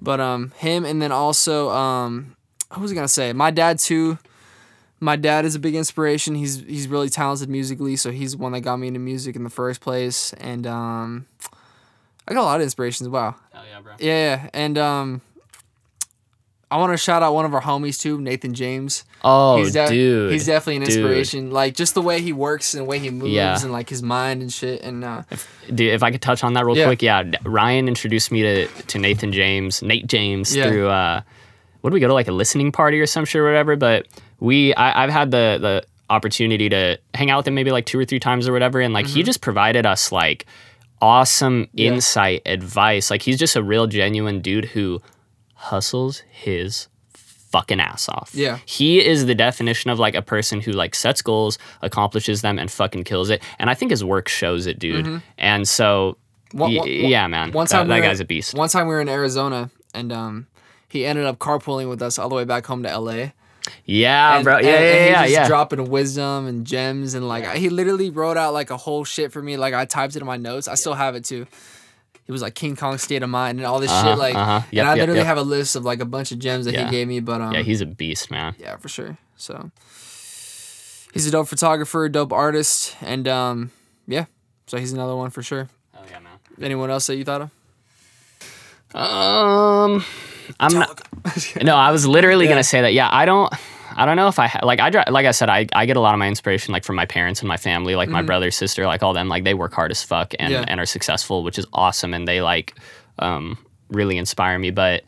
But 0.00 0.20
um, 0.20 0.52
him, 0.56 0.84
and 0.84 1.00
then 1.00 1.12
also 1.12 1.70
um, 1.70 2.36
what 2.70 2.80
was 2.80 2.92
I 2.92 2.94
gonna 2.94 3.08
say? 3.08 3.32
My 3.32 3.50
dad 3.50 3.78
too. 3.78 4.18
My 5.00 5.16
dad 5.16 5.44
is 5.44 5.56
a 5.56 5.58
big 5.58 5.74
inspiration. 5.74 6.34
He's 6.34 6.60
he's 6.60 6.86
really 6.88 7.08
talented 7.08 7.48
musically, 7.48 7.96
so 7.96 8.10
he's 8.10 8.32
the 8.32 8.38
one 8.38 8.52
that 8.52 8.60
got 8.60 8.76
me 8.76 8.88
into 8.88 9.00
music 9.00 9.36
in 9.36 9.42
the 9.42 9.50
first 9.50 9.80
place. 9.80 10.32
And 10.34 10.66
um, 10.66 11.26
I 12.26 12.34
got 12.34 12.42
a 12.42 12.44
lot 12.44 12.56
of 12.56 12.62
inspirations. 12.62 13.08
Wow. 13.08 13.34
Hell 13.52 13.64
yeah, 13.68 13.80
bro. 13.80 13.92
Yeah, 13.98 14.06
yeah. 14.06 14.50
and 14.54 14.78
um, 14.78 15.22
I 16.70 16.76
want 16.76 16.92
to 16.92 16.96
shout 16.96 17.22
out 17.22 17.34
one 17.34 17.44
of 17.44 17.52
our 17.52 17.60
homies 17.60 18.00
too, 18.00 18.20
Nathan 18.20 18.54
James. 18.54 19.04
Oh, 19.24 19.58
he's 19.58 19.72
de- 19.72 19.88
dude. 19.88 20.32
he's 20.32 20.46
definitely 20.46 20.76
an 20.76 20.82
dude. 20.82 20.94
inspiration. 20.98 21.50
Like 21.50 21.74
just 21.74 21.94
the 21.94 22.02
way 22.02 22.20
he 22.20 22.32
works 22.32 22.74
and 22.74 22.80
the 22.82 22.84
way 22.84 22.98
he 22.98 23.10
moves 23.10 23.32
Yeah. 23.32 23.56
and 23.62 23.70
like 23.70 23.88
his 23.88 24.02
mind 24.02 24.42
and 24.42 24.52
shit. 24.52 24.82
And 24.82 25.04
uh, 25.04 25.22
Dude, 25.68 25.92
if 25.92 26.02
I 26.02 26.10
could 26.10 26.22
touch 26.22 26.42
on 26.42 26.54
that 26.54 26.64
real 26.66 26.76
Yeah. 26.76 26.86
quick, 26.86 27.02
yeah. 27.02 27.22
Ryan 27.44 27.86
introduced 27.88 28.32
me 28.32 28.42
to, 28.42 28.66
to 28.66 28.98
Nathan 28.98 29.32
James, 29.32 29.80
Nate 29.82 30.06
James 30.06 30.54
Yeah. 30.56 30.68
through 30.68 30.88
uh, 30.88 31.20
what 31.82 31.90
did 31.90 31.94
we 31.94 32.00
go 32.00 32.08
to 32.08 32.14
like 32.14 32.28
a 32.28 32.32
listening 32.32 32.72
party 32.72 33.00
or 33.00 33.06
some 33.06 33.24
shit 33.24 33.40
or 33.40 33.44
whatever? 33.44 33.76
But 33.76 34.06
we, 34.40 34.74
I, 34.74 35.04
I've 35.04 35.10
had 35.10 35.30
the 35.30 35.58
the 35.60 35.84
opportunity 36.10 36.68
to 36.68 36.98
hang 37.14 37.30
out 37.30 37.38
with 37.38 37.48
him 37.48 37.54
maybe 37.54 37.70
like 37.70 37.86
two 37.86 37.98
or 37.98 38.04
three 38.04 38.20
times 38.20 38.46
or 38.48 38.52
whatever, 38.52 38.80
and 38.80 38.92
like 38.92 39.06
he 39.06 39.22
just 39.22 39.40
provided 39.40 39.86
us 39.86 40.10
like 40.12 40.46
awesome 41.00 41.64
Mm-hmm. 41.66 41.78
Insight, 41.78 42.42
advice. 42.46 43.10
Like 43.10 43.22
he's 43.22 43.38
just 43.38 43.56
a 43.56 43.62
real 43.62 43.86
genuine 43.86 44.40
dude 44.40 44.66
who 44.66 45.00
hustles 45.54 46.22
his 46.30 46.88
fucking 47.52 47.78
ass 47.80 48.08
off. 48.08 48.30
Yeah. 48.34 48.58
He 48.66 49.04
is 49.04 49.26
the 49.26 49.34
definition 49.34 49.90
of 49.90 49.98
like 49.98 50.14
a 50.16 50.22
person 50.22 50.60
who 50.60 50.72
like 50.72 50.94
sets 50.94 51.22
goals, 51.22 51.58
accomplishes 51.82 52.42
them, 52.42 52.58
and 52.58 52.70
fucking 52.70 53.04
kills 53.04 53.30
it. 53.30 53.42
And 53.58 53.70
I 53.70 53.74
think 53.74 53.90
his 53.90 54.02
work 54.02 54.28
shows 54.28 54.66
it, 54.66 54.78
dude. 54.78 55.22
And 55.38 55.68
so, 55.68 56.16
One- 56.52 56.72
y- 56.74 56.78
one- 56.78 56.88
yeah, 56.88 57.26
man. 57.28 57.52
One 57.52 57.66
that, 57.66 57.70
time 57.72 57.88
that 57.88 57.94
we 57.94 58.00
were- 58.00 58.06
guy's 58.06 58.20
a 58.20 58.24
beast. 58.24 58.54
One 58.54 58.68
time 58.68 58.88
we 58.88 58.94
were 58.94 59.00
in 59.00 59.08
Arizona 59.08 59.70
and 59.94 60.12
um, 60.12 60.46
he 60.88 61.04
ended 61.06 61.26
up 61.26 61.38
carpooling 61.38 61.88
with 61.88 62.02
us 62.02 62.18
all 62.18 62.28
the 62.28 62.34
way 62.34 62.44
back 62.44 62.66
home 62.66 62.82
to 62.82 62.88
LA. 62.98 63.32
Yeah, 63.84 64.36
and, 64.36 64.44
bro. 64.44 64.58
Yeah, 64.58 64.68
and- 64.68 64.68
and 64.68 64.84
yeah, 64.84 65.04
he 65.04 65.10
yeah, 65.10 65.22
just 65.22 65.32
yeah. 65.32 65.46
dropping 65.48 65.88
wisdom 65.90 66.46
and 66.46 66.66
gems 66.66 67.14
and 67.14 67.28
like 67.28 67.46
he 67.56 67.68
literally 67.68 68.10
wrote 68.10 68.36
out 68.36 68.52
like 68.54 68.70
a 68.70 68.76
whole 68.76 69.04
shit 69.04 69.30
for 69.32 69.40
me. 69.42 69.56
Like 69.56 69.72
I 69.74 69.84
typed 69.84 70.16
it 70.16 70.20
in 70.20 70.26
my 70.26 70.36
notes. 70.36 70.66
I 70.68 70.74
still 70.74 70.94
have 70.94 71.14
it 71.14 71.24
too. 71.24 71.46
It 72.32 72.36
was 72.40 72.42
like 72.42 72.54
King 72.54 72.76
Kong 72.76 72.96
State 72.96 73.22
of 73.22 73.28
Mind 73.28 73.58
and 73.58 73.66
all 73.66 73.78
this 73.78 73.90
Uh-huh, 73.90 74.08
shit. 74.10 74.18
Like, 74.18 74.34
uh-huh. 74.34 74.62
Yep, 74.70 74.80
and 74.82 74.88
I 74.88 74.92
yep, 74.94 74.98
literally 75.02 75.18
yep. 75.20 75.26
have 75.26 75.36
a 75.38 75.42
list 75.42 75.76
of 75.76 75.84
like 75.84 76.00
a 76.00 76.06
bunch 76.06 76.32
of 76.32 76.38
gems 76.38 76.64
that 76.64 76.72
Yeah. 76.72 76.86
he 76.86 76.90
gave 76.90 77.06
me. 77.08 77.20
But 77.20 77.40
um, 77.42 77.52
yeah, 77.52 77.60
he's 77.60 77.80
a 77.82 77.86
beast, 77.86 78.30
man. 78.30 78.54
yeah, 78.58 78.76
for 78.78 78.88
sure. 78.88 79.18
So 79.36 79.70
he's 81.12 81.26
a 81.26 81.30
dope 81.30 81.48
photographer, 81.48 82.08
dope 82.08 82.32
artist, 82.32 82.96
and 83.02 83.28
um, 83.28 83.70
yeah. 84.06 84.24
So 84.66 84.78
he's 84.78 84.92
another 84.94 85.14
one 85.14 85.28
for 85.30 85.42
sure. 85.42 85.68
Oh 85.94 86.00
yeah, 86.10 86.20
man. 86.20 86.32
Anyone 86.60 86.88
else 86.90 87.06
that 87.08 87.16
you 87.16 87.24
thought 87.24 87.42
of? 87.42 87.50
Um, 88.94 90.04
I'm 90.60 90.72
not. 90.74 91.02
no, 91.62 91.76
I 91.76 91.90
was 91.92 92.06
literally 92.06 92.46
gonna 92.48 92.62
say 92.64 92.80
that. 92.82 92.92
Yeah, 92.94 93.08
I 93.10 93.24
don't. 93.24 93.52
I 93.96 94.06
don't 94.06 94.16
know 94.16 94.28
if 94.28 94.38
I 94.38 94.46
ha- 94.48 94.60
like 94.62 94.80
I 94.80 94.90
dri- 94.90 95.04
like 95.10 95.26
I 95.26 95.30
said 95.32 95.48
I, 95.50 95.66
I 95.72 95.86
get 95.86 95.96
a 95.96 96.00
lot 96.00 96.14
of 96.14 96.18
my 96.18 96.28
inspiration 96.28 96.72
like 96.72 96.84
from 96.84 96.96
my 96.96 97.06
parents 97.06 97.40
and 97.40 97.48
my 97.48 97.56
family 97.56 97.94
like 97.96 98.08
my 98.08 98.22
brother 98.22 98.50
sister 98.50 98.86
like 98.86 99.02
all 99.02 99.12
them 99.12 99.28
like 99.28 99.44
they 99.44 99.54
work 99.54 99.72
hard 99.72 99.90
as 99.90 100.02
fuck 100.02 100.34
and, 100.38 100.52
Yeah. 100.52 100.64
and 100.68 100.80
are 100.80 100.86
successful 100.86 101.42
which 101.44 101.58
is 101.58 101.66
awesome 101.72 102.14
and 102.14 102.26
they 102.28 102.40
like 102.42 102.74
um 103.18 103.58
really 103.90 104.16
inspire 104.18 104.58
me 104.58 104.70
but 104.70 105.04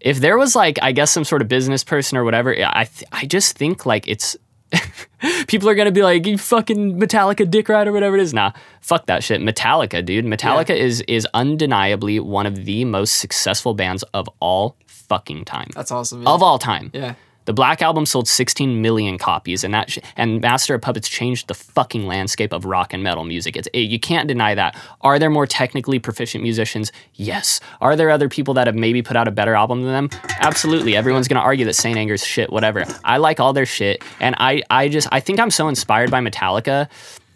if 0.00 0.18
there 0.20 0.38
was 0.38 0.56
like 0.56 0.78
I 0.82 0.92
guess 0.92 1.10
some 1.10 1.24
sort 1.24 1.42
of 1.42 1.48
business 1.48 1.84
person 1.84 2.16
or 2.18 2.24
whatever 2.24 2.54
I 2.54 2.84
th- 2.84 3.04
I 3.12 3.26
just 3.26 3.56
think 3.58 3.84
like 3.86 4.08
it's 4.08 4.36
people 5.48 5.68
are 5.68 5.74
gonna 5.74 5.90
be 5.90 6.02
like 6.02 6.26
you 6.26 6.38
fucking 6.38 6.98
Metallica 6.98 7.48
dick 7.50 7.68
ride 7.68 7.88
or 7.88 7.92
whatever 7.92 8.16
it 8.16 8.22
is 8.22 8.32
nah 8.32 8.52
fuck 8.80 9.06
that 9.06 9.22
shit 9.24 9.40
Metallica 9.40 10.04
dude 10.04 10.24
Metallica 10.24 10.74
is 10.76 11.00
is 11.02 11.26
undeniably 11.34 12.20
one 12.20 12.46
of 12.46 12.64
the 12.64 12.84
most 12.84 13.16
successful 13.18 13.74
bands 13.74 14.02
of 14.14 14.28
all 14.40 14.76
fucking 14.86 15.44
time 15.44 15.68
That's 15.74 15.90
awesome. 15.90 16.22
Yeah. 16.22 16.28
of 16.30 16.42
all 16.42 16.58
time 16.58 16.90
yeah. 16.94 17.14
The 17.50 17.54
Black 17.54 17.82
Album 17.82 18.06
sold 18.06 18.28
16 18.28 18.80
million 18.80 19.18
copies, 19.18 19.64
and 19.64 19.74
that 19.74 19.90
sh- 19.90 19.98
and 20.16 20.40
Master 20.40 20.72
of 20.76 20.82
Puppets 20.82 21.08
changed 21.08 21.48
the 21.48 21.54
fucking 21.54 22.06
landscape 22.06 22.52
of 22.52 22.64
rock 22.64 22.92
and 22.92 23.02
metal 23.02 23.24
music. 23.24 23.56
It's 23.56 23.66
it, 23.72 23.90
you 23.90 23.98
can't 23.98 24.28
deny 24.28 24.54
that. 24.54 24.76
Are 25.00 25.18
there 25.18 25.30
more 25.30 25.48
technically 25.48 25.98
proficient 25.98 26.44
musicians? 26.44 26.92
Yes. 27.14 27.58
Are 27.80 27.96
there 27.96 28.08
other 28.08 28.28
people 28.28 28.54
that 28.54 28.68
have 28.68 28.76
maybe 28.76 29.02
put 29.02 29.16
out 29.16 29.26
a 29.26 29.32
better 29.32 29.56
album 29.56 29.82
than 29.82 29.90
them? 30.08 30.20
Absolutely. 30.38 30.94
Everyone's 30.94 31.26
gonna 31.26 31.40
argue 31.40 31.64
that 31.64 31.74
Saint 31.74 31.98
Anger's 31.98 32.24
shit, 32.24 32.52
whatever. 32.52 32.84
I 33.02 33.16
like 33.16 33.40
all 33.40 33.52
their 33.52 33.66
shit, 33.66 34.04
and 34.20 34.36
I 34.38 34.62
I 34.70 34.88
just 34.88 35.08
I 35.10 35.18
think 35.18 35.40
I'm 35.40 35.50
so 35.50 35.66
inspired 35.66 36.08
by 36.12 36.20
Metallica. 36.20 36.88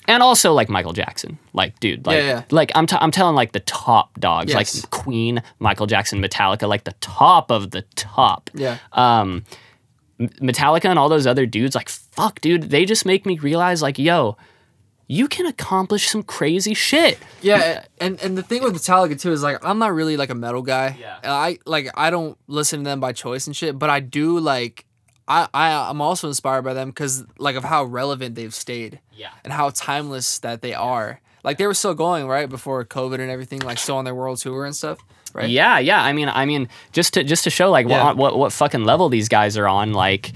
And 0.06 0.22
also 0.22 0.52
like 0.52 0.68
Michael 0.68 0.92
Jackson, 0.92 1.38
like 1.54 1.80
dude, 1.80 2.06
like 2.06 2.18
Yeah, 2.18 2.26
yeah. 2.28 2.42
like 2.50 2.70
I'm 2.76 2.86
t- 2.86 2.98
I'm 3.00 3.10
telling 3.10 3.34
like 3.34 3.50
the 3.52 3.60
top 3.60 4.20
dogs, 4.20 4.52
Yes. 4.52 4.82
like 4.82 4.90
Queen, 4.90 5.42
Michael 5.58 5.86
Jackson, 5.86 6.22
Metallica, 6.22 6.68
like 6.68 6.84
the 6.84 6.92
top 7.00 7.50
of 7.50 7.70
the 7.72 7.82
top. 7.96 8.48
Yeah. 8.54 8.76
Um, 8.92 9.44
Metallica 10.20 10.86
and 10.86 10.98
all 10.98 11.08
those 11.08 11.26
other 11.26 11.46
dudes, 11.46 11.74
like, 11.74 11.88
fuck, 11.88 12.40
dude, 12.40 12.64
they 12.70 12.84
just 12.84 13.04
make 13.04 13.26
me 13.26 13.38
realize, 13.38 13.82
like, 13.82 13.98
yo, 13.98 14.36
you 15.06 15.28
can 15.28 15.44
accomplish 15.46 16.08
some 16.08 16.22
crazy 16.22 16.72
shit. 16.72 17.18
Yeah, 17.42 17.84
and 18.00 18.18
and 18.22 18.38
the 18.38 18.42
thing 18.42 18.62
with 18.62 18.74
Metallica 18.74 19.20
too 19.20 19.32
is 19.32 19.42
like 19.42 19.62
I'm 19.62 19.78
not 19.78 19.92
really 19.92 20.16
like 20.16 20.30
a 20.30 20.34
metal 20.34 20.62
guy. 20.62 20.96
Yeah. 20.98 21.18
I 21.24 21.58
like 21.66 21.90
I 21.94 22.08
don't 22.08 22.38
listen 22.46 22.80
to 22.80 22.84
them 22.84 23.00
by 23.00 23.12
choice 23.12 23.46
and 23.46 23.54
shit, 23.54 23.78
but 23.78 23.90
I 23.90 24.00
do 24.00 24.38
like 24.38 24.86
I 25.28 25.46
I 25.52 25.90
I'm 25.90 26.00
also 26.00 26.28
inspired 26.28 26.62
by 26.62 26.72
them 26.72 26.88
because 26.88 27.22
like 27.38 27.54
of 27.56 27.64
how 27.64 27.84
relevant 27.84 28.34
they've 28.34 28.54
stayed 28.54 28.98
Yeah. 29.12 29.28
and 29.44 29.52
how 29.52 29.68
timeless 29.70 30.38
that 30.38 30.62
they 30.62 30.72
are. 30.72 31.20
Like 31.42 31.58
they 31.58 31.66
were 31.66 31.74
still 31.74 31.92
going 31.92 32.26
right 32.26 32.48
before 32.48 32.82
COVID 32.86 33.20
and 33.20 33.30
everything, 33.30 33.58
like 33.60 33.76
still 33.76 33.98
on 33.98 34.06
their 34.06 34.14
world 34.14 34.38
tour 34.38 34.64
and 34.64 34.74
stuff. 34.74 34.98
Right. 35.34 35.50
Yeah, 35.50 35.78
yeah. 35.80 36.00
I 36.02 36.12
mean, 36.12 36.28
I 36.28 36.46
mean, 36.46 36.68
just 36.92 37.14
to 37.14 37.24
just 37.24 37.44
to 37.44 37.50
show 37.50 37.70
like 37.70 37.88
Yeah. 37.88 38.04
what, 38.04 38.16
what 38.16 38.38
what 38.38 38.52
fucking 38.52 38.84
level 38.84 39.08
these 39.08 39.28
guys 39.28 39.56
are 39.58 39.66
on. 39.68 39.92
Like, 39.92 40.32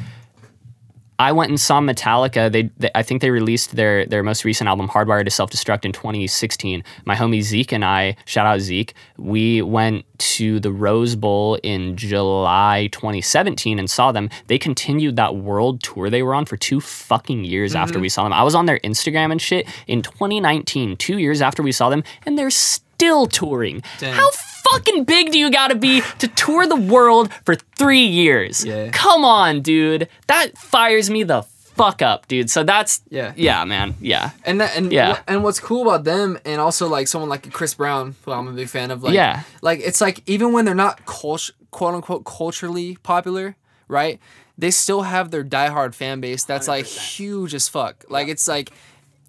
I 1.21 1.33
went 1.33 1.51
and 1.51 1.61
saw 1.61 1.81
Metallica. 1.81 2.51
They, 2.51 2.71
they 2.79 2.91
I 2.95 3.03
think 3.03 3.23
they 3.23 3.31
released 3.31 3.75
their 3.75 4.07
their 4.07 4.23
most 4.23 4.45
recent 4.45 4.69
album, 4.69 4.89
Hardwired 4.89 5.25
to 5.25 5.31
Self 5.31 5.51
Destruct, 5.51 5.85
in 5.85 5.93
2016. 5.93 6.85
My 7.05 7.17
homie 7.17 7.43
Zeke 7.43 7.73
and 7.73 7.85
I, 7.85 8.17
shout 8.25 8.47
out 8.47 8.61
Zeke, 8.61 8.95
we 9.17 9.61
went 9.63 10.05
to 10.37 10.61
the 10.61 10.71
Rose 10.73 11.17
Bowl 11.17 11.57
in 11.65 11.97
July 11.97 12.89
2017 12.93 13.79
and 13.81 13.91
saw 13.91 14.13
them. 14.13 14.31
They 14.47 14.59
continued 14.59 15.17
that 15.17 15.35
world 15.35 15.83
tour 15.83 16.09
they 16.11 16.23
were 16.23 16.35
on 16.35 16.45
for 16.45 16.57
two 16.57 16.81
fucking 16.81 17.45
years 17.45 17.73
Mm-hmm. 17.73 17.83
after 17.83 17.99
we 18.01 18.09
saw 18.09 18.23
them. 18.25 18.33
I 18.33 18.43
was 18.45 18.55
on 18.55 18.67
their 18.67 18.79
Instagram 18.81 19.33
and 19.33 19.41
shit 19.43 19.67
in 19.89 20.03
2019, 20.03 20.97
two 20.97 21.19
years 21.19 21.43
after 21.43 21.63
we 21.65 21.73
saw 21.73 21.89
them, 21.89 22.05
and 22.27 22.39
they're 22.39 22.51
still 22.51 23.27
touring. 23.27 23.83
Damn. 23.99 24.15
How 24.15 24.31
fucking 24.73 25.05
big 25.05 25.33
do 25.33 25.39
you 25.39 25.51
gotta 25.51 25.75
be 25.75 26.03
to 26.19 26.29
tour 26.29 26.67
the 26.67 26.77
world 26.77 27.33
for 27.45 27.55
three 27.77 28.05
years? 28.07 28.65
Yeah. 28.65 28.91
Come 28.93 29.25
on, 29.25 29.63
dude. 29.63 30.09
That 30.27 30.57
fires 30.59 31.11
me 31.11 31.23
the 31.23 31.43
fuck 31.43 32.03
up, 32.03 32.27
dude. 32.27 32.51
So 32.51 32.65
that's 32.65 33.03
Yeah. 33.09 33.33
yeah, 33.37 33.65
man, 33.65 33.95
yeah, 34.01 34.31
And 34.45 34.61
that 34.61 34.77
and 34.77 34.93
Yeah. 34.93 35.21
and 35.29 35.45
what's 35.45 35.61
cool 35.61 35.83
about 35.83 36.05
them 36.05 36.39
and 36.45 36.61
also 36.61 36.89
like 36.89 37.07
someone 37.07 37.29
like 37.31 37.53
Chris 37.53 37.75
Brown, 37.75 38.17
who 38.25 38.33
I'm 38.33 38.49
a 38.49 38.53
big 38.53 38.69
fan 38.69 38.91
of, 38.91 39.03
like 39.05 39.15
Yeah. 39.15 39.43
like 39.63 39.81
it's 39.81 40.01
like 40.01 40.23
even 40.27 40.53
when 40.53 40.65
they're 40.65 40.75
not 40.75 41.07
cult- 41.07 41.51
quote 41.71 41.95
unquote 41.95 42.25
culturally 42.25 42.97
popular, 43.03 43.55
right? 43.87 44.19
They 44.61 44.73
still 44.73 45.03
have 45.03 45.31
their 45.31 45.45
diehard 45.45 45.95
fan 45.95 46.21
base 46.21 46.43
that's 46.43 46.67
like 46.67 46.85
huge 46.85 47.55
as 47.55 47.69
fuck. 47.69 48.05
Like 48.09 48.27
it's 48.27 48.49
like 48.49 48.73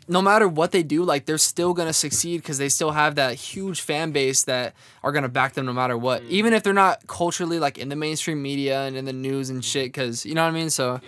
no 0.09 0.21
matter 0.21 0.47
what 0.47 0.71
they 0.71 0.83
do, 0.83 1.03
like 1.03 1.25
they're 1.25 1.37
still 1.37 1.73
gonna 1.73 1.93
succeed 1.93 2.41
because 2.41 2.57
they 2.57 2.67
still 2.67 2.91
have 2.91 3.15
that 3.15 3.35
huge 3.35 3.79
fan 3.81 4.11
base 4.11 4.43
that 4.43 4.73
are 5.03 5.11
gonna 5.11 5.29
back 5.29 5.53
them 5.53 5.65
no 5.65 5.73
matter 5.73 5.97
what, 5.97 6.23
Mm. 6.23 6.29
even 6.29 6.53
if 6.53 6.63
they're 6.63 6.73
not 6.73 7.05
culturally 7.07 7.59
like 7.59 7.77
in 7.77 7.89
the 7.89 7.95
mainstream 7.95 8.41
media 8.41 8.81
and 8.85 8.97
in 8.97 9.05
the 9.05 9.13
news 9.13 9.49
and 9.49 9.63
shit. 9.63 9.85
Because 9.93 10.25
you 10.25 10.33
know 10.33 10.41
what 10.43 10.49
I 10.49 10.51
mean. 10.51 10.69
So 10.71 10.99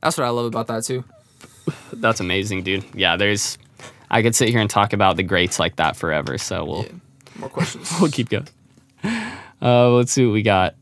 that's 0.00 0.16
what 0.18 0.26
I 0.26 0.30
love 0.30 0.44
about 0.46 0.66
that 0.68 0.84
too. 0.84 1.02
that's 1.94 2.20
amazing, 2.20 2.62
dude. 2.62 2.84
Yeah, 2.94 3.16
there's. 3.16 3.58
I 4.10 4.22
could 4.22 4.34
sit 4.34 4.48
here 4.50 4.60
and 4.60 4.70
talk 4.70 4.92
about 4.92 5.16
the 5.16 5.22
greats 5.22 5.58
like 5.58 5.76
that 5.76 5.96
forever. 5.96 6.38
So 6.38 6.64
we'll 6.64 6.82
Yeah. 6.84 6.92
More 7.38 7.48
questions. 7.48 7.90
we'll 8.00 8.10
keep 8.10 8.28
going. 8.28 8.48
Uh, 9.60 9.90
let's 9.90 10.12
see 10.12 10.24
what 10.26 10.32
we 10.32 10.42
got. 10.42 10.74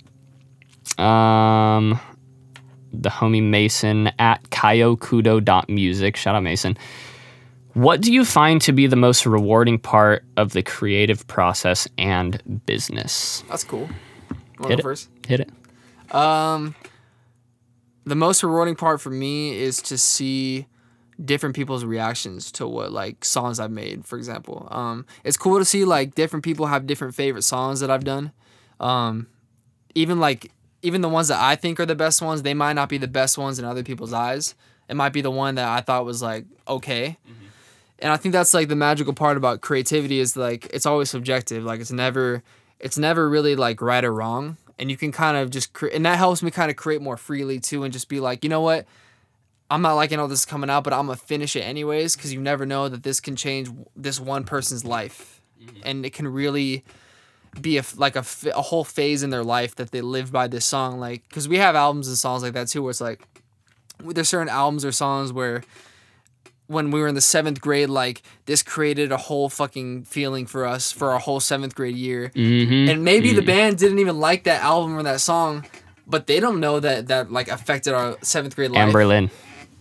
Um, 0.99 1.99
the 2.92 3.11
homie 3.11 3.42
Mason 3.42 4.11
at 4.18 4.42
kayokudo.music. 4.51 6.16
Shout 6.16 6.34
out 6.34 6.42
Mason. 6.42 6.78
What 7.77 8.01
do 8.01 8.11
you 8.11 8.24
find 8.24 8.62
to 8.62 8.72
be 8.72 8.87
the 8.87 8.97
most 8.97 9.27
rewarding 9.27 9.79
part 9.79 10.24
of 10.39 10.55
the 10.55 10.62
creative 10.62 11.27
process 11.27 11.87
and 11.99 12.62
business? 12.64 13.45
That's 13.51 13.64
cool. 13.64 13.91
Wanna 14.59 14.68
Hit 14.68 14.68
go 14.68 14.72
it. 14.79 14.83
first? 14.83 15.11
Hit 15.29 15.41
it. 15.41 16.14
Um, 16.14 16.74
the 18.07 18.14
most 18.14 18.43
rewarding 18.43 18.77
part 18.77 19.03
for 19.03 19.11
me 19.11 19.59
is 19.59 19.83
to 19.83 19.99
see 19.99 20.66
different 21.22 21.55
people's 21.55 21.85
reactions 21.85 22.51
to 22.53 22.66
what 22.66 22.93
like 22.93 23.27
songs 23.27 23.61
I've 23.61 23.70
made. 23.70 24.07
For 24.07 24.16
example, 24.16 24.68
um, 24.70 25.05
it's 25.22 25.37
cool 25.37 25.59
to 25.59 25.64
see 25.66 25.85
like 25.85 26.14
different 26.14 26.47
people 26.47 26.68
have 26.68 26.87
different 26.87 27.14
favorite 27.14 27.43
songs 27.43 27.81
that 27.81 27.91
I've 27.91 28.05
done. 28.05 28.33
Um, 28.81 29.27
even 29.95 30.18
like 30.18 30.51
even 30.81 31.03
the 31.03 31.11
ones 31.11 31.29
that 31.29 31.43
I 31.43 31.57
think 31.57 31.79
are 31.79 31.85
the 31.85 31.95
best 31.95 32.22
ones, 32.22 32.41
they 32.41 32.55
might 32.55 32.72
not 32.72 32.89
be 32.89 32.97
the 32.97 33.07
best 33.07 33.37
ones 33.37 33.59
in 33.59 33.66
other 33.66 33.83
people's 33.83 34.14
eyes. 34.14 34.55
It 34.89 34.95
might 34.95 35.12
be 35.12 35.20
the 35.20 35.31
one 35.31 35.57
that 35.57 35.68
I 35.68 35.83
thought 35.83 36.07
was 36.07 36.22
like 36.22 36.47
okay. 36.66 37.18
And 37.99 38.12
I 38.12 38.16
think 38.16 38.32
that's 38.32 38.53
like 38.53 38.68
the 38.68 38.76
magical 38.76 39.12
part 39.12 39.36
about 39.36 39.61
creativity 39.61 40.20
is 40.20 40.36
like 40.36 40.66
it's 40.72 40.86
always 40.86 41.11
subjective. 41.11 41.64
Like 41.64 41.80
it's 41.80 41.92
never 41.92 42.42
it's 42.78 42.99
never 42.99 43.28
really 43.28 43.57
like 43.57 43.80
right 43.80 44.05
or 44.05 44.12
wrong. 44.12 44.57
And 44.78 44.90
you 44.90 44.97
can 44.97 45.12
kind 45.12 45.36
of 45.36 45.51
just 45.51 45.72
create 45.72 45.94
and 45.94 46.05
that 46.05 46.18
helps 46.18 46.42
me 46.42 46.51
kind 46.51 46.70
of 46.70 46.76
create 46.76 47.01
more 47.01 47.16
freely 47.16 47.59
too 47.59 47.84
and 47.84 47.92
just 47.92 48.09
be 48.09 48.20
like, 48.20 48.44
you 48.44 48.51
know 48.51 48.61
what? 48.61 48.86
I'm 49.70 49.82
not 49.82 49.94
liking 49.94 50.20
all 50.20 50.28
this 50.28 50.44
coming 50.44 50.70
out, 50.70 50.84
but 50.84 50.92
I'm 50.92 51.07
gonna 51.07 51.16
finish 51.16 51.57
it 51.57 51.62
anyways 51.62 52.16
because 52.16 52.32
you 52.32 52.40
never 52.40 52.66
know 52.66 52.88
that 52.88 53.03
this 53.03 53.20
can 53.20 53.34
change 53.34 53.68
this 53.97 54.20
one 54.20 54.44
person's 54.44 54.84
life, 54.84 55.40
mm-hmm. 55.61 55.80
and 55.82 56.07
it 56.07 56.12
can 56.12 56.28
really 56.28 56.84
be 57.61 57.78
a, 57.78 57.84
like 57.97 58.14
a, 58.14 58.24
a 58.55 58.62
whole 58.62 58.84
phase 58.84 59.22
in 59.22 59.30
their 59.30 59.42
life 59.42 59.74
that 59.76 59.90
they 59.90 60.03
live 60.03 60.30
by 60.30 60.47
this 60.47 60.64
song. 60.64 61.01
Like, 61.01 61.28
because 61.28 61.49
we 61.49 61.59
have 61.59 61.74
albums 61.74 62.07
and 62.07 62.16
songs 62.16 62.42
like 62.42 62.53
that 62.53 62.68
too, 62.68 62.82
where 62.82 62.90
it's 62.90 63.01
like 63.01 63.26
there's 63.99 64.28
certain 64.28 64.49
albums 64.49 64.84
or 64.84 64.92
songs 64.92 65.32
where 65.32 65.64
when 66.68 66.90
we 66.90 67.00
were 67.00 67.06
in 67.08 67.14
the 67.14 67.20
seventh 67.20 67.60
grade, 67.60 67.88
like 67.88 68.22
this 68.46 68.62
created 68.62 69.12
a 69.12 69.16
whole 69.16 69.48
fucking 69.48 70.04
feeling 70.04 70.46
for 70.46 70.66
us 70.66 70.90
for 70.92 71.12
our 71.12 71.18
whole 71.18 71.40
seventh 71.40 71.74
grade 71.74 71.96
year, 71.96 72.30
Mm-hmm. 72.34 72.90
and 72.90 73.04
maybe 73.04 73.32
the 73.32 73.42
band 73.42 73.78
didn't 73.78 73.98
even 74.00 74.18
like 74.18 74.44
that 74.44 74.62
album 74.62 74.96
or 74.96 75.02
that 75.04 75.20
song. 75.20 75.64
But 76.08 76.26
they 76.28 76.38
don't 76.40 76.60
know 76.60 76.78
that 76.80 77.08
that 77.08 77.32
like 77.32 77.48
affected 77.48 77.92
our 77.94 78.16
seventh 78.22 78.54
grade 78.56 78.70
life. 78.70 78.92
Anberlin. 78.92 79.30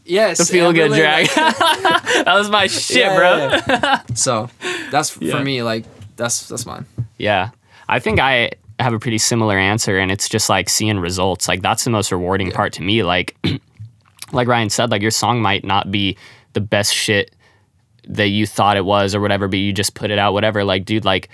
Yes, 0.07 0.37
The 0.37 0.45
feel 0.45 0.71
good 0.73 0.91
drag. 0.91 1.27
that 1.35 2.23
was 2.27 2.49
my 2.49 2.67
shit, 2.67 2.97
Yeah, 2.97 3.15
bro. 3.15 3.37
yeah, 3.37 3.61
yeah. 3.67 4.01
so 4.13 4.49
that's 4.91 5.09
for 5.09 5.43
me. 5.43 5.63
Like 5.63 5.85
that's 6.15 6.47
that's 6.47 6.65
mine. 6.65 6.85
Yeah. 7.17 7.49
I 7.87 7.99
think 7.99 8.19
I 8.19 8.51
have 8.79 8.93
a 8.93 8.99
pretty 8.99 9.17
similar 9.19 9.57
answer, 9.57 9.97
and 9.97 10.11
it's 10.11 10.27
just 10.29 10.49
like 10.49 10.69
seeing 10.69 10.99
results. 10.99 11.47
Like 11.47 11.61
that's 11.61 11.83
the 11.83 11.89
most 11.89 12.11
rewarding 12.11 12.51
part 12.51 12.73
to 12.73 12.81
me. 12.83 13.03
Like, 13.03 13.35
like 14.31 14.47
Ryan 14.47 14.69
said, 14.69 14.91
like 14.91 15.01
your 15.01 15.11
song 15.11 15.41
might 15.41 15.63
not 15.63 15.91
be 15.91 16.17
the 16.55 16.61
best 16.61 16.91
shit 16.91 17.35
that 18.07 18.29
you 18.29 18.47
thought 18.47 18.77
it 18.77 18.85
was 18.85 19.13
or 19.13 19.21
whatever, 19.21 19.47
but 19.47 19.59
you 19.59 19.71
just 19.71 19.93
put 19.93 20.09
it 20.09 20.17
out, 20.17 20.33
whatever. 20.33 20.63
Like, 20.63 20.85
dude, 20.85 21.05
like 21.05 21.29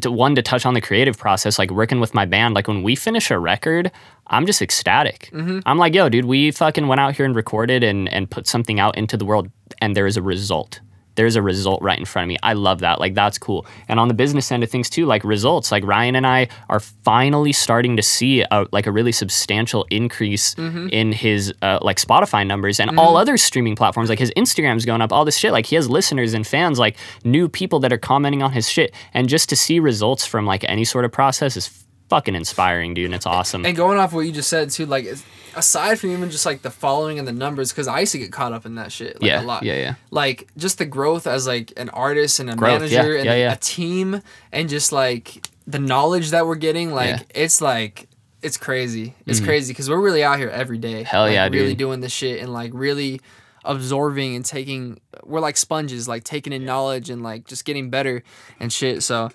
to 0.00 0.10
one 0.10 0.34
to 0.34 0.42
touch 0.42 0.66
on 0.66 0.74
the 0.74 0.80
creative 0.80 1.16
process, 1.16 1.58
like 1.58 1.70
working 1.70 2.00
with 2.00 2.14
my 2.14 2.24
band, 2.24 2.54
like 2.54 2.66
when 2.66 2.82
we 2.82 2.96
finish 2.96 3.30
a 3.30 3.38
record, 3.38 3.92
I'm 4.26 4.46
just 4.46 4.60
ecstatic. 4.60 5.30
Mm-hmm. 5.32 5.60
I'm 5.66 5.78
like, 5.78 5.94
yo, 5.94 6.08
dude, 6.08 6.24
we 6.24 6.50
fucking 6.50 6.88
went 6.88 7.00
out 7.00 7.14
here 7.14 7.26
and 7.26 7.36
recorded 7.36 7.84
and 7.84 8.08
and 8.08 8.30
put 8.30 8.46
something 8.46 8.80
out 8.80 8.96
into 8.96 9.16
the 9.16 9.24
world, 9.24 9.48
and 9.80 9.94
there 9.94 10.06
is 10.06 10.16
a 10.16 10.22
result. 10.22 10.80
There's 11.20 11.36
a 11.36 11.42
result 11.42 11.82
right 11.82 11.98
in 11.98 12.06
front 12.06 12.24
of 12.24 12.28
me. 12.28 12.38
I 12.42 12.54
love 12.54 12.78
that. 12.78 12.98
Like 12.98 13.12
that's 13.12 13.36
cool. 13.36 13.66
And 13.88 14.00
on 14.00 14.08
the 14.08 14.14
business 14.14 14.50
end 14.50 14.64
of 14.64 14.70
things 14.70 14.88
too, 14.88 15.04
like 15.04 15.22
results. 15.22 15.70
Like 15.70 15.84
Ryan 15.84 16.16
and 16.16 16.26
I 16.26 16.48
are 16.70 16.80
finally 16.80 17.52
starting 17.52 17.98
to 17.98 18.02
see 18.02 18.40
a, 18.40 18.64
like 18.72 18.86
a 18.86 18.90
really 18.90 19.12
substantial 19.12 19.86
increase 19.90 20.54
in 20.54 21.12
his 21.12 21.52
uh, 21.60 21.78
like 21.82 21.98
Spotify 21.98 22.46
numbers 22.46 22.80
and 22.80 22.98
all 22.98 23.18
other 23.18 23.36
streaming 23.36 23.76
platforms. 23.76 24.08
Like 24.08 24.18
his 24.18 24.32
Instagram's 24.34 24.86
going 24.86 25.02
up, 25.02 25.12
all 25.12 25.26
this 25.26 25.36
shit. 25.36 25.52
Like 25.52 25.66
he 25.66 25.76
has 25.76 25.90
listeners 25.90 26.32
and 26.32 26.46
fans, 26.46 26.78
like 26.78 26.96
new 27.22 27.50
people 27.50 27.80
that 27.80 27.92
are 27.92 27.98
commenting 27.98 28.42
on 28.42 28.52
his 28.52 28.66
shit. 28.66 28.94
And 29.12 29.28
just 29.28 29.50
to 29.50 29.56
see 29.56 29.78
results 29.78 30.24
from 30.24 30.46
like 30.46 30.64
any 30.70 30.86
sort 30.86 31.04
of 31.04 31.12
process 31.12 31.54
is 31.54 31.84
fucking 32.08 32.34
inspiring, 32.34 32.94
dude. 32.94 33.04
And 33.04 33.14
it's 33.14 33.26
awesome. 33.26 33.66
And 33.66 33.76
going 33.76 33.98
off 33.98 34.14
what 34.14 34.20
you 34.20 34.32
just 34.32 34.48
said 34.48 34.70
too, 34.70 34.86
like 34.86 35.04
aside 35.56 35.98
from 35.98 36.10
even 36.10 36.30
just 36.30 36.46
like 36.46 36.62
the 36.62 36.70
following 36.70 37.18
and 37.18 37.26
the 37.26 37.32
numbers, 37.32 37.70
because 37.72 37.88
I 37.88 38.00
used 38.00 38.12
to 38.12 38.18
get 38.18 38.32
caught 38.32 38.52
up 38.52 38.66
in 38.66 38.74
that 38.76 38.92
shit 38.92 39.20
like 39.20 39.28
Yeah, 39.28 39.42
a 39.42 39.44
lot. 39.44 39.62
yeah, 39.62 39.74
yeah. 39.76 39.94
Like 40.10 40.48
just 40.56 40.78
the 40.78 40.86
growth 40.86 41.26
as 41.26 41.46
like 41.46 41.72
an 41.76 41.88
artist 41.90 42.40
and 42.40 42.50
a 42.50 42.56
Growth, 42.56 42.90
yeah, 42.90 42.98
manager 42.98 43.16
and 43.16 43.24
yeah, 43.26 43.32
a- 43.32 43.38
yeah. 43.38 43.52
a 43.52 43.56
team, 43.56 44.22
and 44.52 44.68
just 44.68 44.92
like 44.92 45.46
the 45.66 45.78
knowledge 45.78 46.30
that 46.30 46.46
we're 46.46 46.54
getting, 46.56 46.92
like 46.92 47.08
Yeah. 47.08 47.22
It's 47.34 47.60
like 47.60 48.08
it's 48.42 48.56
crazy. 48.56 49.14
It's 49.26 49.38
mm-hmm. 49.38 49.46
crazy 49.46 49.72
because 49.72 49.90
we're 49.90 50.00
really 50.00 50.24
out 50.24 50.38
here 50.38 50.48
every 50.48 50.78
day. 50.78 51.02
Hell 51.02 51.22
like, 51.24 51.32
yeah, 51.34 51.44
really 51.44 51.68
dude. 51.70 51.78
doing 51.78 52.00
this 52.00 52.12
shit 52.12 52.40
and 52.40 52.52
like 52.52 52.70
really 52.74 53.20
absorbing 53.64 54.34
and 54.34 54.44
taking. 54.44 55.00
We're 55.24 55.40
like 55.40 55.56
sponges, 55.56 56.08
like 56.08 56.24
taking 56.24 56.52
in 56.52 56.64
knowledge 56.64 57.10
and 57.10 57.22
like 57.22 57.46
just 57.46 57.64
getting 57.64 57.90
better 57.90 58.22
and 58.58 58.72
shit. 58.72 59.02
So 59.02 59.30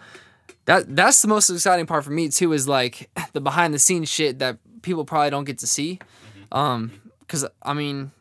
that 0.65 0.95
that's 0.95 1.21
the 1.21 1.27
most 1.27 1.49
exciting 1.49 1.85
part 1.85 2.03
for 2.03 2.09
me 2.11 2.29
too 2.29 2.51
is 2.53 2.67
like 2.67 3.09
the 3.33 3.41
behind 3.41 3.73
the 3.73 3.79
scenes 3.79 4.09
shit 4.09 4.39
that 4.39 4.57
people 4.85 5.03
probably 5.05 5.29
don't 5.29 5.45
get 5.45 5.57
to 5.59 5.67
see 5.67 5.99
um 6.51 6.91
because 7.19 7.45
i 7.63 7.73
mean 7.73 8.11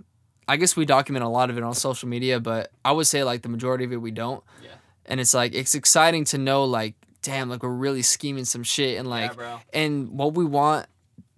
i 0.49 0.57
guess 0.57 0.75
we 0.77 0.85
document 0.85 1.25
a 1.25 1.29
lot 1.29 1.51
of 1.51 1.59
it 1.59 1.63
on 1.63 1.75
social 1.75 2.09
media 2.09 2.41
but 2.41 2.71
i 2.85 2.91
would 2.91 3.07
say 3.07 3.23
like 3.23 3.43
the 3.43 3.49
majority 3.49 3.85
of 3.85 3.93
it 3.93 3.99
we 3.99 4.11
don't 4.11 4.43
Yeah. 4.63 4.71
and 5.07 5.21
it's 5.21 5.35
like 5.35 5.55
it's 5.55 5.75
exciting 5.75 6.25
to 6.27 6.39
know 6.39 6.65
like 6.65 6.95
damn 7.23 7.49
like 7.49 7.63
we're 7.63 7.69
really 7.71 8.03
scheming 8.03 8.45
some 8.45 8.63
shit 8.63 8.99
and 8.99 9.09
like 9.09 9.37
bro. 9.37 9.61
and 9.73 10.11
what 10.11 10.35
we 10.35 10.45
want 10.45 10.87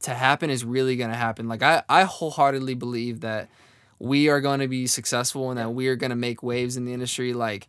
to 0.01 0.15
happen 0.15 0.49
is 0.51 0.65
really 0.65 0.97
gonna 0.97 1.17
happen 1.17 1.49
like 1.49 1.63
i 1.63 1.83
i 1.89 2.05
wholeheartedly 2.05 2.75
believe 2.75 3.21
that 3.21 3.49
we 3.99 4.29
are 4.29 4.41
going 4.43 4.61
to 4.61 4.69
be 4.69 4.87
successful 4.87 5.49
and 5.51 5.59
that 5.59 5.71
we 5.73 5.89
are 5.89 5.97
going 5.97 6.11
to 6.11 6.17
make 6.17 6.43
waves 6.43 6.77
in 6.77 6.85
the 6.85 6.93
industry 6.93 7.33
like 7.33 7.67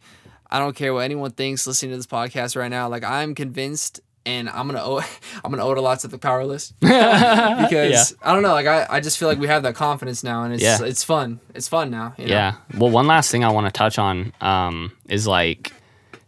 I 0.49 0.59
don't 0.59 0.75
care 0.75 0.93
what 0.93 1.01
anyone 1.01 1.31
thinks 1.31 1.67
listening 1.67 1.91
to 1.91 1.97
this 1.97 2.07
podcast 2.07 2.55
right 2.55 2.69
now. 2.69 2.87
Like 2.87 3.03
I'm 3.03 3.35
convinced 3.35 3.99
and 4.27 4.49
I'm 4.49 4.67
gonna 4.67 4.83
owe 4.83 4.99
I'm 5.43 5.49
gonna 5.51 5.65
owe 5.65 5.71
it 5.71 5.77
a 5.77 5.81
lot 5.81 5.99
to 6.01 6.07
the 6.07 6.17
power 6.19 6.45
list. 6.45 6.77
because 6.79 8.15
I 8.21 8.33
don't 8.33 8.43
know, 8.43 8.53
like 8.53 8.67
I, 8.67 8.85
I 8.89 8.99
just 8.99 9.17
feel 9.17 9.27
like 9.27 9.39
we 9.39 9.47
have 9.47 9.63
that 9.63 9.75
confidence 9.75 10.23
now 10.23 10.43
and 10.43 10.53
it's 10.53 10.61
Yeah. 10.61 10.77
it's 10.83 11.03
fun. 11.03 11.39
It's 11.55 11.67
fun 11.67 11.89
now. 11.89 12.13
You 12.17 12.25
know? 12.27 12.33
Yeah. 12.33 12.53
Well, 12.77 12.91
one 12.91 13.07
last 13.07 13.31
thing 13.31 13.43
I 13.43 13.51
want 13.51 13.65
to 13.67 13.71
touch 13.71 13.97
on 13.97 14.33
um, 14.41 14.91
is 15.09 15.25
like 15.25 15.71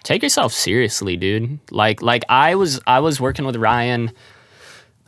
take 0.04 0.24
yourself 0.24 0.54
seriously, 0.54 1.18
dude. 1.18 1.60
Like 1.72 2.02
like 2.02 2.24
I 2.30 2.56
was 2.56 2.80
I 2.88 3.00
was 3.02 3.20
working 3.20 3.46
with 3.46 3.56
Ryan 3.58 4.12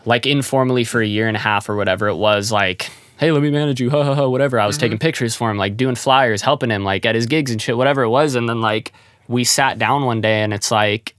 like 0.06 0.26
informally 0.26 0.84
for 0.84 1.02
a 1.02 1.08
year 1.08 1.28
and 1.28 1.38
a 1.38 1.40
half 1.40 1.70
or 1.70 1.76
whatever 1.76 2.08
it 2.08 2.16
was 2.16 2.52
like 2.52 2.90
hey 3.18 3.32
let 3.32 3.44
me 3.44 3.52
manage 3.52 3.80
you 3.80 3.92
ha 3.92 4.04
ha 4.04 4.16
ha 4.16 4.28
whatever 4.28 4.60
i 4.60 4.66
was 4.66 4.80
taking 4.80 4.98
pictures 4.98 5.36
for 5.36 5.52
him 5.52 5.58
like 5.58 5.78
doing 5.78 5.94
flyers 5.94 6.42
helping 6.42 6.72
him 6.72 6.84
like 6.84 7.06
at 7.06 7.14
his 7.14 7.28
gigs 7.28 7.52
and 7.52 7.62
shit 7.62 7.78
whatever 7.78 8.02
it 8.02 8.10
was 8.10 8.34
and 8.34 8.50
then 8.50 8.62
like 8.62 8.92
we 9.28 9.44
sat 9.44 9.78
down 9.78 10.04
one 10.04 10.20
day 10.20 10.42
and 10.42 10.56
it's 10.56 10.72
like 10.72 11.14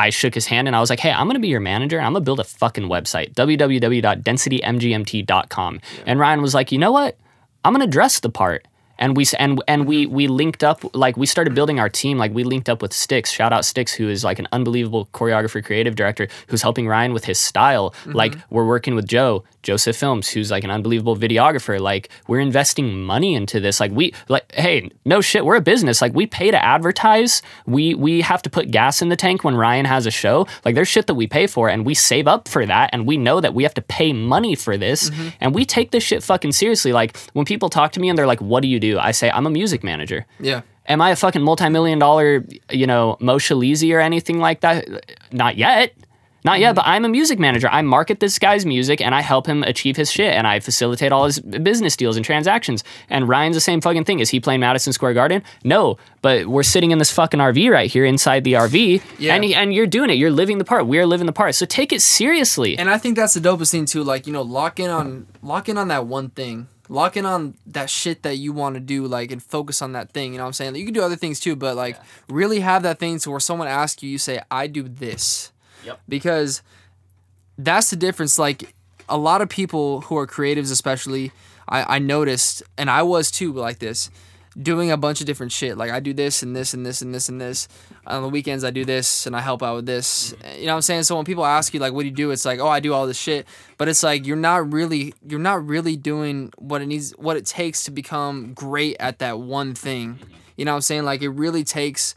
I 0.00 0.10
shook 0.10 0.34
his 0.34 0.46
hand 0.46 0.66
and 0.66 0.74
I 0.74 0.80
was 0.80 0.88
like, 0.88 1.00
"Hey, 1.00 1.12
I'm 1.12 1.26
gonna 1.26 1.40
be 1.40 1.48
your 1.48 1.60
manager. 1.60 1.98
and 1.98 2.06
I'm 2.06 2.14
gonna 2.14 2.24
build 2.24 2.40
a 2.40 2.44
fucking 2.44 2.84
website, 2.84 3.34
www.densitymgmt.com." 3.34 5.80
And 6.06 6.18
Ryan 6.18 6.40
was 6.42 6.54
like, 6.54 6.72
"You 6.72 6.78
know 6.78 6.92
what? 6.92 7.18
I'm 7.64 7.72
gonna 7.74 7.86
dress 7.86 8.20
the 8.20 8.30
part." 8.30 8.66
And 8.98 9.16
we 9.16 9.24
and 9.38 9.62
and 9.66 9.86
we 9.86 10.04
we 10.06 10.28
linked 10.28 10.62
up 10.62 10.84
like 10.94 11.16
we 11.16 11.24
started 11.26 11.54
building 11.54 11.80
our 11.80 11.88
team 11.88 12.18
like 12.18 12.34
we 12.34 12.44
linked 12.44 12.68
up 12.68 12.82
with 12.82 12.92
Sticks. 12.92 13.32
Shout 13.32 13.50
out 13.52 13.64
Sticks, 13.64 13.94
who 13.94 14.08
is 14.10 14.22
like 14.24 14.38
an 14.38 14.46
unbelievable 14.52 15.08
choreographer, 15.14 15.64
creative 15.64 15.96
director, 15.96 16.28
who's 16.48 16.60
helping 16.62 16.86
Ryan 16.86 17.14
with 17.14 17.24
his 17.24 17.38
style. 17.38 17.90
Mm-hmm. 17.90 18.12
Like 18.12 18.34
we're 18.50 18.66
working 18.66 18.94
with 18.94 19.06
Joe 19.06 19.42
Joseph 19.62 19.96
Films, 19.96 20.28
who's 20.28 20.50
like 20.50 20.64
an 20.64 20.70
unbelievable 20.70 21.16
videographer. 21.16 21.80
Like 21.80 22.08
we're 22.26 22.40
investing 22.40 23.02
money 23.02 23.34
into 23.34 23.60
this. 23.60 23.80
Like 23.80 23.92
we 23.92 24.14
like 24.28 24.50
hey, 24.52 24.90
no 25.04 25.20
shit, 25.20 25.44
we're 25.44 25.56
a 25.56 25.60
business. 25.60 26.00
Like 26.00 26.14
we 26.14 26.26
pay 26.26 26.50
to 26.50 26.64
advertise. 26.64 27.42
We 27.66 27.94
we 27.94 28.20
have 28.22 28.42
to 28.42 28.50
put 28.50 28.70
gas 28.70 29.02
in 29.02 29.08
the 29.08 29.16
tank 29.16 29.44
when 29.44 29.54
Ryan 29.54 29.84
has 29.86 30.06
a 30.06 30.10
show. 30.10 30.46
Like 30.64 30.74
there's 30.74 30.88
shit 30.88 31.06
that 31.06 31.14
we 31.14 31.26
pay 31.26 31.46
for 31.46 31.68
and 31.68 31.84
we 31.84 31.94
save 31.94 32.26
up 32.26 32.48
for 32.48 32.64
that 32.66 32.90
and 32.92 33.06
we 33.06 33.16
know 33.16 33.40
that 33.40 33.54
we 33.54 33.62
have 33.62 33.74
to 33.74 33.82
pay 33.82 34.12
money 34.12 34.54
for 34.54 34.76
this 34.76 35.10
mm-hmm. 35.10 35.28
and 35.40 35.54
we 35.54 35.64
take 35.64 35.90
this 35.90 36.02
shit 36.02 36.22
fucking 36.22 36.52
seriously. 36.52 36.92
Like 36.92 37.16
when 37.32 37.44
people 37.44 37.70
talk 37.70 37.92
to 37.92 38.00
me 38.00 38.08
and 38.08 38.18
they're 38.18 38.26
like, 38.26 38.40
"What 38.40 38.62
do 38.62 38.68
you 38.68 38.80
do?" 38.80 38.98
I 38.98 39.10
say, 39.12 39.30
"I'm 39.30 39.46
a 39.46 39.50
music 39.50 39.84
manager." 39.84 40.26
Yeah. 40.38 40.62
Am 40.90 41.00
I 41.00 41.10
a 41.10 41.16
fucking 41.16 41.42
multi-million 41.42 42.00
dollar, 42.00 42.44
you 42.70 42.86
know, 42.86 43.16
Moshe 43.20 43.94
or 43.94 44.00
anything 44.00 44.38
like 44.38 44.60
that? 44.62 44.88
Not 45.30 45.56
yet. 45.56 45.94
Not 46.44 46.58
yet, 46.60 46.70
mm-hmm. 46.70 46.76
but 46.76 46.86
I'm 46.86 47.04
a 47.04 47.08
music 47.08 47.38
manager. 47.38 47.68
I 47.68 47.82
market 47.82 48.20
this 48.20 48.38
guy's 48.38 48.64
music 48.64 49.00
and 49.00 49.14
I 49.14 49.20
help 49.20 49.46
him 49.46 49.62
achieve 49.62 49.96
his 49.96 50.10
shit 50.10 50.32
and 50.32 50.46
I 50.46 50.60
facilitate 50.60 51.12
all 51.12 51.26
his 51.26 51.38
business 51.40 51.96
deals 51.96 52.16
and 52.16 52.24
transactions. 52.24 52.82
And 53.08 53.28
Ryan's 53.28 53.56
the 53.56 53.60
same 53.60 53.80
fucking 53.80 54.04
thing. 54.04 54.20
Is 54.20 54.30
he 54.30 54.40
playing 54.40 54.60
Madison 54.60 54.92
Square 54.92 55.14
Garden? 55.14 55.42
No, 55.64 55.98
but 56.22 56.46
we're 56.46 56.62
sitting 56.62 56.90
in 56.90 56.98
this 56.98 57.10
fucking 57.10 57.40
RV 57.40 57.70
right 57.70 57.90
here 57.90 58.04
inside 58.04 58.44
the 58.44 58.54
RV 58.54 59.02
Yeah. 59.18 59.34
and, 59.34 59.44
he- 59.44 59.54
and 59.54 59.74
you're 59.74 59.86
doing 59.86 60.10
it. 60.10 60.14
You're 60.14 60.30
living 60.30 60.58
the 60.58 60.64
part. 60.64 60.86
We're 60.86 61.06
living 61.06 61.26
the 61.26 61.32
part. 61.32 61.54
So 61.54 61.66
take 61.66 61.92
it 61.92 62.00
seriously. 62.00 62.78
And 62.78 62.88
I 62.90 62.98
think 62.98 63.16
that's 63.16 63.34
the 63.34 63.40
dopest 63.40 63.70
thing 63.70 63.84
too. 63.84 64.02
Like 64.02 64.26
you 64.26 64.32
know, 64.32 64.42
lock 64.42 64.80
in 64.80 64.90
on 64.90 65.26
lock 65.42 65.68
in 65.68 65.76
on 65.78 65.88
that 65.88 66.06
one 66.06 66.30
thing. 66.30 66.68
Lock 66.88 67.16
in 67.16 67.24
on 67.24 67.54
that 67.66 67.88
shit 67.88 68.24
that 68.24 68.38
you 68.38 68.52
want 68.52 68.74
to 68.74 68.80
do, 68.80 69.06
like, 69.06 69.30
and 69.30 69.40
focus 69.40 69.80
on 69.80 69.92
that 69.92 70.10
thing. 70.10 70.32
You 70.32 70.38
know 70.38 70.44
what 70.44 70.48
I'm 70.48 70.52
saying? 70.54 70.74
You 70.74 70.84
can 70.84 70.92
do 70.92 71.02
other 71.02 71.14
things 71.14 71.38
too, 71.38 71.54
but 71.54 71.76
like, 71.76 71.96
really 72.28 72.58
have 72.60 72.82
that 72.82 72.98
thing 72.98 73.20
to 73.20 73.30
where 73.30 73.38
someone 73.38 73.68
asks 73.68 74.02
you, 74.02 74.10
you 74.10 74.18
say, 74.18 74.40
"I 74.50 74.66
do 74.66 74.82
this," 74.82 75.52
Yep. 75.84 76.00
because 76.08 76.62
that's 77.58 77.90
the 77.90 77.96
difference. 77.96 78.38
Like, 78.38 78.74
a 79.08 79.18
lot 79.18 79.42
of 79.42 79.48
people 79.48 80.02
who 80.02 80.16
are 80.16 80.26
creatives, 80.26 80.70
especially, 80.70 81.32
I, 81.68 81.96
I 81.96 81.98
noticed, 81.98 82.62
and 82.78 82.88
I 82.88 83.02
was 83.02 83.30
too, 83.30 83.52
like 83.52 83.80
this, 83.80 84.10
doing 84.60 84.90
a 84.90 84.96
bunch 84.96 85.20
of 85.20 85.26
different 85.26 85.52
shit. 85.52 85.76
Like, 85.76 85.90
I 85.90 86.00
do 86.00 86.12
this 86.12 86.42
and 86.42 86.54
this 86.54 86.74
and 86.74 86.84
this 86.84 87.02
and 87.02 87.14
this 87.14 87.28
and 87.28 87.40
this. 87.40 87.68
On 88.06 88.22
the 88.22 88.28
weekends, 88.28 88.64
I 88.64 88.70
do 88.70 88.84
this 88.84 89.26
and 89.26 89.36
I 89.36 89.40
help 89.40 89.62
out 89.62 89.76
with 89.76 89.86
this. 89.86 90.32
Mm-hmm. 90.32 90.46
Eh, 90.46 90.56
you 90.58 90.66
know 90.66 90.72
what 90.72 90.76
I'm 90.76 90.82
saying? 90.82 91.02
So 91.04 91.16
when 91.16 91.24
people 91.24 91.44
ask 91.44 91.74
you, 91.74 91.80
like, 91.80 91.92
what 91.92 92.02
do 92.02 92.08
you 92.08 92.14
do? 92.14 92.30
It's 92.30 92.44
like, 92.44 92.60
oh, 92.60 92.68
I 92.68 92.80
do 92.80 92.92
all 92.92 93.06
this 93.06 93.18
shit. 93.18 93.46
But 93.78 93.88
it's 93.88 94.02
like, 94.02 94.26
you're 94.26 94.36
not 94.36 94.72
really, 94.72 95.14
you're 95.26 95.40
not 95.40 95.66
really 95.66 95.96
doing 95.96 96.52
what 96.58 96.82
it 96.82 96.86
needs, 96.86 97.12
what 97.12 97.36
it 97.36 97.46
takes 97.46 97.84
to 97.84 97.90
become 97.90 98.52
great 98.54 98.96
at 99.00 99.18
that 99.18 99.38
one 99.38 99.74
thing. 99.74 100.14
Mm-hmm. 100.14 100.32
You 100.56 100.64
know 100.64 100.72
what 100.72 100.76
I'm 100.76 100.82
saying? 100.82 101.04
Like, 101.04 101.22
it 101.22 101.30
really 101.30 101.64
takes 101.64 102.14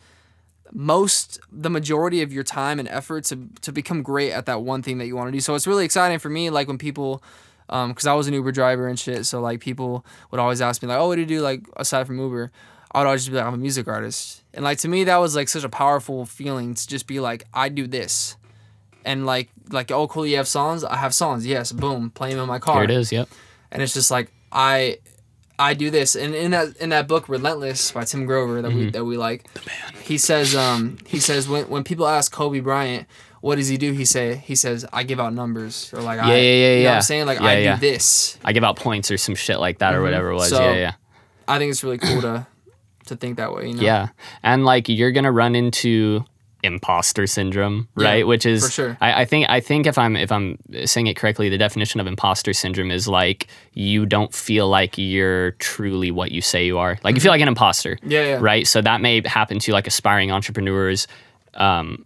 most 0.73 1.39
the 1.51 1.69
majority 1.69 2.21
of 2.21 2.33
your 2.33 2.43
time 2.43 2.79
and 2.79 2.87
effort 2.89 3.25
to 3.25 3.47
to 3.61 3.71
become 3.71 4.01
great 4.01 4.31
at 4.31 4.45
that 4.47 4.61
one 4.61 4.81
thing 4.81 4.97
that 4.97 5.05
you 5.05 5.15
want 5.15 5.27
to 5.27 5.31
do. 5.31 5.39
So 5.39 5.53
it's 5.55 5.67
really 5.67 5.85
exciting 5.85 6.19
for 6.19 6.29
me 6.29 6.49
like 6.49 6.67
when 6.67 6.77
people 6.77 7.21
um 7.69 7.93
cuz 7.93 8.07
I 8.07 8.13
was 8.13 8.27
an 8.27 8.33
Uber 8.33 8.51
driver 8.51 8.87
and 8.87 8.99
shit, 8.99 9.25
so 9.25 9.39
like 9.39 9.59
people 9.59 10.05
would 10.31 10.39
always 10.39 10.61
ask 10.61 10.81
me 10.81 10.87
like, 10.89 10.97
"Oh, 10.97 11.07
what 11.07 11.15
do 11.15 11.21
you 11.21 11.27
do 11.27 11.41
like 11.41 11.61
aside 11.77 12.07
from 12.07 12.19
Uber?" 12.19 12.51
I 12.91 12.99
would 12.99 13.05
always 13.07 13.21
just 13.21 13.31
be 13.31 13.37
like, 13.37 13.45
"I'm 13.45 13.53
a 13.53 13.57
music 13.57 13.87
artist." 13.87 14.43
And 14.53 14.63
like 14.63 14.77
to 14.79 14.87
me 14.87 15.03
that 15.05 15.17
was 15.17 15.35
like 15.35 15.47
such 15.49 15.63
a 15.63 15.69
powerful 15.69 16.25
feeling 16.25 16.73
to 16.73 16.87
just 16.87 17.07
be 17.07 17.19
like, 17.19 17.45
"I 17.53 17.69
do 17.69 17.87
this." 17.87 18.35
And 19.05 19.25
like 19.25 19.49
like, 19.69 19.91
"Oh, 19.91 20.07
cool, 20.07 20.25
you 20.25 20.37
have 20.37 20.47
songs?" 20.47 20.83
I 20.83 20.97
have 20.97 21.13
songs. 21.13 21.45
Yes, 21.45 21.71
boom, 21.71 22.09
play 22.09 22.31
them 22.31 22.39
in 22.41 22.47
my 22.47 22.59
car 22.59 22.75
Here 22.75 22.83
it 22.85 22.91
is. 22.91 23.11
Yep. 23.11 23.29
and 23.71 23.81
it's 23.81 23.93
just 23.93 24.09
like 24.11 24.31
I 24.51 24.97
I 25.59 25.73
do 25.75 25.89
this 25.91 26.15
and 26.15 26.33
in 26.33 26.51
that 26.51 26.75
in 26.77 26.89
that 26.89 27.07
book 27.07 27.29
Relentless 27.29 27.91
by 27.91 28.03
Tim 28.05 28.25
Grover 28.25 28.61
that 28.61 28.69
Mm-hmm. 28.69 28.77
we 28.79 28.89
that 28.91 29.05
we 29.05 29.17
like 29.17 29.45
he 30.03 30.17
says 30.17 30.55
um 30.55 30.97
he 31.05 31.19
says 31.19 31.47
when 31.47 31.65
when 31.69 31.83
people 31.83 32.07
ask 32.07 32.31
Kobe 32.31 32.59
Bryant 32.59 33.07
what 33.41 33.55
does 33.55 33.67
he 33.67 33.77
do 33.77 33.91
he 33.91 34.05
say 34.05 34.35
he 34.37 34.55
says 34.55 34.85
I 34.91 35.03
give 35.03 35.19
out 35.19 35.33
numbers 35.33 35.93
or 35.93 36.01
like 36.01 36.19
I 36.19 36.29
Yeah, 36.29 36.35
yeah, 36.35 36.41
yeah, 36.41 36.53
you 36.53 36.61
know 36.61 36.75
what 36.75 36.83
yeah. 36.91 36.95
I'm 36.95 37.01
saying 37.01 37.25
like 37.27 37.39
Yeah, 37.39 37.45
I 37.45 37.57
yeah. 37.57 37.75
do 37.75 37.81
this 37.81 38.37
I 38.43 38.51
give 38.53 38.63
out 38.63 38.77
points 38.77 39.11
or 39.11 39.17
some 39.17 39.35
shit 39.35 39.59
like 39.59 39.77
that 39.79 39.93
or 39.93 40.01
whatever 40.01 40.29
it 40.31 40.35
was. 40.35 40.51
Mm-hmm. 40.51 40.63
So- 40.63 40.71
yeah, 40.71 40.79
yeah. 40.79 40.93
I 41.47 41.57
think 41.59 41.71
it's 41.71 41.83
really 41.83 41.97
cool 41.97 42.21
to 42.21 42.47
to 43.07 43.15
think 43.17 43.37
that 43.37 43.53
way 43.53 43.67
you 43.67 43.75
know 43.75 43.81
Yeah. 43.83 44.07
And 44.43 44.63
like 44.65 44.87
you're 44.89 45.11
gonna 45.11 45.31
run 45.31 45.55
into 45.55 46.23
imposter 46.63 47.27
syndrome, 47.27 47.87
Yeah, 47.97 48.07
right? 48.07 48.27
Which 48.27 48.45
is 48.45 48.65
for 48.65 48.71
sure. 48.71 48.97
I, 49.01 49.21
I 49.21 49.25
think 49.25 49.49
I 49.49 49.59
think 49.59 49.85
if 49.85 49.97
I'm 49.97 50.15
if 50.15 50.31
I'm 50.31 50.57
saying 50.85 51.07
it 51.07 51.15
correctly, 51.15 51.49
the 51.49 51.57
definition 51.57 51.99
of 51.99 52.07
imposter 52.07 52.53
syndrome 52.53 52.91
is 52.91 53.07
like 53.07 53.47
you 53.73 54.05
don't 54.05 54.33
feel 54.33 54.69
like 54.69 54.97
you're 54.97 55.51
truly 55.51 56.11
what 56.11 56.31
you 56.31 56.41
say 56.41 56.65
you 56.65 56.77
are. 56.77 56.97
Like 57.03 57.15
you 57.15 57.21
feel 57.21 57.31
like 57.31 57.41
an 57.41 57.47
imposter. 57.47 57.95
Mm-hmm. 57.97 58.11
Yeah, 58.11 58.25
yeah. 58.25 58.39
Right. 58.41 58.65
So 58.65 58.81
that 58.81 59.01
may 59.01 59.21
happen 59.25 59.59
to 59.59 59.73
like 59.73 59.87
aspiring 59.87 60.31
entrepreneurs. 60.31 61.07
Um, 61.55 62.05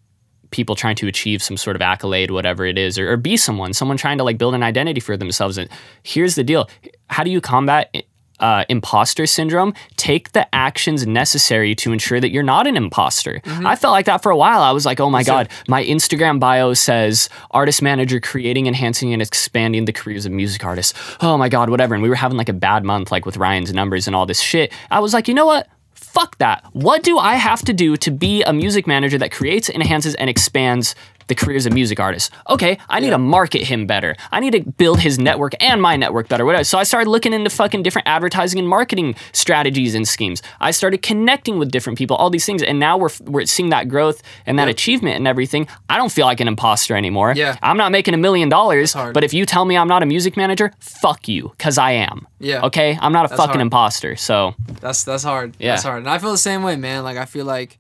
people 0.50 0.76
trying 0.76 0.96
to 0.96 1.08
achieve 1.08 1.44
some 1.44 1.58
sort 1.58 1.76
of 1.76 1.82
accolade, 1.82 2.32
whatever 2.32 2.66
it 2.66 2.78
is, 2.78 2.98
or, 2.98 3.12
or 3.12 3.18
be 3.18 3.38
someone, 3.38 3.74
someone 3.74 3.98
trying 3.98 4.18
to 4.18 4.24
like 4.24 4.38
build 4.38 4.56
an 4.56 4.64
identity 4.64 5.02
for 5.02 5.18
themselves. 5.18 5.58
And 5.58 5.70
here's 6.04 6.36
the 6.36 6.44
deal: 6.44 6.70
how 7.10 7.24
do 7.24 7.30
you 7.30 7.42
combat? 7.42 7.96
Uh, 8.40 8.64
imposter 8.70 9.26
syndrome, 9.26 9.74
take 9.96 10.32
the 10.34 10.46
actions 10.54 11.08
necessary 11.08 11.74
to 11.74 11.92
ensure 11.92 12.20
that 12.20 12.30
you're 12.30 12.44
not 12.44 12.68
an 12.68 12.78
imposter. 12.78 13.42
I 13.46 13.76
felt 13.76 13.94
like 13.94 14.06
that 14.06 14.22
for 14.22 14.32
a 14.32 14.38
while. 14.38 14.62
I 14.62 14.72
was 14.72 14.86
like, 14.86 15.00
oh 15.00 15.10
my 15.10 15.24
God, 15.24 15.50
my 15.68 15.84
Instagram 15.84 16.40
bio 16.40 16.76
says 16.76 17.30
artist 17.50 17.82
manager 17.82 18.20
creating, 18.20 18.68
enhancing, 18.68 19.12
and 19.12 19.24
expanding 19.24 19.86
the 19.86 19.92
careers 19.92 20.28
of 20.28 20.32
music 20.32 20.64
artists. 20.64 20.94
Oh 21.20 21.36
my 21.36 21.50
God, 21.50 21.72
whatever. 21.72 21.96
And 21.96 22.04
we 22.04 22.10
were 22.10 22.16
having 22.16 22.38
like 22.38 22.50
a 22.50 22.54
bad 22.54 22.84
month, 22.84 23.12
like 23.12 23.26
with 23.26 23.38
Ryan's 23.38 23.74
numbers 23.74 24.06
and 24.06 24.16
all 24.16 24.28
this 24.28 24.40
shit. 24.40 24.72
I 24.92 25.00
was 25.00 25.16
like, 25.16 25.28
you 25.28 25.34
know 25.34 25.48
what? 25.48 25.68
Fuck 25.96 26.38
that. 26.38 26.64
What 26.74 27.02
do 27.02 27.18
I 27.18 27.36
have 27.36 27.62
to 27.66 27.74
do 27.74 27.98
to 27.98 28.12
be 28.12 28.44
a 28.44 28.54
music 28.54 28.86
manager 28.86 29.18
that 29.18 29.32
creates, 29.32 29.68
enhances, 29.68 30.14
and 30.14 30.30
expands 30.30 30.94
the 31.28 31.36
careers 31.36 31.66
of 31.66 31.74
music 31.74 32.00
artists? 32.00 32.30
Okay, 32.50 32.78
I 32.90 33.00
need 33.00 33.12
to 33.12 33.18
market 33.18 33.64
him 33.64 33.86
better. 33.86 34.16
I 34.32 34.40
need 34.40 34.52
to 34.52 34.62
build 34.72 35.00
his 35.00 35.20
network 35.20 35.54
and 35.62 35.82
my 35.82 35.96
network 35.96 36.28
better. 36.28 36.46
Whatever. 36.46 36.64
So 36.64 36.78
I 36.78 36.84
started 36.84 37.10
looking 37.10 37.34
into 37.34 37.50
fucking 37.50 37.84
different 37.84 38.08
advertising 38.08 38.60
and 38.60 38.68
marketing 38.68 39.16
strategies 39.34 39.96
and 39.96 40.08
schemes. 40.08 40.42
I 40.60 40.72
started 40.72 41.02
connecting 41.02 41.60
with 41.60 41.72
different 41.72 41.98
people, 41.98 42.16
all 42.18 42.30
these 42.30 42.46
things, 42.46 42.64
and 42.64 42.80
now 42.80 42.98
we're 42.98 43.10
we're 43.26 43.46
seeing 43.46 43.70
that 43.70 43.88
growth 43.88 44.22
and 44.46 44.58
that 44.60 44.68
achievement 44.68 45.18
and 45.18 45.28
everything. 45.28 45.68
I 45.90 45.98
don't 45.98 46.12
feel 46.12 46.26
like 46.26 46.40
an 46.40 46.48
imposter 46.48 46.96
anymore. 46.96 47.34
Yeah. 47.36 47.58
I'm 47.62 47.78
not 47.78 47.92
making 47.92 48.14
a 48.14 48.18
million 48.18 48.50
dollars, 48.50 48.94
but 48.94 49.24
if 49.24 49.34
you 49.34 49.46
tell 49.46 49.66
me 49.66 49.78
I'm 49.78 49.88
not 49.88 50.04
a 50.04 50.06
music 50.06 50.38
manager, 50.38 50.72
fuck 50.80 51.28
you, 51.28 51.54
cause 51.60 51.78
I 51.78 51.92
am. 51.92 52.28
Yeah. 52.40 52.62
Okay, 52.66 52.98
I'm 53.02 53.12
not 53.14 53.26
a 53.26 53.30
fucking 53.30 53.48
hard. 53.48 53.62
imposter. 53.62 54.16
So 54.16 54.56
That's 54.82 55.04
that's 55.04 55.24
hard. 55.24 55.56
Yeah. 55.60 55.72
That's 55.72 55.84
hard. 55.84 56.00
And 56.00 56.10
I 56.10 56.18
feel 56.20 56.32
the 56.32 56.38
same 56.38 56.64
way, 56.64 56.76
man. 56.76 57.04
Like 57.04 57.18
I 57.18 57.26
feel 57.26 57.46
like, 57.46 57.78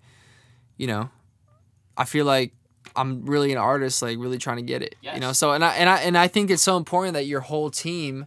you 0.77 0.87
know, 0.87 1.09
I 1.95 2.05
feel 2.05 2.25
like 2.25 2.53
I'm 2.97 3.25
really 3.25 3.51
an 3.51 3.57
artist, 3.59 4.01
like 4.01 4.17
really 4.17 4.39
trying 4.39 4.57
to 4.57 4.63
get 4.63 4.81
it. 4.81 4.95
You 5.15 5.21
know, 5.21 5.31
so 5.31 5.51
and 5.51 5.63
I 5.63 5.75
and 5.75 5.87
I 5.87 5.97
and 5.99 6.17
I 6.17 6.27
think 6.27 6.49
it's 6.49 6.63
so 6.63 6.75
important 6.75 7.13
that 7.13 7.25
your 7.27 7.41
whole 7.41 7.69
team, 7.69 8.25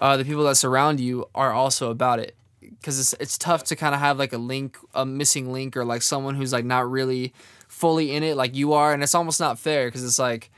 uh, 0.00 0.16
the 0.16 0.24
people 0.24 0.44
that 0.44 0.56
surround 0.56 1.00
you, 1.00 1.28
are 1.34 1.52
also 1.52 1.90
about 1.90 2.20
it. 2.20 2.36
Because 2.60 2.98
it's 2.98 3.12
it's 3.20 3.36
tough 3.36 3.64
to 3.64 3.76
kind 3.76 3.94
of 3.94 4.00
have 4.00 4.18
like 4.18 4.32
a 4.32 4.38
link, 4.38 4.78
a 4.94 5.04
missing 5.04 5.52
link, 5.52 5.76
or 5.76 5.84
like 5.84 6.02
someone 6.02 6.36
who's 6.36 6.52
like 6.52 6.64
not 6.64 6.88
really 6.90 7.32
fully 7.68 8.14
in 8.14 8.22
it, 8.22 8.36
like 8.36 8.54
you 8.54 8.72
are, 8.72 8.92
and 8.92 9.02
it's 9.02 9.14
almost 9.14 9.40
not 9.40 9.58
fair. 9.58 9.86
Because 9.88 10.04
it's 10.04 10.18
like, 10.18 10.50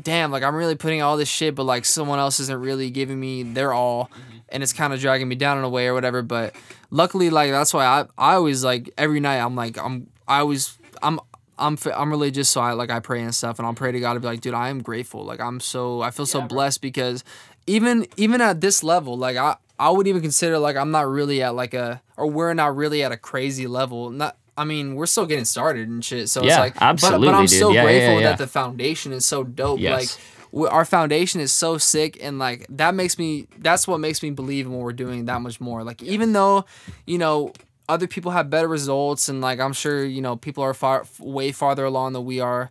damn, 0.00 0.30
like 0.30 0.42
I'm 0.42 0.54
really 0.54 0.74
putting 0.74 1.02
all 1.02 1.16
this 1.16 1.28
shit, 1.28 1.54
but 1.54 1.64
like 1.64 1.84
someone 1.84 2.18
else 2.18 2.40
isn't 2.40 2.60
really 2.60 2.90
giving 2.90 3.20
me 3.20 3.42
their 3.42 3.72
all, 3.72 4.10
and 4.48 4.62
it's 4.62 4.72
kind 4.72 4.92
of 4.92 5.00
dragging 5.00 5.28
me 5.28 5.34
down 5.36 5.58
in 5.58 5.64
a 5.64 5.68
way 5.68 5.86
or 5.86 5.94
whatever. 5.94 6.22
But 6.22 6.54
luckily, 6.90 7.30
like 7.30 7.50
that's 7.50 7.72
why 7.74 7.84
I 7.84 8.06
I 8.16 8.34
always 8.34 8.64
like 8.64 8.90
every 8.96 9.20
night 9.20 9.38
I'm 9.38 9.54
like 9.54 9.78
I'm 9.78 10.08
I 10.26 10.40
always 10.40 10.78
I'm. 11.02 11.20
I'm, 11.58 11.74
f- 11.74 11.86
I'm 11.94 12.10
religious, 12.10 12.48
so 12.48 12.60
I 12.60 12.72
like 12.72 12.90
I 12.90 13.00
pray 13.00 13.22
and 13.22 13.34
stuff, 13.34 13.58
and 13.58 13.66
I'll 13.66 13.74
pray 13.74 13.92
to 13.92 14.00
God 14.00 14.14
to 14.14 14.20
be 14.20 14.26
like, 14.26 14.40
dude, 14.40 14.54
I 14.54 14.68
am 14.68 14.82
grateful. 14.82 15.24
Like 15.24 15.40
I'm 15.40 15.60
so 15.60 16.00
I 16.02 16.10
feel 16.10 16.26
so 16.26 16.40
blessed 16.40 16.80
because 16.80 17.22
even 17.66 18.06
even 18.16 18.40
at 18.40 18.60
this 18.60 18.82
level, 18.82 19.16
like 19.16 19.36
I 19.36 19.56
I 19.78 19.90
would 19.90 20.06
even 20.06 20.22
consider 20.22 20.58
like 20.58 20.76
I'm 20.76 20.90
not 20.90 21.08
really 21.08 21.42
at 21.42 21.54
like 21.54 21.74
a 21.74 22.02
or 22.16 22.26
we're 22.28 22.54
not 22.54 22.74
really 22.76 23.02
at 23.02 23.12
a 23.12 23.16
crazy 23.16 23.66
level. 23.66 24.10
Not 24.10 24.36
I 24.56 24.64
mean 24.64 24.94
we're 24.96 25.06
still 25.06 25.26
getting 25.26 25.44
started 25.44 25.88
and 25.88 26.04
shit. 26.04 26.28
So 26.28 26.42
Yeah, 26.42 26.64
it's 26.64 26.76
like 26.80 27.00
but- 27.00 27.20
but, 27.20 27.34
I'm 27.34 27.46
dude. 27.46 27.58
so 27.60 27.68
Yeah, 27.70 27.74
yeah, 27.74 27.84
grateful 27.84 28.20
yeah. 28.20 28.28
that 28.30 28.38
the 28.38 28.46
foundation 28.46 29.12
is 29.12 29.24
so 29.26 29.44
dope. 29.44 29.78
Yes. 29.80 30.18
Like 30.52 30.70
our 30.72 30.84
foundation 30.84 31.40
is 31.40 31.50
so 31.50 31.78
sick 31.78 32.18
and 32.22 32.38
like 32.38 32.66
that 32.68 32.94
makes 32.94 33.18
me 33.18 33.46
that's 33.58 33.88
what 33.88 33.98
makes 34.00 34.22
me 34.22 34.30
believe 34.30 34.66
in 34.66 34.72
what 34.72 34.82
we're 34.82 34.92
doing 34.92 35.24
that 35.24 35.40
much 35.40 35.60
more 35.62 35.82
like 35.82 36.02
even 36.02 36.34
though 36.34 36.66
you 37.06 37.16
know 37.16 37.52
other 37.88 38.06
people 38.06 38.30
have 38.32 38.48
better 38.50 38.68
results 38.68 39.28
and 39.28 39.40
like 39.40 39.58
i'm 39.60 39.72
sure 39.72 40.04
you 40.04 40.20
know 40.22 40.36
people 40.36 40.62
are 40.64 40.74
far 40.74 41.04
way 41.18 41.52
farther 41.52 41.84
along 41.84 42.12
than 42.12 42.24
we 42.24 42.40
are 42.40 42.70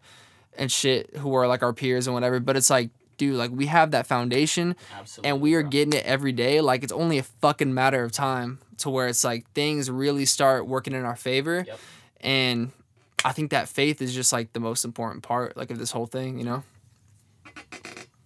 and 0.58 0.72
shit 0.72 1.16
who 1.18 1.34
are 1.34 1.48
like 1.48 1.62
our 1.64 1.74
peers 1.74 2.08
and 2.08 2.14
whatever 2.14 2.40
but 2.40 2.56
it's 2.58 2.70
like 2.70 2.90
dude 3.18 3.36
like 3.36 3.52
we 3.52 3.66
have 3.68 3.92
that 3.92 4.08
foundation 4.08 4.76
and 5.24 5.40
we 5.42 5.54
are 5.54 5.62
getting 5.62 5.94
it 5.94 6.04
every 6.06 6.32
day 6.32 6.60
like 6.62 6.82
it's 6.84 6.94
only 6.94 7.18
a 7.18 7.24
fucking 7.24 7.74
matter 7.74 8.04
of 8.04 8.12
time 8.12 8.60
to 8.78 8.90
where 8.90 9.08
it's 9.08 9.24
like 9.24 9.50
things 9.52 9.92
really 9.92 10.26
start 10.26 10.66
working 10.66 10.94
in 10.94 11.06
our 11.06 11.16
favor 11.16 11.64
Yep. 11.68 11.80
and 12.22 12.72
i 13.24 13.32
think 13.32 13.52
that 13.52 13.68
faith 13.70 14.02
is 14.02 14.14
just 14.16 14.34
like 14.34 14.54
the 14.54 14.60
most 14.60 14.84
important 14.86 15.24
part 15.24 15.56
like 15.56 15.70
of 15.70 15.78
this 15.78 15.92
whole 15.92 16.08
thing 16.08 16.40
you 16.40 16.46
know 16.46 16.64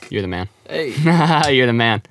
you're 0.09 0.21
the 0.21 0.27
man. 0.27 0.47
hey 0.69 0.89
You're 1.55 1.65
the 1.65 1.73
man. 1.73 2.03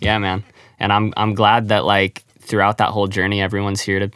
Yeah, 0.00 0.18
man. 0.18 0.44
And 0.78 0.92
I'm 0.92 1.12
I'm 1.16 1.34
glad 1.34 1.68
that 1.68 1.84
like 1.84 2.23
throughout 2.44 2.78
that 2.78 2.90
whole 2.90 3.06
journey, 3.08 3.40
everyone's 3.42 3.80
here 3.80 3.98
to 3.98 4.10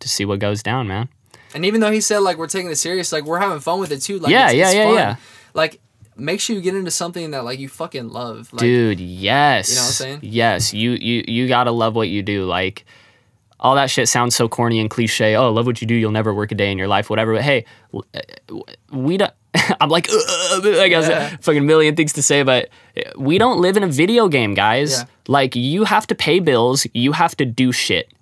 to 0.00 0.08
see 0.08 0.24
what 0.24 0.38
goes 0.38 0.62
down, 0.62 0.86
man. 0.88 1.08
And 1.54 1.64
even 1.64 1.80
though 1.80 1.92
he 1.92 2.00
said 2.00 2.18
like 2.18 2.36
we're 2.36 2.46
taking 2.48 2.70
it 2.70 2.76
serious, 2.76 3.12
like 3.12 3.24
we're 3.24 3.38
having 3.40 3.60
fun 3.60 3.78
with 3.80 3.92
it 3.92 4.00
too. 4.02 4.18
Like 4.18 4.30
Yeah, 4.32 4.46
it's, 4.46 4.54
yeah, 4.54 4.66
it's 4.66 4.74
yeah, 4.74 4.84
fun. 4.84 4.94
yeah. 4.94 5.16
Like 5.54 5.80
make 6.16 6.40
sure 6.40 6.54
you 6.54 6.62
get 6.62 6.74
into 6.76 6.90
something 6.90 7.30
that 7.32 7.44
like 7.44 7.58
you 7.58 7.68
fucking 7.68 8.08
love. 8.10 8.52
Like, 8.52 8.60
Dude, 8.60 9.00
yes. 9.00 9.68
You 9.70 9.74
know 9.76 9.80
what 9.82 9.86
I'm 9.86 9.92
saying? 9.92 10.18
Yes, 10.22 10.74
you 10.74 10.90
you 10.92 11.24
you 11.26 11.48
gotta 11.48 11.70
love 11.70 11.94
what 11.96 12.08
you 12.08 12.22
do. 12.22 12.44
Like 12.44 12.84
all 13.60 13.76
that 13.76 13.88
shit 13.88 14.08
sounds 14.08 14.34
so 14.36 14.48
corny 14.48 14.78
and 14.80 14.90
cliche. 14.90 15.36
Oh, 15.36 15.50
love 15.52 15.64
what 15.64 15.80
you 15.80 15.86
do. 15.86 15.94
You'll 15.94 16.10
never 16.10 16.34
work 16.34 16.52
a 16.52 16.54
day 16.54 16.70
in 16.70 16.76
your 16.76 16.88
life, 16.88 17.08
whatever. 17.08 17.32
But 17.34 17.42
hey, 17.42 17.64
uh, 17.94 18.20
we 18.90 19.16
don't. 19.16 19.32
I'm 19.80 19.88
like, 19.88 20.08
I 20.12 20.88
got 20.90 21.08
Yeah. 21.08 21.34
a 21.34 21.38
fucking 21.38 21.64
million 21.64 21.94
things 21.96 22.12
to 22.14 22.22
say, 22.22 22.42
but 22.42 22.68
we 23.16 23.38
don't 23.38 23.60
live 23.60 23.76
in 23.76 23.82
a 23.84 23.88
video 23.88 24.28
game, 24.28 24.52
guys. 24.54 24.98
Yeah. 24.98 25.04
Like, 25.28 25.56
you 25.56 25.84
have 25.84 26.06
to 26.08 26.14
pay 26.14 26.38
bills. 26.40 26.86
You 26.92 27.12
have 27.12 27.36
to 27.36 27.44
do 27.44 27.72
shit. 27.72 28.12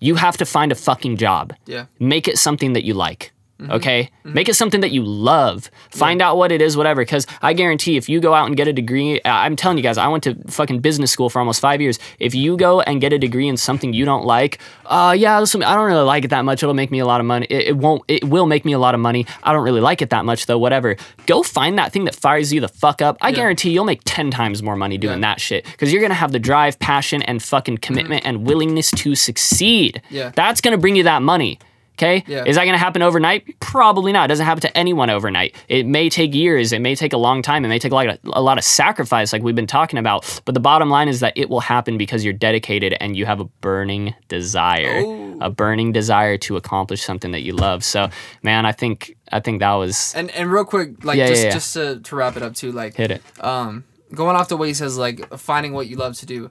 You 0.00 0.16
have 0.16 0.36
to 0.38 0.44
find 0.44 0.72
a 0.72 0.74
fucking 0.74 1.16
job. 1.16 1.54
Yeah. 1.66 1.86
Make 1.98 2.28
it 2.28 2.38
something 2.38 2.72
that 2.72 2.84
you 2.84 2.94
like. 2.94 3.31
Mm-hmm. 3.62 3.72
Okay? 3.72 4.10
Make 4.24 4.48
it 4.48 4.54
something 4.54 4.80
that 4.80 4.90
you 4.90 5.02
love. 5.04 5.70
Find 5.90 6.20
out 6.20 6.36
what 6.36 6.50
it 6.52 6.60
is, 6.60 6.76
whatever. 6.76 7.02
Because 7.02 7.26
I 7.40 7.52
guarantee 7.52 7.96
if 7.96 8.08
you 8.08 8.20
go 8.20 8.34
out 8.34 8.46
and 8.46 8.56
get 8.56 8.66
a 8.68 8.72
degree, 8.72 9.20
I- 9.24 9.46
I'm 9.46 9.56
telling 9.56 9.76
you 9.76 9.82
guys, 9.82 9.98
I 9.98 10.08
went 10.08 10.24
to 10.24 10.34
fucking 10.48 10.80
business 10.80 11.10
school 11.12 11.30
for 11.30 11.38
almost 11.38 11.60
five 11.60 11.80
years. 11.80 11.98
If 12.18 12.34
you 12.34 12.56
go 12.56 12.80
and 12.80 13.00
get 13.00 13.12
a 13.12 13.18
degree 13.18 13.48
in 13.48 13.56
something 13.56 13.92
you 13.92 14.04
don't 14.04 14.24
like, 14.24 14.58
uh, 14.86 15.14
yeah, 15.16 15.38
listen, 15.38 15.62
I 15.62 15.74
don't 15.74 15.86
really 15.86 16.02
like 16.04 16.24
it 16.24 16.28
that 16.28 16.44
much. 16.44 16.62
It'll 16.62 16.74
make 16.74 16.90
me 16.90 16.98
a 16.98 17.06
lot 17.06 17.20
of 17.20 17.26
money. 17.26 17.46
It, 17.50 17.68
it 17.68 17.76
won't, 17.76 18.02
it 18.08 18.24
will 18.24 18.46
make 18.46 18.64
me 18.64 18.72
a 18.72 18.78
lot 18.78 18.94
of 18.94 19.00
money. 19.00 19.26
I 19.42 19.52
don't 19.52 19.62
really 19.64 19.80
like 19.80 20.02
it 20.02 20.10
that 20.10 20.24
much 20.24 20.46
though, 20.46 20.58
whatever. 20.58 20.96
Go 21.26 21.42
find 21.42 21.78
that 21.78 21.92
thing 21.92 22.04
that 22.06 22.14
fires 22.14 22.52
you 22.52 22.60
the 22.60 22.68
fuck 22.68 23.00
up. 23.02 23.16
I 23.20 23.32
guarantee 23.32 23.70
you'll 23.70 23.84
make 23.84 24.00
10 24.04 24.30
times 24.30 24.62
more 24.62 24.76
money 24.76 24.98
doing 24.98 25.20
Yeah. 25.20 25.28
that 25.34 25.40
shit. 25.40 25.64
Because 25.64 25.92
you're 25.92 26.00
going 26.00 26.10
to 26.10 26.14
have 26.16 26.32
the 26.32 26.38
drive, 26.38 26.78
passion, 26.78 27.22
and 27.22 27.42
fucking 27.42 27.78
commitment 27.78 28.24
and 28.26 28.46
willingness 28.46 28.90
to 28.92 29.14
succeed. 29.14 30.02
Yeah. 30.10 30.32
That's 30.34 30.60
going 30.60 30.72
to 30.72 30.78
bring 30.80 30.96
you 30.96 31.04
that 31.04 31.22
money. 31.22 31.58
Okay. 32.02 32.24
Yeah. 32.26 32.44
Is 32.44 32.56
that 32.56 32.64
going 32.64 32.74
to 32.74 32.78
happen 32.78 33.00
overnight? 33.02 33.58
Probably 33.60 34.12
not. 34.12 34.24
It 34.24 34.28
doesn't 34.28 34.44
happen 34.46 34.60
to 34.62 34.76
anyone 34.76 35.08
overnight. 35.10 35.54
It 35.68 35.86
may 35.86 36.08
take 36.08 36.34
years. 36.34 36.72
It 36.72 36.80
may 36.80 36.94
take 36.96 37.12
a 37.12 37.16
long 37.16 37.42
time. 37.42 37.64
It 37.64 37.68
may 37.68 37.78
take 37.78 37.92
a 37.92 37.94
lot 37.94 38.08
of, 38.08 38.18
a 38.32 38.42
lot 38.42 38.58
of 38.58 38.64
sacrifice, 38.64 39.32
like 39.32 39.42
we've 39.42 39.54
been 39.54 39.66
talking 39.66 39.98
about. 39.98 40.40
But 40.44 40.54
the 40.54 40.60
bottom 40.60 40.90
line 40.90 41.08
is 41.08 41.20
that 41.20 41.32
it 41.36 41.48
will 41.48 41.60
happen 41.60 41.96
because 41.98 42.24
you're 42.24 42.32
dedicated 42.32 42.94
and 43.00 43.16
you 43.16 43.24
have 43.26 43.38
a 43.40 43.44
burning 43.44 44.14
desire, 44.28 45.02
Oh. 45.04 45.38
a 45.40 45.50
burning 45.50 45.92
desire 45.92 46.36
to 46.38 46.56
accomplish 46.56 47.02
something 47.02 47.30
that 47.32 47.42
you 47.42 47.52
love. 47.54 47.84
So, 47.84 48.08
man, 48.42 48.66
I 48.66 48.72
think 48.72 49.16
I 49.30 49.40
think 49.40 49.60
that 49.60 49.72
was 49.74 50.12
And 50.16 50.30
and 50.32 50.50
real 50.50 50.64
quick, 50.64 51.04
like 51.04 51.16
Yeah, 51.18 51.28
just 51.28 51.42
yeah, 51.42 51.48
yeah. 51.48 51.54
just 51.54 51.72
to, 51.74 52.00
to 52.00 52.16
wrap 52.16 52.36
it 52.36 52.42
up 52.42 52.54
too, 52.54 52.72
like 52.72 52.96
hit 52.96 53.10
it. 53.12 53.22
um 53.40 53.84
going 54.14 54.36
off 54.36 54.48
the 54.48 54.56
way 54.56 54.68
he 54.68 54.74
says 54.74 54.98
like 54.98 55.26
finding 55.38 55.72
what 55.72 55.86
you 55.86 55.96
love 55.96 56.16
to 56.18 56.26
do. 56.26 56.50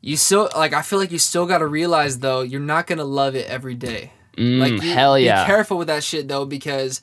You 0.00 0.16
still 0.16 0.48
like 0.56 0.72
I 0.72 0.82
feel 0.82 0.98
like 0.98 1.12
you 1.12 1.18
still 1.18 1.46
gotta 1.46 1.66
realize 1.66 2.18
though 2.20 2.40
you're 2.40 2.60
not 2.60 2.86
gonna 2.86 3.04
love 3.04 3.34
it 3.36 3.46
every 3.48 3.74
day. 3.74 4.12
Mm, 4.38 4.58
Like 4.60 4.72
you, 4.82 4.92
hell 4.92 5.18
yeah. 5.18 5.44
Be 5.44 5.46
careful 5.46 5.78
with 5.78 5.88
that 5.88 6.04
shit 6.04 6.28
though, 6.28 6.44
because 6.44 7.02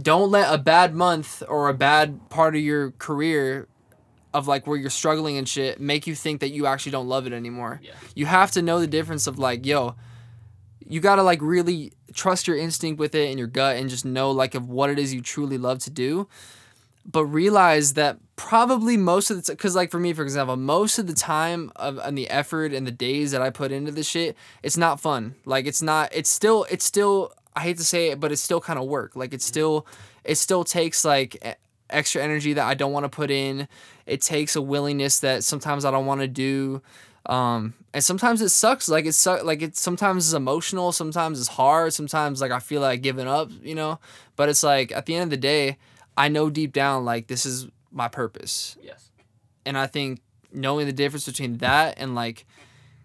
don't 0.00 0.30
let 0.30 0.52
a 0.52 0.58
bad 0.58 0.94
month 0.94 1.42
or 1.48 1.68
a 1.68 1.74
bad 1.74 2.28
part 2.30 2.54
of 2.54 2.60
your 2.60 2.90
career 2.92 3.66
of 4.34 4.46
like 4.46 4.66
where 4.66 4.76
you're 4.76 4.90
struggling 4.90 5.38
and 5.38 5.48
shit 5.48 5.80
make 5.80 6.06
you 6.06 6.14
think 6.14 6.40
that 6.40 6.50
you 6.50 6.66
actually 6.66 6.92
don't 6.92 7.08
love 7.08 7.26
it 7.26 7.32
anymore. 7.32 7.80
Yeah. 7.82 7.92
You 8.14 8.26
have 8.26 8.50
to 8.52 8.62
know 8.62 8.78
the 8.80 8.86
difference 8.86 9.26
of 9.26 9.38
like, 9.38 9.64
yo, 9.64 9.96
you 10.86 11.00
gotta 11.00 11.22
like 11.22 11.40
really 11.40 11.92
trust 12.12 12.46
your 12.46 12.56
instinct 12.56 12.98
with 12.98 13.14
it 13.14 13.28
and 13.30 13.38
your 13.38 13.48
gut 13.48 13.76
and 13.76 13.88
just 13.88 14.04
know 14.04 14.30
like 14.30 14.54
of 14.54 14.68
what 14.68 14.90
it 14.90 14.98
is 14.98 15.12
you 15.14 15.22
truly 15.22 15.56
love 15.58 15.78
to 15.80 15.90
do. 15.90 16.28
But 17.10 17.24
realize 17.24 17.94
that 17.94 18.18
probably 18.36 18.96
most 18.96 19.30
of 19.30 19.44
the 19.44 19.52
because 19.52 19.74
like 19.74 19.90
for 19.90 19.98
me, 19.98 20.12
for 20.12 20.22
example, 20.22 20.56
most 20.56 20.98
of 20.98 21.06
the 21.06 21.14
time 21.14 21.72
of 21.76 21.98
and 21.98 22.16
the 22.16 22.28
effort 22.28 22.72
and 22.72 22.86
the 22.86 22.92
days 22.92 23.32
that 23.32 23.42
I 23.42 23.50
put 23.50 23.72
into 23.72 23.90
this 23.90 24.06
shit, 24.06 24.36
it's 24.62 24.76
not 24.76 25.00
fun. 25.00 25.34
Like 25.44 25.66
it's 25.66 25.82
not. 25.82 26.10
It's 26.14 26.30
still. 26.30 26.66
It's 26.70 26.84
still. 26.84 27.32
I 27.56 27.62
hate 27.62 27.78
to 27.78 27.84
say 27.84 28.10
it, 28.10 28.20
but 28.20 28.30
it's 28.30 28.42
still 28.42 28.60
kind 28.60 28.78
of 28.78 28.86
work. 28.86 29.16
Like 29.16 29.34
it's 29.34 29.44
still. 29.44 29.86
It 30.24 30.36
still 30.36 30.64
takes 30.64 31.04
like 31.04 31.58
extra 31.90 32.22
energy 32.22 32.52
that 32.52 32.66
I 32.66 32.74
don't 32.74 32.92
want 32.92 33.04
to 33.04 33.08
put 33.08 33.30
in. 33.30 33.68
It 34.06 34.20
takes 34.20 34.56
a 34.56 34.62
willingness 34.62 35.20
that 35.20 35.44
sometimes 35.44 35.84
I 35.84 35.90
don't 35.90 36.06
want 36.06 36.20
to 36.20 36.28
do. 36.28 36.82
Um, 37.26 37.74
and 37.92 38.02
sometimes 38.02 38.40
it 38.40 38.50
sucks. 38.50 38.88
Like 38.88 39.06
it 39.06 39.12
suck. 39.12 39.44
Like 39.44 39.62
it 39.62 39.76
sometimes 39.76 40.26
is 40.26 40.34
emotional. 40.34 40.92
Sometimes 40.92 41.38
it's 41.38 41.48
hard. 41.48 41.92
Sometimes 41.92 42.40
like 42.40 42.52
I 42.52 42.58
feel 42.58 42.80
like 42.80 43.02
giving 43.02 43.26
up. 43.26 43.50
You 43.62 43.74
know. 43.74 43.98
But 44.36 44.48
it's 44.48 44.62
like 44.62 44.92
at 44.92 45.06
the 45.06 45.14
end 45.14 45.24
of 45.24 45.30
the 45.30 45.36
day, 45.36 45.78
I 46.18 46.28
know 46.28 46.50
deep 46.50 46.72
down 46.72 47.04
like 47.04 47.28
this 47.28 47.46
is 47.46 47.68
my 47.92 48.08
purpose. 48.08 48.76
Yes. 48.82 49.10
And 49.64 49.78
I 49.78 49.86
think 49.86 50.20
knowing 50.52 50.86
the 50.86 50.92
difference 50.92 51.26
between 51.26 51.58
that 51.58 51.94
and 51.98 52.16
like 52.16 52.44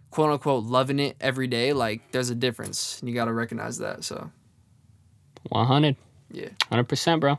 quote 0.10 0.32
unquote 0.32 0.64
loving 0.64 1.00
it 1.00 1.16
every 1.22 1.46
day, 1.48 1.74
like 1.74 2.12
there's 2.12 2.32
a 2.32 2.36
difference. 2.36 3.00
And 3.00 3.08
you 3.08 3.14
gotta 3.16 3.32
recognize 3.32 3.78
that. 3.78 4.04
So 4.04 4.32
100. 5.50 5.96
Yeah. 6.32 6.50
Hundred 6.70 6.90
percent, 6.90 7.22
bro. 7.22 7.38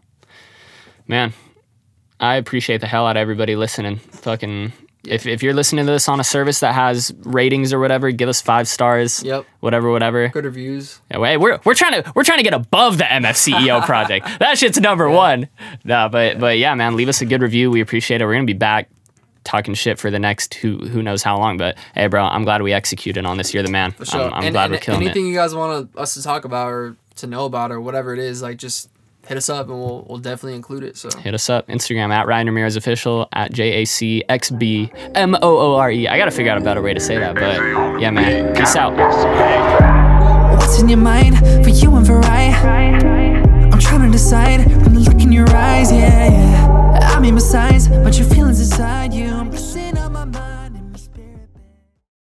Man, 1.09 1.33
I 2.21 2.37
appreciate 2.37 2.81
the 2.81 2.87
hell 2.87 3.07
out 3.07 3.17
of 3.17 3.21
everybody 3.21 3.57
listening. 3.57 3.97
Fucking, 3.97 4.73
if 5.07 5.27
if 5.27 5.43
you're 5.43 5.55
listening 5.55 5.87
to 5.87 5.93
this 5.93 6.09
on 6.09 6.21
a 6.21 6.25
service 6.25 6.61
that 6.61 6.75
has 6.75 7.13
ratings 7.23 7.73
or 7.73 7.79
whatever, 7.79 8.11
give 8.11 8.29
us 8.29 8.41
five 8.41 8.69
stars. 8.69 9.23
Yep. 9.23 9.45
Whatever, 9.61 9.91
whatever. 9.91 10.29
Good 10.29 10.45
reviews. 10.45 11.01
Yeah, 11.11 11.19
hey, 11.25 11.37
we're 11.37 11.61
we're 11.65 11.75
trying 11.75 12.03
to 12.03 12.13
we're 12.15 12.25
trying 12.25 12.39
to 12.39 12.45
get 12.45 12.55
above 12.55 12.99
the 12.99 13.05
MFCEO 13.05 13.83
project. 13.87 14.27
that 14.39 14.59
shit's 14.59 14.81
number 14.81 15.09
one. 15.09 15.49
No, 15.85 16.09
but 16.11 16.39
but 16.39 16.59
yeah, 16.59 16.75
man, 16.75 16.97
leave 16.97 17.09
us 17.09 17.21
a 17.21 17.27
good 17.27 17.43
review. 17.43 17.71
We 17.71 17.81
appreciate 17.81 18.21
it. 18.21 18.25
We're 18.25 18.35
gonna 18.35 18.45
be 18.45 18.53
back 18.53 18.89
talking 19.45 19.75
shit 19.75 19.99
for 19.99 20.11
the 20.11 20.19
next 20.19 20.55
who 20.55 20.79
who 20.79 21.03
knows 21.03 21.23
how 21.23 21.39
long. 21.39 21.57
But 21.57 21.77
hey, 21.95 22.07
bro, 22.07 22.25
I'm 22.25 22.45
glad 22.45 22.63
we 22.63 22.73
executed 22.73 23.25
on 23.27 23.37
this. 23.37 23.55
You're 23.55 23.63
the 23.63 23.71
man. 23.71 23.93
For 23.93 24.05
sure. 24.05 24.23
I'm, 24.23 24.35
I'm 24.35 24.45
and, 24.45 24.53
glad 24.53 24.65
and 24.65 24.73
we're 24.75 24.79
killing 24.81 25.03
anything 25.03 25.27
it. 25.27 25.29
you 25.31 25.35
guys 25.35 25.55
want 25.55 25.97
us 25.97 26.15
to 26.15 26.23
talk 26.23 26.45
about 26.45 26.69
or 26.69 26.97
to 27.17 27.27
know 27.27 27.45
about 27.45 27.71
or 27.71 27.81
whatever 27.81 28.13
it 28.13 28.19
is, 28.19 28.43
like 28.43 28.57
just 28.57 28.91
hit 29.27 29.37
us 29.37 29.49
up 29.49 29.69
and 29.69 29.79
we'll 29.79 30.05
we'll 30.09 30.19
definitely 30.19 30.55
include 30.55 30.85
it. 30.85 30.97
So 30.97 31.09
hit 31.19 31.35
us 31.35 31.49
up 31.49 31.67
Instagram 31.69 32.11
at 32.11 32.27
Ryan 32.27 32.47
Ramirez 32.47 32.77
official 32.77 33.29
at 33.33 33.53
J 33.53 33.83
A 33.83 33.85
C 33.85 34.23
X 34.29 34.51
B 34.51 34.91
M 35.15 35.35
O 35.37 35.59
O 35.59 35.75
R 35.77 35.91
E. 35.91 36.09
I 36.09 36.17
gotta 36.19 36.31
figure 36.31 36.53
out 36.53 36.59
a 36.59 36.65
better 36.65 36.83
way 36.83 36.95
to 36.95 37.01
say 37.01 37.19
that, 37.19 37.35
but 37.35 38.01
yeah, 38.01 38.11
man. 38.11 38.55
Peace 38.55 38.77
out. 38.77 38.95
What's 40.53 40.81
in 40.81 40.89
your 40.89 40.99
mind 40.99 41.39
for 41.65 41.71
you 41.71 41.95
and 41.97 42.07
for 42.07 42.21
I? 42.25 42.53
I'm 43.73 43.81
trying 43.81 44.03
to 44.03 44.11
decide 44.11 44.63
from 44.85 44.95
the 44.95 45.01
look 45.01 45.21
in 45.21 45.33
your 45.33 45.49
eyes, 45.51 45.91
yeah, 45.91 46.31
yeah. 46.31 47.11
I 47.17 47.21
mean, 47.21 47.35
besides, 47.35 47.89
but 47.89 48.17
your 48.19 48.29
feelings 48.29 48.61
inside, 48.61 49.13
you. 49.13 49.24